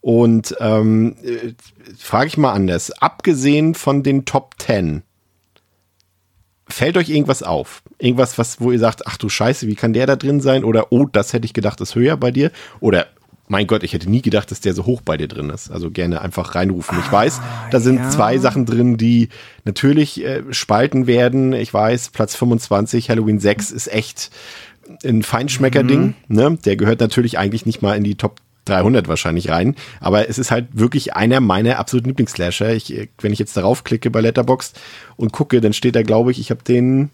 Und 0.00 0.56
ähm, 0.60 1.16
äh, 1.24 1.54
frage 1.98 2.28
ich 2.28 2.36
mal 2.36 2.52
anders. 2.52 2.92
Abgesehen 2.92 3.74
von 3.74 4.04
den 4.04 4.24
Top 4.24 4.54
10, 4.58 5.02
fällt 6.68 6.96
euch 6.96 7.08
irgendwas 7.08 7.42
auf? 7.42 7.82
Irgendwas, 7.98 8.38
was, 8.38 8.60
wo 8.60 8.70
ihr 8.70 8.78
sagt, 8.78 9.08
ach 9.08 9.16
du 9.16 9.28
Scheiße, 9.28 9.66
wie 9.66 9.74
kann 9.74 9.92
der 9.92 10.06
da 10.06 10.14
drin 10.14 10.40
sein? 10.40 10.62
Oder 10.62 10.92
oh, 10.92 11.06
das 11.06 11.32
hätte 11.32 11.46
ich 11.46 11.52
gedacht, 11.52 11.80
ist 11.80 11.96
höher 11.96 12.16
bei 12.16 12.30
dir? 12.30 12.52
Oder 12.78 13.08
mein 13.48 13.66
Gott, 13.66 13.82
ich 13.82 13.92
hätte 13.92 14.10
nie 14.10 14.22
gedacht, 14.22 14.50
dass 14.50 14.60
der 14.60 14.72
so 14.72 14.86
hoch 14.86 15.02
bei 15.02 15.16
dir 15.16 15.28
drin 15.28 15.50
ist. 15.50 15.70
Also 15.70 15.90
gerne 15.90 16.20
einfach 16.20 16.54
reinrufen. 16.54 16.98
Ich 17.00 17.10
weiß, 17.10 17.40
ah, 17.40 17.68
da 17.70 17.80
sind 17.80 17.96
ja. 17.96 18.10
zwei 18.10 18.38
Sachen 18.38 18.66
drin, 18.66 18.96
die 18.96 19.28
natürlich 19.64 20.24
äh, 20.24 20.42
spalten 20.50 21.06
werden. 21.06 21.52
Ich 21.52 21.74
weiß, 21.74 22.10
Platz 22.10 22.34
25, 22.36 23.10
Halloween 23.10 23.40
6 23.40 23.70
ist 23.70 23.92
echt 23.92 24.30
ein 25.04 25.22
Feinschmecker-Ding. 25.22 26.14
Mhm. 26.28 26.36
Ne? 26.36 26.58
Der 26.64 26.76
gehört 26.76 27.00
natürlich 27.00 27.38
eigentlich 27.38 27.66
nicht 27.66 27.82
mal 27.82 27.96
in 27.96 28.04
die 28.04 28.14
Top 28.14 28.40
300 28.66 29.08
wahrscheinlich 29.08 29.50
rein. 29.50 29.74
Aber 30.00 30.28
es 30.28 30.38
ist 30.38 30.50
halt 30.50 30.68
wirklich 30.72 31.14
einer 31.14 31.40
meiner 31.40 31.78
absoluten 31.78 32.08
Lieblingsslasher. 32.08 32.74
Ich, 32.74 32.96
äh, 32.96 33.08
wenn 33.20 33.32
ich 33.32 33.38
jetzt 33.38 33.56
darauf 33.56 33.84
klicke 33.84 34.10
bei 34.10 34.20
Letterboxd 34.20 34.80
und 35.16 35.32
gucke, 35.32 35.60
dann 35.60 35.72
steht 35.72 35.96
da, 35.96 36.02
glaube 36.02 36.30
ich, 36.30 36.38
ich 36.38 36.50
habe 36.50 36.62
den 36.62 37.10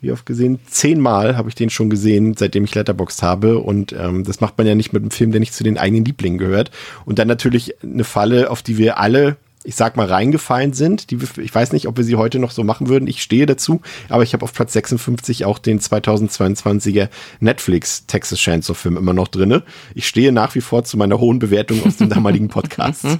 wie 0.00 0.12
oft 0.12 0.24
gesehen? 0.24 0.58
Zehnmal 0.66 1.36
habe 1.36 1.48
ich 1.48 1.54
den 1.54 1.70
schon 1.70 1.90
gesehen, 1.90 2.34
seitdem 2.36 2.64
ich 2.64 2.74
Letterboxd 2.74 3.22
habe. 3.22 3.58
Und 3.58 3.92
ähm, 3.92 4.24
das 4.24 4.40
macht 4.40 4.56
man 4.56 4.66
ja 4.66 4.74
nicht 4.74 4.92
mit 4.92 5.02
einem 5.02 5.10
Film, 5.10 5.30
der 5.30 5.40
nicht 5.40 5.54
zu 5.54 5.64
den 5.64 5.78
eigenen 5.78 6.04
Lieblingen 6.04 6.38
gehört. 6.38 6.70
Und 7.04 7.18
dann 7.18 7.28
natürlich 7.28 7.74
eine 7.82 8.04
Falle, 8.04 8.50
auf 8.50 8.62
die 8.62 8.78
wir 8.78 8.98
alle, 8.98 9.36
ich 9.62 9.74
sag 9.74 9.96
mal, 9.96 10.06
reingefallen 10.06 10.72
sind. 10.72 11.10
Die, 11.10 11.18
ich 11.42 11.54
weiß 11.54 11.72
nicht, 11.72 11.86
ob 11.86 11.98
wir 11.98 12.04
sie 12.04 12.16
heute 12.16 12.38
noch 12.38 12.50
so 12.50 12.64
machen 12.64 12.88
würden. 12.88 13.08
Ich 13.08 13.22
stehe 13.22 13.44
dazu. 13.44 13.82
Aber 14.08 14.22
ich 14.22 14.32
habe 14.32 14.42
auf 14.42 14.54
Platz 14.54 14.72
56 14.72 15.44
auch 15.44 15.58
den 15.58 15.80
2022er 15.80 17.10
Netflix 17.40 18.06
Texas 18.06 18.38
Chainsaw 18.38 18.74
Film 18.74 18.96
immer 18.96 19.12
noch 19.12 19.28
drinne. 19.28 19.64
Ich 19.94 20.08
stehe 20.08 20.32
nach 20.32 20.54
wie 20.54 20.62
vor 20.62 20.84
zu 20.84 20.96
meiner 20.96 21.20
hohen 21.20 21.38
Bewertung 21.40 21.84
aus 21.86 21.98
dem 21.98 22.08
damaligen 22.08 22.48
Podcast. 22.48 23.04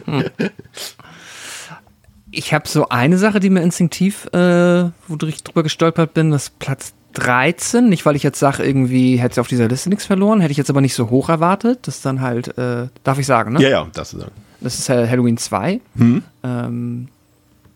Ich 2.33 2.55
habe 2.55 2.69
so 2.69 2.89
eine 2.89 3.19
Sache, 3.19 3.41
die 3.41 3.51
mir 3.51 3.63
instinktiv, 3.63 4.27
äh, 4.33 4.91
wodurch 5.09 5.37
ich 5.37 5.45
drüber 5.45 5.63
gestolpert 5.63 6.15
bin, 6.15 6.31
das 6.31 6.51
Platz 6.51 6.95
13. 7.15 7.89
Nicht, 7.89 8.07
weil 8.07 8.17
ich 8.17 8.23
jetzt 8.23 8.39
sage, 8.39 8.63
irgendwie 8.63 9.17
hätte 9.17 9.35
sie 9.35 9.41
auf 9.41 9.49
dieser 9.49 9.69
Liste 9.69 9.89
nichts 9.89 10.07
verloren, 10.07 10.41
hätte 10.41 10.53
ich 10.53 10.59
jetzt 10.59 10.71
aber 10.71 10.81
nicht 10.81 10.95
so 10.95 11.11
hoch 11.11 11.29
erwartet. 11.29 11.81
Das 11.83 11.97
ist 11.97 12.07
dann 12.07 12.21
halt, 12.21 12.57
äh, 12.57 12.89
darf 13.03 13.19
ich 13.19 13.27
sagen, 13.27 13.55
ne? 13.55 13.63
Ja, 13.63 13.69
ja, 13.69 13.87
das 13.93 14.15
ist 14.15 14.27
Das 14.61 14.79
ist 14.79 14.89
äh, 14.89 15.09
Halloween 15.09 15.37
2. 15.37 15.81
Hm. 15.97 16.23
Ähm, 16.45 17.09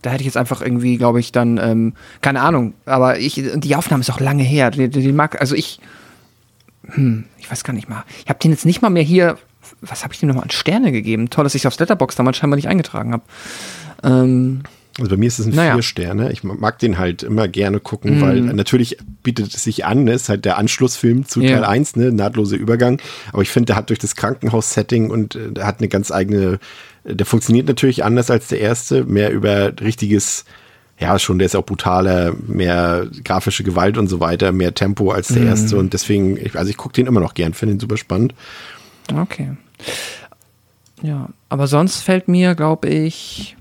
da 0.03 0.11
hätte 0.11 0.21
ich 0.21 0.27
jetzt 0.27 0.37
einfach 0.37 0.61
irgendwie, 0.61 0.99
glaube 0.99 1.19
ich, 1.19 1.33
dann, 1.33 1.59
ähm, 1.59 1.95
keine 2.21 2.43
Ahnung, 2.43 2.75
aber 2.85 3.19
ich, 3.19 3.43
die 3.55 3.77
Aufnahme 3.77 4.03
ist 4.03 4.11
auch 4.11 4.21
lange 4.21 4.43
her. 4.43 4.71
Die, 4.71 4.89
die, 4.89 5.01
die 5.01 5.13
mag, 5.13 5.41
also 5.41 5.55
ich, 5.55 5.81
hm, 6.89 7.25
ich 7.39 7.51
weiß 7.51 7.65
gar 7.65 7.73
nicht 7.73 7.89
mal. 7.89 8.05
Ich 8.23 8.29
habe 8.29 8.39
den 8.39 8.51
jetzt 8.51 8.67
nicht 8.67 8.83
mal 8.83 8.91
mehr 8.91 9.03
hier, 9.03 9.39
was 9.81 10.05
habe 10.05 10.15
ich 10.15 10.21
dem 10.21 10.29
nochmal 10.29 10.45
an 10.45 10.51
Sterne 10.51 10.93
gegeben? 10.93 11.31
Toll, 11.31 11.45
dass 11.45 11.55
ich 11.55 11.67
aufs 11.67 11.79
Letterbox 11.79 12.17
damals 12.17 12.37
scheinbar 12.37 12.57
nicht 12.57 12.69
eingetragen 12.69 13.13
habe. 13.13 13.23
Ähm, 14.03 14.63
also 14.99 15.11
bei 15.11 15.17
mir 15.17 15.27
ist 15.27 15.41
es 15.41 15.47
ein 15.47 15.55
naja. 15.55 15.75
vier 15.75 15.83
Sterne. 15.83 16.31
Ich 16.31 16.45
mag 16.45 16.79
den 16.79 16.99
halt 16.99 17.25
immer 17.25 17.49
gerne 17.49 17.81
gucken, 17.81 18.19
mm. 18.19 18.23
weil 18.23 18.41
natürlich 18.41 18.99
bietet 19.25 19.53
es 19.53 19.65
sich 19.65 19.85
an, 19.85 20.05
ne? 20.05 20.13
ist 20.13 20.29
halt 20.29 20.45
der 20.45 20.57
Anschlussfilm 20.57 21.27
zu 21.27 21.41
yeah. 21.41 21.57
Teil 21.57 21.65
1, 21.65 21.97
ne? 21.97 22.13
nahtloser 22.13 22.57
Übergang. 22.57 23.01
Aber 23.33 23.43
ich 23.43 23.51
finde, 23.51 23.67
der 23.67 23.77
hat 23.77 23.89
durch 23.89 23.99
das 23.99 24.15
Krankenhaus-Setting 24.15 25.11
und 25.11 25.35
äh, 25.35 25.51
der 25.51 25.67
hat 25.67 25.81
eine 25.81 25.89
ganz 25.89 26.13
eigene, 26.13 26.61
der 27.03 27.27
funktioniert 27.27 27.67
natürlich 27.67 28.05
anders 28.05 28.31
als 28.31 28.47
der 28.49 28.61
erste, 28.61 29.05
mehr 29.05 29.33
über 29.33 29.73
richtiges, 29.81 30.45
ja 31.01 31.19
schon, 31.19 31.41
der 31.41 31.47
ist 31.47 31.57
auch 31.57 31.67
brutaler, 31.67 32.33
mehr 32.47 33.09
grafische 33.25 33.65
Gewalt 33.65 33.99
und 33.99 34.07
so 34.07 34.21
weiter, 34.21 34.53
mehr 34.53 34.75
Tempo 34.75 35.11
als 35.11 35.27
der 35.27 35.43
mm. 35.43 35.47
erste 35.49 35.77
und 35.77 35.93
deswegen, 35.93 36.39
also 36.55 36.71
ich 36.71 36.77
gucke 36.77 36.95
den 36.95 37.09
immer 37.09 37.21
noch 37.21 37.35
gern, 37.35 37.53
finde 37.53 37.75
ihn 37.75 37.81
super 37.81 37.97
spannend. 37.97 38.33
Okay. 39.13 39.57
Ja, 41.03 41.29
aber 41.49 41.67
sonst 41.67 42.01
fällt 42.01 42.29
mir, 42.29 42.55
glaube 42.55 42.89
ich, 42.89 43.57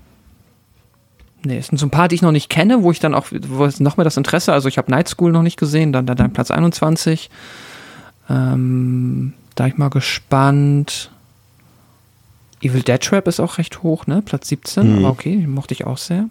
Nee, 1.44 1.58
es 1.58 1.66
sind 1.66 1.78
so 1.78 1.86
ein 1.86 1.90
paar, 1.90 2.08
die 2.08 2.14
ich 2.14 2.22
noch 2.22 2.32
nicht 2.32 2.48
kenne, 2.48 2.82
wo 2.82 2.90
ich 2.90 3.00
dann 3.00 3.14
auch, 3.14 3.26
wo 3.30 3.64
es 3.64 3.80
noch 3.80 3.96
mehr 3.96 4.04
das 4.04 4.16
Interesse, 4.16 4.52
also 4.52 4.68
ich 4.68 4.78
habe 4.78 4.90
Night 4.90 5.08
School 5.08 5.30
noch 5.30 5.42
nicht 5.42 5.58
gesehen, 5.58 5.92
dann, 5.92 6.06
dann, 6.06 6.16
dann 6.16 6.32
Platz 6.32 6.50
21. 6.50 7.30
Ähm, 8.30 9.34
da 9.54 9.66
ich 9.66 9.76
mal 9.76 9.90
gespannt. 9.90 11.10
Evil 12.62 12.82
Dead 12.82 13.00
Trap 13.00 13.28
ist 13.28 13.40
auch 13.40 13.58
recht 13.58 13.82
hoch, 13.82 14.06
ne? 14.06 14.22
Platz 14.22 14.48
17, 14.48 14.90
mhm. 14.90 14.98
aber 14.98 15.10
okay, 15.10 15.46
mochte 15.46 15.74
ich 15.74 15.84
auch 15.84 15.98
sehr. 15.98 16.30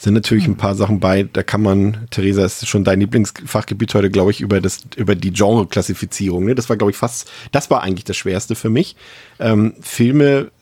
Sind 0.00 0.14
natürlich 0.14 0.46
ein 0.46 0.56
paar 0.56 0.76
Sachen 0.76 1.00
bei, 1.00 1.24
da 1.24 1.42
kann 1.42 1.60
man, 1.60 2.06
Theresa, 2.10 2.44
ist 2.44 2.68
schon 2.68 2.84
dein 2.84 3.00
Lieblingsfachgebiet 3.00 3.92
heute, 3.94 4.10
glaube 4.10 4.30
ich, 4.30 4.40
über 4.40 4.60
das, 4.60 4.82
über 4.96 5.16
die 5.16 5.32
Genre-Klassifizierung. 5.32 6.44
Ne? 6.44 6.54
Das 6.54 6.68
war, 6.68 6.76
glaube 6.76 6.92
ich, 6.92 6.96
fast, 6.96 7.28
das 7.50 7.68
war 7.68 7.82
eigentlich 7.82 8.04
das 8.04 8.16
Schwerste 8.16 8.54
für 8.54 8.70
mich. 8.70 8.94
Ähm, 9.40 9.74
Filme 9.80 10.52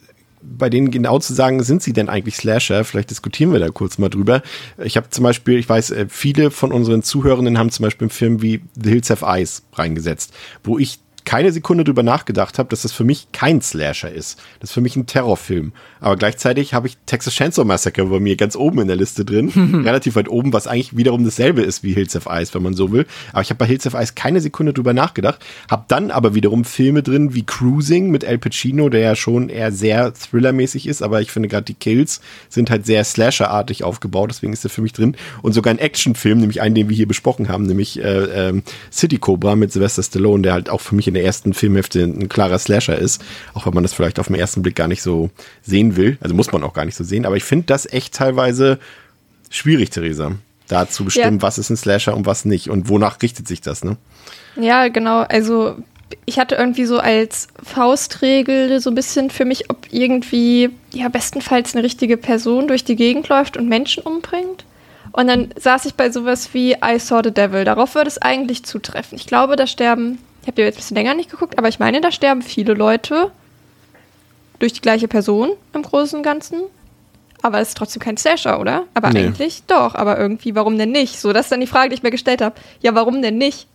bei 0.42 0.70
denen 0.70 0.90
genau 0.90 1.18
zu 1.18 1.34
sagen, 1.34 1.62
sind 1.62 1.82
sie 1.82 1.92
denn 1.92 2.08
eigentlich 2.08 2.36
Slasher? 2.36 2.84
Vielleicht 2.84 3.10
diskutieren 3.10 3.52
wir 3.52 3.58
da 3.58 3.68
kurz 3.68 3.98
mal 3.98 4.08
drüber. 4.08 4.42
Ich 4.82 4.96
habe 4.96 5.10
zum 5.10 5.24
Beispiel, 5.24 5.58
ich 5.58 5.68
weiß, 5.68 5.90
äh, 5.90 6.06
viele 6.08 6.50
von 6.50 6.72
unseren 6.72 7.02
Zuhörenden 7.02 7.58
haben 7.58 7.70
zum 7.70 7.84
Beispiel 7.84 8.06
einen 8.06 8.10
Film 8.10 8.42
wie 8.42 8.62
The 8.80 8.90
Hills 8.90 9.10
Have 9.10 9.26
Eyes 9.26 9.62
reingesetzt, 9.72 10.32
wo 10.62 10.78
ich 10.78 11.00
keine 11.26 11.52
Sekunde 11.52 11.84
drüber 11.84 12.04
nachgedacht 12.04 12.58
habe, 12.58 12.70
dass 12.70 12.82
das 12.82 12.92
für 12.92 13.04
mich 13.04 13.28
kein 13.32 13.60
Slasher 13.60 14.10
ist. 14.10 14.38
Das 14.60 14.70
ist 14.70 14.74
für 14.74 14.80
mich 14.80 14.94
ein 14.96 15.06
Terrorfilm. 15.06 15.72
Aber 16.00 16.16
gleichzeitig 16.16 16.72
habe 16.72 16.86
ich 16.86 16.96
Texas 17.04 17.34
Chainsaw 17.34 17.66
Massacre 17.66 18.06
bei 18.06 18.20
mir 18.20 18.36
ganz 18.36 18.54
oben 18.54 18.80
in 18.80 18.86
der 18.86 18.96
Liste 18.96 19.24
drin. 19.24 19.48
relativ 19.84 20.14
weit 20.14 20.28
oben, 20.28 20.52
was 20.52 20.68
eigentlich 20.68 20.96
wiederum 20.96 21.24
dasselbe 21.24 21.62
ist 21.62 21.82
wie 21.82 21.92
Hills 21.92 22.14
of 22.14 22.28
Ice, 22.30 22.54
wenn 22.54 22.62
man 22.62 22.74
so 22.74 22.92
will. 22.92 23.06
Aber 23.32 23.42
ich 23.42 23.50
habe 23.50 23.58
bei 23.58 23.66
Hills 23.66 23.86
of 23.88 23.94
Ice 23.94 24.12
keine 24.14 24.40
Sekunde 24.40 24.72
drüber 24.72 24.94
nachgedacht. 24.94 25.44
Hab 25.68 25.88
dann 25.88 26.12
aber 26.12 26.34
wiederum 26.36 26.64
Filme 26.64 27.02
drin 27.02 27.34
wie 27.34 27.44
Cruising 27.44 28.08
mit 28.10 28.22
El 28.22 28.38
Pacino, 28.38 28.88
der 28.88 29.00
ja 29.00 29.16
schon 29.16 29.48
eher 29.48 29.72
sehr 29.72 30.14
thrillermäßig 30.14 30.86
ist. 30.86 31.02
Aber 31.02 31.20
ich 31.22 31.32
finde 31.32 31.48
gerade 31.48 31.64
die 31.64 31.74
Kills 31.74 32.20
sind 32.48 32.70
halt 32.70 32.86
sehr 32.86 33.02
Slasher-artig 33.02 33.82
aufgebaut. 33.82 34.30
Deswegen 34.30 34.52
ist 34.52 34.62
der 34.62 34.70
für 34.70 34.82
mich 34.82 34.92
drin. 34.92 35.16
Und 35.42 35.54
sogar 35.54 35.74
ein 35.74 35.80
Actionfilm, 35.80 36.38
nämlich 36.38 36.60
einen, 36.60 36.76
den 36.76 36.88
wir 36.88 36.96
hier 36.96 37.08
besprochen 37.08 37.48
haben, 37.48 37.64
nämlich 37.64 37.98
äh, 37.98 38.50
äh, 38.50 38.62
City 38.92 39.18
Cobra 39.18 39.56
mit 39.56 39.72
Sylvester 39.72 40.04
Stallone, 40.04 40.44
der 40.44 40.52
halt 40.52 40.70
auch 40.70 40.80
für 40.80 40.94
mich 40.94 41.08
in 41.08 41.15
der 41.16 41.24
ersten 41.24 41.54
Filmhälfte 41.54 42.02
ein 42.02 42.28
klarer 42.28 42.58
Slasher 42.58 42.98
ist, 42.98 43.22
auch 43.54 43.66
wenn 43.66 43.74
man 43.74 43.82
das 43.82 43.94
vielleicht 43.94 44.18
auf 44.20 44.28
den 44.28 44.36
ersten 44.36 44.62
Blick 44.62 44.76
gar 44.76 44.88
nicht 44.88 45.02
so 45.02 45.30
sehen 45.62 45.96
will. 45.96 46.18
Also 46.20 46.34
muss 46.34 46.52
man 46.52 46.62
auch 46.62 46.74
gar 46.74 46.84
nicht 46.84 46.96
so 46.96 47.04
sehen, 47.04 47.26
aber 47.26 47.36
ich 47.36 47.44
finde 47.44 47.66
das 47.66 47.90
echt 47.90 48.14
teilweise 48.14 48.78
schwierig, 49.50 49.90
Theresa, 49.90 50.32
da 50.68 50.88
zu 50.88 51.04
bestimmen, 51.04 51.38
ja. 51.38 51.42
was 51.42 51.58
ist 51.58 51.70
ein 51.70 51.76
Slasher 51.76 52.16
und 52.16 52.26
was 52.26 52.44
nicht 52.44 52.70
und 52.70 52.88
wonach 52.88 53.20
richtet 53.22 53.48
sich 53.48 53.60
das, 53.60 53.84
ne? 53.84 53.96
Ja, 54.56 54.88
genau. 54.88 55.20
Also 55.22 55.76
ich 56.24 56.38
hatte 56.38 56.54
irgendwie 56.54 56.84
so 56.84 56.98
als 56.98 57.48
Faustregel 57.62 58.80
so 58.80 58.90
ein 58.90 58.94
bisschen 58.94 59.30
für 59.30 59.44
mich, 59.44 59.70
ob 59.70 59.86
irgendwie, 59.90 60.70
ja, 60.92 61.08
bestenfalls 61.08 61.74
eine 61.74 61.84
richtige 61.84 62.16
Person 62.16 62.68
durch 62.68 62.84
die 62.84 62.96
Gegend 62.96 63.28
läuft 63.28 63.56
und 63.56 63.68
Menschen 63.68 64.02
umbringt. 64.02 64.64
Und 65.12 65.28
dann 65.28 65.48
saß 65.56 65.86
ich 65.86 65.94
bei 65.94 66.10
sowas 66.10 66.50
wie 66.52 66.72
I 66.72 66.98
Saw 66.98 67.22
the 67.24 67.32
Devil. 67.32 67.64
Darauf 67.64 67.94
würde 67.94 68.08
es 68.08 68.20
eigentlich 68.20 68.64
zutreffen. 68.64 69.16
Ich 69.16 69.26
glaube, 69.26 69.56
da 69.56 69.66
sterben 69.66 70.18
ich 70.46 70.48
habe 70.48 70.62
dir 70.62 70.66
jetzt 70.66 70.76
ein 70.76 70.78
bisschen 70.78 70.96
länger 70.96 71.14
nicht 71.14 71.28
geguckt, 71.28 71.58
aber 71.58 71.66
ich 71.66 71.80
meine, 71.80 72.00
da 72.00 72.12
sterben 72.12 72.40
viele 72.40 72.74
Leute 72.74 73.32
durch 74.60 74.72
die 74.72 74.80
gleiche 74.80 75.08
Person 75.08 75.50
im 75.72 75.82
Großen 75.82 76.16
und 76.16 76.22
Ganzen. 76.22 76.60
Aber 77.42 77.58
es 77.58 77.70
ist 77.70 77.76
trotzdem 77.76 78.00
kein 78.00 78.16
Slasher, 78.16 78.60
oder? 78.60 78.84
Aber 78.94 79.10
nee. 79.10 79.26
eigentlich 79.26 79.64
doch. 79.66 79.96
Aber 79.96 80.16
irgendwie, 80.16 80.54
warum 80.54 80.78
denn 80.78 80.92
nicht? 80.92 81.18
So, 81.20 81.32
das 81.32 81.46
ist 81.46 81.50
dann 81.50 81.58
die 81.58 81.66
Frage, 81.66 81.88
die 81.88 81.96
ich 81.96 82.04
mir 82.04 82.12
gestellt 82.12 82.42
habe. 82.42 82.54
Ja, 82.80 82.94
warum 82.94 83.22
denn 83.22 83.38
nicht? 83.38 83.66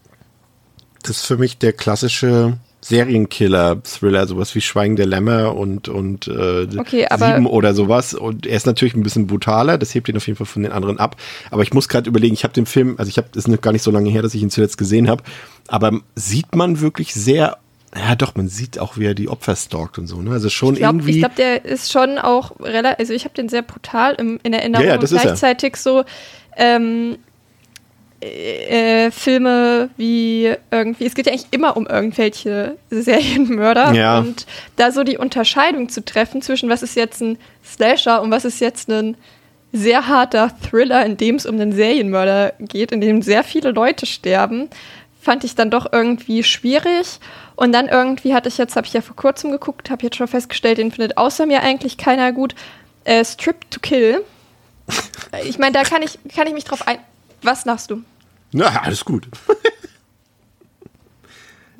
Das 1.03 1.17
ist 1.17 1.25
für 1.25 1.35
mich 1.35 1.57
der 1.57 1.73
klassische 1.73 2.57
Serienkiller-Thriller, 2.81 4.27
sowas 4.27 4.53
wie 4.55 4.61
Schweigen 4.61 4.95
der 4.95 5.05
Lämmer 5.05 5.55
und, 5.55 5.87
und 5.87 6.27
äh, 6.27 6.67
okay, 6.77 7.07
Sieben 7.15 7.45
oder 7.45 7.73
sowas. 7.73 8.13
Und 8.13 8.45
er 8.45 8.57
ist 8.57 8.65
natürlich 8.65 8.95
ein 8.95 9.03
bisschen 9.03 9.27
brutaler, 9.27 9.77
das 9.77 9.93
hebt 9.93 10.09
ihn 10.09 10.17
auf 10.17 10.27
jeden 10.27 10.37
Fall 10.37 10.47
von 10.47 10.63
den 10.63 10.71
anderen 10.71 10.99
ab. 10.99 11.15
Aber 11.51 11.63
ich 11.63 11.73
muss 11.73 11.87
gerade 11.87 12.09
überlegen, 12.09 12.33
ich 12.33 12.43
habe 12.43 12.53
den 12.53 12.65
Film, 12.65 12.95
also 12.97 13.09
ich 13.09 13.17
habe, 13.17 13.27
das 13.31 13.45
ist 13.45 13.47
noch 13.47 13.61
gar 13.61 13.71
nicht 13.71 13.83
so 13.83 13.91
lange 13.91 14.09
her, 14.09 14.21
dass 14.21 14.33
ich 14.33 14.41
ihn 14.41 14.49
zuletzt 14.49 14.77
gesehen 14.77 15.09
habe, 15.09 15.23
aber 15.67 15.99
sieht 16.15 16.55
man 16.55 16.81
wirklich 16.81 17.13
sehr 17.13 17.57
Ja, 17.95 18.15
doch, 18.15 18.35
man 18.35 18.47
sieht 18.47 18.79
auch, 18.79 18.97
wie 18.97 19.05
er 19.05 19.13
die 19.13 19.27
Opfer 19.29 19.55
stalkt 19.55 19.97
und 19.97 20.07
so, 20.07 20.21
ne? 20.21 20.31
Also 20.31 20.49
schon 20.49 20.73
ich 20.73 20.79
glaub, 20.79 20.93
irgendwie. 20.93 21.11
Ich 21.11 21.19
glaube, 21.19 21.35
der 21.35 21.65
ist 21.65 21.91
schon 21.91 22.17
auch 22.17 22.59
relativ, 22.59 22.99
also 22.99 23.13
ich 23.13 23.25
habe 23.25 23.35
den 23.35 23.49
sehr 23.49 23.63
brutal 23.63 24.15
im, 24.15 24.39
in 24.43 24.53
Erinnerung 24.53 24.85
ja, 24.85 24.95
ja, 24.95 24.99
und 24.99 25.07
gleichzeitig 25.07 25.75
so 25.75 26.03
ähm, 26.55 27.17
äh, 28.21 29.11
Filme 29.11 29.89
wie 29.97 30.53
irgendwie, 30.69 31.05
es 31.05 31.15
geht 31.15 31.25
ja 31.25 31.33
eigentlich 31.33 31.47
immer 31.51 31.75
um 31.75 31.87
irgendwelche 31.87 32.77
Serienmörder 32.89 33.93
ja. 33.93 34.19
und 34.19 34.45
da 34.75 34.91
so 34.91 35.03
die 35.03 35.17
Unterscheidung 35.17 35.89
zu 35.89 36.05
treffen 36.05 36.41
zwischen 36.41 36.69
was 36.69 36.83
ist 36.83 36.95
jetzt 36.95 37.21
ein 37.21 37.37
Slasher 37.65 38.21
und 38.21 38.31
was 38.31 38.45
ist 38.45 38.59
jetzt 38.59 38.89
ein 38.89 39.17
sehr 39.73 40.07
harter 40.07 40.51
Thriller, 40.69 41.05
in 41.05 41.17
dem 41.17 41.35
es 41.35 41.45
um 41.45 41.55
einen 41.55 41.71
Serienmörder 41.71 42.53
geht, 42.59 42.91
in 42.91 43.01
dem 43.01 43.21
sehr 43.21 43.43
viele 43.43 43.71
Leute 43.71 44.05
sterben, 44.05 44.69
fand 45.21 45.43
ich 45.43 45.55
dann 45.55 45.71
doch 45.71 45.91
irgendwie 45.91 46.43
schwierig. 46.43 47.19
Und 47.55 47.71
dann 47.71 47.87
irgendwie 47.87 48.33
hatte 48.33 48.49
ich 48.49 48.57
jetzt, 48.57 48.75
habe 48.75 48.87
ich 48.87 48.93
ja 48.93 49.01
vor 49.01 49.15
kurzem 49.15 49.51
geguckt, 49.51 49.89
habe 49.89 50.03
jetzt 50.03 50.17
schon 50.17 50.27
festgestellt, 50.27 50.77
den 50.77 50.91
findet 50.91 51.17
außer 51.17 51.45
mir 51.45 51.61
eigentlich 51.61 51.97
keiner 51.97 52.31
gut. 52.31 52.55
Äh, 53.03 53.23
Strip 53.23 53.69
to 53.71 53.79
Kill. 53.79 54.23
Ich 55.45 55.57
meine, 55.57 55.71
da 55.71 55.83
kann 55.83 56.01
ich, 56.01 56.19
kann 56.35 56.45
ich 56.47 56.53
mich 56.53 56.65
drauf 56.65 56.85
ein. 56.85 56.97
Was 57.41 57.63
machst 57.63 57.89
du? 57.89 58.03
Na, 58.51 58.81
alles 58.81 59.05
gut. 59.05 59.27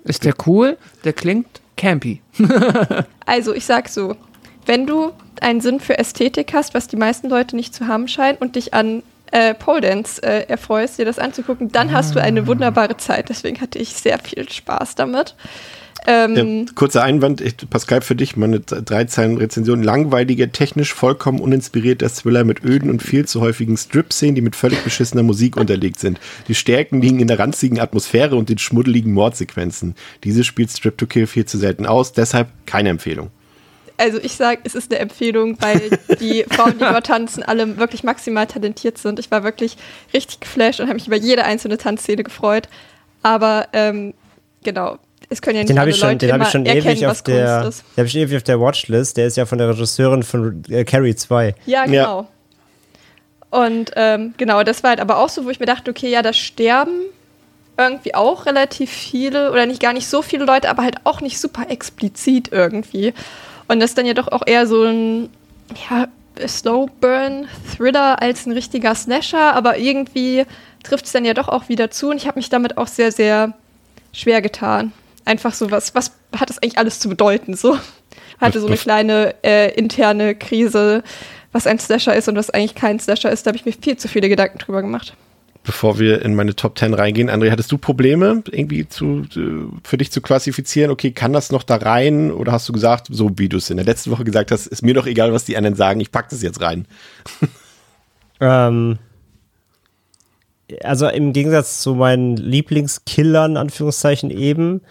Ist 0.03 0.23
der 0.23 0.33
cool? 0.45 0.77
Der 1.03 1.13
klingt 1.13 1.61
campy. 1.77 2.21
also, 3.25 3.53
ich 3.53 3.65
sag 3.65 3.89
so, 3.89 4.15
wenn 4.65 4.87
du 4.87 5.11
einen 5.41 5.61
Sinn 5.61 5.79
für 5.79 5.97
Ästhetik 5.97 6.53
hast, 6.53 6.73
was 6.73 6.87
die 6.87 6.95
meisten 6.95 7.29
Leute 7.29 7.55
nicht 7.55 7.73
zu 7.73 7.87
haben 7.87 8.07
scheinen, 8.07 8.37
und 8.37 8.55
dich 8.55 8.73
an 8.73 9.03
äh, 9.31 9.53
Pole 9.53 9.81
Dance 9.81 10.21
äh, 10.23 10.47
erfreust, 10.47 10.97
dir 10.97 11.05
das 11.05 11.19
anzugucken, 11.19 11.71
dann 11.71 11.91
hast 11.91 12.15
du 12.15 12.21
eine 12.21 12.47
wunderbare 12.47 12.97
Zeit. 12.97 13.29
Deswegen 13.29 13.61
hatte 13.61 13.79
ich 13.79 13.93
sehr 13.93 14.19
viel 14.19 14.49
Spaß 14.49 14.95
damit. 14.95 15.35
Ähm, 16.07 16.65
ja, 16.65 16.73
kurzer 16.73 17.03
Einwand, 17.03 17.41
ich, 17.41 17.57
Pascal, 17.69 18.01
für 18.01 18.15
dich 18.15 18.35
meine 18.35 18.59
drei 18.59 19.05
Zeilen 19.05 19.37
Rezension. 19.37 19.83
Langweilige, 19.83 20.51
technisch 20.51 20.93
vollkommen 20.93 21.39
uninspirierter 21.39 22.09
Thriller 22.09 22.43
mit 22.43 22.63
öden 22.63 22.89
und 22.89 23.03
viel 23.03 23.25
zu 23.25 23.41
häufigen 23.41 23.77
Strip-Szenen, 23.77 24.35
die 24.35 24.41
mit 24.41 24.55
völlig 24.55 24.83
beschissener 24.83 25.23
Musik 25.23 25.57
unterlegt 25.57 25.99
sind. 25.99 26.19
Die 26.47 26.55
Stärken 26.55 27.01
liegen 27.01 27.19
in 27.19 27.27
der 27.27 27.37
ranzigen 27.37 27.79
Atmosphäre 27.79 28.35
und 28.35 28.49
den 28.49 28.57
schmuddeligen 28.57 29.13
Mordsequenzen. 29.13 29.95
Diese 30.23 30.43
spielt 30.43 30.71
Strip 30.71 30.97
to 30.97 31.05
Kill 31.05 31.27
viel 31.27 31.45
zu 31.45 31.57
selten 31.57 31.85
aus, 31.85 32.13
deshalb 32.13 32.49
keine 32.65 32.89
Empfehlung 32.89 33.29
also 34.01 34.17
ich 34.17 34.35
sage, 34.35 34.61
es 34.63 34.73
ist 34.73 34.91
eine 34.91 34.99
Empfehlung, 34.99 35.57
weil 35.61 35.99
die 36.19 36.43
Frauen, 36.49 36.73
die 36.73 36.79
dort 36.79 37.05
tanzen, 37.05 37.43
alle 37.43 37.77
wirklich 37.77 38.03
maximal 38.03 38.47
talentiert 38.47 38.97
sind. 38.97 39.19
Ich 39.19 39.29
war 39.29 39.43
wirklich 39.43 39.77
richtig 40.11 40.39
geflasht 40.39 40.79
und 40.79 40.87
habe 40.87 40.95
mich 40.95 41.05
über 41.05 41.17
jede 41.17 41.43
einzelne 41.45 41.77
Tanzszene 41.77 42.23
gefreut. 42.23 42.67
Aber 43.21 43.67
ähm, 43.73 44.15
genau, 44.63 44.97
es 45.31 45.41
können 45.41 45.55
ja 45.55 45.61
nicht 45.61 45.69
den 45.69 45.79
alle 45.79 45.91
ich 45.91 45.97
schon, 45.97 46.09
Leute 46.09 46.25
den 46.25 46.33
habe 46.33 46.43
ich 46.43 46.49
schon 46.49 46.65
erkennen, 46.65 46.87
ewig 46.87 47.07
auf 47.07 47.21
der, 47.21 47.61
Den 47.61 47.73
habe 47.97 48.07
ich 48.07 48.15
ewig 48.17 48.35
auf 48.35 48.43
der 48.43 48.59
Watchlist. 48.59 49.15
Der 49.15 49.27
ist 49.27 49.37
ja 49.37 49.45
von 49.45 49.57
der 49.57 49.69
Regisseurin 49.69 50.23
von 50.23 50.61
äh, 50.69 50.83
Carrie 50.83 51.15
2. 51.15 51.55
Ja, 51.65 51.85
genau. 51.85 52.21
Ja. 52.21 52.27
Und 53.49 53.91
ähm, 53.95 54.33
genau, 54.35 54.63
das 54.63 54.83
war 54.83 54.89
halt 54.89 54.99
aber 54.99 55.19
auch 55.19 55.29
so, 55.29 55.45
wo 55.45 55.49
ich 55.49 55.61
mir 55.61 55.65
dachte, 55.65 55.89
okay, 55.89 56.09
ja, 56.09 56.21
das 56.21 56.37
sterben 56.37 56.91
irgendwie 57.77 58.13
auch 58.13 58.45
relativ 58.45 58.91
viele 58.91 59.51
oder 59.51 59.65
nicht 59.65 59.81
gar 59.81 59.93
nicht 59.93 60.07
so 60.07 60.21
viele 60.21 60.43
Leute, 60.43 60.69
aber 60.69 60.83
halt 60.83 60.97
auch 61.05 61.21
nicht 61.21 61.39
super 61.39 61.69
explizit 61.69 62.49
irgendwie. 62.51 63.13
Und 63.69 63.79
das 63.79 63.91
ist 63.91 63.97
dann 63.97 64.05
ja 64.05 64.13
doch 64.13 64.27
auch 64.27 64.43
eher 64.45 64.67
so 64.67 64.83
ein 64.83 65.29
ja, 65.89 66.07
Slow-Burn-Thriller 66.45 68.21
als 68.21 68.45
ein 68.45 68.51
richtiger 68.51 68.95
Slasher, 68.95 69.53
aber 69.55 69.77
irgendwie 69.77 70.45
trifft 70.83 71.05
es 71.05 71.13
dann 71.13 71.23
ja 71.23 71.33
doch 71.33 71.47
auch 71.47 71.69
wieder 71.69 71.89
zu 71.89 72.09
und 72.09 72.17
ich 72.17 72.27
habe 72.27 72.37
mich 72.37 72.49
damit 72.49 72.77
auch 72.77 72.87
sehr, 72.87 73.13
sehr 73.13 73.53
schwer 74.11 74.41
getan. 74.41 74.91
Einfach 75.31 75.53
so, 75.53 75.71
was, 75.71 75.95
was 75.95 76.11
hat 76.35 76.49
das 76.49 76.57
eigentlich 76.57 76.77
alles 76.77 76.99
zu 76.99 77.07
bedeuten? 77.07 77.55
So 77.55 77.77
hatte 78.39 78.59
so 78.59 78.67
eine 78.67 78.75
kleine 78.75 79.35
äh, 79.43 79.73
interne 79.75 80.35
Krise, 80.35 81.03
was 81.53 81.67
ein 81.67 81.79
Slasher 81.79 82.15
ist 82.15 82.27
und 82.27 82.35
was 82.35 82.49
eigentlich 82.49 82.75
kein 82.75 82.99
Slasher 82.99 83.31
ist. 83.31 83.45
Da 83.45 83.49
habe 83.49 83.57
ich 83.57 83.65
mir 83.65 83.71
viel 83.71 83.95
zu 83.95 84.09
viele 84.09 84.27
Gedanken 84.27 84.57
drüber 84.57 84.81
gemacht 84.81 85.15
bevor 85.63 85.99
wir 85.99 86.23
in 86.23 86.33
meine 86.35 86.55
Top 86.55 86.77
10 86.77 86.93
reingehen. 86.93 87.29
André, 87.29 87.51
hattest 87.51 87.71
du 87.71 87.77
Probleme, 87.77 88.43
irgendwie 88.49 88.87
zu, 88.87 89.25
für 89.83 89.97
dich 89.97 90.11
zu 90.11 90.21
klassifizieren? 90.21 90.91
Okay, 90.91 91.11
kann 91.11 91.33
das 91.33 91.51
noch 91.51 91.63
da 91.63 91.75
rein? 91.75 92.31
Oder 92.31 92.51
hast 92.51 92.67
du 92.67 92.73
gesagt, 92.73 93.07
so 93.11 93.29
wie 93.37 93.47
du 93.47 93.57
es 93.57 93.69
in 93.69 93.77
der 93.77 93.85
letzten 93.85 94.11
Woche 94.11 94.23
gesagt 94.23 94.51
hast, 94.51 94.65
ist 94.67 94.81
mir 94.81 94.93
doch 94.93 95.05
egal, 95.05 95.33
was 95.33 95.45
die 95.45 95.55
anderen 95.57 95.75
sagen, 95.75 95.99
ich 95.99 96.11
pack 96.11 96.29
das 96.29 96.41
jetzt 96.41 96.61
rein? 96.61 96.87
ähm, 98.41 98.97
also 100.83 101.07
im 101.09 101.33
Gegensatz 101.33 101.81
zu 101.81 101.93
meinen 101.93 102.37
Lieblingskillern, 102.37 103.57
Anführungszeichen 103.57 104.31
eben, 104.31 104.81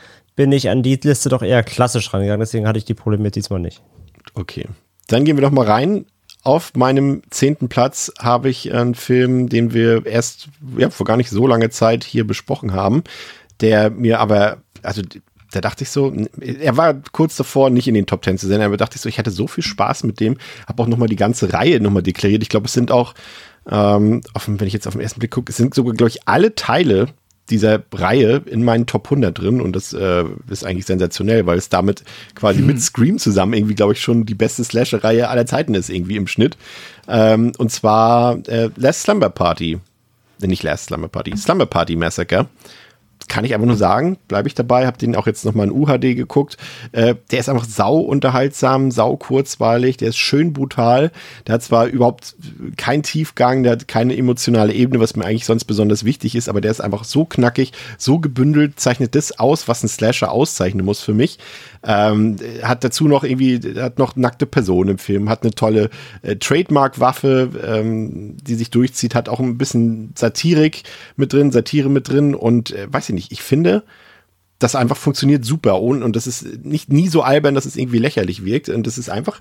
bin 0.41 0.53
ich 0.53 0.71
an 0.71 0.83
die 0.83 0.95
Liste 0.95 1.29
doch 1.29 1.43
eher 1.43 1.63
klassisch 1.63 2.15
rangegangen. 2.15 2.41
Deswegen 2.41 2.67
hatte 2.67 2.79
ich 2.79 2.87
die 2.87 2.95
Probleme 2.95 3.31
diesmal 3.31 3.61
nicht. 3.61 3.83
Okay. 4.33 4.65
Dann 5.07 5.27
gehen 5.27 5.37
wir 5.37 5.43
doch 5.43 5.51
mal 5.51 5.67
rein 5.67 6.07
auf 6.43 6.73
meinem 6.73 7.21
zehnten 7.29 7.69
Platz 7.69 8.11
habe 8.19 8.49
ich 8.49 8.73
einen 8.73 8.95
Film, 8.95 9.51
den 9.51 9.75
wir 9.75 10.07
erst 10.07 10.49
ja, 10.79 10.89
vor 10.89 11.05
gar 11.05 11.19
nicht 11.19 11.29
so 11.29 11.47
lange 11.47 11.69
Zeit 11.69 12.05
hier 12.05 12.27
besprochen 12.27 12.73
haben, 12.73 13.05
der 13.61 13.91
mir 13.91 14.19
aber, 14.19 14.63
also 14.81 15.03
da 15.53 15.61
dachte 15.61 15.85
ich 15.85 15.91
so, 15.91 16.11
er 16.41 16.75
war 16.79 16.95
kurz 17.13 17.37
davor, 17.37 17.69
nicht 17.69 17.87
in 17.87 17.93
den 17.93 18.07
Top 18.07 18.23
Ten 18.23 18.39
zu 18.39 18.49
sein, 18.49 18.63
aber 18.63 18.79
dachte 18.79 18.97
ich 18.97 19.03
so, 19.03 19.11
ich 19.11 19.19
hatte 19.19 19.31
so 19.31 19.47
viel 19.47 19.63
Spaß 19.63 20.05
mit 20.05 20.21
dem, 20.21 20.39
habe 20.67 20.83
auch 20.83 20.87
nochmal 20.87 21.09
die 21.09 21.17
ganze 21.17 21.53
Reihe 21.53 21.81
nochmal 21.81 22.03
deklariert. 22.03 22.43
Ich 22.43 22.49
glaube, 22.49 22.65
es 22.65 22.73
sind 22.73 22.91
auch, 22.91 23.13
ähm, 23.71 24.23
auf, 24.33 24.49
wenn 24.49 24.67
ich 24.67 24.73
jetzt 24.73 24.87
auf 24.87 24.95
den 24.95 25.03
ersten 25.03 25.21
Blick 25.21 25.33
gucke, 25.33 25.51
es 25.51 25.59
sind 25.59 25.75
sogar, 25.75 25.93
glaube 25.93 26.09
ich, 26.09 26.27
alle 26.27 26.55
Teile 26.55 27.09
dieser 27.51 27.83
Reihe 27.93 28.43
in 28.47 28.65
meinen 28.65 28.87
Top 28.87 29.07
100 29.07 29.37
drin 29.39 29.61
und 29.61 29.75
das 29.75 29.93
äh, 29.93 30.25
ist 30.49 30.65
eigentlich 30.65 30.87
sensationell, 30.87 31.47
weil 31.47 31.59
es 31.59 31.69
damit 31.69 32.05
quasi 32.35 32.63
mit 32.63 32.81
Scream 32.81 33.19
zusammen 33.19 33.55
irgendwie, 33.55 33.75
glaube 33.75 33.93
ich, 33.93 34.01
schon 34.01 34.27
die 34.27 34.35
beste 34.35 34.65
Slasher-Reihe 34.65 35.29
aller 35.29 35.47
Zeiten 35.47 35.75
ist 35.75 35.91
irgendwie 35.91 36.17
im 36.17 36.27
Schnitt. 36.27 36.57
Ähm, 37.09 37.53
und 37.59 37.71
zwar 37.71 38.39
äh, 38.49 38.71
Last 38.77 39.03
Slumber 39.03 39.31
Party. 39.31 39.79
Nicht 40.41 40.63
Last 40.63 40.87
Slumber 40.87 41.09
Party, 41.09 41.37
Slumber 41.37 41.67
Party 41.67 41.97
Massacre 41.97 42.49
kann 43.31 43.45
ich 43.45 43.55
einfach 43.55 43.67
nur 43.67 43.77
sagen, 43.77 44.19
bleibe 44.27 44.49
ich 44.49 44.55
dabei, 44.55 44.87
habe 44.87 44.99
den 44.99 45.15
auch 45.15 45.29
jetzt 45.29 45.45
nochmal 45.45 45.69
in 45.69 45.73
UHD 45.73 46.17
geguckt. 46.17 46.57
Äh, 46.91 47.15
der 47.31 47.39
ist 47.39 47.49
einfach 47.49 47.65
sau 47.65 47.99
unterhaltsam, 47.99 48.91
sau 48.91 49.17
kurzweilig, 49.17 49.97
der 49.97 50.09
ist 50.09 50.19
schön 50.19 50.53
brutal. 50.53 51.13
Der 51.47 51.55
hat 51.55 51.63
zwar 51.63 51.87
überhaupt 51.87 52.35
keinen 52.77 53.05
Tiefgang, 53.05 53.63
der 53.63 53.73
hat 53.73 53.89
keine 53.89 54.17
emotionale 54.17 54.75
Ebene, 54.75 54.99
was 54.99 55.15
mir 55.15 55.25
eigentlich 55.25 55.47
sonst 55.47 55.65
besonders 55.65 56.05
wichtig 56.05 56.35
ist, 56.35 56.49
aber 56.49 56.61
der 56.61 56.73
ist 56.73 56.81
einfach 56.81 57.05
so 57.05 57.25
knackig, 57.25 57.73
so 57.99 58.19
gebündelt, 58.19 58.81
zeichnet 58.81 59.15
das 59.15 59.39
aus, 59.39 59.69
was 59.69 59.85
ein 59.85 59.89
Slasher 59.89 60.33
auszeichnen 60.33 60.85
muss 60.85 61.01
für 61.01 61.15
mich. 61.15 61.39
Ähm, 61.83 62.37
hat 62.63 62.83
dazu 62.83 63.07
noch 63.07 63.23
irgendwie, 63.23 63.61
hat 63.81 63.99
noch 63.99 64.17
nackte 64.17 64.45
Personen 64.45 64.91
im 64.91 64.99
Film, 64.99 65.31
hat 65.31 65.43
eine 65.45 65.53
tolle 65.53 65.89
äh, 66.23 66.35
Trademark-Waffe, 66.35 67.51
ähm, 67.65 68.37
die 68.43 68.57
sich 68.57 68.71
durchzieht, 68.71 69.15
hat 69.15 69.29
auch 69.29 69.39
ein 69.39 69.57
bisschen 69.57 70.13
Satirik 70.17 70.83
mit 71.17 71.33
drin, 71.33 71.53
Satire 71.53 71.89
mit 71.89 72.09
drin 72.09 72.35
und 72.35 72.73
äh, 72.73 72.93
weiß 72.93 73.09
ich 73.09 73.15
nicht, 73.15 73.20
ich 73.31 73.43
finde, 73.43 73.85
das 74.59 74.75
einfach 74.75 74.97
funktioniert 74.97 75.45
super. 75.45 75.81
Und, 75.81 76.03
und 76.03 76.17
das 76.17 76.27
ist 76.27 76.65
nicht 76.65 76.93
nie 76.93 77.09
so 77.09 77.23
albern, 77.23 77.55
dass 77.55 77.67
es 77.67 77.77
irgendwie 77.77 77.99
lächerlich 77.99 78.45
wirkt. 78.45 78.69
Und 78.69 78.87
das 78.87 78.99
ist 78.99 79.11
einfach, 79.11 79.41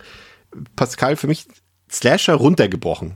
Pascal, 0.75 1.15
für 1.15 1.27
mich 1.27 1.47
Slasher 1.91 2.35
runtergebrochen. 2.35 3.15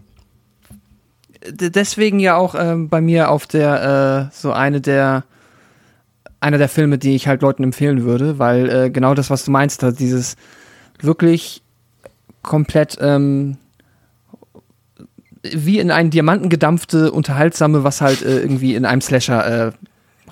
Deswegen 1.50 2.20
ja 2.20 2.36
auch 2.36 2.56
äh, 2.56 2.76
bei 2.78 3.02
mir 3.02 3.30
auf 3.30 3.48
der 3.48 4.30
äh, 4.32 4.36
so 4.36 4.52
eine 4.52 4.82
der 4.82 5.26
einer 6.40 6.58
der 6.58 6.70
Filme, 6.70 6.98
die 6.98 7.16
ich 7.16 7.28
halt 7.28 7.42
Leuten 7.42 7.64
empfehlen 7.64 8.04
würde, 8.04 8.38
weil 8.38 8.70
äh, 8.70 8.90
genau 8.90 9.14
das, 9.14 9.30
was 9.30 9.46
du 9.46 9.52
meinst, 9.52 9.82
halt 9.82 10.00
dieses 10.00 10.36
wirklich 11.00 11.62
komplett 12.42 12.98
ähm, 13.00 13.58
wie 15.42 15.80
in 15.80 15.92
einen 15.92 16.10
Diamanten 16.10 16.50
gedampfte, 16.50 17.12
unterhaltsame, 17.12 17.84
was 17.84 18.02
halt 18.02 18.22
äh, 18.22 18.40
irgendwie 18.40 18.76
in 18.76 18.86
einem 18.86 19.02
Slasher 19.02 19.68
äh, 19.68 19.72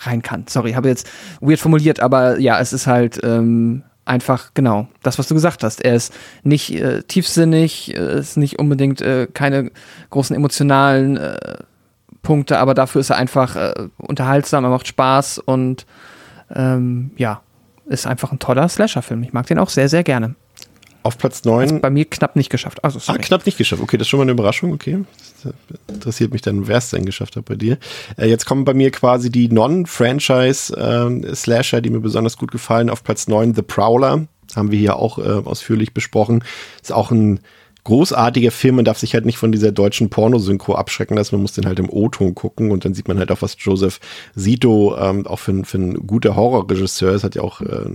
rein 0.02 0.22
kann. 0.22 0.46
Sorry, 0.48 0.74
habe 0.74 0.90
jetzt 0.90 1.10
weird 1.40 1.60
formuliert, 1.60 2.00
aber 2.00 2.40
ja, 2.40 2.60
es 2.60 2.74
ist 2.74 2.88
halt 2.88 3.20
ähm, 3.24 3.84
einfach 4.06 4.54
genau 4.54 4.88
das, 5.04 5.20
was 5.20 5.28
du 5.28 5.34
gesagt 5.34 5.64
hast. 5.64 5.84
Er 5.84 5.96
ist 5.96 6.14
nicht 6.44 6.74
äh, 6.74 7.04
tiefsinnig, 7.04 7.96
äh, 7.96 8.20
ist 8.20 8.38
nicht 8.38 8.60
unbedingt 8.60 9.02
äh, 9.02 9.28
keine 9.32 9.72
großen 10.10 10.36
emotionalen 10.36 11.18
äh, 11.18 11.58
Punkte, 12.22 12.60
aber 12.60 12.74
dafür 12.74 13.02
ist 13.02 13.10
er 13.10 13.18
einfach 13.18 13.56
äh, 13.56 13.74
unterhaltsam, 13.98 14.64
er 14.64 14.70
macht 14.70 14.88
Spaß 14.88 15.40
und 15.40 15.86
ähm, 16.54 17.12
ja, 17.18 17.42
ist 17.86 18.08
einfach 18.08 18.32
ein 18.32 18.40
toller 18.40 18.68
Slasher-Film. 18.70 19.24
Ich 19.24 19.34
mag 19.34 19.48
den 19.48 19.60
auch 19.60 19.70
sehr, 19.70 19.90
sehr 19.90 20.04
gerne. 20.04 20.36
Auf 21.04 21.18
Platz 21.18 21.46
9. 21.46 21.62
Also 21.62 21.80
bei 21.80 21.90
mir 21.90 22.06
knapp 22.06 22.36
nicht 22.36 22.52
geschafft. 22.52 22.84
Also, 22.84 23.00
sorry. 23.00 23.18
Ah, 23.20 23.22
knapp 23.22 23.46
nicht 23.46 23.58
geschafft. 23.58 23.82
Okay, 23.82 23.98
das 23.98 24.06
ist 24.06 24.10
schon 24.10 24.18
mal 24.20 24.24
eine 24.24 24.34
Überraschung. 24.34 24.74
Okay. 24.74 25.00
Das 25.44 25.54
interessiert 25.88 26.32
mich 26.32 26.42
dann, 26.42 26.68
wer 26.68 26.78
es 26.78 26.92
denn 26.92 27.06
geschafft 27.06 27.36
hat 27.36 27.46
bei 27.46 27.56
dir. 27.56 27.80
Äh, 28.18 28.28
jetzt 28.28 28.46
kommen 28.46 28.64
bei 28.66 28.76
mir 28.76 28.92
quasi 28.92 29.32
die 29.32 29.50
Non-Franchise-Slasher, 29.50 31.78
äh, 31.78 31.82
die 31.82 31.90
mir 31.90 32.02
besonders 32.02 32.38
gut 32.38 32.52
gefallen. 32.52 32.92
Auf 32.92 33.04
Platz 33.04 33.28
9 33.28 33.56
The 33.56 33.64
Prowler. 33.64 34.28
Haben 34.56 34.72
wir 34.72 34.78
hier 34.78 34.98
auch 34.98 35.18
äh, 35.18 35.42
ausführlich 35.44 35.94
besprochen. 35.94 36.44
Ist 36.82 36.92
auch 36.92 37.10
ein 37.12 37.40
großartiger 37.84 38.52
Film. 38.52 38.76
Man 38.76 38.86
darf 38.86 39.00
sich 39.00 39.14
halt 39.14 39.26
nicht 39.26 39.38
von 39.38 39.52
dieser 39.52 39.72
deutschen 39.72 40.10
Pornosynchro 40.10 40.76
abschrecken 40.76 41.18
lassen. 41.18 41.36
Man 41.36 41.42
muss 41.42 41.54
den 41.54 41.66
halt 41.66 41.80
im 41.80 41.90
O-Ton 41.90 42.36
gucken 42.36 42.72
und 42.72 42.86
dann 42.86 42.94
sieht 42.94 43.08
man 43.08 43.18
halt 43.18 43.32
auch, 43.32 43.42
was 43.42 43.56
Joseph 43.58 44.00
Sito 44.36 44.96
ähm, 45.00 45.26
auch 45.26 45.40
für, 45.40 45.64
für 45.64 45.80
ein 45.80 46.06
guter 46.06 46.36
Horrorregisseur 46.36 47.14
ist. 47.14 47.24
Hat 47.24 47.34
ja 47.36 47.42
auch 47.42 47.62
äh, 47.62 47.90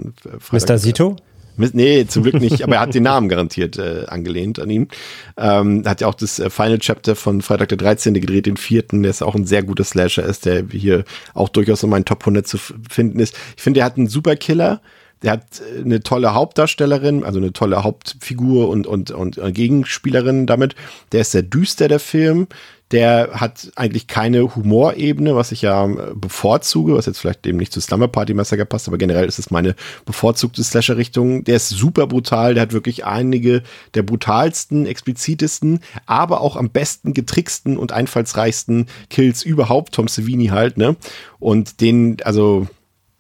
Mr. 0.50 0.78
Sito? 0.78 1.16
Nee, 1.56 2.06
zum 2.06 2.22
Glück 2.22 2.40
nicht, 2.40 2.62
aber 2.62 2.76
er 2.76 2.80
hat 2.80 2.94
den 2.94 3.02
Namen 3.04 3.28
garantiert 3.28 3.78
äh, 3.78 4.04
angelehnt 4.06 4.58
an 4.58 4.70
ihn. 4.70 4.88
Ähm, 5.36 5.82
hat 5.86 6.00
ja 6.00 6.06
auch 6.06 6.14
das 6.14 6.38
äh, 6.38 6.50
Final 6.50 6.78
Chapter 6.78 7.16
von 7.16 7.42
Freitag 7.42 7.68
der 7.68 7.78
13. 7.78 8.14
gedreht, 8.14 8.46
den 8.46 8.56
vierten, 8.56 9.02
der 9.02 9.10
ist 9.10 9.22
auch 9.22 9.34
ein 9.34 9.46
sehr 9.46 9.62
guter 9.62 9.84
Slasher 9.84 10.24
ist, 10.24 10.46
der 10.46 10.64
hier 10.70 11.04
auch 11.34 11.48
durchaus 11.48 11.82
in 11.82 11.90
meinen 11.90 12.04
Top 12.04 12.22
100 12.22 12.46
zu 12.46 12.58
finden 12.58 13.20
ist. 13.20 13.36
Ich 13.56 13.62
finde, 13.62 13.80
er 13.80 13.86
hat 13.86 13.96
einen 13.96 14.08
super 14.08 14.36
Killer 14.36 14.80
der 15.22 15.32
hat 15.32 15.60
äh, 15.60 15.82
eine 15.82 16.00
tolle 16.00 16.34
Hauptdarstellerin, 16.34 17.24
also 17.24 17.38
eine 17.38 17.52
tolle 17.52 17.82
Hauptfigur 17.82 18.68
und, 18.68 18.86
und, 18.86 19.10
und 19.10 19.38
Gegenspielerin 19.54 20.46
damit. 20.46 20.74
Der 21.12 21.22
ist 21.22 21.32
sehr 21.32 21.42
düster, 21.42 21.88
der 21.88 22.00
Film. 22.00 22.46
Der 22.92 23.30
hat 23.32 23.72
eigentlich 23.74 24.06
keine 24.06 24.54
Humorebene, 24.54 25.34
was 25.34 25.50
ich 25.50 25.62
ja 25.62 25.86
äh, 25.86 26.14
bevorzuge, 26.14 26.94
was 26.94 27.06
jetzt 27.06 27.18
vielleicht 27.18 27.44
eben 27.44 27.58
nicht 27.58 27.72
zu 27.72 27.80
Slumber 27.80 28.06
Party 28.06 28.32
Massacre 28.32 28.64
passt, 28.64 28.86
aber 28.86 28.96
generell 28.96 29.26
ist 29.26 29.40
es 29.40 29.50
meine 29.50 29.74
bevorzugte 30.04 30.62
Slasher-Richtung. 30.62 31.42
Der 31.42 31.56
ist 31.56 31.70
super 31.70 32.06
brutal, 32.06 32.54
der 32.54 32.62
hat 32.62 32.72
wirklich 32.72 33.04
einige 33.04 33.62
der 33.94 34.04
brutalsten, 34.04 34.86
explizitesten, 34.86 35.80
aber 36.06 36.40
auch 36.40 36.54
am 36.54 36.70
besten 36.70 37.12
getricksten 37.12 37.76
und 37.76 37.90
einfallsreichsten 37.90 38.86
Kills 39.10 39.42
überhaupt, 39.42 39.94
Tom 39.94 40.06
Savini 40.06 40.46
halt, 40.46 40.78
ne? 40.78 40.94
Und 41.40 41.80
den, 41.80 42.18
also 42.22 42.68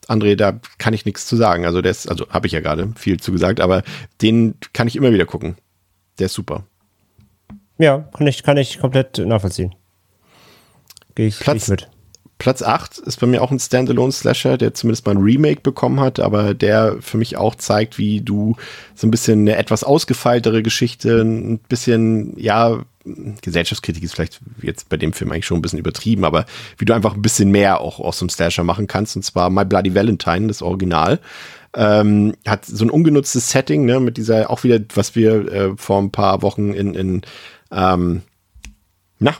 André, 0.08 0.36
da 0.36 0.60
kann 0.78 0.94
ich 0.94 1.04
nichts 1.04 1.26
zu 1.26 1.36
sagen. 1.36 1.66
Also 1.66 1.82
der 1.82 1.90
ist, 1.90 2.08
also 2.08 2.28
habe 2.28 2.46
ich 2.46 2.52
ja 2.52 2.60
gerade 2.60 2.92
viel 2.96 3.18
zu 3.18 3.32
gesagt, 3.32 3.60
aber 3.60 3.82
den 4.22 4.54
kann 4.72 4.88
ich 4.88 4.96
immer 4.96 5.12
wieder 5.12 5.26
gucken. 5.26 5.56
Der 6.18 6.26
ist 6.26 6.34
super. 6.34 6.64
Ja, 7.78 7.98
kann 7.98 8.26
ich, 8.26 8.42
kann 8.42 8.56
ich 8.56 8.78
komplett 8.78 9.18
nachvollziehen. 9.18 9.74
Gehe 11.14 11.26
ich, 11.28 11.38
Platz, 11.38 11.66
geh 11.66 11.74
ich 11.74 11.80
mit. 11.82 11.95
Platz 12.38 12.62
8 12.62 12.98
ist 12.98 13.18
bei 13.18 13.26
mir 13.26 13.42
auch 13.42 13.50
ein 13.50 13.58
Standalone-Slasher, 13.58 14.58
der 14.58 14.74
zumindest 14.74 15.06
mal 15.06 15.12
ein 15.12 15.22
Remake 15.22 15.62
bekommen 15.62 16.00
hat, 16.00 16.20
aber 16.20 16.52
der 16.52 16.98
für 17.00 17.16
mich 17.16 17.36
auch 17.36 17.54
zeigt, 17.54 17.96
wie 17.96 18.20
du 18.20 18.56
so 18.94 19.06
ein 19.06 19.10
bisschen 19.10 19.40
eine 19.40 19.56
etwas 19.56 19.84
ausgefeiltere 19.84 20.62
Geschichte, 20.62 21.22
ein 21.22 21.58
bisschen, 21.58 22.38
ja, 22.38 22.84
Gesellschaftskritik 23.40 24.02
ist 24.02 24.14
vielleicht 24.14 24.40
jetzt 24.60 24.88
bei 24.88 24.96
dem 24.96 25.12
Film 25.12 25.30
eigentlich 25.30 25.46
schon 25.46 25.58
ein 25.58 25.62
bisschen 25.62 25.78
übertrieben, 25.78 26.24
aber 26.24 26.44
wie 26.76 26.84
du 26.84 26.92
einfach 26.92 27.14
ein 27.14 27.22
bisschen 27.22 27.50
mehr 27.50 27.80
auch 27.80 28.00
aus 28.00 28.18
dem 28.18 28.28
Slasher 28.28 28.64
machen 28.64 28.86
kannst, 28.86 29.16
und 29.16 29.22
zwar 29.22 29.48
My 29.48 29.64
Bloody 29.64 29.94
Valentine, 29.94 30.48
das 30.48 30.60
Original. 30.60 31.20
Ähm, 31.74 32.34
hat 32.46 32.64
so 32.64 32.84
ein 32.84 32.90
ungenutztes 32.90 33.50
Setting, 33.50 33.84
ne, 33.84 34.00
mit 34.00 34.16
dieser, 34.16 34.50
auch 34.50 34.64
wieder, 34.64 34.80
was 34.94 35.14
wir 35.14 35.52
äh, 35.52 35.76
vor 35.76 36.00
ein 36.00 36.10
paar 36.10 36.42
Wochen 36.42 36.72
in, 36.72 36.94
in 36.94 37.22
ähm, 37.70 38.22
na, 39.18 39.34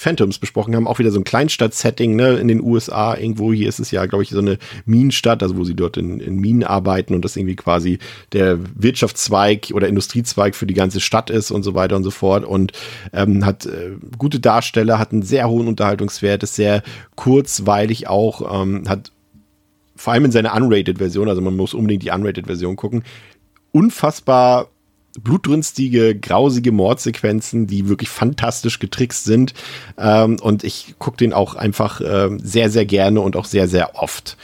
Phantoms 0.00 0.38
besprochen 0.38 0.74
haben, 0.74 0.86
auch 0.86 0.98
wieder 0.98 1.10
so 1.10 1.20
ein 1.20 1.24
Kleinstadt-Setting, 1.24 2.16
ne, 2.16 2.38
in 2.38 2.48
den 2.48 2.62
USA 2.62 3.14
irgendwo. 3.16 3.52
Hier 3.52 3.68
ist 3.68 3.80
es 3.80 3.90
ja, 3.90 4.06
glaube 4.06 4.22
ich, 4.22 4.30
so 4.30 4.38
eine 4.38 4.58
Minenstadt, 4.86 5.42
also 5.42 5.58
wo 5.58 5.64
sie 5.64 5.74
dort 5.74 5.98
in, 5.98 6.20
in 6.20 6.36
Minen 6.36 6.64
arbeiten 6.64 7.14
und 7.14 7.22
das 7.22 7.36
irgendwie 7.36 7.56
quasi 7.56 7.98
der 8.32 8.58
Wirtschaftszweig 8.74 9.72
oder 9.74 9.88
Industriezweig 9.88 10.54
für 10.54 10.66
die 10.66 10.74
ganze 10.74 11.00
Stadt 11.00 11.28
ist 11.28 11.50
und 11.50 11.62
so 11.64 11.74
weiter 11.74 11.96
und 11.96 12.04
so 12.04 12.10
fort 12.10 12.46
und 12.46 12.72
ähm, 13.12 13.44
hat 13.44 13.66
äh, 13.66 13.92
gute 14.16 14.40
Darsteller, 14.40 14.98
hat 14.98 15.12
einen 15.12 15.22
sehr 15.22 15.50
hohen 15.50 15.68
Unterhaltungswert, 15.68 16.42
ist 16.42 16.54
sehr 16.54 16.82
kurzweilig 17.14 18.08
auch, 18.08 18.62
ähm, 18.62 18.84
hat 18.88 19.12
vor 19.96 20.14
allem 20.14 20.24
in 20.24 20.32
seiner 20.32 20.54
Unrated-Version, 20.54 21.28
also 21.28 21.42
man 21.42 21.56
muss 21.56 21.74
unbedingt 21.74 22.04
die 22.04 22.10
Unrated-Version 22.10 22.76
gucken, 22.76 23.02
unfassbar 23.70 24.69
blutrünstige, 25.18 26.14
grausige 26.18 26.72
Mordsequenzen, 26.72 27.66
die 27.66 27.88
wirklich 27.88 28.08
fantastisch 28.08 28.78
getrickst 28.78 29.24
sind. 29.24 29.54
Ähm, 29.98 30.38
und 30.40 30.64
ich 30.64 30.94
gucke 30.98 31.16
den 31.16 31.32
auch 31.32 31.54
einfach 31.54 32.00
äh, 32.00 32.30
sehr, 32.42 32.70
sehr 32.70 32.86
gerne 32.86 33.20
und 33.20 33.36
auch 33.36 33.44
sehr, 33.44 33.68
sehr 33.68 33.96
oft. 33.96 34.36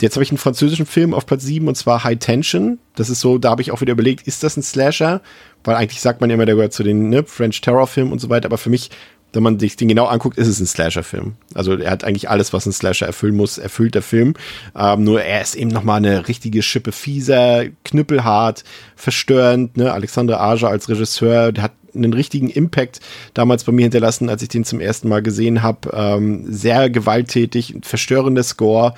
Jetzt 0.00 0.16
habe 0.16 0.24
ich 0.24 0.30
einen 0.30 0.38
französischen 0.38 0.86
Film 0.86 1.12
auf 1.12 1.26
Platz 1.26 1.44
7 1.44 1.68
und 1.68 1.74
zwar 1.74 2.04
High 2.04 2.18
Tension. 2.18 2.78
Das 2.94 3.10
ist 3.10 3.20
so, 3.20 3.36
da 3.36 3.50
habe 3.50 3.60
ich 3.62 3.70
auch 3.70 3.82
wieder 3.82 3.92
überlegt, 3.92 4.26
ist 4.26 4.42
das 4.42 4.56
ein 4.56 4.62
Slasher? 4.62 5.20
Weil 5.62 5.76
eigentlich 5.76 6.00
sagt 6.00 6.22
man 6.22 6.30
ja 6.30 6.34
immer, 6.34 6.46
der 6.46 6.54
gehört 6.54 6.72
zu 6.72 6.82
den 6.82 7.10
ne, 7.10 7.24
French 7.24 7.60
Terror 7.60 7.86
Filmen 7.86 8.12
und 8.12 8.18
so 8.18 8.30
weiter, 8.30 8.46
aber 8.46 8.56
für 8.56 8.70
mich 8.70 8.90
wenn 9.32 9.42
man 9.42 9.58
sich 9.58 9.76
den 9.76 9.88
genau 9.88 10.06
anguckt, 10.06 10.38
ist 10.38 10.48
es 10.48 10.60
ein 10.60 10.66
Slasher-Film. 10.66 11.34
Also 11.54 11.74
er 11.74 11.90
hat 11.90 12.04
eigentlich 12.04 12.28
alles, 12.28 12.52
was 12.52 12.66
ein 12.66 12.72
Slasher 12.72 13.06
erfüllen 13.06 13.36
muss, 13.36 13.58
erfüllt 13.58 13.94
der 13.94 14.02
Film. 14.02 14.34
Ähm, 14.76 15.04
nur 15.04 15.22
er 15.22 15.40
ist 15.42 15.54
eben 15.54 15.70
nochmal 15.70 15.98
eine 15.98 16.28
richtige 16.28 16.62
Schippe 16.62 16.92
fieser, 16.92 17.64
knüppelhart, 17.84 18.64
verstörend. 18.96 19.76
Ne? 19.76 19.92
Alexandre 19.92 20.40
Aja 20.40 20.68
als 20.68 20.88
Regisseur, 20.88 21.52
der 21.52 21.64
hat 21.64 21.72
einen 21.94 22.12
richtigen 22.12 22.50
Impact 22.50 23.00
damals 23.34 23.64
bei 23.64 23.72
mir 23.72 23.82
hinterlassen, 23.82 24.28
als 24.28 24.42
ich 24.42 24.48
den 24.48 24.64
zum 24.64 24.80
ersten 24.80 25.08
Mal 25.08 25.22
gesehen 25.22 25.62
habe. 25.62 25.90
Ähm, 25.92 26.44
sehr 26.48 26.90
gewalttätig, 26.90 27.76
verstörender 27.82 28.42
Score, 28.42 28.94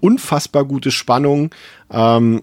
unfassbar 0.00 0.64
gute 0.64 0.90
Spannung. 0.90 1.50
Ähm, 1.90 2.42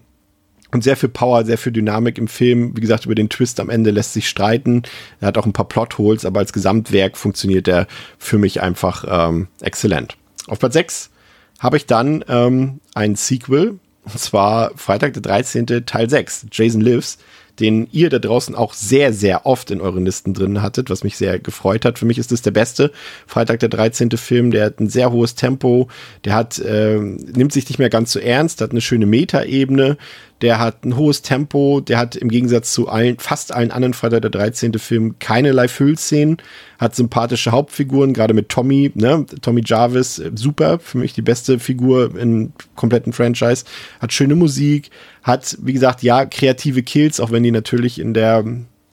und 0.72 0.82
sehr 0.82 0.96
viel 0.96 1.08
Power, 1.08 1.44
sehr 1.44 1.58
viel 1.58 1.72
Dynamik 1.72 2.18
im 2.18 2.28
Film. 2.28 2.76
Wie 2.76 2.80
gesagt, 2.80 3.04
über 3.04 3.14
den 3.14 3.28
Twist 3.28 3.60
am 3.60 3.70
Ende 3.70 3.90
lässt 3.90 4.12
sich 4.12 4.28
streiten. 4.28 4.82
Er 5.20 5.28
hat 5.28 5.38
auch 5.38 5.46
ein 5.46 5.52
paar 5.52 5.68
Plotholes, 5.68 6.24
aber 6.24 6.40
als 6.40 6.52
Gesamtwerk 6.52 7.16
funktioniert 7.16 7.68
er 7.68 7.86
für 8.18 8.38
mich 8.38 8.62
einfach 8.62 9.04
ähm, 9.08 9.48
exzellent. 9.60 10.16
Auf 10.48 10.58
Platz 10.58 10.74
6 10.74 11.10
habe 11.60 11.76
ich 11.76 11.86
dann 11.86 12.24
ähm, 12.28 12.80
ein 12.94 13.14
Sequel, 13.14 13.78
und 14.04 14.18
zwar 14.18 14.72
Freitag 14.76 15.12
der 15.12 15.22
13. 15.22 15.66
Teil 15.86 16.10
6, 16.10 16.46
Jason 16.50 16.80
Lives 16.80 17.18
den 17.60 17.86
ihr 17.92 18.08
da 18.08 18.18
draußen 18.18 18.54
auch 18.54 18.74
sehr, 18.74 19.12
sehr 19.12 19.46
oft 19.46 19.70
in 19.70 19.80
euren 19.80 20.04
Listen 20.04 20.34
drin 20.34 20.62
hattet, 20.62 20.90
was 20.90 21.04
mich 21.04 21.16
sehr 21.16 21.38
gefreut 21.38 21.84
hat. 21.84 21.98
Für 21.98 22.06
mich 22.06 22.18
ist 22.18 22.32
es 22.32 22.42
der 22.42 22.50
beste 22.50 22.92
Freitag 23.26 23.60
der 23.60 23.68
13. 23.68 24.10
Film, 24.12 24.50
der 24.50 24.66
hat 24.66 24.80
ein 24.80 24.88
sehr 24.88 25.12
hohes 25.12 25.34
Tempo, 25.34 25.88
der 26.24 26.34
hat, 26.34 26.58
äh, 26.58 26.98
nimmt 26.98 27.52
sich 27.52 27.68
nicht 27.68 27.78
mehr 27.78 27.90
ganz 27.90 28.12
so 28.12 28.18
ernst, 28.18 28.60
hat 28.60 28.70
eine 28.70 28.80
schöne 28.80 29.06
Metaebene, 29.06 29.98
der 30.42 30.58
hat 30.58 30.84
ein 30.84 30.96
hohes 30.96 31.22
Tempo, 31.22 31.80
der 31.80 31.98
hat 31.98 32.16
im 32.16 32.28
Gegensatz 32.28 32.72
zu 32.72 32.88
allen, 32.88 33.18
fast 33.18 33.54
allen 33.54 33.70
anderen 33.70 33.94
Freitag 33.94 34.22
der 34.22 34.30
13. 34.30 34.74
Filmen 34.74 35.18
keinerlei 35.20 35.68
Füllszenen, 35.68 36.38
hat 36.78 36.96
sympathische 36.96 37.52
Hauptfiguren, 37.52 38.12
gerade 38.12 38.34
mit 38.34 38.48
Tommy, 38.48 38.90
ne, 38.94 39.24
Tommy 39.40 39.62
Jarvis, 39.64 40.18
äh, 40.18 40.32
super, 40.34 40.80
für 40.80 40.98
mich 40.98 41.12
die 41.12 41.22
beste 41.22 41.60
Figur 41.60 42.18
im 42.18 42.52
kompletten 42.74 43.12
Franchise, 43.12 43.64
hat 44.00 44.12
schöne 44.12 44.34
Musik, 44.34 44.90
hat, 45.22 45.56
wie 45.62 45.72
gesagt, 45.72 46.02
ja, 46.02 46.26
kreative 46.26 46.82
Kills, 46.82 47.20
auch 47.20 47.30
wenn 47.30 47.44
die 47.44 47.52
natürlich 47.52 48.00
in 48.00 48.12
der 48.12 48.44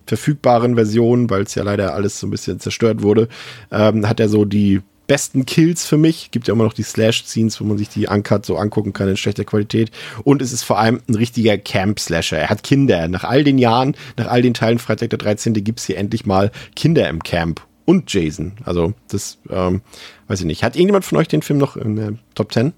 verfügbaren 0.06 0.76
Version, 0.76 1.32
weil 1.32 1.44
es 1.44 1.56
ja 1.56 1.64
leider 1.64 1.96
alles 1.96 2.20
so 2.20 2.28
ein 2.28 2.32
bisschen 2.32 2.60
zerstört 2.60 3.02
wurde, 3.02 3.28
ähm, 3.72 4.08
hat 4.08 4.20
er 4.20 4.30
so 4.30 4.46
die 4.46 4.82
besten 5.10 5.46
Kills 5.46 5.86
für 5.86 5.98
mich. 5.98 6.30
Gibt 6.32 6.48
ja 6.48 6.54
immer 6.54 6.64
noch 6.64 6.74
die 6.74 6.84
Slash-Scenes, 6.84 7.60
wo 7.60 7.66
man 7.66 7.78
sich 7.78 7.90
die 7.90 8.08
Uncut 8.08 8.46
so 8.46 8.58
angucken 8.58 8.94
kann 8.94 9.10
in 9.10 9.18
schlechter 9.18 9.44
Qualität. 9.44 9.92
Und 10.24 10.42
es 10.42 10.54
ist 10.54 10.64
vor 10.64 10.80
allem 10.80 11.02
ein 11.10 11.16
richtiger 11.16 11.58
Camp-Slasher. 11.58 12.38
Er 12.38 12.50
hat 12.50 12.64
Kinder. 12.64 13.08
Nach 13.08 13.24
all 13.24 13.44
den 13.44 13.58
Jahren, 13.58 13.96
nach 14.18 14.28
all 14.28 14.44
den 14.44 14.54
Teilen 14.54 14.78
Freitag 14.80 15.10
der 15.10 15.18
13. 15.20 15.54
gibt 15.56 15.80
es 15.80 15.88
hier 15.88 15.98
endlich 15.98 16.26
mal 16.28 16.52
Kinder 16.76 17.10
im 17.10 17.24
Camp. 17.24 17.62
Und 17.86 18.14
Jason. 18.14 18.54
Also, 18.66 18.94
das, 19.08 19.40
ähm, 19.50 19.82
weiß 20.28 20.42
ich 20.42 20.46
nicht. 20.46 20.64
Hat 20.64 20.76
irgendjemand 20.76 21.06
von 21.06 21.18
euch 21.18 21.28
den 21.28 21.42
Film 21.42 21.58
noch 21.58 21.76
in 21.76 21.96
der 21.96 22.14
Top 22.36 22.54
10? 22.54 22.74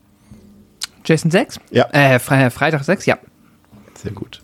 Jason 1.04 1.32
6? 1.32 1.60
Ja. 1.70 1.90
Äh, 1.92 2.18
Fre 2.20 2.50
Freitag 2.50 2.86
6, 2.86 3.06
ja. 3.08 3.20
Sehr 3.96 4.14
gut. 4.14 4.42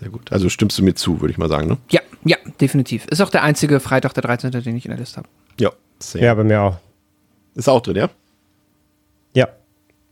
Sehr 0.00 0.08
gut. 0.08 0.32
Also 0.32 0.48
stimmst 0.48 0.78
du 0.78 0.82
mir 0.82 0.94
zu, 0.94 1.20
würde 1.20 1.32
ich 1.32 1.38
mal 1.38 1.50
sagen, 1.50 1.68
ne? 1.68 1.76
Ja, 1.90 2.00
ja, 2.24 2.38
definitiv. 2.60 3.04
Ist 3.06 3.20
auch 3.20 3.28
der 3.28 3.42
einzige 3.42 3.78
Freitag 3.78 4.14
der 4.14 4.22
13., 4.22 4.50
den 4.50 4.74
ich 4.74 4.86
in 4.86 4.90
der 4.90 4.98
Liste 4.98 5.18
habe. 5.18 5.28
Ja, 5.60 5.70
sehr. 5.98 6.22
Ja, 6.22 6.34
bei 6.34 6.44
mir 6.44 6.62
auch. 6.62 6.78
Ist 7.54 7.68
auch 7.68 7.80
drin, 7.80 7.96
ja? 7.96 8.10
Ja. 9.34 9.48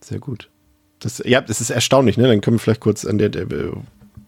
Sehr 0.01 0.19
gut. 0.19 0.49
Das, 0.99 1.21
ja, 1.25 1.41
das 1.41 1.61
ist 1.61 1.69
erstaunlich, 1.69 2.17
ne? 2.17 2.27
Dann 2.27 2.41
können 2.41 2.55
wir 2.55 2.59
vielleicht 2.59 2.81
kurz 2.81 3.05
an 3.05 3.17
der, 3.17 3.29
der 3.29 3.47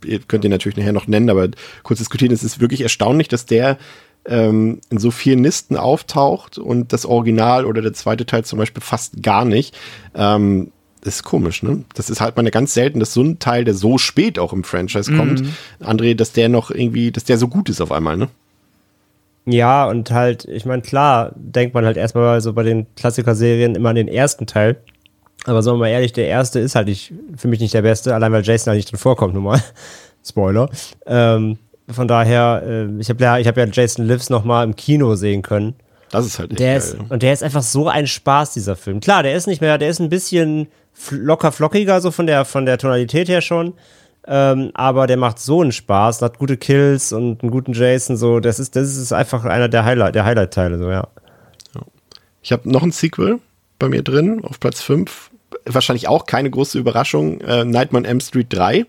ihr 0.03 0.19
könnt 0.19 0.45
ihn 0.45 0.51
natürlich 0.51 0.77
nachher 0.77 0.93
noch 0.93 1.07
nennen, 1.07 1.29
aber 1.29 1.49
kurz 1.83 1.99
diskutieren. 1.99 2.31
Es 2.31 2.43
ist 2.43 2.59
wirklich 2.59 2.81
erstaunlich, 2.81 3.27
dass 3.27 3.45
der 3.45 3.77
ähm, 4.25 4.81
in 4.89 4.97
so 4.97 5.11
vielen 5.11 5.43
Listen 5.43 5.77
auftaucht 5.77 6.57
und 6.57 6.93
das 6.93 7.05
Original 7.05 7.65
oder 7.65 7.81
der 7.81 7.93
zweite 7.93 8.25
Teil 8.25 8.43
zum 8.43 8.59
Beispiel 8.59 8.83
fast 8.83 9.21
gar 9.21 9.45
nicht. 9.45 9.77
Ähm, 10.13 10.71
ist 11.03 11.23
komisch, 11.23 11.61
ne? 11.61 11.83
Das 11.93 12.09
ist 12.09 12.19
halt 12.19 12.35
mal 12.35 12.49
ganz 12.49 12.73
selten, 12.73 12.99
dass 12.99 13.13
so 13.13 13.21
ein 13.21 13.37
Teil, 13.37 13.63
der 13.63 13.75
so 13.75 13.99
spät 13.99 14.39
auch 14.39 14.53
im 14.53 14.63
Franchise 14.63 15.15
kommt, 15.15 15.41
mhm. 15.41 15.53
André, 15.79 16.15
dass 16.15 16.31
der 16.31 16.49
noch 16.49 16.71
irgendwie, 16.71 17.11
dass 17.11 17.25
der 17.25 17.37
so 17.37 17.47
gut 17.47 17.69
ist 17.69 17.79
auf 17.79 17.91
einmal, 17.91 18.17
ne? 18.17 18.27
Ja, 19.45 19.87
und 19.87 20.11
halt, 20.11 20.45
ich 20.45 20.65
meine, 20.65 20.81
klar, 20.81 21.31
denkt 21.35 21.75
man 21.75 21.85
halt 21.85 21.97
erstmal 21.97 22.41
so 22.41 22.53
bei 22.53 22.63
den 22.63 22.87
Klassiker-Serien 22.95 23.75
immer 23.75 23.89
an 23.89 23.95
den 23.95 24.07
ersten 24.07 24.47
Teil. 24.47 24.77
Aber 25.45 25.61
sagen 25.61 25.77
wir 25.77 25.81
mal 25.81 25.89
ehrlich, 25.89 26.13
der 26.13 26.27
erste 26.27 26.59
ist 26.59 26.75
halt 26.75 26.87
nicht, 26.87 27.13
für 27.37 27.47
mich 27.47 27.59
nicht 27.59 27.73
der 27.73 27.83
beste, 27.83 28.15
allein 28.15 28.31
weil 28.31 28.43
Jason 28.43 28.71
halt 28.71 28.77
nicht 28.77 28.91
drin 28.91 28.99
vorkommt, 28.99 29.35
nun 29.35 29.43
mal. 29.43 29.61
Spoiler. 30.27 30.69
Ähm, 31.05 31.59
von 31.87 32.07
daher, 32.07 32.63
äh, 32.65 32.99
ich 32.99 33.09
habe 33.09 33.23
ja, 33.23 33.37
hab 33.37 33.57
ja 33.57 33.65
Jason 33.71 34.07
Lives 34.07 34.31
nochmal 34.31 34.65
im 34.65 34.75
Kino 34.75 35.13
sehen 35.15 35.43
können. 35.43 35.75
Das 36.09 36.25
ist 36.25 36.39
halt 36.39 36.51
echt 36.51 36.59
der 36.59 36.67
geil. 36.67 36.77
Ist, 36.77 36.97
und 37.09 37.21
der 37.21 37.33
ist 37.33 37.43
einfach 37.43 37.61
so 37.61 37.87
ein 37.87 38.07
Spaß, 38.07 38.53
dieser 38.53 38.75
Film. 38.75 38.99
Klar, 39.01 39.21
der 39.21 39.35
ist 39.35 39.45
nicht 39.45 39.61
mehr, 39.61 39.77
der 39.77 39.89
ist 39.89 39.99
ein 39.99 40.09
bisschen 40.09 40.67
locker 41.11 41.51
flockiger, 41.51 42.01
so 42.01 42.09
von 42.09 42.25
der, 42.25 42.45
von 42.45 42.65
der 42.65 42.79
Tonalität 42.79 43.27
her 43.27 43.41
schon. 43.41 43.73
Ähm, 44.27 44.71
aber 44.73 45.07
der 45.07 45.17
macht 45.17 45.39
so 45.39 45.61
einen 45.61 45.71
Spaß, 45.71 46.21
hat 46.21 46.39
gute 46.39 46.57
Kills 46.57 47.13
und 47.13 47.41
einen 47.41 47.51
guten 47.51 47.73
Jason, 47.73 48.17
so, 48.17 48.39
das 48.39 48.59
ist, 48.59 48.75
das 48.75 48.95
ist 48.95 49.13
einfach 49.13 49.45
einer 49.45 49.69
der 49.69 49.85
Highlight, 49.85 50.15
der 50.15 50.25
Highlight-Teile, 50.25 50.79
so, 50.79 50.89
ja. 50.89 51.07
Ich 52.41 52.51
habe 52.51 52.69
noch 52.69 52.83
ein 52.83 52.91
Sequel 52.91 53.39
bei 53.79 53.89
mir 53.89 54.03
drin, 54.03 54.43
auf 54.43 54.59
Platz 54.59 54.81
5. 54.83 55.31
Wahrscheinlich 55.65 56.07
auch 56.07 56.27
keine 56.27 56.51
große 56.51 56.77
Überraschung. 56.77 57.41
Äh, 57.41 57.65
Nightmare 57.65 58.03
on 58.03 58.05
M 58.05 58.19
Street 58.19 58.47
3. 58.49 58.85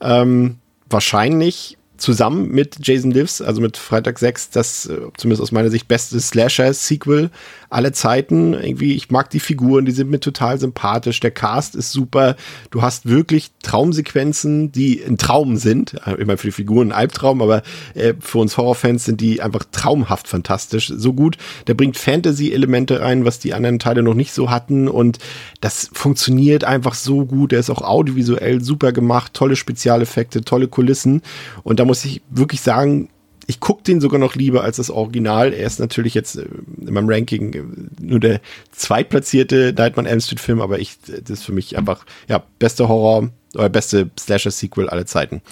Ähm, 0.00 0.56
wahrscheinlich 0.88 1.76
zusammen 2.00 2.48
mit 2.48 2.78
Jason 2.82 3.10
Lives, 3.10 3.42
also 3.42 3.60
mit 3.60 3.76
Freitag 3.76 4.18
6, 4.18 4.50
das 4.50 4.86
äh, 4.86 4.98
zumindest 5.16 5.42
aus 5.42 5.52
meiner 5.52 5.70
Sicht 5.70 5.86
beste 5.86 6.18
Slasher-Sequel 6.18 7.30
aller 7.68 7.92
Zeiten. 7.92 8.54
Irgendwie, 8.54 8.94
ich 8.94 9.10
mag 9.10 9.30
die 9.30 9.38
Figuren, 9.38 9.84
die 9.84 9.92
sind 9.92 10.10
mir 10.10 10.18
total 10.18 10.58
sympathisch. 10.58 11.20
Der 11.20 11.30
Cast 11.30 11.76
ist 11.76 11.92
super. 11.92 12.36
Du 12.70 12.82
hast 12.82 13.06
wirklich 13.06 13.50
Traumsequenzen, 13.62 14.72
die 14.72 15.02
ein 15.02 15.18
Traum 15.18 15.56
sind. 15.56 15.94
Äh, 16.06 16.14
immer 16.14 16.36
für 16.36 16.48
die 16.48 16.52
Figuren 16.52 16.88
ein 16.88 16.98
Albtraum, 16.98 17.42
aber 17.42 17.62
äh, 17.94 18.14
für 18.18 18.38
uns 18.38 18.56
Horrorfans 18.56 19.04
sind 19.04 19.20
die 19.20 19.42
einfach 19.42 19.64
traumhaft 19.70 20.26
fantastisch. 20.26 20.92
So 20.94 21.12
gut. 21.12 21.36
Der 21.66 21.74
bringt 21.74 21.96
Fantasy-Elemente 21.96 23.00
rein, 23.00 23.24
was 23.24 23.38
die 23.38 23.54
anderen 23.54 23.78
Teile 23.78 24.02
noch 24.02 24.14
nicht 24.14 24.32
so 24.32 24.50
hatten. 24.50 24.88
Und 24.88 25.18
das 25.60 25.90
funktioniert 25.92 26.64
einfach 26.64 26.94
so 26.94 27.26
gut. 27.26 27.52
Der 27.52 27.60
ist 27.60 27.70
auch 27.70 27.82
audiovisuell 27.82 28.62
super 28.64 28.92
gemacht. 28.92 29.34
Tolle 29.34 29.54
Spezialeffekte, 29.54 30.42
tolle 30.42 30.66
Kulissen. 30.66 31.22
Und 31.62 31.78
da 31.78 31.84
muss 31.90 32.04
ich 32.04 32.22
wirklich 32.30 32.60
sagen, 32.60 33.08
ich 33.48 33.58
gucke 33.58 33.82
den 33.82 34.00
sogar 34.00 34.20
noch 34.20 34.36
lieber 34.36 34.62
als 34.62 34.76
das 34.76 34.90
Original. 34.90 35.52
Er 35.52 35.66
ist 35.66 35.80
natürlich 35.80 36.14
jetzt 36.14 36.36
äh, 36.36 36.46
in 36.80 36.94
meinem 36.94 37.08
Ranking 37.08 37.52
äh, 37.52 37.64
nur 38.00 38.20
der 38.20 38.40
zweitplatzierte 38.70 39.74
Nightmare 39.76 40.08
Elm 40.08 40.20
Street 40.20 40.38
Film, 40.38 40.60
aber 40.60 40.78
ich, 40.78 40.98
das 41.00 41.40
ist 41.40 41.42
für 41.42 41.50
mich 41.50 41.76
einfach, 41.76 42.06
ja, 42.28 42.44
beste 42.60 42.88
Horror 42.88 43.30
oder 43.56 43.68
beste 43.68 44.08
Slasher-Sequel 44.16 44.88
aller 44.88 45.04
Zeiten. 45.04 45.42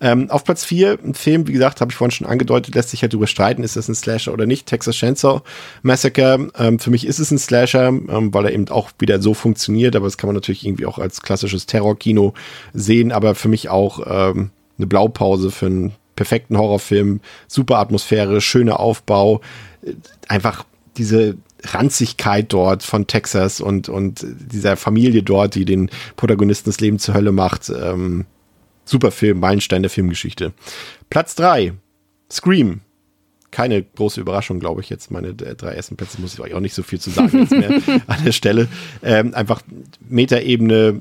Ähm, 0.00 0.30
auf 0.30 0.44
Platz 0.44 0.64
4, 0.64 0.98
ein 1.04 1.12
Film, 1.12 1.46
wie 1.46 1.52
gesagt, 1.52 1.82
habe 1.82 1.92
ich 1.92 1.96
vorhin 1.96 2.10
schon 2.10 2.26
angedeutet, 2.26 2.74
lässt 2.74 2.88
sich 2.88 3.02
halt 3.02 3.12
darüber 3.12 3.26
streiten, 3.26 3.62
ist 3.62 3.76
das 3.76 3.86
ein 3.86 3.94
Slasher 3.94 4.32
oder 4.32 4.46
nicht. 4.46 4.66
Texas 4.66 4.96
Chainsaw 4.96 5.42
Massacre. 5.82 6.48
Ähm, 6.56 6.78
für 6.78 6.90
mich 6.90 7.06
ist 7.06 7.18
es 7.18 7.30
ein 7.30 7.38
Slasher, 7.38 7.88
ähm, 7.88 8.32
weil 8.32 8.46
er 8.46 8.52
eben 8.54 8.70
auch 8.70 8.92
wieder 8.98 9.20
so 9.20 9.34
funktioniert, 9.34 9.94
aber 9.94 10.06
das 10.06 10.16
kann 10.16 10.28
man 10.28 10.36
natürlich 10.36 10.64
irgendwie 10.66 10.86
auch 10.86 10.98
als 10.98 11.20
klassisches 11.20 11.66
Terrorkino 11.66 12.32
sehen, 12.72 13.12
aber 13.12 13.34
für 13.34 13.48
mich 13.48 13.68
auch 13.68 14.00
ähm, 14.06 14.52
eine 14.78 14.86
Blaupause 14.86 15.50
für 15.50 15.66
einen 15.66 15.92
perfekten 16.16 16.58
Horrorfilm, 16.58 17.20
super 17.48 17.78
Atmosphäre, 17.78 18.40
schöner 18.40 18.80
Aufbau, 18.80 19.40
einfach 20.28 20.64
diese 20.96 21.36
Ranzigkeit 21.64 22.52
dort 22.52 22.82
von 22.82 23.06
Texas 23.06 23.60
und, 23.60 23.88
und 23.88 24.24
dieser 24.26 24.76
Familie 24.76 25.22
dort, 25.22 25.54
die 25.54 25.64
den 25.64 25.90
Protagonisten 26.16 26.70
das 26.70 26.80
Leben 26.80 26.98
zur 26.98 27.14
Hölle 27.14 27.32
macht. 27.32 27.70
Ähm, 27.70 28.26
super 28.84 29.10
Film, 29.10 29.40
Meilenstein 29.40 29.82
der 29.82 29.90
Filmgeschichte. 29.90 30.52
Platz 31.08 31.34
drei 31.34 31.74
Scream. 32.30 32.80
Keine 33.50 33.82
große 33.82 34.20
Überraschung, 34.20 34.60
glaube 34.60 34.80
ich, 34.80 34.88
jetzt. 34.88 35.10
Meine 35.10 35.34
drei 35.34 35.74
ersten 35.74 35.96
Plätze 35.96 36.20
muss 36.20 36.34
ich 36.34 36.40
euch 36.40 36.54
auch 36.54 36.60
nicht 36.60 36.74
so 36.74 36.82
viel 36.82 36.98
zu 36.98 37.10
sagen 37.10 37.40
jetzt 37.40 37.50
mehr 37.52 37.70
an 38.06 38.24
der 38.24 38.32
Stelle. 38.32 38.66
Ähm, 39.02 39.34
einfach 39.34 39.60
Metaebene, 40.08 41.00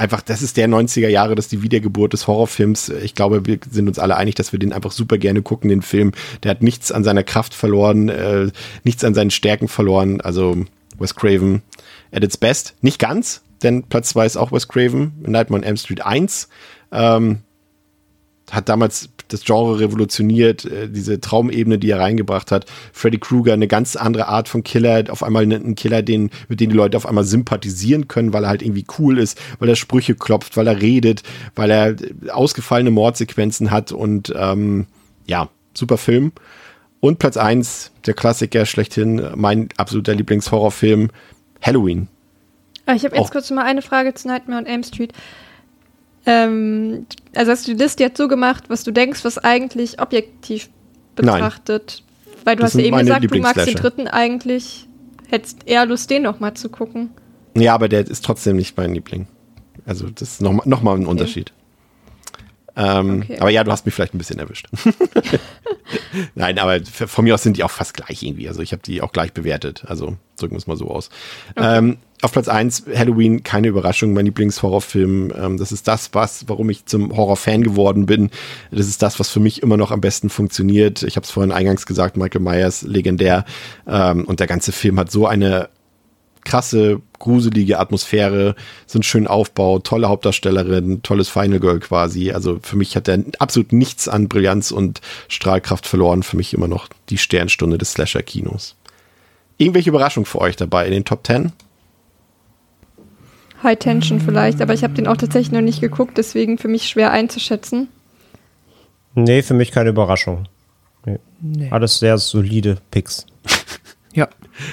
einfach, 0.00 0.22
das 0.22 0.40
ist 0.40 0.56
der 0.56 0.66
90er 0.66 1.08
Jahre, 1.08 1.34
das 1.34 1.46
ist 1.46 1.52
die 1.52 1.62
Wiedergeburt 1.62 2.14
des 2.14 2.26
Horrorfilms. 2.26 2.88
Ich 2.88 3.14
glaube, 3.14 3.46
wir 3.46 3.58
sind 3.70 3.86
uns 3.86 3.98
alle 3.98 4.16
einig, 4.16 4.34
dass 4.34 4.50
wir 4.52 4.58
den 4.58 4.72
einfach 4.72 4.92
super 4.92 5.18
gerne 5.18 5.42
gucken, 5.42 5.68
den 5.68 5.82
Film. 5.82 6.12
Der 6.42 6.52
hat 6.52 6.62
nichts 6.62 6.90
an 6.90 7.04
seiner 7.04 7.22
Kraft 7.22 7.52
verloren, 7.54 8.08
äh, 8.08 8.50
nichts 8.82 9.04
an 9.04 9.14
seinen 9.14 9.30
Stärken 9.30 9.68
verloren. 9.68 10.20
Also 10.22 10.64
Wes 10.98 11.14
Craven 11.14 11.62
at 12.12 12.24
its 12.24 12.38
best. 12.38 12.74
Nicht 12.80 12.98
ganz, 12.98 13.42
denn 13.62 13.84
Platz 13.84 14.08
2 14.10 14.26
ist 14.26 14.36
auch 14.38 14.52
Wes 14.52 14.68
Craven, 14.68 15.12
Nightmare 15.20 15.60
on 15.60 15.68
M 15.68 15.76
Street 15.76 16.04
1. 16.04 16.48
Ähm, 16.92 17.40
hat 18.50 18.68
damals 18.68 19.10
das 19.28 19.44
Genre 19.44 19.78
revolutioniert, 19.78 20.64
äh, 20.64 20.88
diese 20.88 21.20
Traumebene, 21.20 21.78
die 21.78 21.90
er 21.90 22.00
reingebracht 22.00 22.50
hat. 22.50 22.66
Freddy 22.92 23.18
Krueger, 23.18 23.52
eine 23.52 23.68
ganz 23.68 23.96
andere 23.96 24.28
Art 24.28 24.48
von 24.48 24.62
Killer, 24.62 25.04
auf 25.10 25.22
einmal 25.22 25.44
ein 25.44 25.74
Killer, 25.74 26.02
den, 26.02 26.30
mit 26.48 26.60
dem 26.60 26.70
die 26.70 26.76
Leute 26.76 26.96
auf 26.96 27.06
einmal 27.06 27.24
sympathisieren 27.24 28.08
können, 28.08 28.32
weil 28.32 28.44
er 28.44 28.50
halt 28.50 28.62
irgendwie 28.62 28.86
cool 28.98 29.18
ist, 29.18 29.40
weil 29.58 29.68
er 29.68 29.76
Sprüche 29.76 30.14
klopft, 30.14 30.56
weil 30.56 30.66
er 30.66 30.80
redet, 30.80 31.22
weil 31.54 31.70
er 31.70 31.96
ausgefallene 32.32 32.90
Mordsequenzen 32.90 33.70
hat 33.70 33.92
und 33.92 34.32
ähm, 34.36 34.86
ja, 35.26 35.48
super 35.74 35.96
Film. 35.96 36.32
Und 37.00 37.18
Platz 37.18 37.36
eins 37.36 37.92
der 38.06 38.14
Klassiker 38.14 38.66
schlechthin, 38.66 39.22
mein 39.36 39.68
absoluter 39.76 40.14
Lieblingshorrorfilm, 40.14 41.10
Halloween. 41.62 42.08
Ah, 42.86 42.94
ich 42.94 43.04
habe 43.04 43.16
jetzt 43.16 43.26
Auch. 43.26 43.30
kurz 43.30 43.50
mal 43.50 43.64
eine 43.64 43.82
Frage 43.82 44.14
zu 44.14 44.28
Nightmare 44.28 44.60
on 44.60 44.66
Elm 44.66 44.82
Street. 44.82 45.12
Ähm, 46.26 47.06
also 47.34 47.52
hast 47.52 47.66
du 47.66 47.74
die 47.74 47.82
Liste 47.82 48.02
jetzt 48.02 48.18
so 48.18 48.28
gemacht, 48.28 48.64
was 48.68 48.84
du 48.84 48.92
denkst, 48.92 49.24
was 49.24 49.38
eigentlich 49.38 50.00
objektiv 50.00 50.68
betrachtet? 51.16 52.02
Nein. 52.26 52.36
Weil 52.44 52.56
du 52.56 52.62
das 52.62 52.74
hast 52.74 52.80
ja 52.80 52.86
eben 52.86 52.98
gesagt, 52.98 53.30
du 53.30 53.38
magst 53.38 53.66
den 53.66 53.74
dritten 53.74 54.08
eigentlich, 54.08 54.88
hättest 55.28 55.66
eher 55.66 55.86
Lust, 55.86 56.10
den 56.10 56.22
nochmal 56.22 56.54
zu 56.54 56.68
gucken. 56.68 57.10
Ja, 57.54 57.74
aber 57.74 57.88
der 57.88 58.06
ist 58.06 58.24
trotzdem 58.24 58.56
nicht 58.56 58.76
mein 58.76 58.94
Liebling. 58.94 59.26
Also 59.86 60.08
das 60.08 60.32
ist 60.32 60.42
nochmal 60.42 60.66
noch 60.66 60.82
mal 60.82 60.94
ein 60.94 61.02
okay. 61.02 61.10
Unterschied. 61.10 61.52
Ähm, 62.80 63.22
okay. 63.22 63.38
Aber 63.38 63.50
ja, 63.50 63.62
du 63.62 63.70
hast 63.70 63.84
mich 63.84 63.94
vielleicht 63.94 64.14
ein 64.14 64.18
bisschen 64.18 64.38
erwischt. 64.38 64.68
Nein, 66.34 66.58
aber 66.58 66.80
von 66.84 67.24
mir 67.24 67.34
aus 67.34 67.42
sind 67.42 67.56
die 67.56 67.64
auch 67.64 67.70
fast 67.70 67.94
gleich 67.94 68.22
irgendwie. 68.22 68.48
Also 68.48 68.62
ich 68.62 68.72
habe 68.72 68.82
die 68.82 69.02
auch 69.02 69.12
gleich 69.12 69.32
bewertet. 69.32 69.84
Also 69.86 70.16
drücken 70.38 70.54
wir 70.54 70.58
es 70.58 70.66
mal 70.66 70.76
so 70.76 70.88
aus. 70.88 71.10
Okay. 71.56 71.78
Ähm, 71.78 71.98
auf 72.22 72.32
Platz 72.32 72.48
eins 72.48 72.84
Halloween, 72.94 73.42
keine 73.42 73.68
Überraschung, 73.68 74.12
mein 74.12 74.26
Lieblingshorrorfilm. 74.26 75.32
Ähm, 75.36 75.56
das 75.56 75.72
ist 75.72 75.88
das, 75.88 76.10
was, 76.12 76.48
warum 76.48 76.68
ich 76.70 76.86
zum 76.86 77.16
Horrorfan 77.16 77.62
geworden 77.62 78.06
bin. 78.06 78.30
Das 78.70 78.86
ist 78.86 79.02
das, 79.02 79.18
was 79.20 79.30
für 79.30 79.40
mich 79.40 79.62
immer 79.62 79.76
noch 79.76 79.90
am 79.90 80.00
besten 80.00 80.28
funktioniert. 80.28 81.02
Ich 81.02 81.16
habe 81.16 81.24
es 81.24 81.30
vorhin 81.30 81.52
eingangs 81.52 81.86
gesagt, 81.86 82.16
Michael 82.16 82.42
Myers, 82.42 82.82
legendär. 82.82 83.44
Ähm, 83.86 84.24
und 84.24 84.40
der 84.40 84.46
ganze 84.46 84.72
Film 84.72 84.98
hat 84.98 85.10
so 85.10 85.26
eine 85.26 85.68
krasse, 86.44 87.00
gruselige 87.18 87.78
Atmosphäre, 87.78 88.54
so 88.86 88.98
einen 88.98 89.02
schönen 89.02 89.26
Aufbau, 89.26 89.78
tolle 89.78 90.08
Hauptdarstellerin, 90.08 91.02
tolles 91.02 91.28
Final 91.28 91.60
Girl 91.60 91.80
quasi. 91.80 92.32
Also 92.32 92.58
für 92.62 92.76
mich 92.76 92.96
hat 92.96 93.08
er 93.08 93.22
absolut 93.38 93.72
nichts 93.72 94.08
an 94.08 94.28
Brillanz 94.28 94.70
und 94.70 95.00
Strahlkraft 95.28 95.86
verloren. 95.86 96.22
Für 96.22 96.36
mich 96.36 96.54
immer 96.54 96.68
noch 96.68 96.88
die 97.08 97.18
Sternstunde 97.18 97.78
des 97.78 97.92
Slasher-Kinos. 97.92 98.76
Irgendwelche 99.58 99.90
Überraschungen 99.90 100.26
für 100.26 100.40
euch 100.40 100.56
dabei 100.56 100.86
in 100.86 100.92
den 100.92 101.04
Top 101.04 101.26
10? 101.26 101.52
High 103.62 103.78
Tension 103.78 104.20
vielleicht, 104.20 104.62
aber 104.62 104.72
ich 104.72 104.82
habe 104.82 104.94
den 104.94 105.06
auch 105.06 105.18
tatsächlich 105.18 105.52
noch 105.52 105.60
nicht 105.60 105.82
geguckt, 105.82 106.16
deswegen 106.16 106.56
für 106.56 106.68
mich 106.68 106.88
schwer 106.88 107.10
einzuschätzen. 107.10 107.88
Nee, 109.14 109.42
für 109.42 109.54
mich 109.54 109.70
keine 109.70 109.90
Überraschung. 109.90 110.46
Nee. 111.04 111.18
Nee. 111.40 111.68
Alles 111.70 111.98
sehr 111.98 112.16
solide 112.18 112.78
Picks. 112.90 113.26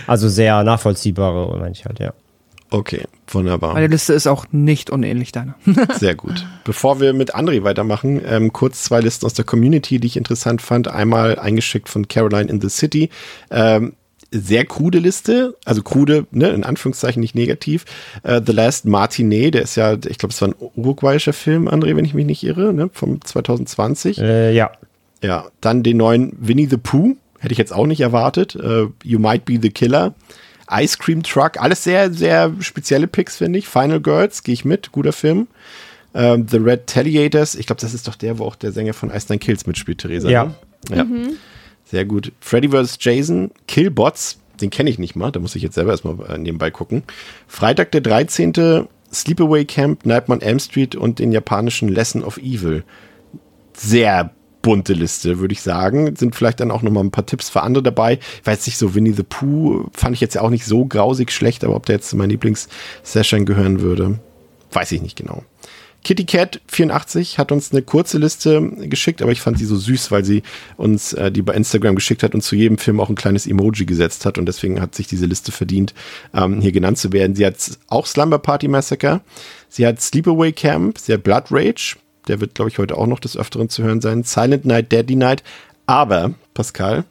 Also 0.07 0.29
sehr 0.29 0.63
nachvollziehbare, 0.63 1.57
meine 1.57 1.71
ich 1.71 1.85
halt, 1.85 1.99
ja. 1.99 2.13
Okay, 2.69 3.03
wunderbar. 3.27 3.73
Meine 3.73 3.88
Liste 3.88 4.13
ist 4.13 4.27
auch 4.27 4.45
nicht 4.51 4.89
unähnlich 4.89 5.31
deiner. 5.31 5.55
Sehr 5.97 6.15
gut. 6.15 6.45
Bevor 6.65 6.99
wir 6.99 7.13
mit 7.13 7.33
André 7.33 7.63
weitermachen, 7.63 8.21
ähm, 8.25 8.51
kurz 8.51 8.83
zwei 8.83 8.99
Listen 8.99 9.25
aus 9.25 9.33
der 9.33 9.45
Community, 9.45 9.99
die 9.99 10.07
ich 10.07 10.17
interessant 10.17 10.61
fand. 10.61 10.89
Einmal 10.89 11.39
eingeschickt 11.39 11.88
von 11.88 12.09
Caroline 12.09 12.49
in 12.49 12.59
the 12.59 12.67
City. 12.67 13.09
Ähm, 13.51 13.93
sehr 14.31 14.65
krude 14.65 14.99
Liste, 14.99 15.55
also 15.63 15.81
krude, 15.81 16.27
ne, 16.31 16.49
in 16.49 16.65
Anführungszeichen 16.65 17.21
nicht 17.21 17.35
negativ. 17.35 17.85
Uh, 18.27 18.41
The 18.45 18.51
Last 18.51 18.85
Martinet, 18.85 19.53
der 19.53 19.61
ist 19.61 19.75
ja, 19.75 19.93
ich 19.93 20.17
glaube, 20.17 20.33
es 20.33 20.41
war 20.41 20.49
ein 20.49 20.55
uruguayischer 20.75 21.31
Film, 21.31 21.69
André, 21.69 21.95
wenn 21.95 22.03
ich 22.03 22.13
mich 22.13 22.25
nicht 22.25 22.43
irre, 22.43 22.73
ne, 22.73 22.89
vom 22.91 23.21
2020. 23.21 24.19
Äh, 24.19 24.53
ja. 24.53 24.71
Ja, 25.23 25.47
dann 25.61 25.81
den 25.81 25.97
neuen 25.97 26.33
Winnie 26.39 26.67
the 26.67 26.77
Pooh, 26.77 27.15
hätte 27.39 27.51
ich 27.51 27.57
jetzt 27.57 27.73
auch 27.73 27.85
nicht 27.85 28.01
erwartet. 28.01 28.55
Uh, 28.55 28.91
you 29.03 29.19
Might 29.19 29.45
Be 29.45 29.59
the 29.61 29.69
Killer. 29.69 30.13
Ice 30.69 30.97
Cream 30.97 31.23
Truck, 31.23 31.61
alles 31.61 31.83
sehr, 31.83 32.11
sehr 32.11 32.53
spezielle 32.59 33.07
Picks, 33.07 33.38
finde 33.38 33.59
ich. 33.59 33.67
Final 33.67 34.01
Girls, 34.01 34.43
gehe 34.43 34.53
ich 34.53 34.65
mit, 34.65 34.91
guter 34.91 35.13
Film. 35.13 35.47
Uh, 36.13 36.38
The 36.45 36.57
Red 36.57 36.88
Taliators, 36.88 37.55
ich 37.55 37.67
glaube, 37.67 37.81
das 37.81 37.93
ist 37.93 38.07
doch 38.07 38.15
der, 38.15 38.39
wo 38.39 38.45
auch 38.45 38.55
der 38.55 38.71
Sänger 38.71 38.93
von 38.93 39.09
Ice 39.09 39.27
Nine 39.29 39.39
Kills 39.39 39.65
mitspielt, 39.65 39.99
Theresa. 39.99 40.29
Ja. 40.29 40.45
Ne? 40.45 40.55
Ja. 40.95 41.03
Mhm. 41.03 41.38
Sehr 41.85 42.05
gut. 42.05 42.33
Freddy 42.41 42.69
vs. 42.69 42.97
Jason, 42.99 43.51
Killbots, 43.67 44.39
den 44.59 44.69
kenne 44.69 44.89
ich 44.89 44.99
nicht 44.99 45.15
mal, 45.15 45.31
da 45.31 45.39
muss 45.39 45.55
ich 45.55 45.63
jetzt 45.63 45.75
selber 45.75 45.91
erstmal 45.91 46.17
äh, 46.27 46.38
nebenbei 46.38 46.71
gucken. 46.71 47.03
Freitag 47.47 47.91
der 47.91 48.01
13. 48.01 48.88
Sleepaway 49.13 49.63
Camp, 49.63 50.05
Nightmare 50.05 50.41
on 50.41 50.45
Elm 50.45 50.59
Street 50.59 50.95
und 50.95 51.19
den 51.19 51.31
japanischen 51.31 51.88
Lesson 51.88 52.23
of 52.23 52.38
Evil. 52.38 52.83
Sehr 53.73 54.31
bunte 54.61 54.93
Liste, 54.93 55.39
würde 55.39 55.53
ich 55.53 55.61
sagen. 55.61 56.15
Sind 56.15 56.35
vielleicht 56.35 56.59
dann 56.59 56.71
auch 56.71 56.81
nochmal 56.81 57.03
ein 57.03 57.11
paar 57.11 57.25
Tipps 57.25 57.49
für 57.49 57.61
andere 57.61 57.83
dabei. 57.83 58.19
Ich 58.41 58.45
weiß 58.45 58.65
nicht, 58.65 58.77
so 58.77 58.95
Winnie 58.95 59.13
the 59.13 59.23
Pooh 59.23 59.89
fand 59.93 60.13
ich 60.13 60.21
jetzt 60.21 60.35
ja 60.35 60.41
auch 60.41 60.49
nicht 60.49 60.65
so 60.65 60.85
grausig 60.85 61.31
schlecht, 61.31 61.63
aber 61.63 61.75
ob 61.75 61.85
der 61.85 61.95
jetzt 61.95 62.09
zu 62.09 62.17
meinen 62.17 62.31
Lieblings-Session 62.31 63.45
gehören 63.45 63.81
würde, 63.81 64.19
weiß 64.71 64.91
ich 64.91 65.01
nicht 65.01 65.15
genau. 65.15 65.43
Kitty 66.03 66.25
Cat 66.25 66.61
84 66.67 67.37
hat 67.37 67.51
uns 67.51 67.71
eine 67.71 67.81
kurze 67.81 68.17
Liste 68.17 68.61
geschickt, 68.61 69.21
aber 69.21 69.31
ich 69.31 69.41
fand 69.41 69.57
sie 69.57 69.65
so 69.65 69.75
süß, 69.75 70.09
weil 70.09 70.23
sie 70.23 70.43
uns 70.77 71.11
äh, 71.13 71.31
die 71.31 71.41
bei 71.41 71.53
Instagram 71.53 71.95
geschickt 71.95 72.23
hat 72.23 72.33
und 72.33 72.41
zu 72.41 72.55
jedem 72.55 72.77
Film 72.77 73.01
auch 73.01 73.09
ein 73.09 73.15
kleines 73.15 73.45
Emoji 73.45 73.85
gesetzt 73.85 74.25
hat 74.25 74.37
und 74.37 74.45
deswegen 74.45 74.79
hat 74.79 74.95
sich 74.95 75.07
diese 75.07 75.25
Liste 75.25 75.51
verdient, 75.51 75.93
ähm, 76.33 76.61
hier 76.61 76.71
genannt 76.71 76.97
zu 76.97 77.11
werden. 77.11 77.35
Sie 77.35 77.45
hat 77.45 77.55
auch 77.87 78.05
Slumber 78.05 78.39
Party 78.39 78.69
Massacre, 78.69 79.21
sie 79.67 79.85
hat 79.85 80.01
Sleepaway 80.01 80.53
Camp, 80.53 80.97
sie 80.97 81.13
hat 81.13 81.23
Blood 81.23 81.45
Rage, 81.51 81.97
Der 82.28 82.39
wird, 82.41 82.55
glaube 82.55 82.69
ich, 82.69 82.78
heute 82.78 82.97
auch 82.97 83.07
noch 83.07 83.19
des 83.19 83.38
Öfteren 83.38 83.69
zu 83.69 83.84
hören 83.84 84.01
sein. 84.01 84.23
Silent 84.23 84.65
Night, 84.65 84.91
Deadly 84.91 85.15
Night. 85.15 85.43
Aber, 85.86 86.34
Pascal, 86.53 87.05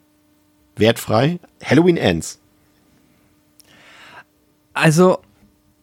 wertfrei, 0.77 1.39
Halloween 1.64 1.97
Ends. 1.97 2.39
Also, 4.75 5.19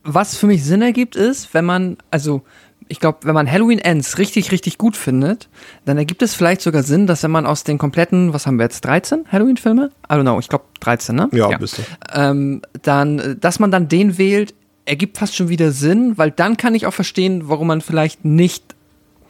was 0.04 0.38
für 0.38 0.48
mich 0.48 0.64
Sinn 0.64 0.82
ergibt, 0.82 1.16
ist, 1.16 1.54
wenn 1.54 1.66
man, 1.66 1.98
also, 2.12 2.44
ich 2.88 3.00
glaube, 3.00 3.20
wenn 3.24 3.34
man 3.34 3.50
Halloween 3.50 3.80
Ends 3.80 4.20
richtig, 4.20 4.52
richtig 4.52 4.78
gut 4.78 4.96
findet, 4.96 5.50
dann 5.86 5.98
ergibt 5.98 6.22
es 6.22 6.36
vielleicht 6.36 6.62
sogar 6.62 6.84
Sinn, 6.84 7.08
dass 7.08 7.24
wenn 7.24 7.32
man 7.32 7.48
aus 7.48 7.64
den 7.64 7.80
kompletten, 7.80 8.34
was 8.34 8.46
haben 8.46 8.58
wir 8.58 8.66
jetzt, 8.66 8.86
13 8.86 9.26
Halloween-Filme? 9.32 9.92
I 10.08 10.14
don't 10.14 10.22
know, 10.22 10.40
ich 10.40 10.50
glaube 10.50 10.66
13, 10.82 11.16
ne? 11.16 11.30
Ja, 11.32 11.50
ja. 11.50 11.58
bist 11.58 11.80
du. 11.80 11.82
Ähm, 12.14 12.62
dann, 12.84 13.38
dass 13.40 13.60
man 13.60 13.72
dann 13.72 13.88
den 13.88 14.18
wählt, 14.18 14.54
ergibt 14.86 15.18
fast 15.18 15.36
schon 15.36 15.50
wieder 15.50 15.72
Sinn, 15.72 16.18
weil 16.18 16.32
dann 16.32 16.58
kann 16.58 16.76
ich 16.76 16.86
auch 16.86 16.94
verstehen, 16.94 17.48
warum 17.48 17.68
man 17.68 17.82
vielleicht 17.82 18.26
nicht 18.26 18.76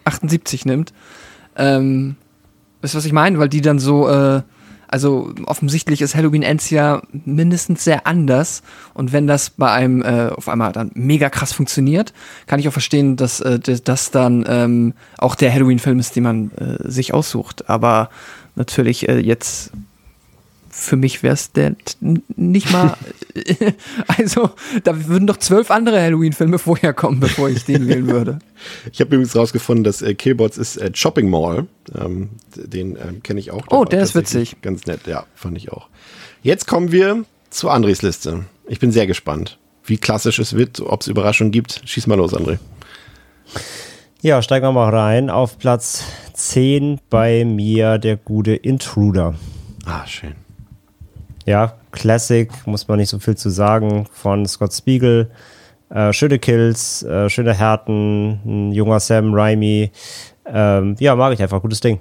78 0.04 0.66
nimmt. 0.66 0.94
Ähm, 1.56 2.16
wisst 2.82 2.96
ihr, 2.96 2.98
was 2.98 3.06
ich 3.06 3.14
meine? 3.14 3.40
Weil 3.40 3.50
die 3.50 3.62
dann 3.62 3.80
so, 3.80 4.10
äh, 4.10 4.42
also 4.88 5.34
offensichtlich 5.46 6.02
ist 6.02 6.16
Halloween 6.16 6.44
Ends 6.44 6.70
ja 6.70 7.02
mindestens 7.12 7.84
sehr 7.84 8.06
anders. 8.06 8.62
Und 8.94 9.12
wenn 9.12 9.28
das 9.28 9.50
bei 9.50 9.72
einem 9.72 10.04
äh, 10.04 10.30
auf 10.30 10.50
einmal 10.50 10.72
dann 10.72 10.92
mega 10.94 11.30
krass 11.30 11.54
funktioniert, 11.54 12.14
kann 12.46 12.60
ich 12.60 12.68
auch 12.68 12.74
verstehen, 12.74 13.16
dass 13.16 13.40
äh, 13.40 13.60
das 13.60 14.12
dann 14.12 14.46
ähm, 14.48 14.94
auch 15.18 15.36
der 15.36 15.52
Halloween-Film 15.54 16.00
ist, 16.00 16.16
den 16.16 16.24
man 16.24 16.52
äh, 16.52 16.90
sich 16.90 17.14
aussucht. 17.14 17.70
Aber 17.70 18.10
natürlich 18.56 19.10
äh, 19.10 19.20
jetzt 19.20 19.72
für 20.76 20.96
mich 20.96 21.22
wäre 21.22 21.36
es 21.36 21.52
der 21.52 21.76
nicht 22.36 22.72
mal. 22.72 22.98
also, 24.08 24.50
da 24.84 25.08
würden 25.08 25.28
doch 25.28 25.38
zwölf 25.38 25.70
andere 25.70 26.02
Halloween-Filme 26.02 26.58
vorher 26.58 26.94
kommen, 26.94 27.20
bevor 27.20 27.48
ich 27.48 27.64
den 27.64 27.88
wählen 27.88 28.08
würde. 28.08 28.40
Ich 28.92 29.00
habe 29.00 29.14
übrigens 29.16 29.36
rausgefunden, 29.36 29.84
dass 29.84 30.02
äh, 30.02 30.16
Killbots 30.16 30.58
ist 30.58 30.78
äh, 30.78 30.90
Shopping 30.94 31.30
Mall. 31.30 31.68
Ähm, 31.96 32.32
den 32.56 32.96
ähm, 32.96 33.22
kenne 33.22 33.40
ich 33.40 33.52
auch. 33.52 33.68
Oh, 33.70 33.86
der 33.86 34.02
ist 34.02 34.16
witzig. 34.16 34.56
Ganz 34.62 34.88
nett, 34.88 35.02
ja, 35.06 35.26
fand 35.36 35.58
ich 35.58 35.72
auch. 35.72 35.90
Jetzt 36.42 36.68
kommen 36.68 36.92
wir 36.92 37.24
zu 37.52 37.70
Andres 37.70 38.02
Liste. 38.02 38.46
Ich 38.68 38.80
bin 38.80 38.92
sehr 38.92 39.06
gespannt, 39.06 39.60
wie 39.86 39.98
klassisch 39.98 40.40
es 40.40 40.56
wird, 40.56 40.80
ob 40.80 41.02
es 41.02 41.08
Überraschungen 41.08 41.52
gibt. 41.52 41.84
Schieß 41.86 42.08
mal 42.08 42.16
los, 42.16 42.34
André. 42.34 42.58
Ja, 44.22 44.42
steigen 44.42 44.66
wir 44.66 44.72
mal 44.72 44.90
rein. 44.90 45.30
Auf 45.30 45.60
Platz 45.60 46.04
10 46.34 47.00
bei 47.12 47.46
mir 47.46 48.00
der 48.00 48.18
gute 48.18 48.56
Intruder. 48.56 49.36
Ah, 49.86 50.08
schön 50.08 50.43
ja, 51.46 51.74
Classic, 51.92 52.50
muss 52.66 52.88
man 52.88 53.00
nicht 53.00 53.10
so 53.10 53.20
viel 53.20 53.36
zu 53.36 53.50
sagen, 53.50 54.08
von 54.12 54.46
Scott 54.46 54.74
Spiegel. 54.74 55.30
Äh, 55.90 56.12
schöne 56.14 56.40
Kills, 56.40 57.04
äh, 57.04 57.30
schöne 57.30 57.54
Härten, 57.54 58.40
ein 58.46 58.72
junger 58.72 59.00
Sam 59.00 59.34
Raimi. 59.34 59.92
Ähm, 60.46 60.96
ja, 61.00 61.16
mag 61.16 61.34
ich 61.34 61.42
einfach, 61.42 61.62
gutes 61.62 61.82
Ding. 61.82 62.00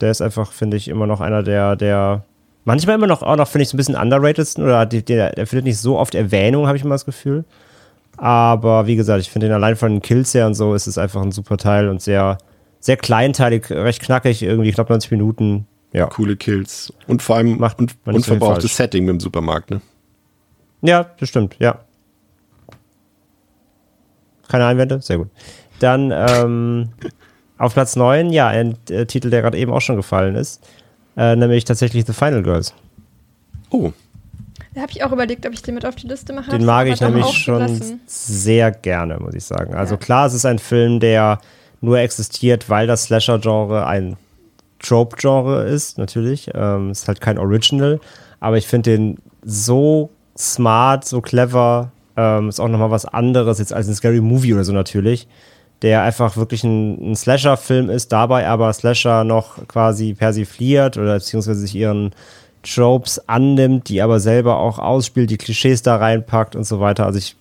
Der 0.00 0.10
ist 0.10 0.22
einfach, 0.22 0.52
finde 0.52 0.76
ich, 0.76 0.88
immer 0.88 1.06
noch 1.06 1.20
einer 1.20 1.42
der, 1.42 1.76
der 1.76 2.24
manchmal 2.64 2.96
immer 2.96 3.06
noch, 3.06 3.22
auch 3.22 3.36
noch, 3.36 3.48
finde 3.48 3.64
ich, 3.64 3.68
so 3.68 3.76
ein 3.76 3.78
bisschen 3.78 3.96
underratedsten 3.96 4.64
oder 4.64 4.86
der, 4.86 5.02
der, 5.02 5.32
der 5.32 5.46
findet 5.46 5.66
nicht 5.66 5.78
so 5.78 5.98
oft 5.98 6.14
Erwähnung, 6.14 6.66
habe 6.66 6.78
ich 6.78 6.84
immer 6.84 6.94
das 6.94 7.04
Gefühl. 7.04 7.44
Aber 8.16 8.86
wie 8.86 8.96
gesagt, 8.96 9.20
ich 9.20 9.30
finde 9.30 9.48
den 9.48 9.54
allein 9.54 9.76
von 9.76 9.92
den 9.92 10.02
Kills 10.02 10.34
her 10.34 10.46
und 10.46 10.54
so 10.54 10.74
ist 10.74 10.86
es 10.86 10.98
einfach 10.98 11.22
ein 11.22 11.32
super 11.32 11.56
Teil 11.56 11.88
und 11.88 12.02
sehr, 12.02 12.38
sehr 12.78 12.96
kleinteilig, 12.96 13.70
recht 13.70 14.02
knackig, 14.02 14.42
irgendwie 14.42 14.72
knapp 14.72 14.90
90 14.90 15.10
Minuten. 15.10 15.66
Ja. 15.92 16.06
Coole 16.06 16.36
Kills. 16.36 16.92
Und 17.06 17.22
vor 17.22 17.36
allem 17.36 17.58
macht 17.58 17.80
un 17.80 17.90
unverbrauchtes 18.04 18.76
Setting 18.76 19.04
mit 19.04 19.14
dem 19.14 19.20
Supermarkt, 19.20 19.70
ne? 19.70 19.80
Ja, 20.82 21.10
das 21.18 21.28
stimmt, 21.28 21.56
ja. 21.58 21.80
Keine 24.48 24.66
Einwände? 24.66 25.00
Sehr 25.02 25.18
gut. 25.18 25.28
Dann 25.80 26.12
ähm, 26.12 26.90
auf 27.58 27.74
Platz 27.74 27.96
9, 27.96 28.30
ja, 28.30 28.48
ein 28.48 28.76
äh, 28.88 29.06
Titel, 29.06 29.30
der 29.30 29.42
gerade 29.42 29.58
eben 29.58 29.72
auch 29.72 29.80
schon 29.80 29.96
gefallen 29.96 30.34
ist, 30.36 30.66
äh, 31.16 31.36
nämlich 31.36 31.64
tatsächlich 31.64 32.06
The 32.06 32.12
Final 32.12 32.42
Girls. 32.42 32.74
Oh. 33.70 33.92
Da 34.74 34.82
habe 34.82 34.92
ich 34.92 35.02
auch 35.02 35.10
überlegt, 35.10 35.46
ob 35.46 35.52
ich 35.52 35.62
den 35.62 35.74
mit 35.74 35.84
auf 35.84 35.96
die 35.96 36.06
Liste 36.06 36.32
mache. 36.32 36.50
Den 36.50 36.64
mag 36.64 36.86
ich 36.86 37.00
nämlich 37.00 37.26
schon 37.26 37.98
sehr 38.06 38.70
gerne, 38.70 39.18
muss 39.18 39.34
ich 39.34 39.44
sagen. 39.44 39.74
Also 39.74 39.94
ja. 39.94 39.98
klar, 39.98 40.26
es 40.26 40.34
ist 40.34 40.46
ein 40.46 40.60
Film, 40.60 41.00
der 41.00 41.40
nur 41.80 41.98
existiert, 41.98 42.68
weil 42.70 42.86
das 42.86 43.04
Slasher-Genre 43.04 43.86
ein 43.86 44.16
Trope-Genre 44.80 45.64
ist, 45.64 45.98
natürlich. 45.98 46.50
Ähm, 46.54 46.90
ist 46.90 47.06
halt 47.08 47.20
kein 47.20 47.38
Original, 47.38 48.00
aber 48.40 48.58
ich 48.58 48.66
finde 48.66 48.90
den 48.90 49.18
so 49.42 50.10
smart, 50.36 51.04
so 51.04 51.20
clever. 51.20 51.92
Ähm, 52.16 52.48
ist 52.48 52.60
auch 52.60 52.68
nochmal 52.68 52.90
was 52.90 53.06
anderes 53.06 53.58
jetzt 53.58 53.72
als 53.72 53.88
ein 53.88 53.94
Scary 53.94 54.20
Movie 54.20 54.54
oder 54.54 54.64
so 54.64 54.72
natürlich. 54.72 55.28
Der 55.82 56.02
einfach 56.02 56.36
wirklich 56.36 56.64
ein, 56.64 57.12
ein 57.12 57.16
Slasher-Film 57.16 57.88
ist, 57.88 58.12
dabei 58.12 58.46
aber 58.46 58.72
Slasher 58.72 59.24
noch 59.24 59.66
quasi 59.68 60.14
persifliert 60.14 60.98
oder 60.98 61.14
beziehungsweise 61.14 61.60
sich 61.60 61.74
ihren 61.74 62.10
Tropes 62.62 63.26
annimmt, 63.28 63.88
die 63.88 64.02
aber 64.02 64.20
selber 64.20 64.58
auch 64.58 64.78
ausspielt, 64.78 65.30
die 65.30 65.38
Klischees 65.38 65.82
da 65.82 65.96
reinpackt 65.96 66.54
und 66.54 66.64
so 66.64 66.80
weiter. 66.80 67.06
Also 67.06 67.18
ich 67.18 67.36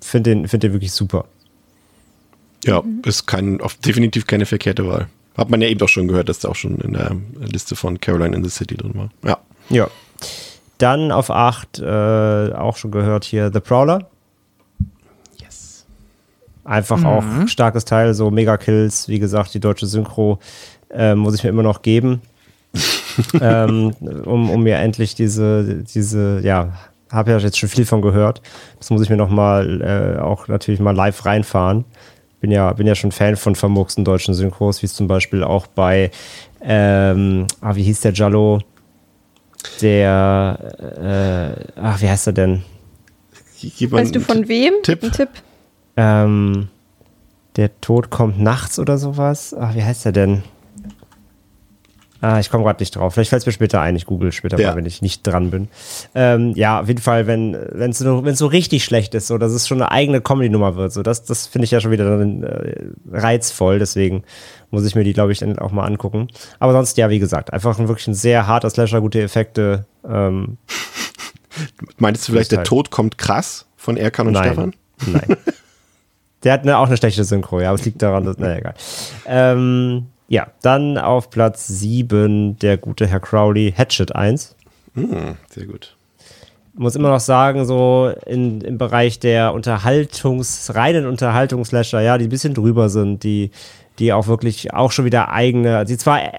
finde 0.00 0.30
den, 0.30 0.48
find 0.48 0.62
den 0.62 0.72
wirklich 0.72 0.92
super. 0.92 1.26
Ja, 2.64 2.82
ist 3.04 3.26
kein, 3.26 3.60
definitiv 3.84 4.26
keine 4.26 4.46
verkehrte 4.46 4.86
Wahl. 4.86 5.08
Hat 5.36 5.50
man 5.50 5.60
ja 5.62 5.68
eben 5.68 5.78
doch 5.78 5.88
schon 5.88 6.08
gehört, 6.08 6.28
dass 6.28 6.40
da 6.40 6.48
auch 6.48 6.54
schon 6.54 6.78
in 6.78 6.92
der 6.92 7.16
Liste 7.40 7.74
von 7.74 7.98
Caroline 8.00 8.36
in 8.36 8.44
the 8.44 8.50
City 8.50 8.76
drin 8.76 8.92
war. 8.94 9.10
Ja. 9.24 9.38
Ja. 9.70 9.88
Dann 10.78 11.12
auf 11.12 11.30
8 11.30 11.78
äh, 11.78 12.52
auch 12.54 12.76
schon 12.76 12.90
gehört 12.90 13.24
hier 13.24 13.50
The 13.52 13.60
Prowler. 13.60 14.10
Yes. 15.38 15.86
Einfach 16.64 16.98
mhm. 16.98 17.06
auch 17.06 17.24
starkes 17.48 17.84
Teil, 17.84 18.14
so 18.14 18.30
Mega-Kills, 18.30 19.08
wie 19.08 19.18
gesagt, 19.18 19.54
die 19.54 19.60
deutsche 19.60 19.86
Synchro 19.86 20.38
äh, 20.90 21.14
muss 21.14 21.34
ich 21.34 21.44
mir 21.44 21.50
immer 21.50 21.62
noch 21.62 21.82
geben. 21.82 22.20
ähm, 23.40 23.94
um, 24.24 24.50
um 24.50 24.62
mir 24.62 24.76
endlich 24.76 25.14
diese, 25.14 25.84
diese, 25.84 26.40
ja, 26.42 26.72
habe 27.10 27.30
ja 27.30 27.38
jetzt 27.38 27.58
schon 27.58 27.68
viel 27.68 27.84
von 27.84 28.02
gehört. 28.02 28.42
Das 28.78 28.90
muss 28.90 29.02
ich 29.02 29.10
mir 29.10 29.16
noch 29.16 29.28
mal 29.28 30.16
äh, 30.16 30.20
auch 30.20 30.48
natürlich 30.48 30.80
mal 30.80 30.96
live 30.96 31.24
reinfahren 31.24 31.84
bin 32.42 32.50
ja, 32.50 32.72
bin 32.72 32.88
ja 32.88 32.96
schon 32.96 33.12
Fan 33.12 33.36
von 33.36 33.54
vermurksten 33.54 34.04
deutschen 34.04 34.34
Synchros, 34.34 34.82
wie 34.82 34.86
es 34.86 34.94
zum 34.94 35.06
Beispiel 35.06 35.44
auch 35.44 35.68
bei, 35.68 36.10
ähm, 36.60 37.46
ah, 37.60 37.76
wie 37.76 37.84
hieß 37.84 38.00
der 38.00 38.12
Jallo? 38.12 38.60
Der, 39.80 41.56
äh, 41.76 41.80
ach, 41.80 42.02
wie 42.02 42.08
heißt 42.08 42.26
er 42.26 42.32
denn? 42.32 42.62
Weißt 43.62 44.14
du 44.14 44.20
von 44.20 44.48
wem? 44.48 44.74
Tipp. 44.82 45.04
Ein 45.04 45.12
Tipp. 45.12 45.28
Ähm, 45.96 46.68
der 47.54 47.80
Tod 47.80 48.10
kommt 48.10 48.40
nachts 48.40 48.80
oder 48.80 48.98
sowas. 48.98 49.54
Ach, 49.56 49.76
wie 49.76 49.84
heißt 49.84 50.04
er 50.06 50.12
denn? 50.12 50.42
Ah, 52.22 52.38
ich 52.38 52.50
komme 52.50 52.62
gerade 52.62 52.80
nicht 52.80 52.94
drauf. 52.94 53.14
Vielleicht 53.14 53.30
fällt 53.30 53.42
es 53.42 53.46
mir 53.46 53.52
später 53.52 53.80
ein. 53.80 53.96
Ich 53.96 54.06
google 54.06 54.30
später 54.30 54.56
ja. 54.56 54.70
mal, 54.70 54.76
wenn 54.76 54.86
ich 54.86 55.02
nicht 55.02 55.26
dran 55.26 55.50
bin. 55.50 55.68
Ähm, 56.14 56.52
ja, 56.54 56.80
auf 56.80 56.86
jeden 56.86 57.00
Fall, 57.00 57.26
wenn 57.26 57.54
es 57.54 57.98
so, 57.98 58.24
so 58.32 58.46
richtig 58.46 58.84
schlecht 58.84 59.12
ist, 59.16 59.26
so 59.26 59.38
dass 59.38 59.50
es 59.50 59.66
schon 59.66 59.82
eine 59.82 59.90
eigene 59.90 60.20
Comedy-Nummer 60.20 60.76
wird, 60.76 60.92
so 60.92 61.02
das, 61.02 61.24
das 61.24 61.48
finde 61.48 61.64
ich 61.64 61.72
ja 61.72 61.80
schon 61.80 61.90
wieder 61.90 62.04
dann, 62.18 62.44
äh, 62.44 62.76
reizvoll. 63.10 63.80
Deswegen 63.80 64.22
muss 64.70 64.86
ich 64.86 64.94
mir 64.94 65.02
die, 65.02 65.14
glaube 65.14 65.32
ich, 65.32 65.40
dann 65.40 65.58
auch 65.58 65.72
mal 65.72 65.84
angucken. 65.84 66.28
Aber 66.60 66.72
sonst, 66.72 66.96
ja, 66.96 67.10
wie 67.10 67.18
gesagt, 67.18 67.52
einfach 67.52 67.76
ein, 67.80 67.88
wirklich 67.88 68.06
ein 68.06 68.14
sehr 68.14 68.46
harter 68.46 68.70
Slasher, 68.70 69.00
gute 69.00 69.20
Effekte. 69.20 69.86
Ähm, 70.08 70.58
Meinst 71.98 72.28
du 72.28 72.32
vielleicht, 72.32 72.52
der 72.52 72.62
Tod 72.62 72.92
kommt 72.92 73.18
krass 73.18 73.66
von 73.76 73.96
Erkan 73.96 74.28
und 74.28 74.34
Nein. 74.34 74.44
Stefan? 74.44 74.74
Nein. 75.06 75.36
Der 76.44 76.52
hat 76.52 76.62
eine, 76.62 76.78
auch 76.78 76.86
eine 76.86 76.96
schlechte 76.96 77.22
Synchro, 77.22 77.60
ja, 77.60 77.68
aber 77.68 77.78
es 77.78 77.84
liegt 77.84 78.02
daran, 78.02 78.24
dass, 78.24 78.36
naja, 78.36 78.56
egal. 78.56 78.74
Ähm, 79.26 80.06
ja, 80.32 80.46
dann 80.62 80.96
auf 80.96 81.28
Platz 81.28 81.66
7 81.68 82.58
der 82.58 82.78
gute 82.78 83.06
Herr 83.06 83.20
Crowley, 83.20 83.70
Hatchet 83.76 84.16
1. 84.16 84.56
Mm, 84.94 85.32
sehr 85.50 85.66
gut. 85.66 85.94
Muss 86.72 86.96
immer 86.96 87.10
noch 87.10 87.20
sagen, 87.20 87.66
so 87.66 88.10
in, 88.24 88.62
im 88.62 88.78
Bereich 88.78 89.20
der 89.20 89.52
Unterhaltungs-, 89.52 90.74
reinen 90.74 91.04
Unterhaltungsslasher, 91.04 92.00
ja, 92.00 92.16
die 92.16 92.28
ein 92.28 92.30
bisschen 92.30 92.54
drüber 92.54 92.88
sind, 92.88 93.24
die, 93.24 93.50
die 93.98 94.14
auch 94.14 94.26
wirklich 94.26 94.72
auch 94.72 94.90
schon 94.90 95.04
wieder 95.04 95.30
eigene, 95.30 95.84
die 95.84 95.98
zwar 95.98 96.22
äh, 96.22 96.30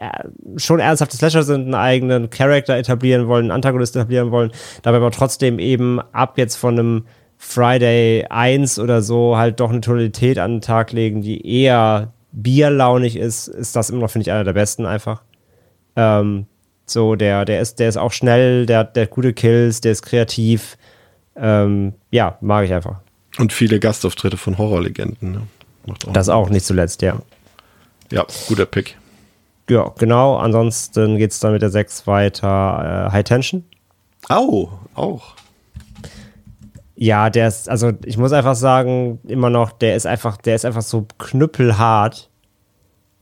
schon 0.58 0.80
ernsthafte 0.80 1.16
Slasher 1.16 1.44
sind, 1.44 1.66
einen 1.66 1.76
eigenen 1.76 2.32
Charakter 2.32 2.76
etablieren 2.76 3.28
wollen, 3.28 3.44
einen 3.44 3.52
Antagonisten 3.52 4.00
etablieren 4.00 4.32
wollen, 4.32 4.52
dabei 4.82 4.98
aber 4.98 5.12
trotzdem 5.12 5.60
eben 5.60 6.02
ab 6.14 6.40
jetzt 6.40 6.56
von 6.56 6.80
einem 6.80 7.06
Friday 7.38 8.26
1 8.28 8.80
oder 8.80 9.04
so 9.04 9.38
halt 9.38 9.60
doch 9.60 9.70
eine 9.70 9.82
Tonalität 9.82 10.40
an 10.40 10.56
den 10.56 10.62
Tag 10.62 10.94
legen, 10.94 11.22
die 11.22 11.48
eher 11.48 12.12
bierlaunig 12.34 13.16
ist, 13.16 13.48
ist 13.48 13.76
das 13.76 13.90
immer 13.90 14.02
noch, 14.02 14.12
finde 14.12 14.24
ich, 14.24 14.32
einer 14.32 14.44
der 14.44 14.54
besten 14.54 14.86
einfach. 14.86 15.22
Ähm, 15.96 16.48
so, 16.86 17.16
der, 17.16 17.46
der 17.46 17.62
ist, 17.62 17.80
der 17.80 17.88
ist 17.88 17.98
auch 17.98 18.12
schnell, 18.12 18.66
der, 18.66 18.84
der 18.84 19.04
hat 19.04 19.12
gute 19.12 19.34
Kills, 19.34 19.80
der 19.82 19.94
ist 19.94 20.02
kreativ. 20.02 20.78
Ähm, 21.36 21.94
ja, 22.12 22.38
mag 22.42 22.66
ich 22.66 22.74
einfach. 22.74 22.98
Und 23.38 23.54
viele 23.54 23.80
Gastauftritte 23.80 24.38
von 24.38 24.58
Horrorlegenden. 24.58 25.32
Ne? 25.32 25.42
Auch 25.88 26.14
das 26.14 26.30
auch 26.30 26.50
nicht 26.50 26.66
zuletzt, 26.66 27.02
ja. 27.02 27.20
Ja, 28.12 28.26
guter 28.48 28.66
Pick. 28.66 28.98
Ja, 29.70 29.92
genau. 29.98 30.38
Ansonsten 30.38 31.18
geht 31.18 31.32
es 31.32 31.40
dann 31.40 31.54
mit 31.54 31.62
der 31.62 31.70
6 31.70 32.06
weiter. 32.06 33.08
Äh, 33.08 33.12
High 33.12 33.24
Tension. 33.24 33.64
Au, 34.28 34.70
auch. 34.94 35.36
Ja, 37.04 37.30
der 37.30 37.50
ist, 37.50 37.68
also 37.70 37.92
ich 38.06 38.18
muss 38.18 38.32
einfach 38.32 38.56
sagen, 38.56 39.20
immer 39.28 39.50
noch, 39.50 39.74
der 39.74 39.98
ist 39.98 40.08
einfach, 40.08 40.38
der 40.38 40.56
ist 40.56 40.64
einfach 40.64 40.82
so 40.82 41.06
knüppelhart. 41.18 42.30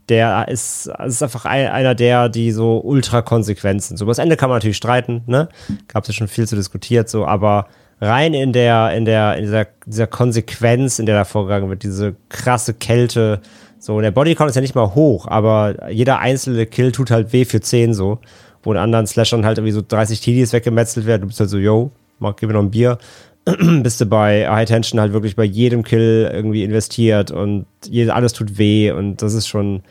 der 0.07 0.47
ist, 0.49 0.87
ist 1.03 1.23
einfach 1.23 1.45
ein, 1.45 1.65
einer 1.65 1.95
der, 1.95 2.29
die 2.29 2.51
so 2.51 2.79
ultra 2.83 3.23
konsequent 3.23 3.81
sind. 3.81 3.97
So, 3.97 4.05
über 4.05 4.11
das 4.11 4.19
Ende 4.19 4.37
kann 4.37 4.49
man 4.49 4.57
natürlich 4.57 4.77
streiten, 4.77 5.23
ne? 5.25 5.49
Gab 5.87 6.03
es 6.03 6.09
ja 6.09 6.13
schon 6.13 6.27
viel 6.27 6.47
zu 6.47 6.55
diskutiert, 6.55 7.09
so, 7.09 7.25
aber 7.25 7.69
rein 7.99 8.35
in 8.35 8.53
der, 8.53 8.93
in 8.93 9.05
der, 9.05 9.37
in 9.37 9.45
dieser, 9.45 9.65
dieser 9.87 10.05
Konsequenz, 10.05 10.99
in 10.99 11.07
der 11.07 11.15
da 11.15 11.23
vorgegangen 11.23 11.67
wird, 11.67 11.81
diese 11.81 12.15
krasse 12.29 12.75
Kälte, 12.75 13.41
so, 13.79 13.99
der 13.99 14.11
Bodycount 14.11 14.51
ist 14.51 14.55
ja 14.55 14.61
nicht 14.61 14.75
mal 14.75 14.93
hoch, 14.93 15.25
aber 15.27 15.89
jeder 15.89 16.19
einzelne 16.19 16.67
Kill 16.67 16.91
tut 16.91 17.09
halt 17.09 17.33
weh 17.33 17.45
für 17.45 17.61
10 17.61 17.95
so, 17.95 18.19
wo 18.61 18.73
in 18.73 18.77
anderen 18.77 19.07
Slashern 19.07 19.43
halt 19.43 19.57
irgendwie 19.57 19.73
so 19.73 19.81
30 19.81 20.21
TDs 20.21 20.53
weggemetzelt 20.53 21.07
werden, 21.07 21.21
du 21.21 21.27
bist 21.29 21.39
halt 21.39 21.49
so, 21.49 21.57
yo, 21.57 21.89
mach, 22.19 22.35
gib 22.35 22.47
mir 22.47 22.53
noch 22.53 22.61
ein 22.61 22.69
Bier. 22.69 22.99
bist 23.83 23.99
du 23.99 24.05
bei 24.05 24.47
High 24.49 24.67
Tension 24.67 24.99
halt 24.99 25.13
wirklich 25.13 25.35
bei 25.35 25.43
jedem 25.43 25.83
Kill 25.83 26.29
irgendwie 26.31 26.63
investiert 26.63 27.31
und 27.31 27.65
alles 28.09 28.33
tut 28.33 28.57
weh 28.57 28.91
und 28.91 29.21
das 29.21 29.33
ist 29.33 29.47
schon 29.47 29.81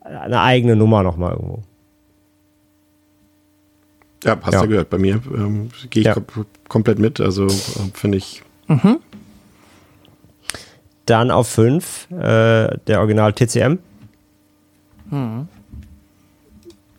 eine 0.00 0.40
eigene 0.40 0.76
Nummer 0.76 1.02
nochmal 1.02 1.32
irgendwo. 1.32 1.62
Ja, 4.24 4.38
hast 4.42 4.54
ja. 4.54 4.62
du 4.62 4.68
gehört. 4.68 4.90
Bei 4.90 4.98
mir 4.98 5.20
ähm, 5.34 5.70
gehe 5.90 6.00
ich 6.00 6.06
ja. 6.06 6.14
kom 6.14 6.46
komplett 6.68 6.98
mit. 6.98 7.20
Also 7.20 7.46
äh, 7.46 7.90
finde 7.94 8.18
ich. 8.18 8.42
Mhm. 8.66 8.98
Dann 11.06 11.30
auf 11.30 11.48
5 11.48 12.10
äh, 12.10 12.14
der 12.86 13.00
Original 13.00 13.32
TCM. 13.32 13.78
Mhm. 15.10 15.48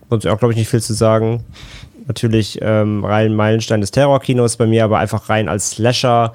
Sonst 0.09 0.25
auch, 0.27 0.39
glaube 0.39 0.53
ich, 0.53 0.57
nicht 0.57 0.69
viel 0.69 0.81
zu 0.81 0.93
sagen. 0.93 1.43
Natürlich 2.07 2.59
ähm, 2.61 3.03
rein 3.03 3.35
Meilenstein 3.35 3.81
des 3.81 3.91
Terrorkinos 3.91 4.57
bei 4.57 4.65
mir, 4.65 4.85
aber 4.85 4.99
einfach 4.99 5.29
rein 5.29 5.49
als 5.49 5.71
Slasher 5.71 6.33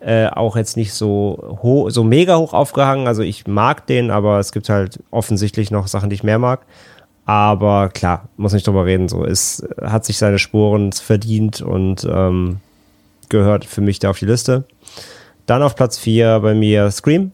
äh, 0.00 0.26
auch 0.26 0.56
jetzt 0.56 0.76
nicht 0.76 0.92
so, 0.92 1.58
so 1.88 2.04
mega 2.04 2.36
hoch 2.36 2.52
aufgehangen. 2.52 3.06
Also 3.06 3.22
ich 3.22 3.46
mag 3.46 3.86
den, 3.86 4.10
aber 4.10 4.38
es 4.38 4.52
gibt 4.52 4.68
halt 4.68 5.02
offensichtlich 5.10 5.70
noch 5.70 5.86
Sachen, 5.88 6.10
die 6.10 6.14
ich 6.14 6.22
mehr 6.22 6.38
mag. 6.38 6.60
Aber 7.24 7.88
klar, 7.88 8.28
muss 8.36 8.52
nicht 8.52 8.66
drüber 8.66 8.84
reden. 8.84 9.08
So, 9.08 9.24
es 9.24 9.66
hat 9.82 10.04
sich 10.04 10.18
seine 10.18 10.38
Sporen 10.38 10.92
verdient 10.92 11.60
und 11.60 12.06
ähm, 12.08 12.60
gehört 13.28 13.64
für 13.64 13.80
mich 13.80 13.98
da 13.98 14.10
auf 14.10 14.18
die 14.18 14.26
Liste. 14.26 14.64
Dann 15.46 15.62
auf 15.62 15.74
Platz 15.74 15.98
4 15.98 16.40
bei 16.40 16.54
mir 16.54 16.90
Scream. 16.90 17.32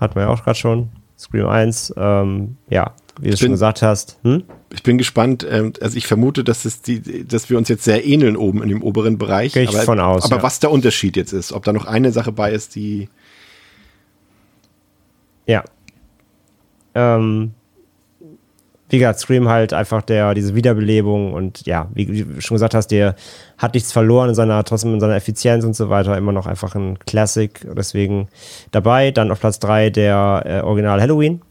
Hatten 0.00 0.16
wir 0.16 0.22
ja 0.22 0.28
auch 0.28 0.42
gerade 0.42 0.58
schon. 0.58 0.90
Scream 1.18 1.46
1. 1.46 1.94
Ähm, 1.96 2.56
ja, 2.68 2.92
wie 3.20 3.30
du 3.30 3.36
schon 3.36 3.50
gesagt 3.50 3.82
hast. 3.82 4.18
Hm? 4.22 4.44
Ich 4.72 4.82
bin 4.82 4.98
gespannt. 4.98 5.46
Ähm, 5.48 5.72
also 5.80 5.96
ich 5.96 6.06
vermute, 6.06 6.44
dass, 6.44 6.64
es 6.64 6.82
die, 6.82 7.26
dass 7.26 7.48
wir 7.50 7.58
uns 7.58 7.68
jetzt 7.68 7.84
sehr 7.84 8.04
ähneln 8.04 8.36
oben 8.36 8.62
in 8.62 8.68
dem 8.68 8.82
oberen 8.82 9.18
Bereich. 9.18 9.52
Gehe 9.52 9.62
ich 9.62 9.70
aber, 9.70 9.82
von 9.82 10.00
aus. 10.00 10.24
Aber 10.24 10.36
ja. 10.36 10.42
was 10.42 10.60
der 10.60 10.70
Unterschied 10.70 11.16
jetzt 11.16 11.32
ist, 11.32 11.52
ob 11.52 11.64
da 11.64 11.72
noch 11.72 11.86
eine 11.86 12.12
Sache 12.12 12.32
bei 12.32 12.52
ist, 12.52 12.74
die. 12.74 13.08
Ja. 15.46 15.64
Ähm, 16.94 17.52
wie 18.88 18.98
gesagt, 18.98 19.18
Scream 19.18 19.48
halt 19.48 19.72
einfach 19.72 20.02
der, 20.02 20.34
diese 20.34 20.54
Wiederbelebung 20.54 21.32
und 21.32 21.66
ja, 21.66 21.88
wie, 21.94 22.06
du 22.06 22.40
schon 22.40 22.54
gesagt 22.54 22.74
hast, 22.74 22.88
der 22.88 23.16
hat 23.58 23.74
nichts 23.74 23.92
verloren 23.92 24.28
in 24.28 24.34
seiner, 24.34 24.62
trotzdem 24.64 24.94
in 24.94 25.00
seiner 25.00 25.16
Effizienz 25.16 25.64
und 25.64 25.74
so 25.74 25.88
weiter, 25.88 26.16
immer 26.16 26.32
noch 26.32 26.46
einfach 26.46 26.74
ein 26.74 26.98
Classic, 27.00 27.66
deswegen 27.76 28.28
dabei. 28.70 29.10
Dann 29.10 29.32
auf 29.32 29.40
Platz 29.40 29.58
3 29.58 29.90
der 29.90 30.42
äh, 30.46 30.60
Original 30.60 31.00
Halloween. 31.00 31.42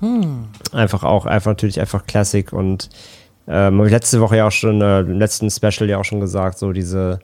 Hm. 0.00 0.48
Einfach 0.72 1.04
auch, 1.04 1.26
einfach 1.26 1.50
natürlich 1.50 1.80
einfach 1.80 2.06
Classic 2.06 2.52
und 2.52 2.88
ähm, 3.48 3.78
habe 3.78 3.86
ich 3.86 3.92
letzte 3.92 4.20
Woche 4.20 4.36
ja 4.36 4.46
auch 4.46 4.52
schon, 4.52 4.80
äh, 4.82 5.00
im 5.00 5.18
letzten 5.18 5.50
Special 5.50 5.88
ja 5.88 5.98
auch 5.98 6.04
schon 6.04 6.20
gesagt, 6.20 6.58
so 6.58 6.72
diese, 6.72 7.18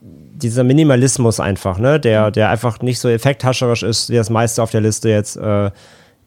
dieser 0.00 0.64
Minimalismus 0.64 1.40
einfach, 1.40 1.78
ne, 1.78 2.00
der, 2.00 2.30
der 2.30 2.50
einfach 2.50 2.80
nicht 2.80 2.98
so 2.98 3.08
effekthascherisch 3.08 3.82
ist, 3.82 4.10
wie 4.10 4.16
das 4.16 4.30
meiste 4.30 4.62
auf 4.62 4.70
der 4.70 4.80
Liste 4.80 5.10
jetzt, 5.10 5.36
äh, 5.36 5.70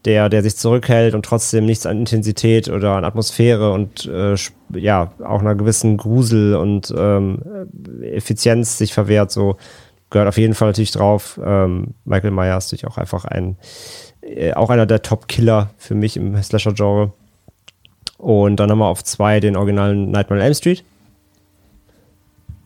der, 0.06 0.30
der 0.30 0.44
sich 0.44 0.56
zurückhält 0.56 1.14
und 1.14 1.26
trotzdem 1.26 1.66
nichts 1.66 1.86
an 1.86 2.00
Intensität 2.00 2.70
oder 2.70 2.94
an 2.94 3.04
Atmosphäre 3.04 3.74
und 3.74 4.06
äh, 4.06 4.36
ja, 4.74 5.12
auch 5.24 5.42
einer 5.42 5.56
gewissen 5.56 5.98
Grusel 5.98 6.56
und 6.56 6.94
ähm, 6.98 7.42
Effizienz 8.02 8.78
sich 8.78 8.94
verwehrt, 8.94 9.32
so 9.32 9.58
gehört 10.10 10.30
auf 10.30 10.38
jeden 10.38 10.54
Fall 10.54 10.70
natürlich 10.70 10.92
drauf. 10.92 11.40
Ähm, 11.44 11.96
Michael 12.06 12.32
Myers 12.32 12.66
ist 12.66 12.72
natürlich 12.72 12.88
auch 12.88 12.98
einfach 12.98 13.26
ein 13.26 13.58
äh, 14.36 14.54
auch 14.54 14.70
einer 14.70 14.86
der 14.86 15.02
Top-Killer 15.02 15.72
für 15.78 15.96
mich 15.96 16.18
im 16.18 16.42
Slasher-Genre. 16.42 17.12
Und 18.18 18.58
dann 18.58 18.70
haben 18.70 18.80
wir 18.80 18.88
auf 18.88 19.04
zwei 19.04 19.40
den 19.40 19.56
originalen 19.56 20.12
Nightmare 20.12 20.42
on 20.42 20.46
Elm 20.46 20.54
Street. 20.54 20.84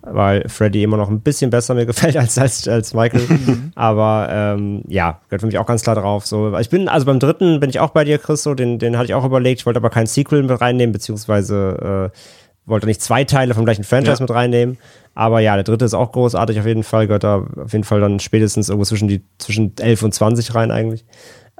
Weil 0.02 0.50
Freddy 0.50 0.84
immer 0.84 0.98
noch 0.98 1.10
ein 1.10 1.22
bisschen 1.22 1.50
besser 1.50 1.76
mir 1.76 1.86
gefällt 1.88 2.18
als, 2.18 2.38
als, 2.38 2.68
als 2.68 2.94
Michael. 2.94 3.22
Mhm. 3.28 3.72
Aber 3.76 4.28
ähm, 4.30 4.84
ja, 4.88 5.22
gehört 5.30 5.42
für 5.42 5.48
mich 5.48 5.58
auch 5.58 5.66
ganz 5.66 5.84
klar 5.84 5.96
drauf. 5.96 6.26
So, 6.26 6.58
ich 6.58 6.70
bin, 6.70 6.90
also 6.90 7.06
beim 7.06 7.20
dritten 7.20 7.60
bin 7.60 7.70
ich 7.70 7.80
auch 7.80 7.92
bei 7.92 8.04
dir, 8.04 8.18
Chris, 8.18 8.44
so, 8.44 8.54
den, 8.54 8.80
den 8.80 8.98
hatte 8.98 9.06
ich 9.06 9.14
auch 9.14 9.24
überlegt. 9.24 9.62
Ich 9.62 9.66
wollte 9.66 9.78
aber 9.78 9.90
kein 9.90 10.08
Sequel 10.08 10.44
mit 10.44 10.60
reinnehmen, 10.60 10.92
beziehungsweise 10.92 12.12
äh, 12.12 12.18
wollte 12.66 12.88
nicht 12.88 13.02
zwei 13.02 13.24
Teile 13.24 13.54
vom 13.54 13.66
gleichen 13.66 13.84
Franchise 13.84 14.18
ja. 14.18 14.22
mit 14.22 14.32
reinnehmen. 14.32 14.78
Aber 15.16 15.40
ja, 15.40 15.56
der 15.56 15.64
dritte 15.64 15.86
ist 15.86 15.94
auch 15.94 16.12
großartig 16.12 16.60
auf 16.60 16.66
jeden 16.66 16.84
Fall. 16.84 17.08
Gehört 17.08 17.24
da 17.24 17.46
auf 17.64 17.72
jeden 17.72 17.84
Fall 17.84 18.00
dann 18.00 18.20
spätestens 18.20 18.70
irgendwo 18.70 18.86
zwischen, 18.86 19.08
die, 19.08 19.22
zwischen 19.38 19.78
11 19.78 20.04
und 20.04 20.14
20 20.14 20.56
rein 20.56 20.72
eigentlich. 20.72 21.06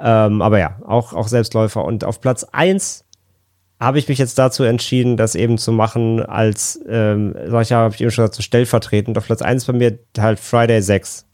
Ähm, 0.06 0.42
aber 0.42 0.60
ja, 0.60 0.76
auch, 0.86 1.14
auch 1.14 1.30
Selbstläufer. 1.30 1.84
Und 1.86 2.04
auf 2.04 2.20
Platz 2.20 2.44
1 2.52 3.06
habe 3.80 4.00
ich 4.00 4.10
mich 4.10 4.18
jetzt 4.18 4.38
dazu 4.38 4.64
entschieden, 4.64 5.16
das 5.16 5.34
eben 5.34 5.58
zu 5.58 5.72
machen 5.72 6.22
als, 6.22 6.80
ähm, 6.88 7.34
sag 7.48 7.72
habe 7.72 7.96
ich 7.96 8.02
eben 8.02 8.12
schon 8.12 8.24
gesagt, 8.24 8.36
so 8.36 8.42
stellvertretend. 8.42 9.18
Auf 9.18 9.26
Platz 9.26 9.42
1 9.42 9.66
bei 9.66 9.74
mir 9.74 9.98
halt 10.18 10.40
Friday 10.40 10.82
6. 10.82 11.26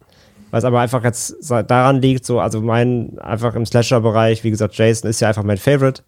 Was 0.52 0.64
aber 0.64 0.80
einfach 0.80 1.04
jetzt 1.04 1.36
daran 1.50 2.02
liegt, 2.02 2.26
so, 2.26 2.40
also 2.40 2.62
mein, 2.62 3.18
einfach 3.20 3.56
im 3.56 3.66
Slasher-Bereich, 3.66 4.44
wie 4.44 4.52
gesagt, 4.52 4.76
Jason 4.76 5.10
ist 5.10 5.20
ja 5.20 5.28
einfach 5.28 5.44
mein 5.44 5.58
Favorite. 5.58 6.04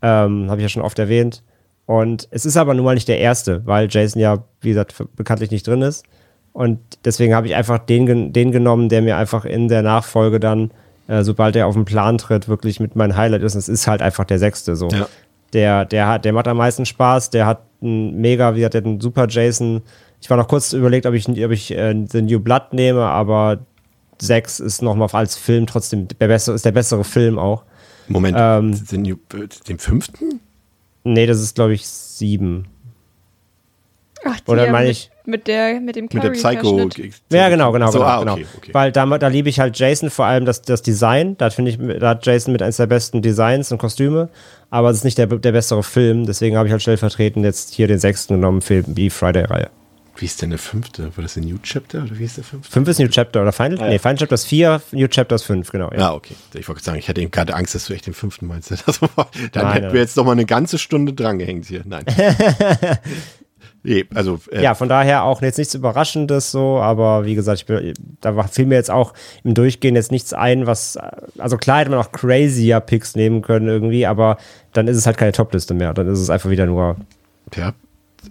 Ähm, 0.00 0.48
habe 0.48 0.60
ich 0.60 0.64
ja 0.64 0.68
schon 0.68 0.82
oft 0.82 0.98
erwähnt. 0.98 1.42
Und 1.86 2.28
es 2.30 2.44
ist 2.44 2.56
aber 2.56 2.74
nun 2.74 2.84
mal 2.84 2.94
nicht 2.94 3.08
der 3.08 3.18
erste, 3.18 3.66
weil 3.66 3.88
Jason 3.90 4.20
ja, 4.20 4.44
wie 4.60 4.70
gesagt, 4.70 4.94
bekanntlich 5.16 5.50
nicht 5.50 5.66
drin 5.66 5.82
ist. 5.82 6.04
Und 6.52 6.80
deswegen 7.04 7.34
habe 7.34 7.46
ich 7.46 7.54
einfach 7.54 7.78
den, 7.78 8.32
den 8.32 8.52
genommen, 8.52 8.88
der 8.88 9.02
mir 9.02 9.16
einfach 9.16 9.44
in 9.44 9.68
der 9.68 9.82
Nachfolge 9.82 10.38
dann 10.38 10.70
äh, 11.08 11.24
sobald 11.24 11.56
er 11.56 11.66
auf 11.66 11.74
den 11.74 11.84
Plan 11.84 12.18
tritt, 12.18 12.48
wirklich 12.48 12.78
mit 12.78 12.94
meinem 12.94 13.16
Highlight 13.16 13.42
ist. 13.42 13.54
Es 13.54 13.68
ist 13.68 13.86
halt 13.86 14.02
einfach 14.02 14.24
der 14.24 14.38
sechste 14.38 14.76
so. 14.76 14.88
Ja. 14.88 15.08
Der, 15.52 15.84
der, 15.86 16.06
hat, 16.06 16.24
der 16.24 16.32
macht 16.34 16.46
am 16.46 16.58
meisten 16.58 16.84
Spaß, 16.86 17.30
der 17.30 17.46
hat 17.46 17.62
einen 17.82 18.20
mega, 18.20 18.54
wie 18.54 18.64
hat 18.64 18.74
der 18.74 18.84
einen 18.84 19.00
super 19.00 19.26
Jason. 19.28 19.82
Ich 20.20 20.28
war 20.28 20.36
noch 20.36 20.48
kurz 20.48 20.72
überlegt, 20.72 21.06
ob 21.06 21.14
ich, 21.14 21.28
ob 21.28 21.50
ich 21.50 21.74
äh, 21.74 21.94
The 22.06 22.22
New 22.22 22.38
Blood 22.38 22.72
nehme, 22.72 23.04
aber 23.04 23.60
6 24.20 24.60
ist 24.60 24.82
nochmal 24.82 25.08
als 25.12 25.36
Film 25.36 25.66
trotzdem 25.66 26.08
der 26.08 26.28
bessere, 26.28 26.54
ist 26.54 26.64
der 26.64 26.72
bessere 26.72 27.04
Film 27.04 27.38
auch. 27.38 27.64
Moment, 28.08 28.36
ähm, 28.38 28.86
den, 28.90 29.18
den 29.68 29.78
fünften? 29.78 30.40
Nee, 31.04 31.26
das 31.26 31.40
ist, 31.40 31.54
glaube 31.54 31.74
ich, 31.74 31.86
7. 31.86 32.66
Ach, 34.24 34.38
Oder 34.46 34.70
meine 34.70 34.90
ich 34.90 35.10
mit 35.24 35.46
der 35.46 35.80
mit 35.80 35.94
dem 35.96 36.08
Mit 36.10 36.22
der 36.22 36.30
Psycho. 36.30 36.88
Ja, 37.30 37.48
genau, 37.50 37.70
genau, 37.72 37.90
so, 37.90 37.98
genau. 37.98 38.08
Ah, 38.08 38.16
okay, 38.20 38.24
genau. 38.24 38.48
okay. 38.56 38.74
Weil 38.74 38.92
da, 38.92 39.06
da 39.18 39.28
liebe 39.28 39.48
ich 39.48 39.60
halt 39.60 39.78
Jason 39.78 40.10
vor 40.10 40.24
allem 40.24 40.44
das, 40.46 40.62
das 40.62 40.82
Design. 40.82 41.36
Da 41.36 41.50
finde 41.50 41.70
ich, 41.70 42.00
da 42.00 42.10
hat 42.10 42.24
Jason 42.24 42.52
mit 42.52 42.62
eines 42.62 42.78
der 42.78 42.86
besten 42.86 43.20
Designs 43.20 43.70
und 43.70 43.78
Kostüme. 43.78 44.30
Aber 44.70 44.90
es 44.90 44.98
ist 44.98 45.04
nicht 45.04 45.18
der, 45.18 45.26
der 45.26 45.52
bessere 45.52 45.82
Film. 45.82 46.26
Deswegen 46.26 46.56
habe 46.56 46.66
ich 46.66 46.72
halt 46.72 46.82
stellvertretend 46.82 47.44
jetzt 47.44 47.74
hier 47.74 47.86
den 47.86 47.98
sechsten 47.98 48.34
genommen 48.34 48.62
für 48.62 48.82
die 48.82 49.10
Friday-Reihe. 49.10 49.70
Wie 50.16 50.24
ist 50.24 50.42
denn 50.42 50.50
der 50.50 50.58
fünfte? 50.58 51.16
War 51.16 51.22
das 51.22 51.36
ein 51.36 51.44
New 51.44 51.58
Chapter 51.62 52.02
oder 52.02 52.18
wie 52.18 52.24
ist 52.24 52.36
der 52.36 52.44
fünfte? 52.44 52.72
Fünf 52.72 52.88
ist 52.88 52.98
New 52.98 53.06
Chapter 53.06 53.40
oder 53.40 53.52
Final? 53.52 53.78
Ah, 53.78 53.84
ja. 53.84 53.90
Nee, 53.90 53.98
Final 54.00 54.16
Chapter 54.16 54.34
ist 54.34 54.46
vier, 54.46 54.82
New 54.90 55.06
Chapter 55.06 55.36
ist 55.36 55.44
fünf, 55.44 55.70
genau. 55.70 55.92
Ja, 55.92 56.08
ah, 56.08 56.14
okay. 56.14 56.34
Ich 56.54 56.66
wollte 56.68 56.82
sagen, 56.82 56.98
ich 56.98 57.08
hatte 57.08 57.20
eben 57.20 57.30
gerade 57.30 57.54
Angst, 57.54 57.76
dass 57.76 57.86
du 57.86 57.92
echt 57.92 58.06
den 58.06 58.14
fünften 58.14 58.48
meinst. 58.48 58.70
Dann 58.72 58.78
nein, 58.88 59.72
hätten 59.72 59.84
nein. 59.84 59.92
wir 59.92 60.00
jetzt 60.00 60.16
noch 60.16 60.24
mal 60.24 60.32
eine 60.32 60.44
ganze 60.44 60.78
Stunde 60.78 61.12
drangehängt 61.12 61.66
hier. 61.66 61.82
Nein. 61.84 62.04
Nee, 63.82 64.06
also. 64.14 64.40
Äh, 64.50 64.62
ja, 64.62 64.74
von 64.74 64.88
daher 64.88 65.22
auch 65.22 65.40
jetzt 65.40 65.58
nichts 65.58 65.74
Überraschendes 65.74 66.50
so, 66.50 66.78
aber 66.78 67.24
wie 67.24 67.34
gesagt, 67.34 67.60
ich 67.60 67.66
bin, 67.66 67.94
da 68.20 68.42
fiel 68.44 68.66
mir 68.66 68.74
jetzt 68.74 68.90
auch 68.90 69.14
im 69.44 69.54
Durchgehen 69.54 69.94
jetzt 69.94 70.10
nichts 70.10 70.32
ein, 70.32 70.66
was. 70.66 70.98
Also 71.38 71.56
klar 71.56 71.80
hätte 71.80 71.90
man 71.90 72.00
auch 72.00 72.12
crazier 72.12 72.80
Picks 72.80 73.14
nehmen 73.14 73.42
können 73.42 73.68
irgendwie, 73.68 74.06
aber 74.06 74.38
dann 74.72 74.88
ist 74.88 74.96
es 74.96 75.06
halt 75.06 75.16
keine 75.16 75.32
Topliste 75.32 75.74
mehr. 75.74 75.94
Dann 75.94 76.08
ist 76.08 76.18
es 76.18 76.30
einfach 76.30 76.50
wieder 76.50 76.66
nur. 76.66 76.96
Ja. 77.54 77.72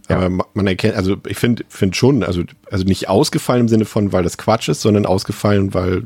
Ja. 0.09 0.17
Aber 0.17 0.45
man 0.53 0.67
erkennt, 0.67 0.95
also 0.95 1.17
ich 1.27 1.37
finde 1.37 1.63
find 1.69 1.95
schon, 1.95 2.23
also, 2.23 2.43
also 2.69 2.83
nicht 2.83 3.09
ausgefallen 3.09 3.61
im 3.61 3.67
Sinne 3.67 3.85
von, 3.85 4.11
weil 4.11 4.23
das 4.23 4.37
Quatsch 4.37 4.69
ist, 4.69 4.81
sondern 4.81 5.05
ausgefallen, 5.05 5.73
weil 5.73 6.03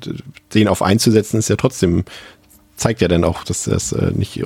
den 0.54 0.68
auf 0.68 0.82
einzusetzen 0.82 1.38
ist 1.38 1.50
ja 1.50 1.56
trotzdem, 1.56 2.06
zeigt 2.76 3.02
ja 3.02 3.08
dann 3.08 3.24
auch, 3.24 3.44
dass 3.44 3.66
das 3.66 3.92
äh, 3.92 4.12
nicht, 4.12 4.42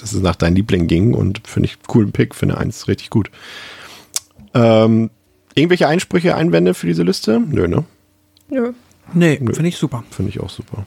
dass 0.00 0.12
es 0.12 0.20
nach 0.20 0.36
deinen 0.36 0.56
Lieblingen 0.56 0.86
ging 0.86 1.14
und 1.14 1.46
finde 1.46 1.68
ich 1.68 1.82
coolen 1.86 2.12
Pick, 2.12 2.34
finde 2.34 2.58
eins 2.58 2.88
richtig 2.88 3.10
gut. 3.10 3.30
Ähm, 4.54 5.10
irgendwelche 5.54 5.88
Einsprüche, 5.88 6.34
Einwände 6.34 6.74
für 6.74 6.86
diese 6.86 7.02
Liste? 7.02 7.40
Nö, 7.40 7.68
ne? 7.68 7.84
Nö. 8.48 8.72
Nee, 9.12 9.36
finde 9.36 9.68
ich 9.68 9.76
super. 9.76 10.04
Finde 10.10 10.30
ich 10.30 10.40
auch 10.40 10.50
super. 10.50 10.86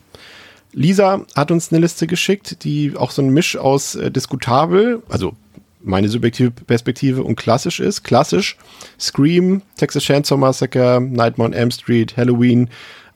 Lisa 0.74 1.26
hat 1.36 1.52
uns 1.52 1.72
eine 1.72 1.82
Liste 1.82 2.08
geschickt, 2.08 2.64
die 2.64 2.96
auch 2.96 3.12
so 3.12 3.22
ein 3.22 3.30
Misch 3.30 3.58
aus 3.58 3.96
äh, 3.96 4.12
diskutabel, 4.12 5.02
also 5.10 5.34
meine 5.82 6.10
subjektive 6.10 6.52
Perspektive 6.52 7.24
und 7.24 7.36
klassisch 7.36 7.80
ist. 7.80 8.04
Klassisch 8.04 8.58
Scream, 9.00 9.62
Texas 9.78 10.04
Chainsaw 10.04 10.38
Massacre, 10.38 11.00
Nightmare 11.02 11.50
on 11.50 11.54
Elm 11.54 11.72
Street, 11.72 12.18
Halloween. 12.18 12.70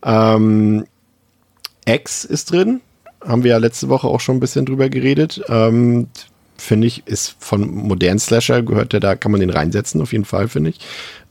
Ähm, 0.03 0.85
X 1.85 2.23
ist 2.25 2.51
drin, 2.51 2.81
haben 3.23 3.43
wir 3.43 3.51
ja 3.51 3.57
letzte 3.57 3.89
Woche 3.89 4.07
auch 4.07 4.19
schon 4.19 4.37
ein 4.37 4.39
bisschen 4.39 4.65
drüber 4.65 4.89
geredet. 4.89 5.41
Ähm, 5.49 6.07
finde 6.61 6.87
ich, 6.87 7.05
ist 7.07 7.35
von 7.39 7.69
modernen 7.69 8.19
Slasher 8.19 8.61
gehört 8.61 8.93
der, 8.93 8.99
da 8.99 9.15
kann 9.15 9.31
man 9.31 9.41
den 9.41 9.49
reinsetzen, 9.49 10.01
auf 10.01 10.11
jeden 10.11 10.25
Fall, 10.25 10.47
finde 10.47 10.71
ich. 10.71 10.79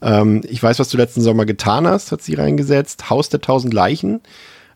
Ähm, 0.01 0.41
ich 0.47 0.61
weiß, 0.61 0.79
was 0.79 0.89
du 0.89 0.97
letzten 0.97 1.21
Sommer 1.21 1.45
getan 1.45 1.87
hast, 1.87 2.11
hat 2.11 2.21
sie 2.21 2.35
reingesetzt. 2.35 3.09
Haus 3.09 3.29
der 3.29 3.41
tausend 3.41 3.73
Leichen. 3.73 4.21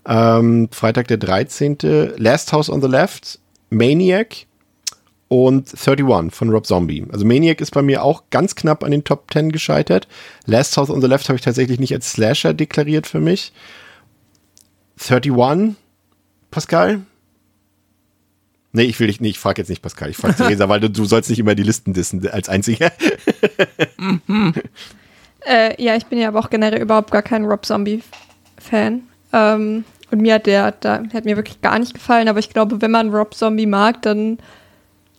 Ähm, 0.08 0.70
Freitag 0.72 1.08
der 1.08 1.18
13. 1.18 1.78
Last 2.18 2.54
House 2.54 2.70
on 2.70 2.82
the 2.82 2.88
Left. 2.88 3.40
Maniac 3.70 4.46
und 5.28 5.74
31 5.76 6.34
von 6.34 6.50
Rob 6.50 6.66
Zombie. 6.66 7.06
Also 7.12 7.26
Maniac 7.26 7.60
ist 7.62 7.72
bei 7.72 7.82
mir 7.82 8.04
auch 8.04 8.24
ganz 8.30 8.56
knapp 8.56 8.84
an 8.84 8.92
den 8.92 9.04
Top 9.04 9.32
10 9.32 9.52
gescheitert. 9.52 10.08
Last 10.46 10.78
House 10.78 10.90
on 10.90 11.02
the 11.02 11.08
Left 11.08 11.28
habe 11.30 11.38
ich 11.38 11.44
tatsächlich 11.44 11.80
nicht 11.80 11.94
als 11.94 12.12
Slasher 12.12 12.54
deklariert 12.54 13.08
für 13.08 13.20
mich. 13.20 13.52
31, 15.10 15.76
Pascal? 16.52 17.02
Nee, 18.76 18.84
ich 18.84 19.00
will 19.00 19.08
dich 19.08 19.22
nicht, 19.22 19.36
ich 19.36 19.40
frage 19.40 19.62
jetzt 19.62 19.70
nicht 19.70 19.82
Pascal, 19.82 20.10
ich 20.10 20.18
frage 20.18 20.36
Theresa, 20.36 20.68
weil 20.68 20.82
du, 20.82 20.90
du 20.90 21.06
sollst 21.06 21.30
nicht 21.30 21.40
immer 21.40 21.56
die 21.56 21.64
Listen 21.64 21.94
dissen 21.94 22.28
als 22.28 22.50
einziger. 22.50 22.92
mhm. 23.98 24.54
äh, 25.48 25.82
ja, 25.82 25.96
ich 25.96 26.06
bin 26.08 26.20
ja 26.20 26.28
aber 26.28 26.40
auch 26.40 26.50
generell 26.50 26.82
überhaupt 26.82 27.12
gar 27.12 27.22
kein 27.22 27.46
Rob 27.46 27.66
Zombie-Fan. 27.66 29.04
Ähm, 29.32 29.86
und 30.12 30.22
mir 30.22 30.36
hat 30.36 30.46
der, 30.46 30.74
der 30.74 31.04
hat 31.14 31.24
mir 31.26 31.38
wirklich 31.38 31.62
gar 31.62 31.80
nicht 31.80 31.94
gefallen, 31.94 32.28
aber 32.28 32.40
ich 32.40 32.50
glaube, 32.50 32.82
wenn 32.82 32.92
man 32.92 33.16
Rob 33.16 33.34
Zombie 33.34 33.66
mag, 33.66 34.02
dann 34.02 34.40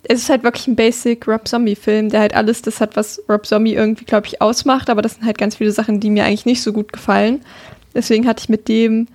es 0.08 0.20
ist 0.20 0.28
halt 0.28 0.44
wirklich 0.44 0.66
ein 0.68 0.76
Basic 0.76 1.26
Rob 1.26 1.48
Zombie-Film, 1.48 2.10
der 2.10 2.20
halt 2.20 2.34
alles 2.34 2.60
das 2.62 2.80
hat, 2.80 2.94
was 2.94 3.22
Rob 3.28 3.46
Zombie 3.46 3.74
irgendwie, 3.74 4.04
glaube 4.04 4.26
ich, 4.26 4.42
ausmacht, 4.42 4.90
aber 4.90 5.00
das 5.00 5.14
sind 5.14 5.24
halt 5.24 5.38
ganz 5.38 5.56
viele 5.56 5.72
Sachen, 5.72 5.98
die 5.98 6.10
mir 6.10 6.24
eigentlich 6.24 6.46
nicht 6.46 6.62
so 6.62 6.72
gut 6.72 6.92
gefallen. 6.92 7.40
Deswegen 7.94 8.26
hatte 8.26 8.42
ich 8.42 8.48
mit 8.48 8.68
dem 8.68 9.08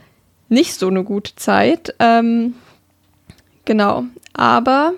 nicht 0.50 0.74
so 0.74 0.88
eine 0.88 1.04
gute 1.04 1.36
Zeit. 1.36 1.94
Ähm, 2.00 2.56
genau. 3.66 4.06
Aber 4.34 4.94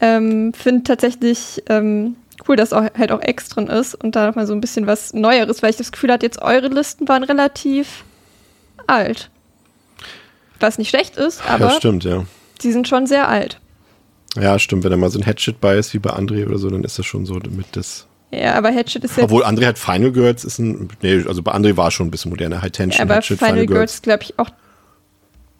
ähm, 0.00 0.52
finde 0.52 0.84
tatsächlich 0.84 1.62
ähm, 1.68 2.16
cool, 2.48 2.56
dass 2.56 2.72
auch, 2.72 2.82
halt 2.96 3.12
auch 3.12 3.22
X 3.22 3.48
drin 3.48 3.68
ist 3.68 3.94
und 3.94 4.16
da 4.16 4.26
nochmal 4.26 4.46
so 4.46 4.52
ein 4.52 4.60
bisschen 4.60 4.86
was 4.86 5.12
Neueres, 5.12 5.62
weil 5.62 5.70
ich 5.70 5.76
das 5.76 5.92
Gefühl 5.92 6.12
hatte, 6.12 6.26
jetzt 6.26 6.42
eure 6.42 6.68
Listen 6.68 7.08
waren 7.08 7.24
relativ 7.24 8.04
alt. 8.86 9.30
Was 10.60 10.78
nicht 10.78 10.88
schlecht 10.88 11.16
ist, 11.16 11.42
aber. 11.48 11.66
Ja, 11.66 11.70
stimmt, 11.72 12.04
ja. 12.04 12.24
Sie 12.60 12.72
sind 12.72 12.88
schon 12.88 13.06
sehr 13.06 13.28
alt. 13.28 13.60
Ja, 14.40 14.58
stimmt. 14.58 14.84
Wenn 14.84 14.90
da 14.90 14.96
mal 14.96 15.10
so 15.10 15.18
ein 15.18 15.26
Hatchet 15.26 15.60
bei 15.60 15.76
ist, 15.76 15.94
wie 15.94 15.98
bei 15.98 16.10
André 16.10 16.46
oder 16.46 16.58
so, 16.58 16.68
dann 16.70 16.84
ist 16.84 16.98
das 16.98 17.06
schon 17.06 17.26
so 17.26 17.34
mit 17.34 17.66
das. 17.72 18.06
Ja, 18.30 18.54
aber 18.54 18.72
Hatchet 18.72 19.04
ist 19.04 19.16
jetzt. 19.16 19.24
Obwohl 19.24 19.44
André 19.44 19.66
hat 19.66 19.78
Final 19.78 20.12
Girls 20.12 20.44
ist 20.44 20.58
ein. 20.58 20.88
Nee, 21.02 21.24
also 21.26 21.42
bei 21.42 21.52
André 21.52 21.76
war 21.76 21.90
schon 21.90 22.08
ein 22.08 22.10
bisschen 22.10 22.30
moderner. 22.30 22.62
High 22.62 22.72
Tension, 22.72 22.98
ja, 22.98 23.04
aber 23.04 23.16
Hatchet, 23.16 23.38
Final, 23.38 23.52
Final 23.52 23.66
Girls, 23.66 24.02
glaube 24.02 24.22
ich, 24.22 24.38
auch. 24.38 24.50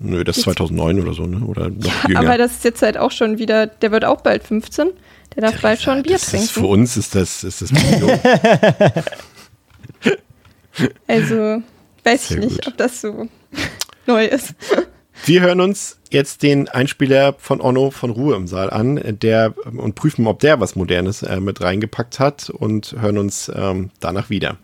Nö, 0.05 0.23
das 0.23 0.37
ist 0.37 0.45
2009 0.45 1.01
oder 1.01 1.15
so, 1.15 1.27
ne? 1.27 1.45
Oder 1.45 1.71
noch 1.71 1.87
ja, 1.87 2.09
jünger. 2.09 2.21
Aber 2.21 2.39
das 2.39 2.53
ist 2.53 2.65
jetzt 2.65 2.83
halt 2.83 2.99
auch 2.99 3.11
schon 3.11 3.39
wieder. 3.39 3.67
Der 3.67 3.91
wird 3.91 4.05
auch 4.05 4.21
bald 4.21 4.45
15. 4.45 4.91
Der 5.35 5.43
darf 5.43 5.61
bald 5.61 5.81
schon 5.81 5.99
ein 5.99 6.03
Bier 6.03 6.19
trinken. 6.19 6.45
Ist, 6.45 6.53
für 6.53 6.67
uns 6.67 6.97
ist 6.97 7.15
das. 7.15 7.43
Ist 7.43 7.63
das 7.63 7.71
also, 11.09 11.63
weiß 12.05 12.29
Sehr 12.29 12.39
ich 12.39 12.45
nicht, 12.45 12.57
gut. 12.57 12.69
ob 12.69 12.77
das 12.77 13.01
so 13.01 13.29
neu 14.07 14.27
ist. 14.27 14.55
Wir 15.25 15.41
hören 15.41 15.61
uns 15.61 15.99
jetzt 16.11 16.43
den 16.43 16.69
Einspieler 16.69 17.35
von 17.39 17.61
Onno 17.61 17.91
von 17.91 18.11
Ruhe 18.11 18.37
im 18.37 18.47
Saal 18.47 18.69
an, 18.71 19.01
der 19.23 19.55
und 19.65 19.95
prüfen, 19.95 20.27
ob 20.27 20.41
der 20.41 20.61
was 20.61 20.77
Modernes 20.77 21.23
äh, 21.23 21.41
mit 21.41 21.63
reingepackt 21.63 22.21
hat 22.21 22.51
und 22.51 22.95
hören 23.01 23.19
uns 23.19 23.51
ähm, 23.55 23.91
danach 24.01 24.29
wieder. 24.29 24.59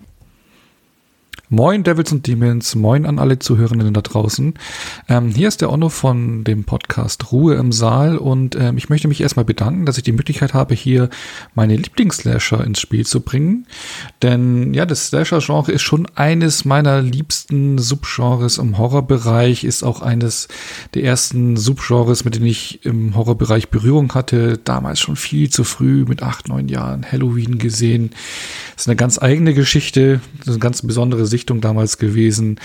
Moin 1.53 1.83
Devils 1.83 2.13
und 2.13 2.29
Demons, 2.29 2.77
moin 2.77 3.05
an 3.07 3.19
alle 3.19 3.41
Zuhörenden 3.41 3.93
da 3.93 4.03
draußen. 4.03 4.55
Ähm, 5.09 5.31
hier 5.35 5.49
ist 5.49 5.61
der 5.61 5.73
Onno 5.73 5.89
von 5.89 6.45
dem 6.45 6.63
Podcast 6.63 7.33
Ruhe 7.33 7.57
im 7.57 7.73
Saal 7.73 8.19
und 8.19 8.55
ähm, 8.55 8.77
ich 8.77 8.89
möchte 8.89 9.09
mich 9.09 9.21
erstmal 9.21 9.45
bedanken, 9.45 9.85
dass 9.85 9.97
ich 9.97 10.05
die 10.05 10.13
Möglichkeit 10.13 10.55
habe, 10.55 10.77
hier 10.77 11.11
meine 11.57 11.75
Lieblingsslasher 11.75 12.63
ins 12.65 12.79
Spiel 12.79 13.05
zu 13.05 13.23
bringen. 13.23 13.67
Denn 14.23 14.75
ja, 14.75 14.87
das 14.87 15.09
Slasher-Genre 15.09 15.73
ist 15.73 15.83
schon 15.83 16.07
eines 16.15 16.65
meiner 16.65 17.03
liebsten 17.03 17.79
Subgenres 17.79 18.59
im 18.59 18.79
Horrorbereich, 18.79 19.65
ist 19.65 19.83
auch 19.83 20.03
eines 20.03 20.47
der 20.95 21.03
ersten 21.03 21.57
Subgenres, 21.57 22.25
mit 22.25 22.37
denen 22.37 22.47
ich 22.47 22.85
im 22.85 23.17
Horrorbereich 23.17 23.71
Berührung 23.71 24.15
hatte. 24.15 24.57
Damals 24.57 25.01
schon 25.01 25.17
viel 25.17 25.51
zu 25.51 25.65
früh, 25.65 26.05
mit 26.05 26.23
acht, 26.23 26.47
neun 26.47 26.69
Jahren 26.69 27.05
Halloween 27.05 27.59
gesehen. 27.59 28.11
Das 28.77 28.85
ist 28.85 28.89
eine 28.89 28.97
ganz 28.97 29.21
eigene 29.21 29.53
Geschichte, 29.53 30.21
das 30.39 30.47
ist 30.47 30.53
eine 30.53 30.61
ganz 30.61 30.83
besondere 30.83 31.27
Sicht 31.27 31.40
Richtung 31.41 31.61
damals 31.61 31.97
gewesen. 31.97 32.61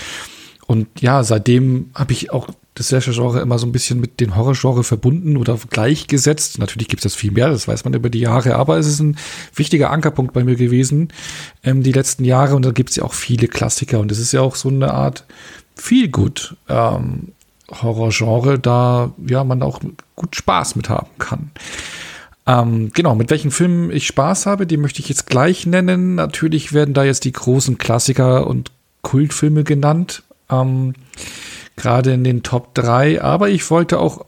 Und 0.67 0.87
ja, 0.99 1.23
seitdem 1.23 1.91
habe 1.93 2.11
ich 2.11 2.31
auch 2.31 2.49
das 2.73 2.89
Slasher-Genre 2.89 3.39
immer 3.39 3.57
so 3.57 3.65
ein 3.65 3.71
bisschen 3.71 4.01
mit 4.01 4.19
dem 4.19 4.35
Horror-Genre 4.35 4.83
verbunden 4.83 5.37
oder 5.37 5.57
gleichgesetzt. 5.69 6.59
Natürlich 6.59 6.89
gibt 6.89 7.05
es 7.05 7.13
das 7.13 7.15
viel 7.15 7.31
mehr, 7.31 7.49
das 7.49 7.67
weiß 7.67 7.85
man 7.85 7.93
über 7.93 8.09
die 8.09 8.19
Jahre, 8.19 8.55
aber 8.55 8.77
es 8.77 8.87
ist 8.87 8.99
ein 8.99 9.17
wichtiger 9.55 9.91
Ankerpunkt 9.91 10.33
bei 10.33 10.43
mir 10.43 10.55
gewesen, 10.55 11.09
ähm, 11.63 11.83
die 11.83 11.93
letzten 11.93 12.25
Jahre. 12.25 12.55
Und 12.55 12.65
da 12.65 12.71
gibt 12.71 12.89
es 12.89 12.97
ja 12.97 13.03
auch 13.03 13.13
viele 13.13 13.47
Klassiker. 13.47 13.99
Und 13.99 14.11
es 14.11 14.19
ist 14.19 14.33
ja 14.33 14.41
auch 14.41 14.55
so 14.55 14.69
eine 14.69 14.93
Art 14.93 15.25
viel 15.75 16.09
gut 16.09 16.57
ähm, 16.67 17.31
Horror-Genre, 17.71 18.59
da 18.59 19.13
ja 19.25 19.43
man 19.43 19.63
auch 19.63 19.79
gut 20.15 20.35
Spaß 20.35 20.75
mit 20.75 20.89
haben 20.89 21.09
kann. 21.17 21.51
Ähm, 22.47 22.91
genau, 22.93 23.15
mit 23.15 23.31
welchen 23.31 23.51
Filmen 23.51 23.91
ich 23.91 24.05
Spaß 24.07 24.45
habe, 24.45 24.67
die 24.67 24.77
möchte 24.77 24.99
ich 24.99 25.09
jetzt 25.09 25.27
gleich 25.27 25.65
nennen. 25.65 26.15
Natürlich 26.15 26.73
werden 26.73 26.93
da 26.93 27.03
jetzt 27.03 27.25
die 27.25 27.31
großen 27.31 27.77
Klassiker 27.77 28.47
und 28.47 28.71
Kultfilme 29.01 29.63
genannt. 29.63 30.23
Ähm, 30.49 30.93
Gerade 31.75 32.13
in 32.13 32.23
den 32.23 32.43
Top 32.43 32.73
3. 32.75 33.21
Aber 33.21 33.49
ich 33.49 33.69
wollte 33.69 33.99
auch 33.99 34.25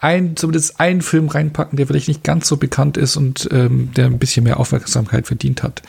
ein, 0.00 0.36
zumindest 0.36 0.78
einen 0.78 1.02
Film 1.02 1.28
reinpacken, 1.28 1.76
der 1.76 1.86
vielleicht 1.86 2.08
nicht 2.08 2.22
ganz 2.22 2.46
so 2.46 2.58
bekannt 2.58 2.96
ist 2.96 3.16
und 3.16 3.48
ähm, 3.50 3.90
der 3.96 4.06
ein 4.06 4.18
bisschen 4.18 4.44
mehr 4.44 4.60
Aufmerksamkeit 4.60 5.26
verdient 5.26 5.62
hat. 5.62 5.82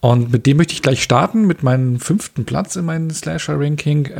Und 0.00 0.32
mit 0.32 0.46
dem 0.46 0.56
möchte 0.56 0.72
ich 0.72 0.82
gleich 0.82 1.02
starten, 1.02 1.46
mit 1.46 1.62
meinem 1.62 2.00
fünften 2.00 2.44
Platz 2.44 2.76
in 2.76 2.84
meinem 2.84 3.10
Slasher-Ranking. 3.10 4.10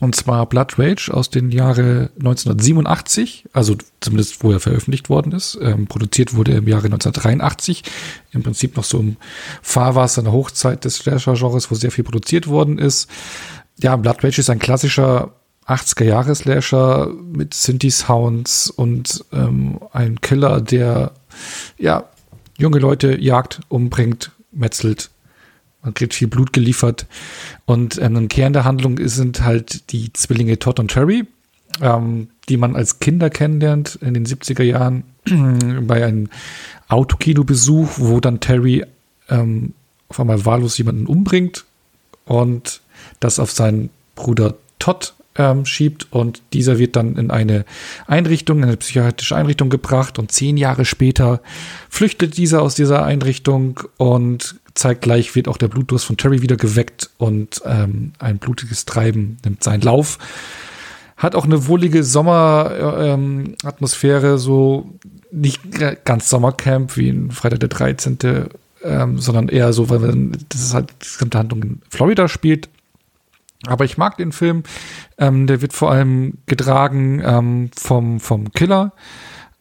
Und 0.00 0.16
zwar 0.16 0.46
Blood 0.46 0.78
Rage 0.78 1.12
aus 1.12 1.28
dem 1.28 1.50
Jahre 1.50 2.10
1987, 2.18 3.44
also 3.52 3.76
zumindest 4.00 4.42
wo 4.42 4.50
er 4.50 4.58
veröffentlicht 4.58 5.10
worden 5.10 5.32
ist. 5.32 5.58
Ähm, 5.60 5.86
produziert 5.86 6.34
wurde 6.34 6.52
im 6.52 6.66
Jahre 6.66 6.86
1983. 6.86 7.84
Im 8.32 8.42
Prinzip 8.42 8.76
noch 8.76 8.84
so 8.84 8.98
im 8.98 9.16
Fahrwasser 9.60 10.22
der 10.22 10.32
Hochzeit 10.32 10.86
des 10.86 10.96
Slasher-Genres, 10.96 11.70
wo 11.70 11.74
sehr 11.74 11.90
viel 11.90 12.04
produziert 12.04 12.48
worden 12.48 12.78
ist. 12.78 13.10
Ja, 13.78 13.96
Blood 13.96 14.24
Rage 14.24 14.40
ist 14.40 14.48
ein 14.48 14.58
klassischer 14.58 15.34
80er-Jahre-Slasher 15.66 17.08
mit 17.08 17.52
Synthi-Sounds 17.52 18.70
und 18.70 19.22
ähm, 19.32 19.80
ein 19.92 20.20
Killer, 20.22 20.62
der 20.62 21.12
ja 21.76 22.04
junge 22.56 22.78
Leute 22.78 23.20
jagt, 23.20 23.60
umbringt, 23.68 24.32
metzelt 24.50 25.10
man 25.82 25.94
kriegt 25.94 26.14
viel 26.14 26.28
Blut 26.28 26.52
geliefert. 26.52 27.06
Und 27.64 28.00
ähm, 28.00 28.16
ein 28.16 28.28
Kern 28.28 28.52
der 28.52 28.64
Handlung 28.64 28.98
sind 29.08 29.42
halt 29.42 29.90
die 29.92 30.12
Zwillinge 30.12 30.58
Todd 30.58 30.78
und 30.80 30.92
Terry, 30.92 31.26
ähm, 31.80 32.28
die 32.48 32.56
man 32.56 32.76
als 32.76 33.00
Kinder 33.00 33.30
kennenlernt 33.30 33.98
in 34.02 34.14
den 34.14 34.26
70er 34.26 34.62
Jahren 34.62 35.04
bei 35.86 36.04
einem 36.04 36.28
Autokino-Besuch, 36.88 37.90
wo 37.96 38.20
dann 38.20 38.40
Terry 38.40 38.84
ähm, 39.28 39.74
auf 40.08 40.20
einmal 40.20 40.44
wahllos 40.44 40.76
jemanden 40.76 41.06
umbringt 41.06 41.64
und 42.24 42.80
das 43.20 43.38
auf 43.38 43.52
seinen 43.52 43.90
Bruder 44.16 44.54
Todd 44.78 45.14
ähm, 45.36 45.64
schiebt 45.64 46.08
und 46.10 46.42
dieser 46.52 46.78
wird 46.78 46.96
dann 46.96 47.16
in 47.16 47.30
eine 47.30 47.64
Einrichtung, 48.06 48.62
eine 48.62 48.76
psychiatrische 48.76 49.36
Einrichtung 49.36 49.70
gebracht 49.70 50.18
und 50.18 50.32
zehn 50.32 50.56
Jahre 50.56 50.84
später 50.84 51.40
flüchtet 51.88 52.36
dieser 52.36 52.62
aus 52.62 52.74
dieser 52.74 53.04
Einrichtung 53.04 53.80
und 53.96 54.56
zeitgleich 54.80 55.36
wird 55.36 55.46
auch 55.46 55.58
der 55.58 55.68
Blutdurst 55.68 56.06
von 56.06 56.16
Terry 56.16 56.42
wieder 56.42 56.56
geweckt 56.56 57.10
und 57.18 57.62
ähm, 57.64 58.14
ein 58.18 58.38
blutiges 58.38 58.86
Treiben 58.86 59.36
nimmt 59.44 59.62
seinen 59.62 59.82
Lauf. 59.82 60.18
Hat 61.16 61.34
auch 61.34 61.44
eine 61.44 61.68
wohlige 61.68 62.02
Sommeratmosphäre, 62.02 64.32
ähm, 64.32 64.38
so 64.38 64.90
nicht 65.30 65.60
ganz 66.04 66.30
Sommercamp 66.30 66.96
wie 66.96 67.10
in 67.10 67.30
Freitag 67.30 67.60
der 67.60 67.68
13., 67.68 68.48
ähm, 68.82 69.18
sondern 69.18 69.48
eher 69.48 69.74
so, 69.74 69.90
weil 69.90 69.98
man, 69.98 70.38
das 70.48 70.62
ist 70.62 70.72
halt 70.72 70.88
die 71.02 71.08
gesamte 71.12 71.36
Handlung 71.38 71.62
in 71.62 71.82
Florida 71.90 72.28
spielt. 72.28 72.70
Aber 73.66 73.84
ich 73.84 73.98
mag 73.98 74.16
den 74.16 74.32
Film. 74.32 74.62
Ähm, 75.18 75.46
der 75.46 75.60
wird 75.60 75.74
vor 75.74 75.90
allem 75.90 76.38
getragen 76.46 77.20
ähm, 77.22 77.70
vom, 77.76 78.18
vom 78.18 78.50
Killer, 78.52 78.94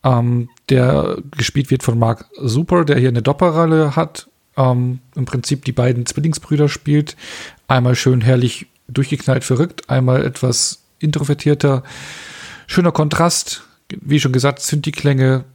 ähm, 0.05 0.47
der 0.69 1.17
gespielt 1.35 1.69
wird 1.69 1.83
von 1.83 1.99
Mark 1.99 2.27
Super, 2.37 2.85
der 2.85 2.97
hier 2.97 3.09
eine 3.09 3.21
Doppelrolle 3.21 3.97
hat 3.97 4.28
ähm, 4.59 4.99
im 5.15 5.25
Prinzip 5.25 5.65
die 5.65 5.71
beiden 5.71 6.05
Zwillingsbrüder 6.05 6.69
spielt. 6.69 7.15
Einmal 7.67 7.95
schön 7.95 8.21
herrlich 8.21 8.67
durchgeknallt 8.87 9.43
verrückt, 9.43 9.89
einmal 9.89 10.25
etwas 10.25 10.83
introvertierter. 10.99 11.83
Schöner 12.67 12.91
Kontrast, 12.91 13.63
wie 13.89 14.19
schon 14.19 14.33
gesagt, 14.33 14.59
sind 14.61 14.85
die 14.85 14.91
Klänge, 14.91 15.45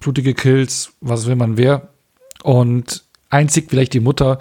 blutige 0.00 0.34
Kills, 0.34 0.92
was 1.00 1.26
will 1.26 1.36
man 1.36 1.56
wer. 1.56 1.88
Und 2.42 3.04
einzig 3.28 3.66
vielleicht 3.68 3.92
die 3.92 4.00
Mutter, 4.00 4.38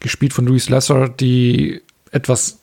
gespielt 0.00 0.32
von 0.32 0.46
Louise 0.46 0.70
Lesser, 0.70 1.08
die 1.08 1.80
etwas 2.12 2.58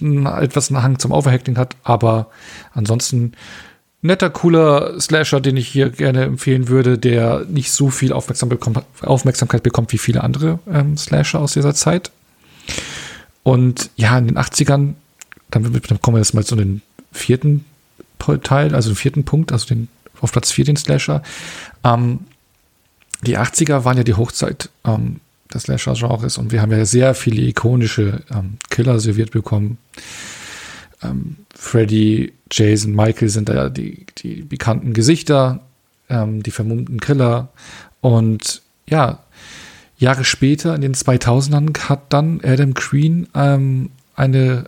etwas 0.00 0.70
einen 0.70 0.82
Hang 0.82 0.98
zum 0.98 1.10
Overhacking 1.10 1.58
hat, 1.58 1.76
aber 1.82 2.30
ansonsten 2.72 3.32
netter, 4.02 4.30
cooler 4.30 5.00
Slasher, 5.00 5.40
den 5.40 5.56
ich 5.56 5.68
hier 5.68 5.90
gerne 5.90 6.24
empfehlen 6.24 6.68
würde, 6.68 6.98
der 6.98 7.44
nicht 7.48 7.70
so 7.70 7.90
viel 7.90 8.12
Aufmerksamkeit 8.12 9.62
bekommt 9.62 9.92
wie 9.92 9.98
viele 9.98 10.22
andere 10.24 10.58
ähm, 10.72 10.96
Slasher 10.96 11.40
aus 11.40 11.52
dieser 11.52 11.74
Zeit. 11.74 12.10
Und 13.42 13.90
ja, 13.96 14.16
in 14.18 14.28
den 14.28 14.38
80ern, 14.38 14.94
dann, 15.50 15.82
kommen 16.00 16.16
wir 16.16 16.20
jetzt 16.20 16.34
mal 16.34 16.44
zu 16.44 16.56
den 16.56 16.82
vierten 17.12 17.64
Teil, 18.42 18.74
also 18.74 18.90
den 18.90 18.96
vierten 18.96 19.24
Punkt, 19.24 19.52
also 19.52 19.66
den, 19.66 19.88
auf 20.20 20.32
Platz 20.32 20.52
4 20.52 20.66
den 20.66 20.76
Slasher. 20.76 21.22
Ähm, 21.84 22.20
die 23.22 23.38
80er 23.38 23.84
waren 23.84 23.96
ja 23.96 24.04
die 24.04 24.14
Hochzeit 24.14 24.70
ähm, 24.84 25.20
des 25.52 25.64
Slasher-Genres 25.64 26.38
und 26.38 26.52
wir 26.52 26.62
haben 26.62 26.70
ja 26.70 26.84
sehr 26.84 27.14
viele 27.14 27.42
ikonische 27.42 28.22
ähm, 28.30 28.58
Killer 28.70 29.00
serviert 29.00 29.32
bekommen. 29.32 29.78
Ähm, 31.02 31.36
Freddy, 31.54 32.32
Jason, 32.50 32.94
Michael 32.94 33.28
sind 33.28 33.48
da 33.48 33.54
ja 33.54 33.68
die, 33.68 34.06
die 34.18 34.42
bekannten 34.42 34.92
Gesichter, 34.92 35.60
ähm, 36.08 36.42
die 36.42 36.50
vermummten 36.50 37.00
Killer. 37.00 37.48
Und 38.00 38.62
ja, 38.86 39.20
Jahre 39.98 40.24
später, 40.24 40.74
in 40.74 40.80
den 40.80 40.94
2000ern, 40.94 41.78
hat 41.88 42.12
dann 42.12 42.40
Adam 42.42 42.74
Green 42.74 43.28
ähm, 43.34 43.90
eine 44.16 44.64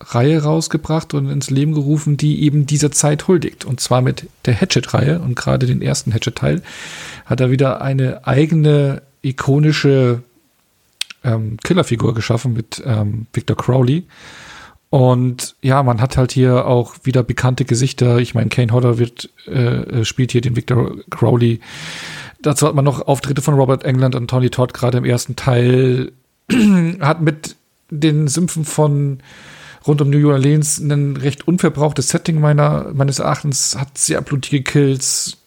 Reihe 0.00 0.42
rausgebracht 0.42 1.12
und 1.12 1.28
ins 1.28 1.50
Leben 1.50 1.74
gerufen, 1.74 2.16
die 2.16 2.42
eben 2.42 2.66
dieser 2.66 2.90
Zeit 2.90 3.28
huldigt. 3.28 3.64
Und 3.64 3.80
zwar 3.80 4.00
mit 4.00 4.28
der 4.46 4.58
Hatchet-Reihe. 4.58 5.20
Und 5.20 5.36
gerade 5.36 5.66
den 5.66 5.82
ersten 5.82 6.12
Hatchet-Teil 6.12 6.62
hat 7.26 7.40
er 7.40 7.50
wieder 7.50 7.82
eine 7.82 8.26
eigene 8.26 9.02
ikonische 9.22 10.22
ähm, 11.22 11.58
Killerfigur 11.62 12.14
geschaffen 12.14 12.54
mit 12.54 12.82
ähm, 12.84 13.26
Victor 13.32 13.56
Crowley. 13.56 14.04
Und 14.90 15.54
ja, 15.62 15.82
man 15.84 16.00
hat 16.00 16.16
halt 16.16 16.32
hier 16.32 16.66
auch 16.66 16.96
wieder 17.04 17.22
bekannte 17.22 17.64
Gesichter. 17.64 18.18
Ich 18.18 18.34
meine, 18.34 18.50
Kane 18.50 18.72
Hodder 18.72 18.98
wird, 18.98 19.30
äh, 19.46 20.04
spielt 20.04 20.32
hier 20.32 20.40
den 20.40 20.56
Victor 20.56 20.96
Crowley. 21.10 21.60
Dazu 22.42 22.66
hat 22.66 22.74
man 22.74 22.84
noch 22.84 23.06
Auftritte 23.06 23.40
von 23.40 23.54
Robert 23.54 23.84
England 23.84 24.16
und 24.16 24.28
Tony 24.28 24.50
Todd 24.50 24.74
gerade 24.74 24.98
im 24.98 25.04
ersten 25.04 25.36
Teil. 25.36 26.12
hat 27.00 27.20
mit 27.20 27.56
den 27.90 28.26
Sümpfen 28.26 28.64
von 28.64 29.18
rund 29.86 30.00
um 30.00 30.10
New 30.10 30.28
Orleans 30.28 30.78
ein 30.78 31.16
recht 31.16 31.46
unverbrauchtes 31.46 32.08
Setting 32.08 32.40
meiner, 32.40 32.90
meines 32.92 33.20
Erachtens, 33.20 33.76
hat 33.78 33.96
sehr 33.96 34.20
blutige 34.20 34.62
Kills, 34.62 35.38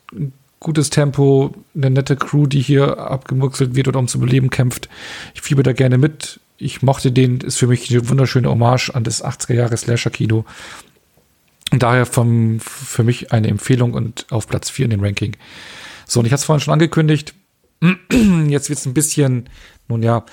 gutes 0.60 0.90
Tempo, 0.90 1.53
eine 1.76 1.90
nette 1.91 2.15
Crew, 2.15 2.48
die 2.48 2.61
hier 2.61 2.98
abgemuxelt 2.98 3.76
wird 3.76 3.88
oder 3.88 3.99
um 3.99 4.07
zu 4.07 4.20
beleben 4.20 4.49
kämpft. 4.49 4.90
Ich 5.34 5.41
fieber 5.41 5.64
da 5.64 5.74
gerne 5.74 5.98
mit. 5.98 6.40
Ich 6.64 6.81
mochte 6.81 7.11
den, 7.11 7.41
ist 7.41 7.57
für 7.57 7.68
mich 7.68 7.90
eine 7.90 8.07
wunderschöne 8.10 8.49
Hommage 8.49 8.90
an 8.94 9.03
das 9.03 9.23
80er 9.23 9.53
Jahre 9.53 9.77
Slasher-Kino. 9.77 10.45
Und 11.72 11.84
daher 11.84 12.06
vom, 12.06 12.60
für 12.60 13.03
mich 13.03 13.31
eine 13.31 13.48
Empfehlung 13.48 13.94
und 13.94 14.26
auf 14.30 14.48
Platz 14.48 14.69
4 14.69 14.85
in 14.85 14.91
den 14.91 15.03
Ranking. 15.03 15.35
So, 16.06 16.19
und 16.19 16.26
ich 16.26 16.31
hatte 16.31 16.41
es 16.41 16.45
vorhin 16.45 16.61
schon 16.61 16.73
angekündigt. 16.73 17.34
Jetzt 18.48 18.69
wird 18.69 18.80
es 18.80 18.85
ein 18.85 18.94
bisschen, 18.94 19.49
nun 19.88 20.03
ja, 20.03 20.26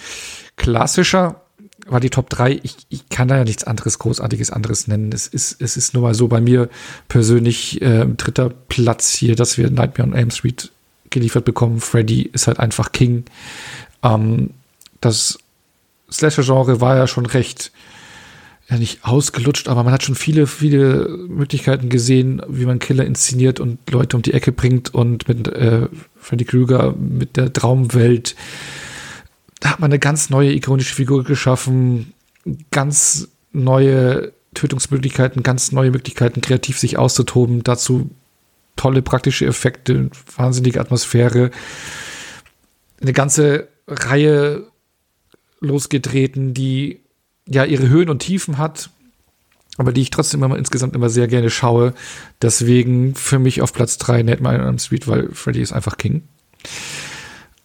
klassischer 0.57 1.40
war 1.86 2.01
die 2.01 2.11
Top 2.11 2.31
3. 2.31 2.61
Ich, 2.62 2.77
ich 2.89 3.09
kann 3.09 3.28
da 3.28 3.39
ja 3.39 3.44
nichts 3.44 3.65
anderes, 3.65 3.98
Großartiges 3.98 4.51
anderes 4.51 4.86
nennen. 4.86 5.11
Es 5.12 5.27
ist, 5.27 5.61
es 5.61 5.77
ist 5.77 5.94
nur 5.94 6.02
mal 6.05 6.15
so 6.15 6.28
bei 6.28 6.40
mir 6.40 6.69
persönlich 7.09 7.81
äh, 7.82 8.07
dritter 8.07 8.51
Platz 8.51 9.15
hier, 9.15 9.35
dass 9.35 9.59
wir 9.59 9.70
Nightmare 9.70 10.09
on 10.09 10.15
Elm 10.15 10.31
Street 10.31 10.70
geliefert 11.11 11.44
bekommen. 11.44 11.81
Freddy 11.81 12.23
ist 12.23 12.47
halt 12.47 12.61
einfach 12.61 12.93
King. 12.93 13.24
Ähm, 14.02 14.51
das 15.01 15.39
Slasher-Genre 16.12 16.81
war 16.81 16.97
ja 16.97 17.07
schon 17.07 17.27
recht, 17.27 17.73
ja 18.69 18.77
nicht 18.77 19.05
ausgelutscht, 19.05 19.69
aber 19.69 19.85
man 19.85 19.93
hat 19.93 20.03
schon 20.03 20.15
viele, 20.15 20.47
viele 20.47 21.09
Möglichkeiten 21.28 21.89
gesehen, 21.89 22.43
wie 22.49 22.66
man 22.66 22.78
Killer 22.78 23.05
inszeniert 23.05 23.61
und 23.61 23.78
Leute 23.91 24.16
um 24.16 24.23
die 24.23 24.35
Ecke 24.35 24.53
bringt 24.53 24.95
und 24.95 25.28
mit 25.28 25.49
äh, 25.49 25.89
Freddy 26.16 26.45
Krüger 26.45 26.95
mit 26.97 27.37
der 27.37 27.53
Traumwelt 27.53 28.37
da 29.61 29.70
hat 29.70 29.81
man 29.81 29.91
eine 29.91 29.99
ganz 29.99 30.31
neue 30.31 30.53
ikonische 30.53 30.95
Figur 30.95 31.23
geschaffen, 31.23 32.15
ganz 32.70 33.28
neue 33.53 34.32
Tötungsmöglichkeiten, 34.55 35.43
ganz 35.43 35.70
neue 35.70 35.91
Möglichkeiten, 35.91 36.41
kreativ 36.41 36.78
sich 36.78 36.99
auszutoben. 36.99 37.62
Dazu 37.62 38.11
tolle 38.77 39.03
praktische 39.03 39.45
Effekte, 39.47 40.11
wahnsinnige 40.35 40.81
Atmosphäre, 40.81 41.51
eine 43.01 43.12
ganze 43.12 43.69
Reihe 43.87 44.66
losgetreten, 45.61 46.55
die 46.55 47.01
ja 47.47 47.65
ihre 47.65 47.89
Höhen 47.89 48.09
und 48.09 48.20
Tiefen 48.20 48.59
hat, 48.59 48.91
aber 49.77 49.93
die 49.93 50.03
ich 50.03 50.11
trotzdem 50.11 50.43
immer 50.43 50.57
insgesamt 50.57 50.95
immer 50.95 51.09
sehr 51.09 51.28
gerne 51.28 51.51
schaue. 51.51 51.95
Deswegen 52.43 53.15
für 53.15 53.39
mich 53.39 53.62
auf 53.62 53.73
Platz 53.73 53.99
3 53.99 54.23
Nightmare 54.23 54.66
on 54.66 54.78
Street, 54.78 55.09
weil 55.09 55.31
Freddy 55.32 55.61
ist 55.61 55.73
einfach 55.73 55.97
King. 55.97 56.23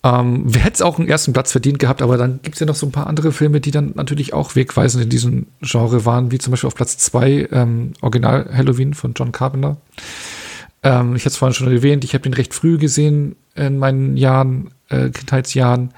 Ähm, 0.04 0.44
wer 0.46 0.62
hätte 0.62 0.76
es 0.76 0.82
auch 0.84 1.00
einen 1.00 1.08
ersten 1.08 1.34
Platz 1.34 1.52
verdient 1.52 1.80
gehabt, 1.80 2.04
aber 2.04 2.18
dann 2.18 2.40
gibt 2.44 2.56
es 2.56 2.60
ja 2.60 2.68
noch 2.68 2.76
so 2.76 2.86
ein 2.86 2.92
paar 2.92 3.08
andere 3.08 3.32
Filme, 3.32 3.60
die 3.60 3.72
dann 3.72 3.94
natürlich 3.96 4.34
auch 4.34 4.56
wegweisend 4.56 5.04
in 5.04 5.10
diesem 5.10 5.48
Genre 5.62 6.06
waren, 6.06 6.32
wie 6.32 6.38
zum 6.38 6.52
Beispiel 6.52 6.68
auf 6.68 6.76
Platz 6.76 6.98
2 7.00 7.50
ähm, 7.52 7.94
Original 8.02 8.48
Halloween 8.56 8.94
von 8.94 9.14
John 9.16 9.32
Carpenter. 9.32 9.78
Ähm, 10.84 11.16
ich 11.16 11.24
hatte 11.24 11.30
es 11.30 11.38
vorhin 11.38 11.56
schon 11.56 11.72
erwähnt, 11.72 12.04
ich 12.04 12.14
habe 12.14 12.22
den 12.22 12.36
recht 12.36 12.54
früh 12.54 12.78
gesehen 12.78 13.36
in 13.56 13.80
meinen 13.80 14.16
Jahren, 14.16 14.70
äh, 14.90 15.10
Kindheitsjahren. 15.10 15.92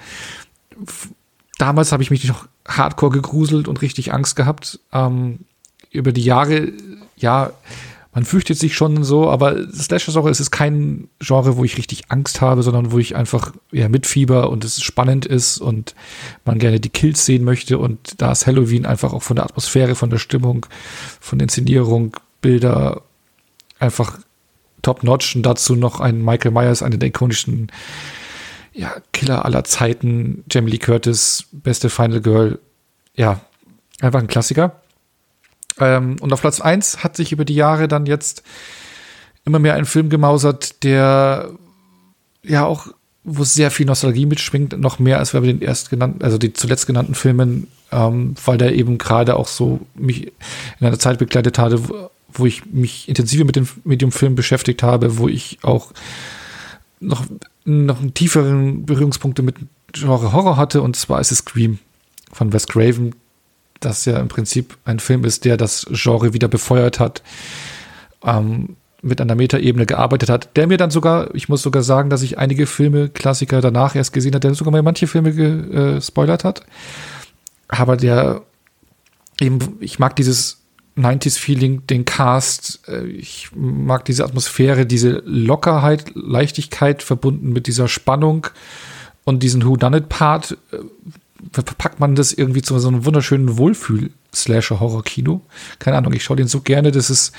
Damals 1.58 1.92
habe 1.92 2.04
ich 2.04 2.12
mich 2.12 2.28
noch 2.28 2.48
hardcore 2.68 3.12
gegruselt 3.12 3.68
und 3.68 3.82
richtig 3.82 4.14
Angst 4.14 4.36
gehabt. 4.36 4.80
Ähm, 4.94 5.40
über 5.92 6.12
die 6.12 6.24
Jahre, 6.24 6.72
ja, 7.16 7.52
man 8.18 8.26
fürchtet 8.26 8.58
sich 8.58 8.76
schon 8.76 9.04
so, 9.04 9.30
aber 9.30 9.72
Slasher-Genre 9.72 10.32
ist 10.32 10.40
es 10.40 10.50
kein 10.50 11.08
Genre, 11.20 11.56
wo 11.56 11.64
ich 11.64 11.78
richtig 11.78 12.06
Angst 12.10 12.42
habe, 12.42 12.64
sondern 12.64 12.92
wo 12.92 12.98
ich 12.98 13.16
einfach 13.16 13.54
ja, 13.72 13.90
mitfieber 13.90 14.50
und 14.50 14.64
es 14.64 14.82
spannend 14.82 15.28
ist 15.28 15.60
und 15.60 15.94
man 16.44 16.58
gerne 16.58 16.80
die 16.80 16.90
Kills 16.90 17.26
sehen 17.26 17.44
möchte. 17.44 17.78
Und 17.78 18.20
da 18.20 18.32
ist 18.32 18.48
Halloween 18.48 18.88
einfach 18.88 19.14
auch 19.14 19.22
von 19.22 19.36
der 19.36 19.46
Atmosphäre, 19.46 19.94
von 19.94 20.10
der 20.10 20.18
Stimmung, 20.18 20.66
von 21.20 21.38
der 21.38 21.44
Inszenierung, 21.44 22.18
Bilder 22.42 23.04
einfach 23.78 24.18
top-notch. 24.82 25.36
Und 25.36 25.44
dazu 25.44 25.76
noch 25.76 26.00
ein 26.00 26.24
Michael 26.26 26.52
Myers, 26.52 26.82
eine 26.82 26.98
der 26.98 27.10
ikonischen 27.10 27.72
ja, 28.78 28.94
Killer 29.12 29.44
aller 29.44 29.64
Zeiten, 29.64 30.44
Jamie 30.50 30.72
Lee 30.72 30.78
Curtis, 30.78 31.46
beste 31.52 31.90
Final 31.90 32.22
Girl. 32.22 32.60
Ja, 33.16 33.42
einfach 34.00 34.20
ein 34.20 34.28
Klassiker. 34.28 34.80
Ähm, 35.80 36.18
und 36.22 36.32
auf 36.32 36.42
Platz 36.42 36.62
1 36.62 37.04
hat 37.04 37.16
sich 37.16 37.32
über 37.32 37.44
die 37.44 37.56
Jahre 37.56 37.88
dann 37.88 38.06
jetzt 38.06 38.44
immer 39.46 39.58
mehr 39.58 39.74
ein 39.74 39.86
Film 39.86 40.10
gemausert, 40.10 40.84
der 40.84 41.50
ja 42.44 42.66
auch, 42.66 42.88
wo 43.24 43.44
sehr 43.44 43.72
viel 43.72 43.88
Nostalgie 43.88 44.28
mitschwingt, 44.28 44.80
noch 44.80 45.00
mehr 45.00 45.18
als 45.18 45.32
bei 45.32 45.40
den 45.40 45.62
erst 45.62 45.92
also 46.20 46.38
die 46.38 46.54
zuletzt 46.54 46.86
genannten 46.86 47.16
Filmen, 47.16 47.68
ähm, 47.92 48.36
weil 48.46 48.60
der 48.60 48.76
eben 48.76 49.00
gerade 49.00 49.38
auch 49.38 49.48
so 49.48 49.80
mich 49.96 50.28
in 50.80 50.88
einer 50.88 51.00
Zeit 51.00 51.18
begleitet 51.18 51.58
hatte, 51.58 51.90
wo, 51.90 52.10
wo 52.32 52.46
ich 52.46 52.66
mich 52.68 53.10
intensiver 53.10 53.44
mit 53.44 53.56
dem 53.56 53.68
Medium-Film 53.84 54.36
beschäftigt 54.36 54.84
habe, 54.84 55.18
wo 55.18 55.28
ich 55.28 55.58
auch 55.64 55.92
noch, 57.00 57.26
noch 57.68 58.00
einen 58.00 58.14
tieferen 58.14 58.86
Berührungspunkte 58.86 59.42
mit 59.44 59.56
Genre 59.92 60.32
Horror 60.32 60.58
hatte, 60.58 60.82
und 60.82 60.96
zwar 60.96 61.20
ist 61.20 61.32
es 61.32 61.40
Scream 61.40 61.80
von 62.32 62.54
Wes 62.54 62.68
Craven, 62.68 63.14
das 63.80 64.06
ja 64.06 64.20
im 64.20 64.30
Prinzip 64.30 64.78
ein 64.86 65.00
Film 65.00 65.26
ist, 65.26 65.46
der 65.46 65.58
das 65.58 65.86
Genre 65.92 66.34
wieder 66.34 66.48
befeuert 66.48 67.00
hat, 67.00 67.22
ähm, 68.24 68.78
mit 69.02 69.22
einer 69.22 69.36
Metaebene 69.36 69.86
gearbeitet 69.86 70.30
hat, 70.30 70.56
der 70.56 70.68
mir 70.68 70.78
dann 70.78 70.92
sogar, 70.92 71.34
ich 71.36 71.50
muss 71.50 71.62
sogar 71.62 71.84
sagen, 71.84 72.10
dass 72.10 72.24
ich 72.24 72.38
einige 72.38 72.66
Filme, 72.66 73.10
Klassiker 73.10 73.62
danach 73.62 73.96
erst 73.96 74.14
gesehen 74.14 74.34
habe, 74.34 74.40
der 74.40 74.56
sogar 74.56 74.72
mal 74.72 74.82
manche 74.82 75.08
Filme 75.08 75.34
gespoilert 75.34 76.44
hat. 76.44 76.66
Aber 77.68 77.98
der 77.98 78.42
eben, 79.40 79.78
ich 79.82 80.00
mag 80.00 80.16
dieses 80.16 80.62
90s-Feeling, 80.98 81.86
den 81.88 82.06
Cast, 82.06 82.82
äh, 82.88 83.06
ich 83.06 83.50
mag 83.56 84.06
diese 84.06 84.24
Atmosphäre, 84.24 84.86
diese 84.86 85.22
Lockerheit, 85.26 86.12
Leichtigkeit 86.16 87.04
verbunden 87.04 87.54
mit 87.54 87.68
dieser 87.68 87.88
Spannung 87.88 88.48
und 89.24 89.44
diesen 89.44 89.66
Who-Done-It-Part, 89.66 90.58
äh, 90.72 90.78
verpackt 91.52 92.00
man 92.00 92.16
das 92.16 92.34
irgendwie 92.34 92.62
zu 92.62 92.78
so 92.80 92.88
einem 92.88 93.06
wunderschönen 93.06 93.58
Wohlfühl-Slasher-Horror-Kino. 93.58 95.42
Keine 95.80 95.98
Ahnung, 95.98 96.14
ich 96.14 96.24
schaue 96.24 96.38
den 96.38 96.48
so 96.48 96.62
gerne, 96.62 96.92
das 96.92 97.10
ist 97.10 97.32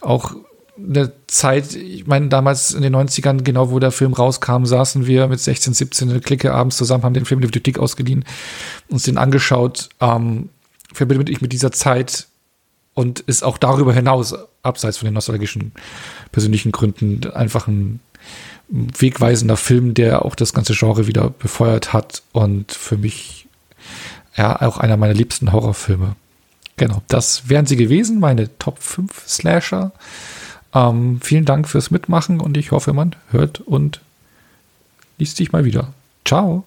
auch 0.00 0.34
eine 0.76 1.12
Zeit, 1.28 1.74
ich 1.74 2.06
meine, 2.06 2.28
damals 2.28 2.72
in 2.72 2.82
den 2.82 2.96
90ern, 2.96 3.42
genau 3.42 3.70
wo 3.70 3.78
der 3.78 3.92
Film 3.92 4.12
rauskam, 4.12 4.64
saßen 4.64 5.06
wir 5.06 5.28
mit 5.28 5.38
16, 5.38 5.72
17 5.72 6.08
in 6.08 6.14
der 6.14 6.22
Clique 6.22 6.52
abends 6.52 6.76
zusammen, 6.76 7.04
haben 7.04 7.14
den 7.14 7.24
Film 7.24 7.38
in 7.38 7.42
der 7.42 7.48
Bibliothek 7.48 7.78
ausgeliehen, 7.78 8.24
uns 8.88 9.04
den 9.04 9.16
angeschaut, 9.16 9.88
ähm, 10.00 10.48
verbindet 10.92 11.30
ich 11.30 11.40
mit 11.40 11.52
dieser 11.52 11.70
Zeit 11.70 12.26
und 12.94 13.20
ist 13.20 13.42
auch 13.42 13.58
darüber 13.58 13.92
hinaus, 13.92 14.34
abseits 14.62 14.98
von 14.98 15.06
den 15.06 15.14
nostalgischen 15.14 15.72
persönlichen 16.32 16.72
Gründen, 16.72 17.30
einfach 17.32 17.66
ein 17.66 18.00
wegweisender 18.68 19.56
Film, 19.56 19.94
der 19.94 20.24
auch 20.24 20.34
das 20.34 20.54
ganze 20.54 20.74
Genre 20.74 21.06
wieder 21.06 21.30
befeuert 21.30 21.92
hat 21.92 22.22
und 22.32 22.72
für 22.72 22.96
mich 22.96 23.46
ja 24.36 24.60
auch 24.62 24.78
einer 24.78 24.96
meiner 24.96 25.14
liebsten 25.14 25.52
Horrorfilme. 25.52 26.16
Genau, 26.76 27.02
das 27.08 27.48
wären 27.48 27.66
sie 27.66 27.76
gewesen, 27.76 28.18
meine 28.18 28.56
Top 28.58 28.80
5 28.80 29.28
Slasher. 29.28 29.92
Ähm, 30.72 31.20
vielen 31.22 31.44
Dank 31.44 31.68
fürs 31.68 31.90
Mitmachen 31.90 32.40
und 32.40 32.56
ich 32.56 32.72
hoffe, 32.72 32.92
man 32.92 33.14
hört 33.30 33.60
und 33.60 34.00
liest 35.18 35.38
dich 35.38 35.52
mal 35.52 35.64
wieder. 35.64 35.92
Ciao. 36.24 36.64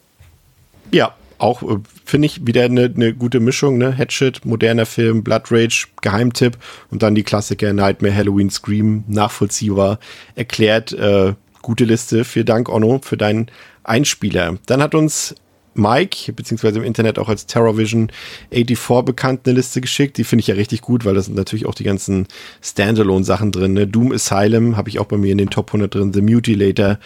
Ja, 0.91 1.13
auch 1.37 1.63
äh, 1.63 1.77
finde 2.05 2.25
ich 2.25 2.45
wieder 2.45 2.63
eine, 2.63 2.85
eine 2.93 3.13
gute 3.13 3.39
Mischung, 3.39 3.77
ne? 3.77 3.91
Headshot, 3.91 4.45
moderner 4.45 4.85
Film, 4.85 5.23
Blood 5.23 5.51
Rage, 5.51 5.87
Geheimtipp 6.01 6.57
und 6.89 7.03
dann 7.03 7.15
die 7.15 7.23
Klassiker 7.23 7.73
Nightmare, 7.73 8.15
Halloween, 8.15 8.49
Scream, 8.49 9.03
nachvollziehbar 9.07 9.99
erklärt. 10.35 10.93
Äh, 10.93 11.33
gute 11.61 11.85
Liste. 11.85 12.23
Vielen 12.23 12.45
Dank, 12.45 12.69
Onno, 12.69 12.99
für 13.03 13.17
deinen 13.17 13.47
Einspieler. 13.83 14.57
Dann 14.65 14.81
hat 14.81 14.95
uns 14.95 15.35
Mike, 15.77 16.33
beziehungsweise 16.33 16.79
im 16.79 16.85
Internet 16.85 17.19
auch 17.19 17.29
als 17.29 17.45
Terrorvision 17.45 18.11
84 18.51 19.05
bekannt, 19.05 19.41
eine 19.45 19.55
Liste 19.55 19.79
geschickt. 19.79 20.17
Die 20.17 20.23
finde 20.23 20.41
ich 20.41 20.47
ja 20.47 20.55
richtig 20.55 20.81
gut, 20.81 21.05
weil 21.05 21.13
da 21.13 21.21
sind 21.21 21.35
natürlich 21.35 21.65
auch 21.65 21.75
die 21.75 21.83
ganzen 21.83 22.27
Standalone-Sachen 22.61 23.51
drin. 23.51 23.73
Ne? 23.73 23.87
Doom 23.87 24.11
Asylum 24.11 24.75
habe 24.75 24.89
ich 24.89 24.99
auch 24.99 25.05
bei 25.05 25.17
mir 25.17 25.31
in 25.31 25.37
den 25.37 25.49
Top 25.49 25.69
100 25.69 25.93
drin. 25.93 26.13
The 26.13 26.21
Mutilator 26.21 26.97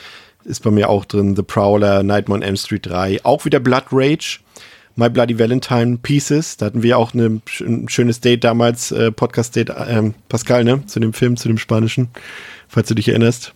ist 0.46 0.64
bei 0.64 0.72
mir 0.72 0.90
auch 0.90 1.06
drin. 1.06 1.36
The 1.36 1.44
Prowler, 1.44 2.04
Nightmare 2.04 2.40
on 2.40 2.44
M 2.44 2.56
Street 2.56 2.86
3. 2.86 3.24
Auch 3.24 3.46
wieder 3.46 3.60
Blood 3.60 3.86
Rage. 3.92 4.40
My 4.96 5.10
Bloody 5.10 5.40
Valentine 5.40 5.98
Pieces. 5.98 6.58
Da 6.58 6.68
hatten 6.68 6.84
wir 6.84 6.98
auch 6.98 7.14
eine, 7.14 7.42
ein 7.62 7.88
schönes 7.88 8.20
Date 8.20 8.44
damals, 8.44 8.92
äh, 8.92 9.12
Podcast-Date, 9.12 9.70
äh, 9.70 10.12
Pascal, 10.28 10.64
ne? 10.64 10.86
Zu 10.86 11.00
dem 11.00 11.14
Film, 11.14 11.38
zu 11.38 11.48
dem 11.48 11.58
Spanischen. 11.58 12.10
Falls 12.68 12.90
du 12.90 12.96
dich 12.96 13.08
erinnerst. 13.08 13.54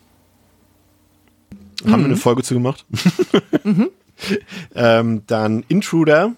Mhm. 1.84 1.92
Haben 1.92 2.02
wir 2.02 2.06
eine 2.06 2.16
mhm. 2.16 2.20
Folge 2.20 2.44
zu 2.44 2.54
gemacht. 2.54 2.86
mhm. 3.64 3.90
ähm, 4.76 5.24
dann 5.28 5.64
Intruder, 5.68 6.34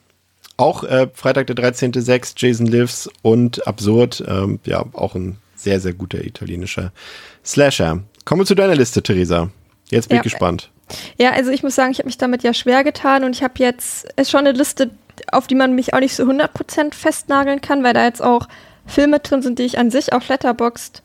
auch 0.57 0.83
äh, 0.83 1.07
Freitag 1.13 1.47
der 1.47 1.55
13.06, 1.55 2.33
Jason 2.37 2.65
Lives 2.65 3.09
und 3.21 3.67
Absurd, 3.67 4.23
ähm, 4.27 4.59
ja, 4.65 4.85
auch 4.93 5.15
ein 5.15 5.37
sehr, 5.55 5.79
sehr 5.79 5.93
guter 5.93 6.23
italienischer 6.23 6.91
Slasher. 7.45 8.03
Kommen 8.25 8.41
wir 8.41 8.45
zu 8.45 8.55
deiner 8.55 8.75
Liste, 8.75 9.01
Theresa. 9.01 9.49
Jetzt 9.89 10.09
bin 10.09 10.15
ja. 10.15 10.21
ich 10.21 10.31
gespannt. 10.31 10.69
Ja, 11.17 11.31
also 11.31 11.51
ich 11.51 11.63
muss 11.63 11.75
sagen, 11.75 11.91
ich 11.91 11.99
habe 11.99 12.07
mich 12.07 12.17
damit 12.17 12.43
ja 12.43 12.53
schwer 12.53 12.83
getan 12.83 13.23
und 13.23 13.35
ich 13.35 13.43
habe 13.43 13.53
jetzt, 13.57 14.07
ist 14.15 14.31
schon 14.31 14.41
eine 14.41 14.51
Liste, 14.51 14.91
auf 15.31 15.47
die 15.47 15.55
man 15.55 15.75
mich 15.75 15.93
auch 15.93 15.99
nicht 15.99 16.15
so 16.15 16.23
100% 16.23 16.93
festnageln 16.93 17.61
kann, 17.61 17.83
weil 17.83 17.93
da 17.93 18.05
jetzt 18.05 18.21
auch 18.21 18.47
Filme 18.85 19.19
drin 19.19 19.41
sind, 19.41 19.59
die 19.59 19.63
ich 19.63 19.77
an 19.77 19.91
sich 19.91 20.13
auf 20.13 20.27
Letterboxd 20.27 21.01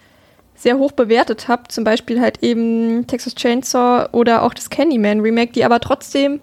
sehr 0.54 0.78
hoch 0.78 0.92
bewertet 0.92 1.48
habe. 1.48 1.64
Zum 1.68 1.82
Beispiel 1.82 2.20
halt 2.20 2.42
eben 2.42 3.06
Texas 3.06 3.34
Chainsaw 3.34 4.08
oder 4.12 4.42
auch 4.42 4.54
das 4.54 4.70
Candyman 4.70 5.20
Remake, 5.20 5.52
die 5.52 5.64
aber 5.64 5.80
trotzdem 5.80 6.40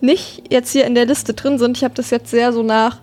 nicht 0.00 0.52
jetzt 0.52 0.72
hier 0.72 0.84
in 0.84 0.94
der 0.94 1.06
Liste 1.06 1.32
drin 1.32 1.58
sind. 1.58 1.76
Ich 1.78 1.84
habe 1.84 1.94
das 1.94 2.10
jetzt 2.10 2.30
sehr 2.30 2.52
so 2.52 2.62
nach 2.62 2.98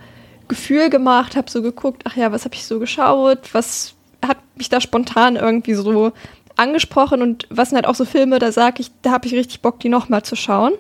Gefühl 0.48 0.90
gemacht, 0.90 1.36
habe 1.36 1.50
so 1.50 1.62
geguckt, 1.62 2.04
ach 2.06 2.16
ja, 2.16 2.32
was 2.32 2.46
habe 2.46 2.54
ich 2.54 2.66
so 2.66 2.80
geschaut, 2.80 3.54
was 3.54 3.96
hat 4.24 4.38
mich 4.56 4.70
da 4.70 4.80
spontan 4.80 5.36
irgendwie 5.36 5.74
so 5.74 6.12
angesprochen 6.56 7.22
und 7.22 7.48
was 7.50 7.70
sind 7.70 7.78
halt 7.78 7.88
auch 7.88 7.96
so 7.96 8.06
Filme, 8.06 8.40
da 8.40 8.52
sage 8.52 8.82
ich, 8.82 8.92
da 9.02 9.12
habe 9.12 9.28
ich 9.28 9.34
richtig 9.34 9.62
Bock, 9.62 9.80
die 9.80 9.90
nochmal 9.90 10.24
zu 10.24 10.36
schauen. 10.36 10.74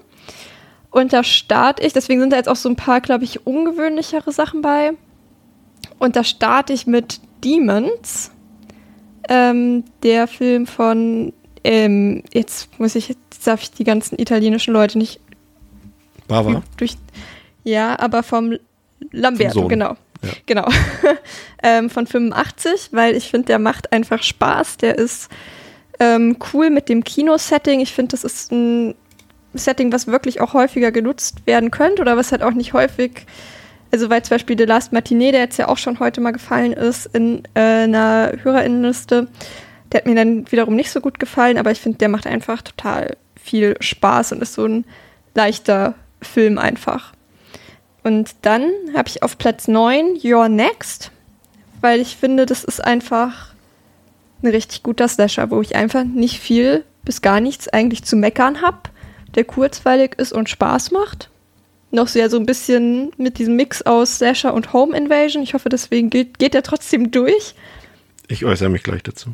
Und 0.91 1.11
da 1.11 1.23
starte 1.23 1.83
ich, 1.83 1.93
deswegen 1.93 2.19
sind 2.21 2.31
da 2.31 2.37
jetzt 2.37 2.49
auch 2.49 2.55
so 2.55 2.69
ein 2.69 2.75
paar, 2.75 3.01
glaube 3.01 3.23
ich, 3.23 3.47
ungewöhnlichere 3.47 4.31
Sachen 4.31 4.61
bei. 4.61 4.91
Und 5.97 6.15
da 6.15 6.23
starte 6.23 6.71
ich 6.73 6.85
mit 6.85 7.19
Demons, 7.43 8.31
ähm, 9.27 9.83
der 10.03 10.27
Film 10.27 10.67
von, 10.67 11.33
ähm, 11.63 12.23
jetzt 12.31 12.79
muss 12.79 12.95
ich, 12.95 13.09
jetzt 13.09 13.47
darf 13.47 13.63
ich 13.63 13.71
die 13.71 13.83
ganzen 13.83 14.19
italienischen 14.19 14.73
Leute 14.73 14.97
nicht 14.97 15.19
Bava? 16.27 16.61
Durch, 16.77 16.95
ja, 17.63 17.99
aber 17.99 18.23
vom 18.23 18.57
Lamberto, 19.11 19.67
genau. 19.67 19.95
Ja. 20.21 20.29
Genau. 20.45 20.67
ähm, 21.63 21.89
von 21.89 22.07
85, 22.07 22.89
weil 22.91 23.15
ich 23.15 23.29
finde, 23.29 23.47
der 23.47 23.59
macht 23.59 23.91
einfach 23.91 24.23
Spaß. 24.23 24.77
Der 24.77 24.97
ist 24.97 25.29
ähm, 26.03 26.37
cool 26.53 26.69
mit 26.69 26.89
dem 26.89 27.03
Kino-Setting. 27.03 27.79
Ich 27.79 27.93
finde, 27.93 28.11
das 28.11 28.23
ist 28.23 28.51
ein 28.51 28.95
Setting, 29.53 29.91
was 29.91 30.07
wirklich 30.07 30.41
auch 30.41 30.53
häufiger 30.53 30.91
genutzt 30.91 31.45
werden 31.45 31.71
könnte 31.71 32.01
oder 32.01 32.17
was 32.17 32.31
halt 32.31 32.43
auch 32.43 32.51
nicht 32.51 32.73
häufig, 32.73 33.25
also 33.91 34.09
weil 34.09 34.23
zum 34.23 34.35
Beispiel 34.35 34.57
The 34.57 34.65
Last 34.65 34.91
Matinee, 34.91 35.31
der 35.31 35.41
jetzt 35.41 35.57
ja 35.57 35.67
auch 35.67 35.77
schon 35.77 35.99
heute 35.99 36.19
mal 36.19 36.31
gefallen 36.31 36.73
ist 36.73 37.05
in 37.13 37.43
äh, 37.53 37.83
einer 37.83 38.33
Hörerinnenliste, 38.41 39.27
der 39.91 39.99
hat 39.99 40.07
mir 40.07 40.15
dann 40.15 40.51
wiederum 40.51 40.75
nicht 40.75 40.89
so 40.89 40.99
gut 40.99 41.19
gefallen, 41.19 41.57
aber 41.57 41.71
ich 41.71 41.79
finde, 41.79 41.99
der 41.99 42.09
macht 42.09 42.25
einfach 42.25 42.63
total 42.63 43.15
viel 43.41 43.75
Spaß 43.79 44.31
und 44.31 44.41
ist 44.41 44.53
so 44.53 44.65
ein 44.65 44.85
leichter 45.35 45.93
Film 46.21 46.57
einfach. 46.57 47.13
Und 48.03 48.31
dann 48.41 48.71
habe 48.95 49.07
ich 49.07 49.23
auf 49.23 49.37
Platz 49.37 49.67
9 49.67 50.17
Your 50.23 50.49
Next, 50.49 51.11
weil 51.79 52.01
ich 52.01 52.17
finde, 52.17 52.45
das 52.45 52.63
ist 52.63 52.83
einfach 52.83 53.52
ein 54.43 54.51
richtig 54.51 54.83
guter 54.83 55.07
Slasher, 55.07 55.49
wo 55.51 55.61
ich 55.61 55.75
einfach 55.75 56.03
nicht 56.03 56.39
viel 56.39 56.83
bis 57.03 57.21
gar 57.21 57.39
nichts 57.39 57.67
eigentlich 57.67 58.03
zu 58.03 58.15
meckern 58.15 58.61
habe, 58.61 58.89
der 59.35 59.43
kurzweilig 59.43 60.15
ist 60.17 60.33
und 60.33 60.49
Spaß 60.49 60.91
macht. 60.91 61.29
Noch 61.91 62.07
sehr 62.07 62.29
so 62.29 62.37
ein 62.37 62.45
bisschen 62.45 63.11
mit 63.17 63.37
diesem 63.37 63.55
Mix 63.55 63.81
aus 63.83 64.17
Slasher 64.17 64.53
und 64.53 64.73
Home 64.73 64.97
Invasion. 64.97 65.43
Ich 65.43 65.53
hoffe, 65.53 65.69
deswegen 65.69 66.09
geht, 66.09 66.39
geht 66.39 66.55
er 66.55 66.63
trotzdem 66.63 67.11
durch. 67.11 67.53
Ich 68.27 68.45
äußere 68.45 68.69
mich 68.69 68.83
gleich 68.83 69.03
dazu. 69.03 69.33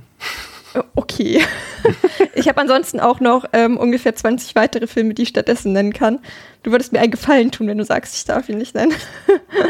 Äh, 0.73 0.81
okay. 0.95 1.41
ich 2.35 2.47
habe 2.47 2.59
ansonsten 2.59 2.99
auch 2.99 3.19
noch 3.19 3.45
ähm, 3.53 3.77
ungefähr 3.77 4.15
20 4.15 4.55
weitere 4.55 4.87
Filme, 4.87 5.13
die 5.13 5.23
ich 5.23 5.29
stattdessen 5.29 5.73
nennen 5.73 5.93
kann. 5.93 6.19
Du 6.63 6.71
würdest 6.71 6.91
mir 6.91 6.99
einen 6.99 7.11
Gefallen 7.11 7.51
tun, 7.51 7.67
wenn 7.67 7.77
du 7.77 7.85
sagst, 7.85 8.15
ich 8.15 8.25
darf 8.25 8.49
ihn 8.49 8.57
nicht 8.57 8.75
nennen. 8.75 8.93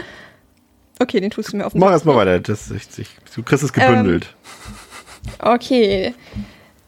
okay, 1.00 1.20
den 1.20 1.30
tust 1.30 1.54
du 1.54 1.58
mir 1.58 1.66
auf 1.66 1.76
Mach 1.76 1.92
erstmal 1.92 2.16
weiter. 2.16 2.40
Das, 2.40 2.72
ich, 2.72 2.88
ich, 2.98 3.10
du 3.36 3.44
kriegst 3.44 3.64
es 3.64 3.74
gebündelt. 3.74 4.26
Ähm, 4.26 4.39
okay. 5.40 6.14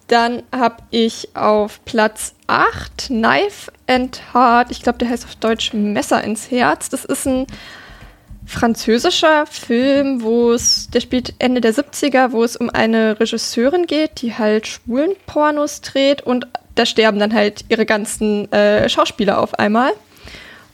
Dann 0.08 0.44
habe 0.52 0.78
ich 0.90 1.30
auf 1.36 1.84
Platz 1.86 2.36
8 2.48 3.08
Knife 3.08 3.72
and 3.88 4.22
Heart. 4.34 4.72
Ich 4.72 4.82
glaube, 4.82 4.98
der 4.98 5.10
heißt 5.10 5.24
auf 5.24 5.36
Deutsch 5.36 5.74
Messer 5.74 6.22
ins 6.24 6.52
Herz. 6.52 6.90
Das 6.90 7.06
ist 7.06 7.26
ein 7.26 7.48
französischer 8.46 9.46
Film, 9.46 10.22
wo 10.22 10.52
es, 10.52 10.90
der 10.90 11.00
spielt 11.00 11.34
Ende 11.40 11.62
der 11.62 11.74
70er, 11.74 12.34
wo 12.34 12.44
es 12.44 12.58
um 12.58 12.70
eine 12.70 13.20
Regisseurin 13.20 13.88
geht, 13.88 14.22
die 14.22 14.38
halt 14.38 14.68
schwulen 14.68 15.14
Pornos 15.26 15.80
dreht 15.80 16.22
und 16.22 16.48
da 16.76 16.86
sterben 16.86 17.20
dann 17.20 17.34
halt 17.34 17.66
ihre 17.70 17.86
ganzen 17.86 18.52
äh, 18.52 18.90
Schauspieler 18.90 19.40
auf 19.40 19.58
einmal. 19.60 19.92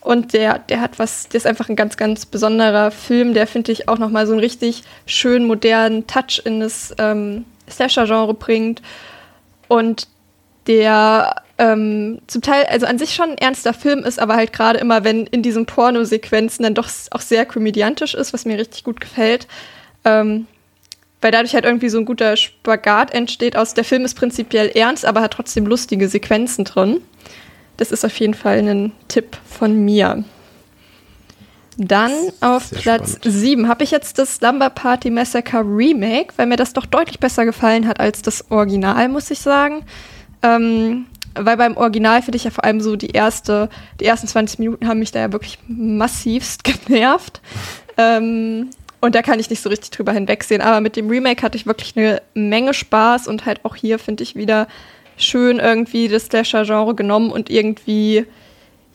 Und 0.08 0.32
der, 0.32 0.60
der 0.60 0.80
hat 0.80 1.00
was, 1.00 1.28
der 1.28 1.40
ist 1.40 1.46
einfach 1.46 1.68
ein 1.68 1.76
ganz, 1.76 1.98
ganz 1.98 2.26
besonderer 2.26 2.92
Film, 2.92 3.34
der 3.34 3.46
finde 3.46 3.74
ich 3.74 3.90
auch 3.90 3.98
nochmal 3.98 4.26
so 4.26 4.32
einen 4.32 4.40
richtig 4.40 4.84
schön 5.06 5.44
modernen 5.44 6.08
Touch 6.08 6.42
in 6.46 6.62
das 6.62 6.96
ähm, 6.98 7.44
Slasher-Genre 7.70 8.34
bringt. 8.34 8.82
Und 9.68 10.08
der 10.66 11.36
ähm, 11.58 12.22
zum 12.28 12.42
Teil, 12.42 12.68
also 12.70 12.86
an 12.86 12.98
sich 12.98 13.16
schon 13.16 13.32
ein 13.32 13.38
ernster 13.38 13.74
Film 13.74 14.06
ist, 14.06 14.18
aber 14.18 14.38
halt 14.38 14.54
gerade 14.54 14.80
immer, 14.80 15.04
wenn 15.04 15.28
in 15.28 15.42
diesen 15.42 15.66
Pornosequenzen 15.66 16.64
dann 16.64 16.74
doch 16.74 16.88
auch 17.12 17.20
sehr 17.20 17.46
komödiantisch 17.46 18.14
ist, 18.14 18.32
was 18.32 18.46
mir 18.46 18.58
richtig 18.58 18.86
gut 18.86 19.02
gefällt. 19.02 19.46
Ähm, 20.06 20.48
weil 21.20 21.32
dadurch 21.32 21.54
halt 21.54 21.66
irgendwie 21.66 21.90
so 21.90 21.98
ein 21.98 22.06
guter 22.06 22.38
Spagat 22.38 23.14
entsteht 23.14 23.58
aus, 23.58 23.74
der 23.74 23.84
Film 23.84 24.06
ist 24.06 24.14
prinzipiell 24.14 24.70
ernst, 24.70 25.06
aber 25.06 25.20
hat 25.20 25.34
trotzdem 25.34 25.66
lustige 25.66 26.08
Sequenzen 26.08 26.64
drin. 26.64 27.02
Das 27.78 27.92
ist 27.92 28.04
auf 28.04 28.18
jeden 28.20 28.34
Fall 28.34 28.58
ein 28.58 28.92
Tipp 29.08 29.38
von 29.46 29.86
mir. 29.86 30.24
Dann 31.78 32.12
auf 32.42 32.66
Sehr 32.66 32.80
Platz 32.80 33.20
7 33.24 33.68
habe 33.68 33.84
ich 33.84 33.92
jetzt 33.92 34.18
das 34.18 34.38
Slumber 34.38 34.72
Party 34.72 35.12
Massacre 35.12 35.62
Remake, 35.64 36.34
weil 36.36 36.48
mir 36.48 36.56
das 36.56 36.74
doch 36.74 36.88
deutlich 36.88 37.20
besser 37.20 37.46
gefallen 37.46 37.88
hat 37.88 38.00
als 38.00 38.24
das 38.24 38.50
Original, 38.50 39.10
muss 39.10 39.30
ich 39.30 39.40
sagen. 39.40 39.86
Ähm, 40.42 41.06
weil 41.36 41.56
beim 41.56 41.78
Original 41.78 42.24
finde 42.24 42.38
ich 42.38 42.46
ja 42.46 42.52
vor 42.52 42.64
allem 42.64 42.82
so 42.82 42.96
die 42.96 43.12
erste, 43.12 43.70
die 44.00 44.06
ersten 44.06 44.28
20 44.28 44.58
Minuten 44.58 44.88
haben 44.88 44.98
mich 44.98 45.12
da 45.12 45.20
ja 45.20 45.32
wirklich 45.32 45.60
massivst 45.68 46.64
genervt. 46.88 47.42
Ähm, 47.96 48.72
und 49.00 49.14
da 49.14 49.22
kann 49.22 49.40
ich 49.40 49.52
nicht 49.52 49.62
so 49.62 49.70
richtig 49.70 49.92
drüber 49.92 50.12
hinwegsehen. 50.12 50.62
Aber 50.62 50.82
mit 50.82 50.96
dem 50.96 51.10
Remake 51.10 51.44
hatte 51.44 51.58
ich 51.58 51.68
wirklich 51.68 51.96
eine 51.96 52.24
Menge 52.34 52.74
Spaß 52.74 53.28
und 53.28 53.46
halt 53.46 53.64
auch 53.64 53.76
hier 53.76 54.00
finde 54.00 54.24
ich 54.24 54.36
wieder 54.36 54.68
schön 55.18 55.60
irgendwie 55.60 56.08
das 56.08 56.26
Slasher-Genre 56.26 56.96
genommen 56.96 57.32
und 57.32 57.50
irgendwie, 57.50 58.26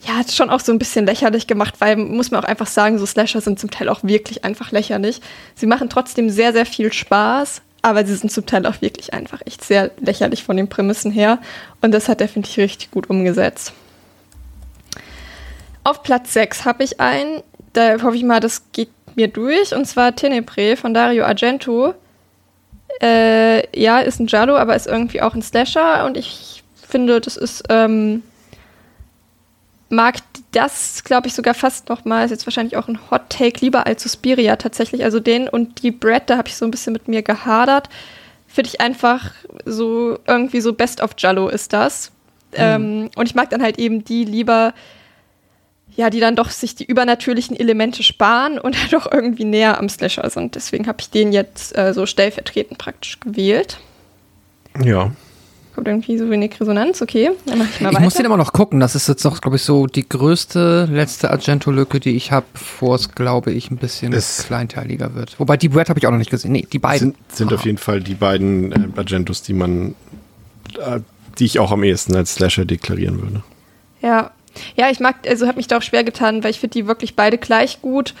ja, 0.05 0.15
hat 0.15 0.31
schon 0.31 0.49
auch 0.49 0.59
so 0.59 0.71
ein 0.71 0.79
bisschen 0.79 1.05
lächerlich 1.05 1.47
gemacht, 1.47 1.75
weil 1.79 1.95
muss 1.97 2.31
man 2.31 2.43
auch 2.43 2.47
einfach 2.47 2.67
sagen, 2.67 2.97
so 2.97 3.05
Slasher 3.05 3.41
sind 3.41 3.59
zum 3.59 3.71
Teil 3.71 3.89
auch 3.89 4.03
wirklich 4.03 4.43
einfach 4.43 4.71
lächerlich. 4.71 5.21
Sie 5.55 5.65
machen 5.65 5.89
trotzdem 5.89 6.29
sehr, 6.29 6.53
sehr 6.53 6.65
viel 6.65 6.91
Spaß, 6.91 7.61
aber 7.81 8.05
sie 8.05 8.15
sind 8.15 8.31
zum 8.31 8.45
Teil 8.45 8.65
auch 8.65 8.81
wirklich 8.81 9.13
einfach 9.13 9.41
echt 9.45 9.63
sehr 9.63 9.91
lächerlich 9.99 10.43
von 10.43 10.57
den 10.57 10.69
Prämissen 10.69 11.11
her. 11.11 11.39
Und 11.81 11.91
das 11.91 12.07
hat 12.07 12.21
er, 12.21 12.29
finde 12.29 12.49
ich, 12.49 12.57
richtig 12.57 12.91
gut 12.91 13.09
umgesetzt. 13.09 13.73
Auf 15.83 16.01
Platz 16.01 16.31
6 16.31 16.63
habe 16.63 16.83
ich 16.83 17.01
einen, 17.01 17.43
da 17.73 18.01
hoffe 18.01 18.15
ich 18.15 18.23
mal, 18.23 18.39
das 18.39 18.63
geht 18.71 18.89
mir 19.15 19.27
durch, 19.27 19.75
und 19.75 19.85
zwar 19.85 20.15
Tenebre 20.15 20.77
von 20.77 20.93
Dario 20.93 21.25
Argento. 21.25 21.93
Äh, 23.01 23.79
ja, 23.79 23.99
ist 23.99 24.19
ein 24.19 24.27
Giallo, 24.27 24.55
aber 24.55 24.75
ist 24.75 24.87
irgendwie 24.87 25.21
auch 25.21 25.33
ein 25.33 25.41
Slasher 25.41 26.05
und 26.05 26.17
ich 26.17 26.63
finde, 26.87 27.19
das 27.19 27.37
ist 27.37 27.63
ähm, 27.69 28.23
mag 29.93 30.15
das, 30.51 31.03
glaube 31.03 31.27
ich, 31.27 31.33
sogar 31.33 31.53
fast 31.53 31.87
noch 31.89 32.03
mal, 32.03 32.25
ist 32.25 32.31
jetzt 32.31 32.45
wahrscheinlich 32.45 32.75
auch 32.75 32.87
ein 32.87 32.99
Hot 33.11 33.29
Take, 33.29 33.59
lieber 33.61 33.85
als 33.85 34.03
Suspiria 34.03 34.55
tatsächlich. 34.55 35.03
Also 35.03 35.19
den 35.19 35.47
und 35.47 35.83
die 35.83 35.91
Brad, 35.91 36.29
da 36.29 36.37
habe 36.37 36.49
ich 36.49 36.55
so 36.55 36.65
ein 36.65 36.71
bisschen 36.71 36.93
mit 36.93 37.07
mir 37.07 37.21
gehadert. 37.21 37.89
Finde 38.47 38.69
ich 38.69 38.81
einfach 38.81 39.31
so, 39.65 40.19
irgendwie 40.27 40.61
so 40.61 40.73
Best 40.73 41.01
of 41.01 41.11
Jallo 41.17 41.47
ist 41.47 41.73
das. 41.73 42.11
Mhm. 42.51 42.57
Ähm, 42.57 43.09
und 43.15 43.27
ich 43.27 43.35
mag 43.35 43.49
dann 43.51 43.61
halt 43.61 43.79
eben 43.79 44.03
die 44.03 44.25
lieber, 44.25 44.73
ja, 45.95 46.09
die 46.09 46.19
dann 46.19 46.35
doch 46.35 46.49
sich 46.49 46.75
die 46.75 46.85
übernatürlichen 46.85 47.55
Elemente 47.55 48.03
sparen 48.03 48.59
und 48.59 48.77
halt 48.81 48.93
doch 48.93 49.11
irgendwie 49.11 49.45
näher 49.45 49.77
am 49.77 49.89
Slasher 49.89 50.29
sind. 50.29 50.55
Deswegen 50.55 50.87
habe 50.87 50.97
ich 51.01 51.09
den 51.09 51.31
jetzt 51.31 51.77
äh, 51.77 51.93
so 51.93 52.05
stellvertretend 52.05 52.77
praktisch 52.77 53.19
gewählt. 53.19 53.77
Ja. 54.83 55.11
Kommt 55.75 55.87
irgendwie 55.87 56.19
so 56.19 56.29
wenig 56.29 56.59
Resonanz, 56.59 57.01
okay. 57.01 57.31
Dann 57.47 57.57
mach 57.57 57.65
ich 57.65 57.81
mal 57.81 57.89
ich 57.89 57.95
weiter. 57.95 58.03
muss 58.03 58.13
den 58.13 58.25
immer 58.25 58.37
noch 58.37 58.53
gucken. 58.53 58.79
Das 58.79 58.93
ist 58.93 59.07
jetzt 59.07 59.25
auch, 59.25 59.41
glaube 59.41 59.57
ich, 59.57 59.63
so 59.63 59.87
die 59.87 60.07
größte 60.07 60.87
letzte 60.91 61.31
Argento-Lücke, 61.31 61.99
die 61.99 62.15
ich 62.15 62.31
habe, 62.31 62.45
bevor 62.53 62.95
es, 62.95 63.13
glaube 63.15 63.51
ich, 63.51 63.71
ein 63.71 63.77
bisschen 63.77 64.13
es 64.13 64.45
kleinteiliger 64.45 65.15
wird. 65.15 65.39
Wobei 65.39 65.57
die 65.57 65.69
Brad 65.69 65.89
habe 65.89 65.97
ich 65.97 66.05
auch 66.05 66.11
noch 66.11 66.19
nicht 66.19 66.29
gesehen. 66.29 66.51
Nee, 66.51 66.67
die 66.71 66.77
beiden. 66.77 66.99
Sind, 67.13 67.35
sind 67.35 67.53
auf 67.53 67.65
jeden 67.65 67.79
Fall 67.79 68.01
die 68.01 68.13
beiden 68.13 68.71
äh, 68.71 68.87
Argentos, 68.95 69.41
die 69.41 69.53
man, 69.53 69.95
äh, 70.79 70.99
die 71.39 71.45
ich 71.45 71.57
auch 71.57 71.71
am 71.71 71.83
ehesten 71.83 72.15
als 72.15 72.35
Slasher 72.35 72.65
deklarieren 72.65 73.19
würde. 73.19 73.43
Ja. 74.01 74.31
Ja, 74.75 74.89
ich 74.89 74.99
mag, 74.99 75.15
also 75.27 75.47
habe 75.47 75.57
mich 75.57 75.67
da 75.67 75.77
auch 75.77 75.81
schwer 75.81 76.03
getan, 76.03 76.43
weil 76.43 76.51
ich 76.51 76.59
finde 76.59 76.73
die 76.73 76.87
wirklich 76.87 77.15
beide 77.15 77.37
gleich 77.37 77.81
gut. 77.81 78.13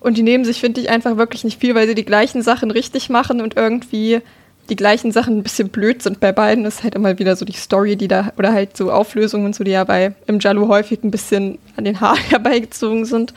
Und 0.00 0.16
die 0.16 0.22
nehmen 0.22 0.44
sich, 0.44 0.60
finde 0.60 0.80
ich, 0.80 0.88
einfach 0.88 1.16
wirklich 1.16 1.44
nicht 1.44 1.60
viel, 1.60 1.74
weil 1.74 1.86
sie 1.86 1.94
die 1.94 2.04
gleichen 2.04 2.42
Sachen 2.42 2.70
richtig 2.70 3.08
machen 3.08 3.40
und 3.40 3.56
irgendwie 3.56 4.20
die 4.68 4.76
gleichen 4.76 5.12
Sachen 5.12 5.38
ein 5.38 5.42
bisschen 5.42 5.68
blöd 5.68 6.02
sind 6.02 6.20
bei 6.20 6.32
beiden. 6.32 6.64
Das 6.64 6.76
ist 6.76 6.82
halt 6.82 6.94
immer 6.94 7.18
wieder 7.18 7.36
so 7.36 7.44
die 7.44 7.52
Story, 7.52 7.96
die 7.96 8.08
da, 8.08 8.32
oder 8.36 8.52
halt 8.52 8.76
so 8.76 8.90
Auflösungen 8.90 9.52
so, 9.52 9.64
die 9.64 9.70
ja 9.70 9.84
bei 9.84 10.14
im 10.26 10.40
Jalu 10.40 10.68
häufig 10.68 11.02
ein 11.02 11.10
bisschen 11.10 11.58
an 11.76 11.84
den 11.84 12.00
Haaren 12.00 12.22
herbeigezogen 12.28 13.04
sind. 13.04 13.32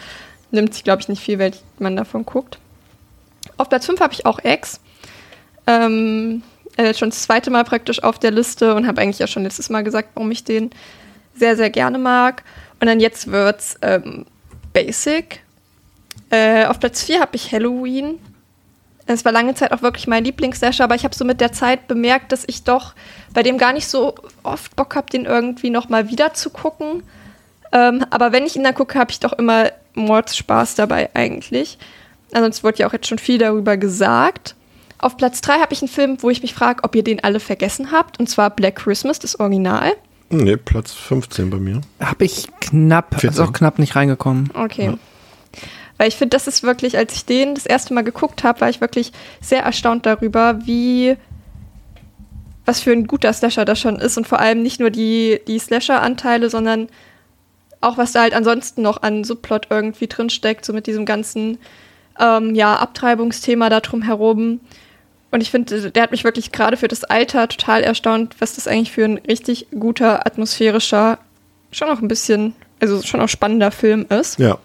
Nimmt 0.52 0.74
sich, 0.74 0.84
glaube 0.84 1.02
ich, 1.02 1.10
nicht 1.10 1.22
viel, 1.22 1.38
wenn 1.40 1.54
man 1.78 1.96
davon 1.96 2.26
guckt. 2.26 2.58
Auf 3.58 3.70
Platz 3.70 3.86
5 3.86 4.00
habe 4.00 4.14
ich 4.14 4.26
auch 4.26 4.40
X. 4.44 4.80
Ähm, 5.68 6.42
äh, 6.78 6.94
schon 6.94 7.10
das 7.10 7.24
zweite 7.24 7.52
Mal 7.52 7.64
praktisch 7.64 8.02
auf 8.02 8.18
der 8.18 8.32
Liste 8.32 8.74
und 8.74 8.88
habe 8.88 9.02
eigentlich 9.02 9.20
ja 9.20 9.28
schon 9.28 9.44
letztes 9.44 9.70
Mal 9.70 9.84
gesagt, 9.84 10.10
warum 10.16 10.32
ich 10.32 10.44
den 10.44 10.72
sehr, 11.40 11.56
sehr 11.56 11.70
gerne 11.70 11.98
mag. 11.98 12.44
Und 12.80 12.88
dann 12.88 13.00
jetzt 13.00 13.32
wird's 13.32 13.78
ähm, 13.82 14.26
Basic. 14.74 15.42
Äh, 16.30 16.66
auf 16.66 16.80
Platz 16.80 17.04
4 17.04 17.20
habe 17.20 17.36
ich 17.36 17.52
Halloween. 17.52 18.20
Es 19.06 19.26
war 19.26 19.32
lange 19.32 19.56
Zeit 19.56 19.72
auch 19.72 19.82
wirklich 19.82 20.06
mein 20.06 20.24
Lieblingsslasher, 20.24 20.84
aber 20.84 20.94
ich 20.94 21.04
habe 21.04 21.16
so 21.16 21.26
mit 21.26 21.42
der 21.42 21.52
Zeit 21.52 21.88
bemerkt, 21.88 22.32
dass 22.32 22.44
ich 22.46 22.64
doch 22.64 22.94
bei 23.34 23.42
dem 23.42 23.58
gar 23.58 23.74
nicht 23.74 23.88
so 23.88 24.14
oft 24.44 24.76
Bock 24.76 24.96
habe, 24.96 25.10
den 25.10 25.26
irgendwie 25.26 25.72
nochmal 25.72 26.10
wieder 26.10 26.36
zu 26.36 26.52
gucken. 26.52 27.02
Ähm, 27.72 28.06
aber 28.12 28.32
wenn 28.32 28.46
ich 28.46 28.56
ihn 28.56 28.64
dann 28.64 28.76
gucke, 28.76 29.00
habe 29.00 29.10
ich 29.10 29.20
doch 29.20 29.34
immer 29.34 29.72
Mordspaß 29.96 30.76
dabei 30.76 31.10
eigentlich. 31.16 31.80
Ansonsten 32.34 32.64
wurde 32.64 32.80
ja 32.80 32.88
auch 32.88 32.94
jetzt 32.94 33.08
schon 33.08 33.18
viel 33.18 33.40
darüber 33.40 33.78
gesagt. 33.78 34.56
Auf 35.00 35.18
Platz 35.18 35.42
3 35.42 35.54
habe 35.60 35.74
ich 35.74 35.82
einen 35.82 35.90
Film, 35.90 36.22
wo 36.22 36.30
ich 36.30 36.44
mich 36.44 36.54
frage, 36.54 36.84
ob 36.84 36.96
ihr 36.96 37.04
den 37.04 37.24
alle 37.24 37.40
vergessen 37.40 37.92
habt, 37.92 38.20
und 38.20 38.30
zwar 38.30 38.50
Black 38.50 38.76
Christmas, 38.76 39.18
das 39.18 39.40
Original. 39.40 39.94
Nee, 40.30 40.58
Platz 40.58 40.94
15 40.94 41.50
bei 41.50 41.58
mir. 41.58 41.82
Habe 42.00 42.26
ich 42.26 42.48
knapp, 42.62 43.16
14. 43.16 43.30
also 43.30 43.44
auch 43.46 43.54
knapp 43.54 43.80
nicht 43.80 43.96
reingekommen. 43.96 44.52
Okay. 44.54 44.86
Ja. 44.86 44.98
Weil 45.98 46.08
ich 46.08 46.16
finde, 46.16 46.36
das 46.36 46.48
ist 46.48 46.64
wirklich, 46.64 46.98
als 46.98 47.14
ich 47.14 47.26
den 47.26 47.56
das 47.56 47.66
erste 47.66 47.94
Mal 47.94 48.04
geguckt 48.04 48.44
habe, 48.44 48.62
war 48.62 48.70
ich 48.70 48.80
wirklich 48.80 49.12
sehr 49.42 49.64
erstaunt 49.64 50.06
darüber, 50.06 50.66
wie 50.66 51.18
was 52.66 52.80
für 52.82 52.92
ein 52.92 53.08
guter 53.08 53.34
Slasher 53.34 53.66
das 53.66 53.80
schon 53.80 53.96
ist 53.96 54.16
und 54.18 54.28
vor 54.28 54.40
allem 54.40 54.62
nicht 54.62 54.80
nur 54.80 54.92
die, 54.92 55.42
die 55.48 55.58
Slasher-Anteile, 55.58 56.52
sondern 56.52 56.88
auch 57.82 57.98
was 57.98 58.12
da 58.12 58.22
halt 58.22 58.34
ansonsten 58.34 58.84
noch 58.84 59.02
an 59.02 59.24
Subplot 59.24 59.68
irgendwie 59.70 60.08
drinsteckt, 60.08 60.64
so 60.64 60.72
mit 60.72 60.86
diesem 60.86 61.06
ganzen 61.06 61.58
ähm, 62.20 62.54
ja, 62.54 62.76
Abtreibungsthema 62.76 63.70
da 63.70 63.80
drum 63.80 64.04
herum. 64.04 64.60
Und 65.32 65.42
ich 65.42 65.52
finde, 65.52 65.92
der 65.92 66.04
hat 66.04 66.12
mich 66.12 66.24
wirklich 66.24 66.52
gerade 66.52 66.78
für 66.78 66.88
das 66.88 67.04
Alter 67.04 67.48
total 67.48 67.84
erstaunt, 67.84 68.36
was 68.40 68.56
das 68.56 68.68
eigentlich 68.68 68.92
für 68.92 69.06
ein 69.06 69.18
richtig 69.18 69.68
guter, 69.72 70.26
atmosphärischer, 70.26 71.20
schon 71.72 71.90
auch 71.90 72.02
ein 72.02 72.08
bisschen, 72.08 72.56
also 72.80 73.02
schon 73.04 73.22
auch 73.22 73.30
spannender 73.30 73.72
Film 73.72 74.06
ist. 74.10 74.40
Ja. 74.40 74.58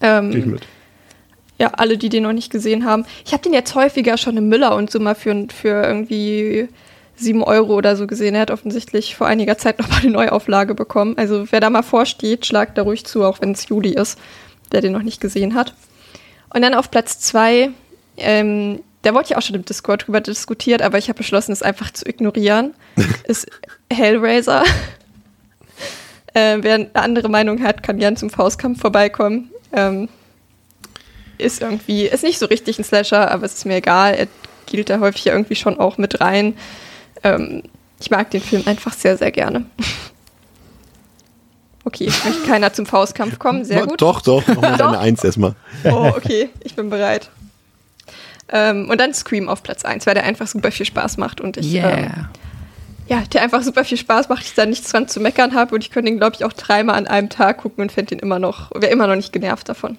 Ähm, 0.00 0.36
ich 0.36 0.46
mit. 0.46 0.62
Ja, 1.58 1.72
alle, 1.76 1.98
die 1.98 2.08
den 2.08 2.22
noch 2.22 2.32
nicht 2.32 2.50
gesehen 2.50 2.86
haben. 2.86 3.04
Ich 3.24 3.32
habe 3.32 3.42
den 3.42 3.52
jetzt 3.52 3.74
häufiger 3.74 4.16
schon 4.16 4.36
im 4.38 4.48
Müller 4.48 4.74
und 4.74 4.90
so 4.90 4.98
mal 4.98 5.14
für, 5.14 5.46
für 5.54 5.84
irgendwie 5.84 6.68
sieben 7.16 7.42
Euro 7.42 7.74
oder 7.74 7.96
so 7.96 8.06
gesehen. 8.06 8.34
Er 8.34 8.40
hat 8.40 8.50
offensichtlich 8.50 9.14
vor 9.14 9.26
einiger 9.26 9.58
Zeit 9.58 9.78
noch 9.78 9.88
mal 9.88 10.00
eine 10.00 10.10
Neuauflage 10.10 10.74
bekommen. 10.74 11.18
Also 11.18 11.52
wer 11.52 11.60
da 11.60 11.68
mal 11.68 11.82
vorsteht, 11.82 12.46
schlagt 12.46 12.78
da 12.78 12.82
ruhig 12.82 13.04
zu, 13.04 13.24
auch 13.24 13.42
wenn 13.42 13.52
es 13.52 13.68
Juli 13.68 13.90
ist, 13.90 14.18
der 14.72 14.80
den 14.80 14.92
noch 14.92 15.02
nicht 15.02 15.20
gesehen 15.20 15.54
hat. 15.54 15.74
Und 16.52 16.62
dann 16.62 16.74
auf 16.74 16.90
Platz 16.90 17.20
zwei, 17.20 17.70
ähm, 18.16 18.80
da 19.02 19.14
wollte 19.14 19.32
ich 19.32 19.36
auch 19.36 19.42
schon 19.42 19.56
im 19.56 19.64
Discord 19.64 20.06
drüber 20.06 20.20
diskutiert, 20.20 20.82
aber 20.82 20.98
ich 20.98 21.08
habe 21.08 21.18
beschlossen, 21.18 21.52
es 21.52 21.62
einfach 21.62 21.90
zu 21.90 22.06
ignorieren, 22.06 22.74
ist 23.24 23.46
Hellraiser. 23.90 24.64
äh, 26.34 26.58
wer 26.60 26.74
eine 26.74 26.90
andere 26.94 27.28
Meinung 27.28 27.62
hat, 27.62 27.82
kann 27.82 27.98
gern 27.98 28.16
zum 28.16 28.30
Faustkampf 28.30 28.80
vorbeikommen. 28.80 29.50
Ähm, 29.72 30.08
ist 31.38 31.62
irgendwie, 31.62 32.06
ist 32.06 32.22
nicht 32.22 32.38
so 32.38 32.46
richtig 32.46 32.78
ein 32.78 32.84
Slasher, 32.84 33.30
aber 33.30 33.46
es 33.46 33.54
ist 33.54 33.64
mir 33.64 33.76
egal. 33.76 34.14
Er 34.14 34.28
gilt 34.66 34.90
da 34.90 35.00
häufig 35.00 35.26
irgendwie 35.26 35.56
schon 35.56 35.78
auch 35.78 35.96
mit 35.96 36.20
rein. 36.20 36.54
Ähm, 37.22 37.62
ich 37.98 38.10
mag 38.10 38.30
den 38.30 38.42
Film 38.42 38.62
einfach 38.66 38.92
sehr, 38.92 39.16
sehr 39.16 39.30
gerne. 39.30 39.66
Okay, 41.82 42.12
möchte 42.24 42.46
keiner 42.46 42.74
zum 42.74 42.84
Faustkampf 42.84 43.38
kommen. 43.38 43.64
Sehr 43.64 43.86
gut. 43.86 44.02
Doch, 44.02 44.20
doch, 44.20 44.46
mach 44.46 44.60
mal 44.60 44.76
deine 44.76 44.98
Eins 44.98 45.24
erstmal. 45.24 45.54
Oh, 45.84 46.12
okay, 46.14 46.50
ich 46.62 46.76
bin 46.76 46.90
bereit. 46.90 47.30
Ähm, 48.52 48.88
und 48.90 49.00
dann 49.00 49.14
Scream 49.14 49.48
auf 49.48 49.62
Platz 49.62 49.84
1, 49.84 50.06
weil 50.06 50.14
der 50.14 50.24
einfach 50.24 50.46
super 50.46 50.70
viel 50.70 50.86
Spaß 50.86 51.16
macht 51.16 51.40
und 51.40 51.56
ich. 51.56 51.72
Yeah. 51.72 51.98
Ähm, 51.98 52.10
ja, 53.08 53.22
der 53.32 53.42
einfach 53.42 53.62
super 53.64 53.84
viel 53.84 53.98
Spaß 53.98 54.28
macht, 54.28 54.44
ich 54.44 54.54
da 54.54 54.64
nichts 54.66 54.92
dran 54.92 55.08
zu 55.08 55.18
meckern 55.18 55.52
habe 55.52 55.74
und 55.74 55.82
ich 55.82 55.90
könnte 55.90 56.12
ihn, 56.12 56.18
glaube 56.18 56.36
ich, 56.36 56.44
auch 56.44 56.52
dreimal 56.52 56.94
an 56.94 57.08
einem 57.08 57.28
Tag 57.28 57.58
gucken 57.58 57.82
und 57.82 57.90
fände 57.90 58.14
ihn 58.14 58.20
immer 58.20 58.38
noch, 58.38 58.70
wäre 58.72 58.92
immer 58.92 59.08
noch 59.08 59.16
nicht 59.16 59.32
genervt 59.32 59.68
davon. 59.68 59.98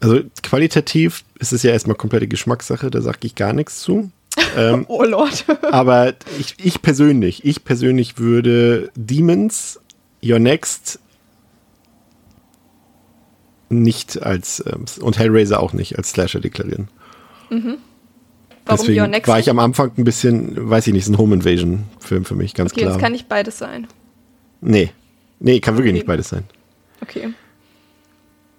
Also 0.00 0.20
qualitativ 0.42 1.24
ist 1.38 1.52
es 1.52 1.62
ja 1.62 1.70
erstmal 1.70 1.96
komplette 1.96 2.26
Geschmackssache, 2.26 2.90
da 2.90 3.00
sage 3.02 3.18
ich 3.22 3.36
gar 3.36 3.52
nichts 3.52 3.80
zu. 3.80 4.10
Ähm, 4.56 4.84
oh 4.88 5.04
Lord. 5.04 5.44
aber 5.70 6.14
ich, 6.40 6.56
ich 6.62 6.82
persönlich, 6.82 7.44
ich 7.44 7.64
persönlich 7.64 8.18
würde 8.18 8.90
Demons, 8.96 9.80
Your 10.24 10.40
Next 10.40 10.98
nicht 13.68 14.22
als 14.22 14.64
ähm, 14.66 14.86
und 15.00 15.18
Hellraiser 15.18 15.60
auch 15.60 15.72
nicht 15.72 15.96
als 15.98 16.10
Slasher 16.10 16.40
deklarieren. 16.40 16.88
Mhm. 17.50 17.78
Warum 18.66 18.80
Deswegen 18.80 19.00
Your 19.00 19.06
Next? 19.08 19.28
War 19.28 19.38
ich 19.38 19.48
am 19.48 19.58
Anfang 19.58 19.92
ein 19.96 20.04
bisschen, 20.04 20.68
weiß 20.68 20.86
ich 20.86 20.92
nicht, 20.92 21.04
ist 21.04 21.08
ein 21.08 21.18
Home 21.18 21.34
Invasion 21.34 21.84
Film 22.00 22.24
für 22.24 22.34
mich, 22.34 22.54
ganz 22.54 22.72
okay, 22.72 22.82
klar. 22.82 22.94
Okay, 22.94 23.02
kann 23.02 23.12
nicht 23.12 23.28
beides 23.28 23.58
sein. 23.58 23.86
Nee. 24.60 24.90
Nee, 25.40 25.60
kann 25.60 25.74
wirklich 25.74 25.92
okay. 25.92 25.98
nicht 25.98 26.06
beides 26.06 26.28
sein. 26.28 26.44
Okay. 27.00 27.28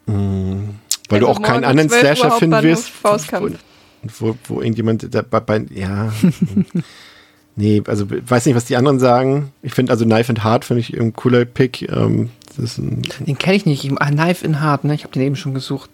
Mhm. 0.07 0.69
Weil 1.09 1.23
also 1.23 1.25
du 1.25 1.27
auch 1.27 1.41
keinen 1.41 1.63
anderen 1.63 1.89
Slasher 1.89 2.31
finden 2.31 2.61
wirst. 2.63 2.89
Faustkampf. 2.89 3.57
Wo, 4.17 4.35
wo 4.45 4.61
irgendjemand 4.61 5.13
dabei, 5.13 5.39
bei, 5.41 5.65
ja. 5.73 6.13
nee, 7.55 7.81
also 7.85 8.05
weiß 8.09 8.45
nicht, 8.45 8.55
was 8.55 8.65
die 8.65 8.77
anderen 8.77 8.99
sagen. 8.99 9.51
Ich 9.61 9.73
finde 9.73 9.91
also 9.91 10.05
Knife 10.05 10.29
and 10.29 10.43
Heart 10.43 10.65
finde 10.65 10.81
ich 10.81 10.97
ein 10.97 11.13
cooler 11.13 11.45
Pick. 11.45 11.81
Ähm, 11.91 12.29
den 12.57 13.37
kenne 13.37 13.55
ich 13.55 13.65
nicht. 13.65 13.89
Ah, 13.97 14.09
Knife 14.09 14.45
in 14.45 14.59
Hard, 14.59 14.83
ne? 14.83 14.95
Ich 14.95 15.03
habe 15.03 15.13
den 15.13 15.21
eben 15.21 15.35
schon 15.35 15.53
gesucht. 15.53 15.89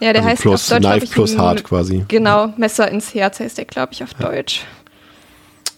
Ja, 0.00 0.12
der 0.12 0.16
also 0.16 0.28
heißt 0.28 0.42
plus, 0.42 0.72
auf 0.72 0.78
Deutsch, 0.80 0.90
Knife 0.90 1.06
plus 1.12 1.32
ein, 1.32 1.40
Hard 1.40 1.64
quasi. 1.64 2.04
Genau, 2.08 2.52
Messer 2.56 2.90
ins 2.90 3.14
Herz 3.14 3.40
heißt 3.40 3.58
der, 3.58 3.64
glaube 3.64 3.92
ich, 3.92 4.02
auf 4.02 4.10
ja. 4.18 4.26
Deutsch. 4.26 4.64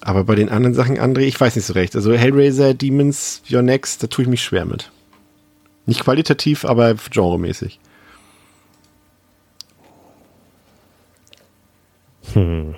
Aber 0.01 0.25
bei 0.25 0.35
den 0.35 0.49
anderen 0.49 0.75
Sachen, 0.75 0.99
André, 0.99 1.21
ich 1.21 1.39
weiß 1.39 1.57
nicht 1.57 1.67
so 1.67 1.75
recht. 1.75 1.95
Also 1.95 2.13
Hellraiser, 2.13 2.73
Demons, 2.75 3.43
Your 3.51 3.63
Next, 3.63 4.03
da 4.03 4.07
tue 4.07 4.25
ich 4.25 4.31
mich 4.31 4.43
schwer 4.43 4.65
mit. 4.65 4.91
Nicht 5.85 6.03
qualitativ, 6.03 6.65
aber 6.65 6.95
genremäßig. 6.95 7.79
Hm. 12.33 12.75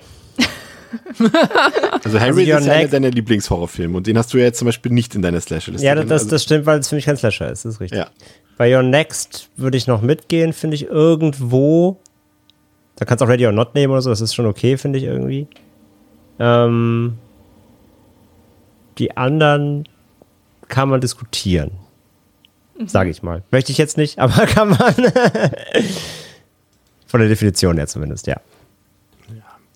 also 2.04 2.18
Hellraiser 2.18 2.56
also 2.56 2.68
ist 2.68 2.76
einer 2.76 2.88
deiner 2.88 3.10
Lieblingshorrorfilme 3.10 3.96
und 3.96 4.06
den 4.06 4.18
hast 4.18 4.32
du 4.32 4.38
ja 4.38 4.44
jetzt 4.44 4.58
zum 4.58 4.66
Beispiel 4.66 4.92
nicht 4.92 5.14
in 5.14 5.22
deiner 5.22 5.40
Slasher-Liste. 5.40 5.86
Ja, 5.86 5.94
das, 5.94 6.10
also 6.10 6.30
das 6.30 6.42
stimmt, 6.42 6.66
weil 6.66 6.80
es 6.80 6.88
für 6.88 6.94
mich 6.94 7.04
kein 7.04 7.16
Slasher 7.16 7.50
ist, 7.50 7.64
das 7.64 7.74
ist 7.74 7.80
richtig. 7.80 7.98
Ja. 7.98 8.08
Bei 8.56 8.74
Your 8.74 8.82
Next 8.82 9.50
würde 9.56 9.76
ich 9.76 9.86
noch 9.86 10.02
mitgehen, 10.02 10.52
finde 10.52 10.74
ich 10.74 10.86
irgendwo. 10.86 12.00
Da 12.96 13.04
kannst 13.04 13.20
du 13.20 13.24
auch 13.24 13.28
Ready 13.28 13.46
or 13.46 13.52
Not 13.52 13.74
nehmen 13.74 13.92
oder 13.92 14.02
so, 14.02 14.10
das 14.10 14.20
ist 14.20 14.34
schon 14.34 14.46
okay, 14.46 14.76
finde 14.76 14.98
ich 14.98 15.04
irgendwie. 15.04 15.46
Ähm, 16.38 17.18
die 18.98 19.16
anderen 19.16 19.88
kann 20.68 20.88
man 20.88 21.00
diskutieren. 21.00 21.72
Mhm. 22.78 22.88
Sage 22.88 23.10
ich 23.10 23.22
mal. 23.22 23.42
Möchte 23.50 23.72
ich 23.72 23.78
jetzt 23.78 23.96
nicht, 23.96 24.18
aber 24.20 24.46
kann 24.46 24.70
man. 24.70 24.94
Von 27.06 27.20
der 27.20 27.28
Definition 27.28 27.76
her 27.76 27.86
zumindest, 27.86 28.26
ja. 28.26 28.40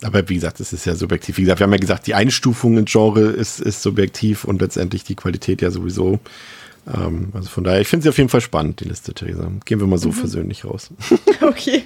Aber 0.03 0.29
wie 0.29 0.35
gesagt, 0.35 0.61
es 0.61 0.73
ist 0.73 0.85
ja 0.85 0.95
subjektiv. 0.95 1.39
Wie 1.39 1.43
gesagt, 1.43 1.61
wir 1.61 1.65
haben 1.65 1.73
ja 1.73 1.79
gesagt, 1.79 2.07
die 2.07 2.15
Einstufung 2.15 2.77
ins 2.77 2.93
Genre 2.93 3.23
ist, 3.23 3.61
ist 3.61 3.83
subjektiv 3.83 4.45
und 4.45 4.61
letztendlich 4.61 5.05
die 5.05 5.15
Qualität 5.15 5.63
ja 5.63 5.71
sowieso. 5.71 6.21
Ähm, 6.93 7.31
also 7.33 7.49
von 7.49 7.65
daher, 7.65 7.81
ich 7.81 7.89
finde 7.89 8.05
sie 8.05 8.09
auf 8.11 8.19
jeden 8.19 8.29
Fall 8.29 8.41
spannend, 8.41 8.81
die 8.81 8.89
Liste, 8.89 9.15
Theresa. 9.15 9.51
Gehen 9.65 9.81
wir 9.81 9.87
mal 9.87 9.99
so 9.99 10.09
mhm. 10.09 10.15
versöhnlich 10.15 10.65
raus. 10.65 10.91
Okay, 11.43 11.85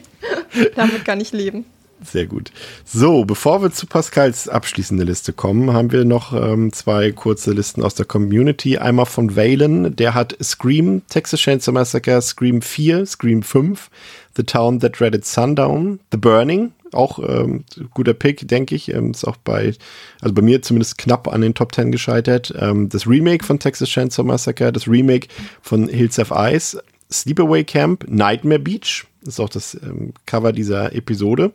damit 0.77 1.05
kann 1.05 1.21
ich 1.21 1.33
leben. 1.33 1.65
Sehr 2.03 2.27
gut. 2.27 2.51
So, 2.85 3.25
bevor 3.25 3.63
wir 3.63 3.73
zu 3.73 3.87
Pascals 3.87 4.49
abschließende 4.49 5.05
Liste 5.05 5.33
kommen, 5.33 5.73
haben 5.73 5.93
wir 5.93 6.05
noch 6.05 6.33
ähm, 6.33 6.73
zwei 6.73 7.13
kurze 7.13 7.53
Listen 7.53 7.83
aus 7.83 7.95
der 7.95 8.07
Community. 8.07 8.79
Einmal 8.79 9.07
von 9.07 9.37
Valen, 9.37 9.95
der 9.97 10.15
hat 10.15 10.37
Scream, 10.43 11.03
Texas 11.09 11.41
Chainsaw 11.41 11.73
Massacre, 11.73 12.23
Scream 12.23 12.63
4, 12.63 13.05
Scream 13.05 13.43
5, 13.43 13.91
The 14.37 14.45
Town 14.45 14.81
That 14.81 14.99
Dreaded 14.99 15.27
Sundown, 15.27 16.01
The 16.11 16.17
Burning, 16.17 16.73
auch 16.93 17.19
ähm, 17.19 17.65
guter 17.93 18.15
Pick, 18.15 18.47
denke 18.49 18.75
ich. 18.75 18.93
Ähm, 18.93 19.13
ist 19.13 19.27
auch 19.27 19.37
bei, 19.37 19.75
also 20.21 20.35
bei 20.35 20.43
mir 20.43 20.63
zumindest 20.63 20.99
knapp 20.99 21.29
an 21.29 21.41
den 21.41 21.55
Top 21.55 21.75
10 21.75 21.93
gescheitert. 21.93 22.55
Ähm, 22.59 22.89
das 22.89 23.07
Remake 23.07 23.45
von 23.45 23.59
Texas 23.59 23.89
Chainsaw 23.89 24.25
Massacre, 24.25 24.73
das 24.73 24.89
Remake 24.89 25.29
von 25.63 25.89
Hills 25.89 26.19
of 26.19 26.33
Ice, 26.35 26.83
Sleepaway 27.11 27.65
Camp, 27.65 28.07
Nightmare 28.09 28.61
Beach, 28.61 29.07
das 29.21 29.35
ist 29.35 29.41
auch 29.41 29.49
das 29.49 29.75
ähm, 29.75 30.15
Cover 30.27 30.53
dieser 30.53 30.95
Episode. 30.95 31.53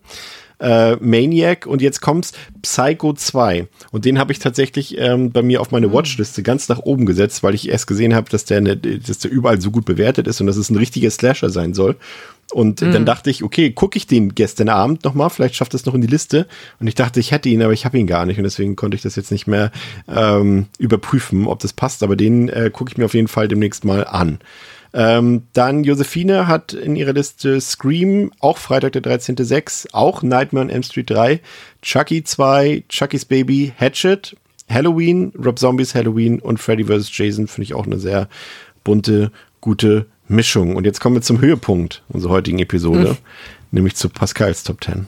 Äh, 0.57 0.95
Maniac 0.98 1.66
und 1.66 1.82
jetzt 1.82 1.99
kommt's 1.99 2.32
Psycho 2.62 3.12
2 3.12 3.68
und 3.91 4.06
den 4.06 4.18
habe 4.18 4.32
ich 4.32 4.40
tatsächlich 4.40 4.98
ähm, 4.98 5.32
bei 5.32 5.41
mir 5.41 5.60
auf 5.60 5.72
meine 5.72 5.91
Watchliste 5.91 6.44
ganz 6.44 6.70
nach 6.70 6.80
oben 6.80 7.06
gesetzt, 7.06 7.44
weil 7.44 7.56
ich 7.56 7.68
erst 7.68 7.88
gesehen 7.88 8.16
habe, 8.16 8.30
dass 8.30 8.45
der, 8.45 8.62
ne, 8.62 8.78
dass 8.78 9.18
der 9.18 9.32
überall 9.32 9.60
so 9.60 9.70
gut 9.70 9.84
bewertet 9.84 10.28
ist 10.28 10.40
und 10.40 10.48
dass 10.48 10.56
es 10.56 10.70
ein 10.70 10.78
richtiger 10.78 11.12
Slasher 11.12 11.49
sein 11.49 11.74
soll. 11.74 11.98
Und 12.53 12.81
mhm. 12.81 12.91
dann 12.91 13.05
dachte 13.05 13.30
ich, 13.30 13.43
okay, 13.43 13.72
gucke 13.72 13.97
ich 13.97 14.07
den 14.07 14.35
gestern 14.35 14.69
Abend 14.69 15.03
nochmal, 15.03 15.30
vielleicht 15.30 15.55
schafft 15.55 15.73
es 15.73 15.85
noch 15.85 15.93
in 15.93 16.01
die 16.01 16.07
Liste. 16.07 16.47
Und 16.80 16.88
ich 16.88 16.95
dachte, 16.95 17.19
ich 17.19 17.31
hätte 17.31 17.49
ihn, 17.49 17.61
aber 17.61 17.73
ich 17.73 17.85
habe 17.85 17.97
ihn 17.97 18.07
gar 18.07 18.26
nicht. 18.26 18.38
Und 18.38 18.43
deswegen 18.43 18.76
konnte 18.76 18.95
ich 18.95 19.01
das 19.01 19.15
jetzt 19.15 19.31
nicht 19.31 19.47
mehr 19.47 19.72
ähm, 20.07 20.67
überprüfen, 20.77 21.47
ob 21.47 21.59
das 21.59 21.73
passt. 21.73 22.03
Aber 22.03 22.15
den 22.15 22.49
äh, 22.49 22.69
gucke 22.72 22.91
ich 22.91 22.97
mir 22.97 23.05
auf 23.05 23.13
jeden 23.13 23.27
Fall 23.27 23.47
demnächst 23.47 23.84
mal 23.84 24.05
an. 24.05 24.39
Ähm, 24.93 25.43
dann 25.51 25.84
Josephine 25.84 26.47
hat 26.47 26.72
in 26.72 26.95
ihrer 26.95 27.11
Liste 27.11 27.59
Scream, 27.59 28.31
auch 28.39 28.57
Freitag 28.57 28.93
der 28.93 29.03
13.06., 29.03 29.88
auch 29.91 30.23
Nightmare 30.23 30.65
on 30.65 30.69
M 30.69 30.84
Street 30.84 31.09
3, 31.09 31.41
Chucky 31.81 32.23
2, 32.23 32.85
Chucky's 32.88 33.26
Baby, 33.26 33.73
Hatchet, 33.77 34.38
Halloween, 34.69 35.34
Rob 35.38 35.59
Zombies 35.59 35.95
Halloween 35.95 36.39
und 36.39 36.59
Freddy 36.59 36.85
vs. 36.85 37.09
Jason 37.11 37.47
finde 37.47 37.63
ich 37.65 37.73
auch 37.73 37.85
eine 37.85 37.99
sehr 37.99 38.30
bunte, 38.85 39.31
gute 39.59 40.05
Mischung. 40.27 40.76
Und 40.76 40.85
jetzt 40.85 40.99
kommen 40.99 41.15
wir 41.15 41.22
zum 41.22 41.41
Höhepunkt 41.41 42.03
unserer 42.10 42.34
heutigen 42.34 42.60
Episode, 42.60 43.10
hm. 43.10 43.18
nämlich 43.72 43.95
zu 43.95 44.10
Pascals 44.10 44.64
Top 44.64 44.84
10. 44.84 45.07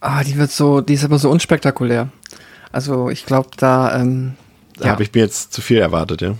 Ah, 0.00 0.24
die 0.24 0.36
wird 0.36 0.50
so, 0.50 0.80
die 0.80 0.94
ist 0.94 1.04
aber 1.04 1.18
so 1.18 1.30
unspektakulär. 1.30 2.08
Also 2.72 3.10
ich 3.10 3.26
glaube, 3.26 3.50
da. 3.56 4.00
Ähm, 4.00 4.34
da 4.78 4.86
ja. 4.86 4.92
habe 4.92 5.02
ich 5.02 5.12
mir 5.12 5.20
jetzt 5.20 5.52
zu 5.52 5.60
viel 5.60 5.78
erwartet, 5.78 6.22
ja. 6.22 6.36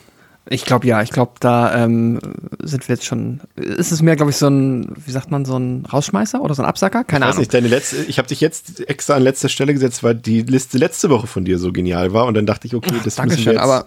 Ich 0.49 0.65
glaube 0.65 0.87
ja, 0.87 1.03
ich 1.03 1.11
glaube, 1.11 1.33
da 1.39 1.85
ähm, 1.85 2.19
sind 2.61 2.89
wir 2.89 2.97
jetzt 2.97 3.05
schon. 3.05 3.41
Ist 3.57 3.93
es 3.93 4.03
mehr, 4.03 4.17
glaube 4.17 4.31
ich, 4.31 4.37
so 4.37 4.49
ein, 4.49 4.89
wie 5.05 5.11
sagt 5.13 5.31
man, 5.31 5.45
so 5.45 5.57
ein 5.57 5.85
Rausschmeißer 5.87 6.41
oder 6.41 6.55
so 6.55 6.63
ein 6.63 6.69
Absacker? 6.69 7.05
Keine 7.05 7.25
ich 7.25 7.29
weiß 7.29 7.35
Ahnung. 7.35 7.41
Nicht, 7.43 7.55
deine 7.55 7.69
letzte, 7.69 7.99
ich 8.05 8.19
habe 8.19 8.27
dich 8.27 8.41
jetzt 8.41 8.89
extra 8.89 9.15
an 9.15 9.23
letzter 9.23 9.49
Stelle 9.49 9.75
gesetzt, 9.75 10.03
weil 10.03 10.15
die 10.15 10.43
Liste 10.43 10.79
letzte 10.79 11.11
Woche 11.11 11.27
von 11.27 11.45
dir 11.45 11.59
so 11.59 11.71
genial 11.71 12.13
war 12.13 12.27
und 12.27 12.35
dann 12.35 12.47
dachte 12.47 12.67
ich, 12.67 12.75
okay, 12.75 12.95
das 13.05 13.19
Ach, 13.19 13.27
müssen 13.27 13.45
wir 13.45 13.53
jetzt. 13.53 13.63
Aber 13.63 13.87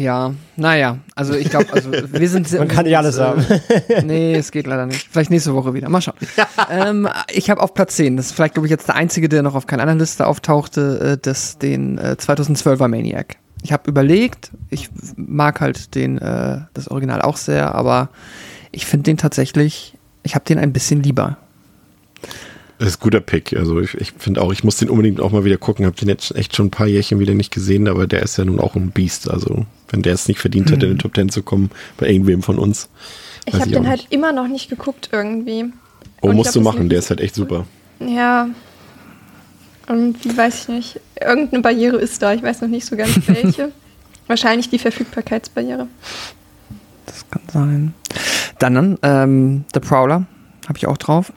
ja, 0.00 0.34
naja, 0.56 0.98
also 1.14 1.34
ich 1.34 1.48
glaube, 1.50 1.72
also 1.72 1.90
wir 1.90 2.28
sind 2.28 2.50
Man 2.52 2.68
kann 2.68 2.84
nicht 2.84 2.96
alles 2.96 3.18
haben. 3.18 3.44
nee, 4.04 4.34
es 4.34 4.52
geht 4.52 4.66
leider 4.66 4.86
nicht. 4.86 5.08
Vielleicht 5.10 5.30
nächste 5.30 5.54
Woche 5.54 5.74
wieder. 5.74 5.88
Mal 5.88 6.00
schauen. 6.00 6.16
ähm, 6.70 7.08
ich 7.32 7.50
habe 7.50 7.62
auf 7.62 7.74
Platz 7.74 7.96
10, 7.96 8.16
das 8.16 8.26
ist 8.26 8.32
vielleicht, 8.32 8.54
glaube 8.54 8.66
ich, 8.66 8.70
jetzt 8.70 8.88
der 8.88 8.96
einzige, 8.96 9.28
der 9.28 9.42
noch 9.42 9.54
auf 9.54 9.66
keiner 9.66 9.82
anderen 9.82 10.00
Liste 10.00 10.26
auftauchte, 10.26 11.00
äh, 11.14 11.18
das, 11.20 11.58
den 11.58 11.98
äh, 11.98 12.16
2012er 12.18 12.88
Maniac. 12.88 13.36
Ich 13.62 13.72
habe 13.72 13.88
überlegt, 13.88 14.50
ich 14.70 14.90
mag 15.16 15.60
halt 15.60 15.94
den, 15.94 16.18
äh, 16.18 16.60
das 16.74 16.88
Original 16.88 17.22
auch 17.22 17.36
sehr, 17.36 17.74
aber 17.74 18.10
ich 18.72 18.86
finde 18.86 19.04
den 19.04 19.16
tatsächlich, 19.16 19.96
ich 20.22 20.34
habe 20.34 20.44
den 20.44 20.58
ein 20.58 20.72
bisschen 20.72 21.02
lieber. 21.02 21.38
Das 22.78 22.88
ist 22.88 22.96
ein 22.96 23.04
guter 23.04 23.20
Pick. 23.20 23.56
Also 23.56 23.80
ich, 23.80 23.94
ich 23.94 24.12
finde 24.18 24.42
auch, 24.42 24.52
ich 24.52 24.62
muss 24.62 24.76
den 24.76 24.90
unbedingt 24.90 25.20
auch 25.20 25.32
mal 25.32 25.44
wieder 25.44 25.56
gucken. 25.56 25.86
Habe 25.86 25.96
den 25.96 26.08
jetzt 26.08 26.34
echt 26.36 26.54
schon 26.54 26.66
ein 26.66 26.70
paar 26.70 26.86
Jährchen 26.86 27.18
wieder 27.18 27.32
nicht 27.32 27.52
gesehen, 27.52 27.88
aber 27.88 28.06
der 28.06 28.22
ist 28.22 28.36
ja 28.36 28.44
nun 28.44 28.60
auch 28.60 28.74
ein 28.74 28.90
Biest. 28.90 29.30
Also 29.30 29.64
wenn 29.88 30.02
der 30.02 30.12
es 30.12 30.28
nicht 30.28 30.40
verdient 30.40 30.66
mhm. 30.66 30.74
hätte, 30.74 30.86
in 30.86 30.92
den 30.92 30.98
Top 30.98 31.14
Ten 31.14 31.30
zu 31.30 31.42
kommen, 31.42 31.70
bei 31.96 32.08
irgendwem 32.08 32.42
von 32.42 32.58
uns. 32.58 32.88
Ich 33.46 33.54
habe 33.54 33.70
den 33.70 33.88
halt 33.88 34.06
immer 34.10 34.32
noch 34.32 34.48
nicht 34.48 34.68
geguckt 34.68 35.08
irgendwie. 35.12 35.66
Oh, 36.20 36.32
musst 36.32 36.54
du 36.54 36.60
machen, 36.60 36.88
der 36.88 36.98
ist 36.98 37.10
halt 37.10 37.20
echt 37.20 37.34
super. 37.34 37.66
Ja. 38.00 38.48
Und 39.86 40.24
wie 40.24 40.36
weiß 40.36 40.62
ich 40.62 40.68
nicht. 40.68 41.00
Irgendeine 41.20 41.62
Barriere 41.62 41.96
ist 41.96 42.20
da, 42.20 42.34
ich 42.34 42.42
weiß 42.42 42.60
noch 42.60 42.68
nicht 42.68 42.84
so 42.84 42.96
ganz 42.96 43.16
welche. 43.26 43.72
Wahrscheinlich 44.26 44.68
die 44.68 44.78
Verfügbarkeitsbarriere. 44.78 45.86
Das 47.06 47.24
kann 47.30 47.42
sein. 47.52 47.94
Dann 48.58 48.98
ähm, 49.02 49.64
The 49.72 49.80
Prowler 49.80 50.26
habe 50.68 50.78
ich 50.78 50.86
auch 50.86 50.96
drauf. 50.96 51.32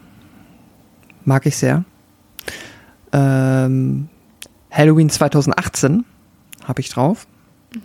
Mag 1.30 1.46
ich 1.46 1.58
sehr. 1.58 1.84
Ähm, 3.14 4.10
Halloween 4.72 5.12
2018 5.12 6.04
habe 6.64 6.82
ich 6.82 6.90
drauf. 6.90 7.28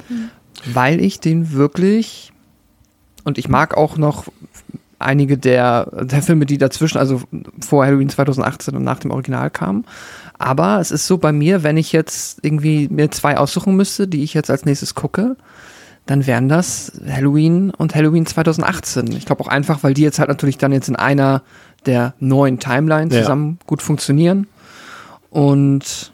Mhm. 0.08 0.30
Weil 0.72 0.98
ich 0.98 1.20
den 1.20 1.52
wirklich 1.52 2.32
und 3.24 3.36
ich 3.36 3.50
mag 3.50 3.76
auch 3.76 3.98
noch 3.98 4.28
einige 4.98 5.36
der, 5.36 5.90
der 5.92 6.22
Filme, 6.22 6.46
die 6.46 6.56
dazwischen, 6.56 6.96
also 6.96 7.20
vor 7.60 7.84
Halloween 7.84 8.08
2018 8.08 8.76
und 8.76 8.82
nach 8.82 9.00
dem 9.00 9.10
Original 9.10 9.50
kamen. 9.50 9.84
Aber 10.38 10.80
es 10.80 10.90
ist 10.90 11.06
so 11.06 11.18
bei 11.18 11.30
mir, 11.30 11.62
wenn 11.62 11.76
ich 11.76 11.92
jetzt 11.92 12.38
irgendwie 12.40 12.88
mir 12.88 13.10
zwei 13.10 13.36
aussuchen 13.36 13.76
müsste, 13.76 14.08
die 14.08 14.22
ich 14.22 14.32
jetzt 14.32 14.48
als 14.48 14.64
nächstes 14.64 14.94
gucke, 14.94 15.36
dann 16.06 16.26
wären 16.26 16.48
das 16.48 16.92
Halloween 17.08 17.70
und 17.70 17.94
Halloween 17.94 18.26
2018. 18.26 19.12
Ich 19.12 19.24
glaube 19.24 19.42
auch 19.42 19.48
einfach, 19.48 19.82
weil 19.82 19.94
die 19.94 20.02
jetzt 20.02 20.18
halt 20.18 20.28
natürlich 20.28 20.58
dann 20.58 20.72
jetzt 20.72 20.88
in 20.88 20.96
einer 20.96 21.42
der 21.86 22.14
neuen 22.18 22.58
Timeline 22.58 23.10
zusammen 23.10 23.58
ja. 23.60 23.66
gut 23.66 23.82
funktionieren. 23.82 24.46
Und 25.30 26.12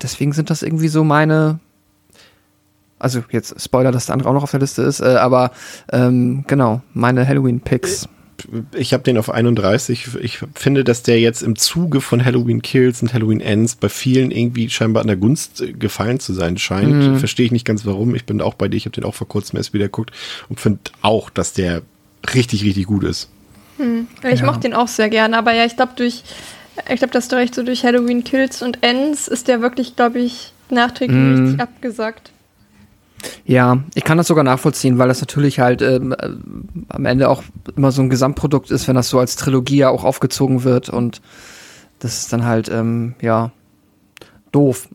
deswegen 0.00 0.32
sind 0.32 0.50
das 0.50 0.62
irgendwie 0.62 0.88
so 0.88 1.04
meine. 1.04 1.60
Also 2.98 3.22
jetzt 3.30 3.60
Spoiler, 3.60 3.90
dass 3.90 4.06
der 4.06 4.14
andere 4.14 4.28
auch 4.28 4.34
noch 4.34 4.44
auf 4.44 4.52
der 4.52 4.60
Liste 4.60 4.82
ist, 4.82 5.00
äh, 5.00 5.16
aber 5.16 5.50
ähm, 5.90 6.44
genau, 6.46 6.82
meine 6.94 7.26
Halloween-Picks 7.26 8.08
ich 8.74 8.92
habe 8.92 9.02
den 9.02 9.18
auf 9.18 9.30
31. 9.30 10.08
Ich 10.20 10.40
finde, 10.54 10.84
dass 10.84 11.02
der 11.02 11.20
jetzt 11.20 11.42
im 11.42 11.56
Zuge 11.56 12.00
von 12.00 12.24
Halloween 12.24 12.62
Kills 12.62 13.02
und 13.02 13.14
Halloween 13.14 13.40
Ends 13.40 13.76
bei 13.76 13.88
vielen 13.88 14.30
irgendwie 14.30 14.70
scheinbar 14.70 15.00
an 15.00 15.06
der 15.06 15.16
Gunst 15.16 15.60
äh, 15.60 15.72
gefallen 15.72 16.20
zu 16.20 16.32
sein 16.32 16.58
scheint. 16.58 16.92
Mhm. 16.92 17.18
Verstehe 17.18 17.46
ich 17.46 17.52
nicht 17.52 17.64
ganz 17.64 17.86
warum. 17.86 18.14
Ich 18.14 18.24
bin 18.24 18.40
auch 18.40 18.54
bei 18.54 18.68
dir. 18.68 18.76
Ich 18.76 18.84
habe 18.86 18.94
den 18.94 19.04
auch 19.04 19.14
vor 19.14 19.28
kurzem 19.28 19.56
erst 19.56 19.72
wieder 19.72 19.86
geguckt 19.86 20.12
und 20.48 20.60
finde 20.60 20.80
auch, 21.02 21.30
dass 21.30 21.52
der 21.52 21.82
richtig, 22.34 22.64
richtig 22.64 22.86
gut 22.86 23.04
ist. 23.04 23.28
Hm. 23.78 24.06
Ich 24.30 24.40
ja. 24.40 24.46
mochte 24.46 24.60
den 24.60 24.74
auch 24.74 24.88
sehr 24.88 25.08
gerne, 25.08 25.36
aber 25.36 25.52
ja, 25.54 25.64
ich 25.64 25.76
glaube 25.76 25.92
durch, 25.96 26.22
ich 26.88 26.96
glaube, 26.96 27.12
dass 27.12 27.28
du 27.28 27.36
recht 27.36 27.54
so 27.54 27.62
durch 27.62 27.84
Halloween 27.84 28.24
Kills 28.24 28.62
und 28.62 28.82
Ends 28.82 29.28
ist 29.28 29.48
der 29.48 29.60
wirklich, 29.60 29.96
glaube 29.96 30.20
ich, 30.20 30.52
nachträglich 30.70 31.16
mhm. 31.16 31.42
richtig 31.44 31.60
abgesagt. 31.60 32.31
Ja, 33.44 33.84
ich 33.94 34.04
kann 34.04 34.18
das 34.18 34.26
sogar 34.26 34.44
nachvollziehen, 34.44 34.98
weil 34.98 35.08
das 35.08 35.20
natürlich 35.20 35.60
halt 35.60 35.82
ähm, 35.82 36.12
äh, 36.12 36.30
am 36.88 37.04
Ende 37.04 37.28
auch 37.28 37.42
immer 37.76 37.92
so 37.92 38.02
ein 38.02 38.10
Gesamtprodukt 38.10 38.70
ist, 38.70 38.88
wenn 38.88 38.96
das 38.96 39.08
so 39.08 39.18
als 39.18 39.36
Trilogie 39.36 39.78
ja 39.78 39.90
auch 39.90 40.04
aufgezogen 40.04 40.64
wird 40.64 40.88
und 40.88 41.20
das 42.02 42.18
ist 42.18 42.32
dann 42.32 42.44
halt, 42.44 42.68
ähm, 42.68 43.14
ja, 43.20 43.52
doof. 44.50 44.88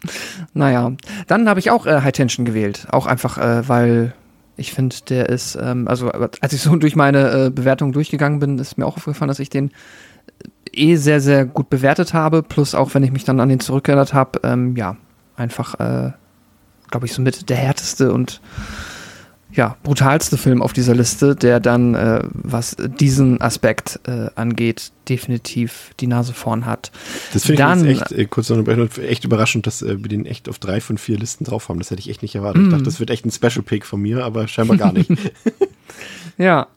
naja, 0.54 0.92
dann 1.26 1.48
habe 1.48 1.60
ich 1.60 1.70
auch 1.70 1.86
äh, 1.86 2.00
High 2.00 2.12
Tension 2.12 2.46
gewählt. 2.46 2.86
Auch 2.90 3.06
einfach, 3.06 3.36
äh, 3.38 3.68
weil 3.68 4.14
ich 4.56 4.72
finde, 4.72 4.96
der 5.08 5.28
ist, 5.28 5.58
ähm, 5.60 5.88
also 5.88 6.10
als 6.10 6.52
ich 6.52 6.60
so 6.60 6.74
durch 6.76 6.96
meine 6.96 7.46
äh, 7.46 7.50
Bewertung 7.50 7.92
durchgegangen 7.92 8.38
bin, 8.38 8.58
ist 8.58 8.78
mir 8.78 8.86
auch 8.86 8.96
aufgefallen, 8.96 9.28
dass 9.28 9.38
ich 9.38 9.50
den 9.50 9.70
äh, 10.72 10.92
eh 10.92 10.96
sehr, 10.96 11.20
sehr 11.20 11.44
gut 11.44 11.68
bewertet 11.68 12.14
habe. 12.14 12.42
Plus 12.42 12.74
auch, 12.74 12.94
wenn 12.94 13.02
ich 13.02 13.12
mich 13.12 13.24
dann 13.24 13.40
an 13.40 13.48
den 13.48 13.60
zurückgeändert 13.60 14.14
habe, 14.14 14.40
ähm, 14.44 14.76
ja, 14.76 14.96
einfach 15.36 15.78
äh, 15.80 16.12
glaube 16.92 17.06
ich, 17.06 17.12
so 17.12 17.20
mit 17.20 17.48
der 17.50 17.56
härteste 17.56 18.12
und 18.12 18.40
ja, 19.54 19.76
brutalste 19.82 20.38
Film 20.38 20.62
auf 20.62 20.72
dieser 20.72 20.94
Liste, 20.94 21.36
der 21.36 21.60
dann, 21.60 21.94
äh, 21.94 22.20
was 22.32 22.74
diesen 23.00 23.40
Aspekt 23.40 24.00
äh, 24.06 24.30
angeht, 24.34 24.92
definitiv 25.10 25.90
die 26.00 26.06
Nase 26.06 26.32
vorn 26.32 26.64
hat. 26.64 26.90
Das 27.34 27.44
finde 27.44 27.90
ich 27.90 28.00
echt, 28.00 28.12
äh, 28.12 28.24
kurz 28.24 28.48
noch 28.48 28.66
echt 28.98 29.24
überraschend, 29.24 29.66
dass 29.66 29.82
äh, 29.82 30.02
wir 30.02 30.08
den 30.08 30.24
echt 30.24 30.48
auf 30.48 30.58
drei 30.58 30.80
von 30.80 30.96
vier 30.96 31.18
Listen 31.18 31.44
drauf 31.44 31.68
haben. 31.68 31.78
Das 31.78 31.90
hätte 31.90 32.00
ich 32.00 32.08
echt 32.08 32.22
nicht 32.22 32.34
erwartet. 32.34 32.62
Mm. 32.62 32.66
Ich 32.66 32.70
dachte, 32.70 32.84
das 32.84 32.98
wird 32.98 33.10
echt 33.10 33.26
ein 33.26 33.30
Special 33.30 33.62
Pick 33.62 33.84
von 33.84 34.00
mir, 34.00 34.24
aber 34.24 34.48
scheinbar 34.48 34.78
gar 34.78 34.92
nicht. 34.92 35.10
ja. 36.38 36.68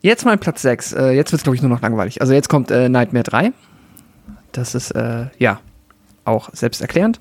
Jetzt 0.00 0.24
mal 0.24 0.38
Platz 0.38 0.62
6. 0.62 0.92
Äh, 0.92 1.10
jetzt 1.12 1.32
wird 1.32 1.40
es, 1.40 1.42
glaube 1.42 1.56
ich, 1.56 1.62
nur 1.62 1.70
noch 1.70 1.82
langweilig. 1.82 2.20
Also 2.20 2.32
jetzt 2.32 2.48
kommt 2.48 2.70
äh, 2.70 2.88
Nightmare 2.88 3.24
3. 3.24 3.52
Das 4.52 4.76
ist, 4.76 4.94
ja, 4.94 5.60
auch 6.24 6.50
selbsterklärend. 6.52 7.18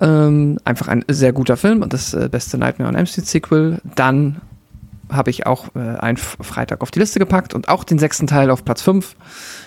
Ähm, 0.00 0.58
einfach 0.64 0.88
ein 0.88 1.04
sehr 1.08 1.32
guter 1.32 1.56
Film 1.56 1.82
und 1.82 1.92
das 1.92 2.14
äh, 2.14 2.28
beste 2.30 2.58
Nightmare 2.58 2.88
on 2.88 2.96
Elm 2.96 3.06
Street 3.06 3.26
Sequel. 3.26 3.80
Dann 3.94 4.40
habe 5.10 5.30
ich 5.30 5.46
auch 5.46 5.74
äh, 5.74 5.78
einen 5.78 6.16
Freitag 6.16 6.82
auf 6.82 6.90
die 6.90 6.98
Liste 6.98 7.18
gepackt 7.18 7.54
und 7.54 7.68
auch 7.68 7.84
den 7.84 7.98
sechsten 7.98 8.26
Teil 8.26 8.50
auf 8.50 8.64
Platz 8.64 8.82
5. 8.82 9.16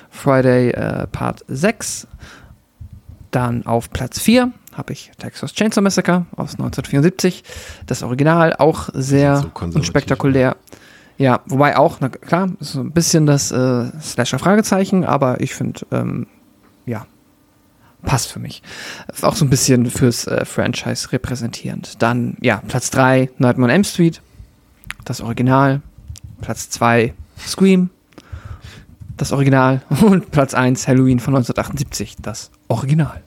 Friday 0.09 0.69
äh, 0.71 1.07
Part 1.07 1.43
6. 1.47 2.07
Dann 3.31 3.65
auf 3.65 3.89
Platz 3.91 4.19
4 4.19 4.51
habe 4.73 4.93
ich 4.93 5.11
Texas 5.17 5.53
Chainsaw 5.53 5.81
Massacre 5.81 6.25
aus 6.35 6.53
1974. 6.53 7.43
Das 7.85 8.03
Original 8.03 8.55
auch 8.57 8.89
sehr 8.93 9.37
so 9.37 9.65
unspektakulär. 9.65 10.55
Ja, 11.17 11.41
wobei 11.45 11.77
auch, 11.77 11.97
na 11.99 12.09
klar, 12.09 12.49
so 12.59 12.79
ein 12.79 12.91
bisschen 12.91 13.25
das 13.25 13.51
äh, 13.51 13.85
Slasher-Fragezeichen, 14.01 15.03
aber 15.03 15.41
ich 15.41 15.53
finde, 15.53 15.81
ähm, 15.91 16.27
ja, 16.85 17.05
passt 18.03 18.31
für 18.31 18.39
mich. 18.39 18.61
Auch 19.21 19.35
so 19.35 19.45
ein 19.45 19.49
bisschen 19.49 19.89
fürs 19.89 20.27
äh, 20.27 20.45
Franchise 20.45 21.11
repräsentierend. 21.11 22.01
Dann, 22.01 22.37
ja, 22.41 22.61
Platz 22.67 22.89
3, 22.91 23.29
Nightmare 23.37 23.71
on 23.71 23.75
M 23.75 23.83
Street, 23.83 24.21
das 25.05 25.21
Original. 25.21 25.81
Platz 26.41 26.69
2, 26.69 27.13
Scream, 27.39 27.89
das 29.17 29.31
Original. 29.31 29.81
Und 30.01 30.31
Platz 30.31 30.53
1, 30.53 30.87
Halloween 30.87 31.19
von 31.19 31.35
1978, 31.35 32.17
das 32.21 32.51
Original. 32.67 33.21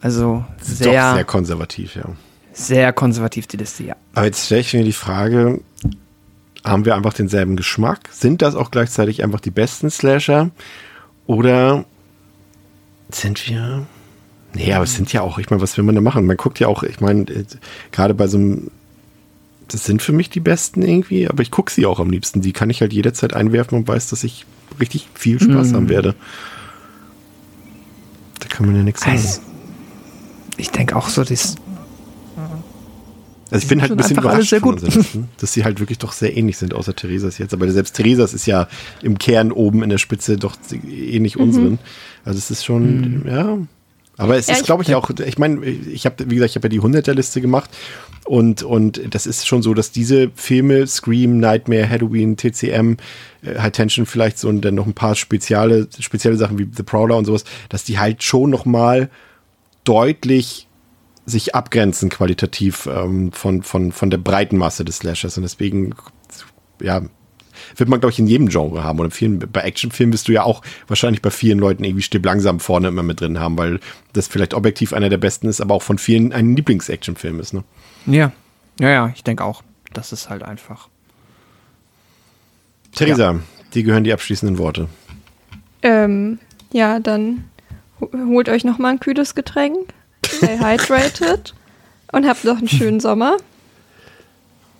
Also 0.00 0.44
sehr. 0.60 1.14
Sehr 1.14 1.24
konservativ, 1.24 1.96
ja. 1.96 2.04
Sehr 2.52 2.92
konservativ 2.92 3.46
die 3.46 3.56
Liste, 3.56 3.84
ja. 3.84 3.96
Aber 4.14 4.26
jetzt 4.26 4.46
stelle 4.46 4.60
ich 4.60 4.74
mir 4.74 4.84
die 4.84 4.92
Frage: 4.92 5.60
Haben 6.64 6.84
wir 6.84 6.94
einfach 6.94 7.12
denselben 7.12 7.56
Geschmack? 7.56 8.08
Sind 8.12 8.42
das 8.42 8.54
auch 8.54 8.70
gleichzeitig 8.70 9.22
einfach 9.22 9.40
die 9.40 9.50
besten 9.50 9.90
Slasher? 9.90 10.50
Oder 11.26 11.84
sind 13.10 13.48
wir. 13.48 13.86
Nee, 14.54 14.72
aber 14.72 14.84
es 14.84 14.94
sind 14.94 15.12
ja 15.12 15.20
auch, 15.20 15.38
ich 15.38 15.50
meine, 15.50 15.62
was 15.62 15.76
will 15.76 15.84
man 15.84 15.94
da 15.94 16.00
machen? 16.00 16.26
Man 16.26 16.36
guckt 16.36 16.58
ja 16.58 16.68
auch, 16.68 16.82
ich 16.82 17.00
meine, 17.00 17.22
äh, 17.22 17.44
gerade 17.92 18.14
bei 18.14 18.26
so 18.26 18.38
einem. 18.38 18.70
Das 19.68 19.84
sind 19.84 20.00
für 20.00 20.12
mich 20.12 20.30
die 20.30 20.40
besten 20.40 20.80
irgendwie, 20.80 21.28
aber 21.28 21.42
ich 21.42 21.50
gucke 21.50 21.70
sie 21.70 21.84
auch 21.84 22.00
am 22.00 22.08
liebsten. 22.08 22.40
Die 22.40 22.52
kann 22.52 22.70
ich 22.70 22.80
halt 22.80 22.94
jederzeit 22.94 23.34
einwerfen 23.34 23.76
und 23.76 23.86
weiß, 23.86 24.08
dass 24.08 24.24
ich 24.24 24.46
richtig 24.80 25.08
viel 25.12 25.38
Spaß 25.38 25.72
mm. 25.72 25.74
haben 25.74 25.88
werde. 25.90 26.14
Da 28.40 28.48
kann 28.48 28.64
man 28.64 28.76
ja 28.76 28.82
nichts 28.82 29.02
sagen. 29.02 29.18
Also, 29.18 29.40
ich 30.56 30.70
denke 30.70 30.96
auch 30.96 31.10
so, 31.10 31.22
das. 31.22 31.56
Also 33.50 33.62
ich 33.62 33.68
bin 33.68 33.80
halt 33.80 33.90
ein 33.90 33.96
bisschen 33.96 34.18
überrascht, 34.18 34.50
sehr 34.50 34.60
gut. 34.60 34.82
Listen, 34.82 35.28
dass 35.38 35.52
sie 35.52 35.64
halt 35.64 35.80
wirklich 35.80 35.98
doch 35.98 36.12
sehr 36.12 36.36
ähnlich 36.36 36.58
sind, 36.58 36.74
außer 36.74 36.94
Theresas 36.94 37.38
jetzt. 37.38 37.54
Aber 37.54 37.70
selbst 37.70 37.94
Theresas 37.94 38.34
ist 38.34 38.46
ja 38.46 38.68
im 39.02 39.18
Kern 39.18 39.52
oben 39.52 39.82
in 39.82 39.88
der 39.88 39.98
Spitze 39.98 40.36
doch 40.36 40.56
ähnlich 40.90 41.36
mhm. 41.36 41.42
unseren. 41.42 41.78
Also 42.24 42.38
es 42.38 42.50
ist 42.50 42.64
schon, 42.64 43.20
mhm. 43.20 43.28
ja. 43.28 43.58
Aber 44.18 44.36
es 44.36 44.48
ja, 44.48 44.54
ist, 44.54 44.64
glaube 44.64 44.82
ich, 44.82 44.94
auch, 44.94 45.10
ich 45.10 45.38
meine, 45.38 45.64
ich 45.64 46.04
habe, 46.04 46.28
wie 46.28 46.34
gesagt, 46.34 46.50
ich 46.50 46.56
habe 46.56 46.66
ja 46.66 46.68
die 46.68 46.80
100er-Liste 46.80 47.40
gemacht 47.40 47.70
und, 48.24 48.64
und 48.64 49.14
das 49.14 49.26
ist 49.26 49.46
schon 49.46 49.62
so, 49.62 49.74
dass 49.74 49.92
diese 49.92 50.30
Filme, 50.34 50.86
Scream, 50.88 51.38
Nightmare, 51.38 51.88
Halloween, 51.88 52.36
TCM, 52.36 52.96
äh, 53.42 53.58
High 53.58 53.72
Tension 53.72 54.06
vielleicht 54.06 54.38
so 54.38 54.48
und 54.48 54.60
dann 54.62 54.74
noch 54.74 54.86
ein 54.86 54.92
paar 54.92 55.14
spezielle, 55.14 55.88
spezielle 56.00 56.36
Sachen 56.36 56.58
wie 56.58 56.68
The 56.70 56.82
Prowler 56.82 57.16
und 57.16 57.26
sowas, 57.26 57.44
dass 57.68 57.84
die 57.84 58.00
halt 58.00 58.24
schon 58.24 58.50
noch 58.50 58.64
mal 58.66 59.08
deutlich 59.84 60.66
sich 61.24 61.54
abgrenzen 61.54 62.08
qualitativ 62.08 62.88
ähm, 62.92 63.30
von, 63.32 63.62
von, 63.62 63.92
von 63.92 64.10
der 64.10 64.18
breiten 64.18 64.56
Masse 64.56 64.84
des 64.84 64.98
Slashers. 64.98 65.36
Und 65.36 65.44
deswegen, 65.44 65.94
ja, 66.82 67.02
wird 67.76 67.88
man, 67.88 68.00
glaube 68.00 68.12
ich, 68.12 68.18
in 68.18 68.26
jedem 68.26 68.48
Genre 68.48 68.84
haben. 68.84 69.00
Und 69.00 69.12
vielen, 69.12 69.38
bei 69.38 69.60
Actionfilmen 69.60 70.12
wirst 70.12 70.28
du 70.28 70.32
ja 70.32 70.42
auch 70.42 70.62
wahrscheinlich 70.86 71.22
bei 71.22 71.30
vielen 71.30 71.58
Leuten 71.58 71.84
irgendwie 71.84 72.02
still 72.02 72.22
langsam 72.22 72.60
vorne 72.60 72.88
immer 72.88 73.02
mit 73.02 73.20
drin 73.20 73.38
haben, 73.38 73.58
weil 73.58 73.80
das 74.12 74.28
vielleicht 74.28 74.54
objektiv 74.54 74.92
einer 74.92 75.08
der 75.08 75.18
besten 75.18 75.48
ist, 75.48 75.60
aber 75.60 75.74
auch 75.74 75.82
von 75.82 75.98
vielen 75.98 76.32
ein 76.32 76.56
Lieblings-Actionfilm 76.56 77.40
ist. 77.40 77.54
Ne? 77.54 77.64
Ja, 78.06 78.32
ja, 78.80 78.90
ja, 78.90 79.12
ich 79.14 79.24
denke 79.24 79.44
auch. 79.44 79.62
Das 79.92 80.12
ist 80.12 80.28
halt 80.28 80.42
einfach. 80.42 80.88
Theresa, 82.94 83.32
ja. 83.32 83.40
dir 83.74 83.82
gehören 83.82 84.04
die 84.04 84.12
abschließenden 84.12 84.58
Worte. 84.58 84.88
Ähm, 85.82 86.38
ja, 86.72 87.00
dann 87.00 87.44
holt 88.00 88.48
euch 88.48 88.64
noch 88.64 88.78
mal 88.78 88.90
ein 88.90 89.00
kühles 89.00 89.34
Getränk, 89.34 89.92
stay 90.26 90.58
hydrated 90.58 91.54
und 92.12 92.26
habt 92.26 92.44
noch 92.44 92.58
einen 92.58 92.68
schönen 92.68 93.00
Sommer. 93.00 93.36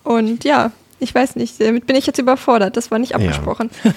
Und 0.03 0.43
ja, 0.43 0.71
ich 0.99 1.13
weiß 1.13 1.35
nicht, 1.35 1.59
damit 1.61 1.87
bin 1.87 1.95
ich 1.95 2.05
jetzt 2.05 2.19
überfordert. 2.19 2.77
Das 2.77 2.91
war 2.91 2.99
nicht 2.99 3.15
abgesprochen. 3.15 3.69
Ja. 3.83 3.91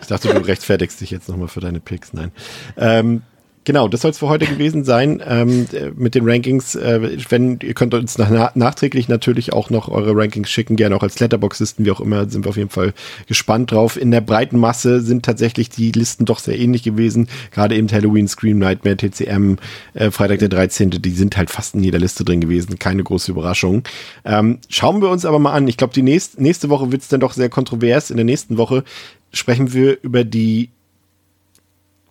Ich 0.00 0.06
dachte, 0.08 0.28
du 0.28 0.40
rechtfertigst 0.40 1.00
dich 1.00 1.10
jetzt 1.10 1.28
nochmal 1.28 1.48
für 1.48 1.60
deine 1.60 1.80
Picks. 1.80 2.12
Nein. 2.12 2.32
Ähm, 2.76 3.22
Genau, 3.66 3.88
das 3.88 4.02
soll 4.02 4.12
es 4.12 4.18
für 4.18 4.28
heute 4.28 4.46
gewesen 4.46 4.84
sein 4.84 5.20
ähm, 5.26 5.66
mit 5.96 6.14
den 6.14 6.24
Rankings. 6.24 6.76
Äh, 6.76 7.18
wenn 7.28 7.58
ihr 7.60 7.74
könnt 7.74 7.94
uns 7.94 8.16
nach, 8.16 8.54
nachträglich 8.54 9.08
natürlich 9.08 9.52
auch 9.52 9.70
noch 9.70 9.88
eure 9.88 10.14
Rankings 10.14 10.48
schicken, 10.50 10.76
gerne 10.76 10.94
auch 10.94 11.02
als 11.02 11.18
Letterbox-Listen, 11.18 11.84
wie 11.84 11.90
auch 11.90 12.00
immer, 12.00 12.30
sind 12.30 12.44
wir 12.44 12.50
auf 12.50 12.56
jeden 12.56 12.70
Fall 12.70 12.94
gespannt 13.26 13.72
drauf. 13.72 14.00
In 14.00 14.12
der 14.12 14.20
breiten 14.20 14.56
Masse 14.56 15.00
sind 15.00 15.24
tatsächlich 15.24 15.68
die 15.68 15.90
Listen 15.90 16.26
doch 16.26 16.38
sehr 16.38 16.56
ähnlich 16.56 16.84
gewesen. 16.84 17.26
Gerade 17.50 17.74
eben 17.74 17.90
Halloween, 17.90 18.28
Scream, 18.28 18.60
Nightmare, 18.60 18.98
TCM, 18.98 19.56
äh, 19.94 20.12
Freitag 20.12 20.38
der 20.38 20.48
13., 20.48 20.90
die 20.90 21.10
sind 21.10 21.36
halt 21.36 21.50
fast 21.50 21.74
in 21.74 21.82
jeder 21.82 21.98
Liste 21.98 22.24
drin 22.24 22.40
gewesen. 22.40 22.78
Keine 22.78 23.02
große 23.02 23.32
Überraschung. 23.32 23.82
Ähm, 24.24 24.60
schauen 24.68 25.02
wir 25.02 25.10
uns 25.10 25.24
aber 25.24 25.40
mal 25.40 25.54
an. 25.54 25.66
Ich 25.66 25.76
glaube, 25.76 25.92
die 25.92 26.02
nächst, 26.02 26.38
nächste 26.38 26.68
Woche 26.68 26.92
wird 26.92 27.02
es 27.02 27.08
dann 27.08 27.18
doch 27.18 27.32
sehr 27.32 27.48
kontrovers. 27.48 28.10
In 28.12 28.16
der 28.16 28.26
nächsten 28.26 28.58
Woche 28.58 28.84
sprechen 29.32 29.72
wir 29.72 29.98
über 30.02 30.22
die 30.22 30.70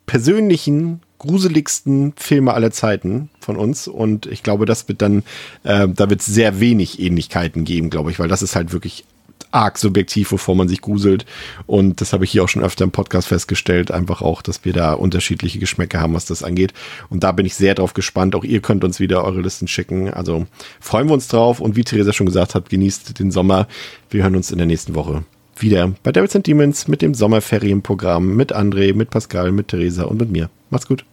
persönlichen 0.05 0.99
gruseligsten 1.19 2.13
Filme 2.17 2.53
aller 2.53 2.71
Zeiten 2.71 3.29
von 3.39 3.55
uns. 3.57 3.87
Und 3.87 4.25
ich 4.25 4.43
glaube, 4.43 4.65
das 4.65 4.87
wird 4.87 5.01
dann, 5.01 5.23
äh, 5.63 5.87
da 5.87 6.09
wird 6.09 6.21
es 6.21 6.27
sehr 6.27 6.59
wenig 6.59 6.99
Ähnlichkeiten 6.99 7.63
geben, 7.63 7.89
glaube 7.89 8.11
ich, 8.11 8.19
weil 8.19 8.27
das 8.27 8.41
ist 8.41 8.55
halt 8.55 8.73
wirklich 8.73 9.05
arg 9.51 9.77
subjektiv, 9.77 10.31
wovor 10.31 10.55
man 10.55 10.67
sich 10.67 10.81
gruselt. 10.81 11.25
Und 11.65 12.01
das 12.01 12.13
habe 12.13 12.25
ich 12.25 12.31
hier 12.31 12.43
auch 12.43 12.49
schon 12.49 12.63
öfter 12.63 12.83
im 12.83 12.91
Podcast 12.91 13.29
festgestellt, 13.29 13.89
einfach 13.89 14.21
auch, 14.21 14.41
dass 14.41 14.65
wir 14.65 14.73
da 14.73 14.93
unterschiedliche 14.93 15.59
Geschmäcker 15.59 16.01
haben, 16.01 16.13
was 16.13 16.25
das 16.25 16.43
angeht. 16.43 16.73
Und 17.09 17.23
da 17.23 17.31
bin 17.31 17.45
ich 17.45 17.55
sehr 17.55 17.73
drauf 17.73 17.93
gespannt. 17.93 18.35
Auch 18.35 18.43
ihr 18.43 18.61
könnt 18.61 18.83
uns 18.83 18.99
wieder 18.99 19.23
eure 19.23 19.41
Listen 19.41 19.67
schicken. 19.67 20.13
Also 20.13 20.45
freuen 20.79 21.07
wir 21.07 21.13
uns 21.13 21.29
drauf. 21.29 21.61
Und 21.61 21.75
wie 21.75 21.83
Theresa 21.83 22.11
schon 22.11 22.25
gesagt 22.25 22.53
hat, 22.53 22.69
genießt 22.69 23.17
den 23.17 23.31
Sommer. 23.31 23.67
Wir 24.09 24.23
hören 24.23 24.35
uns 24.35 24.51
in 24.51 24.57
der 24.57 24.67
nächsten 24.67 24.93
Woche 24.93 25.23
wieder 25.57 25.93
bei 26.03 26.11
Devils 26.11 26.35
and 26.35 26.45
Demons 26.45 26.89
mit 26.89 27.01
dem 27.01 27.13
Sommerferienprogramm 27.13 28.35
mit 28.35 28.53
André, 28.53 28.93
mit 28.93 29.09
Pascal, 29.09 29.53
mit 29.53 29.69
Theresa 29.69 30.03
und 30.03 30.19
mit 30.19 30.29
mir. 30.29 30.49
Macht's 30.69 30.87
gut. 30.87 31.05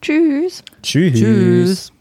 Tschüss. 0.00 0.62
Tschüss. 0.82 1.18
Tschüss. 1.18 1.92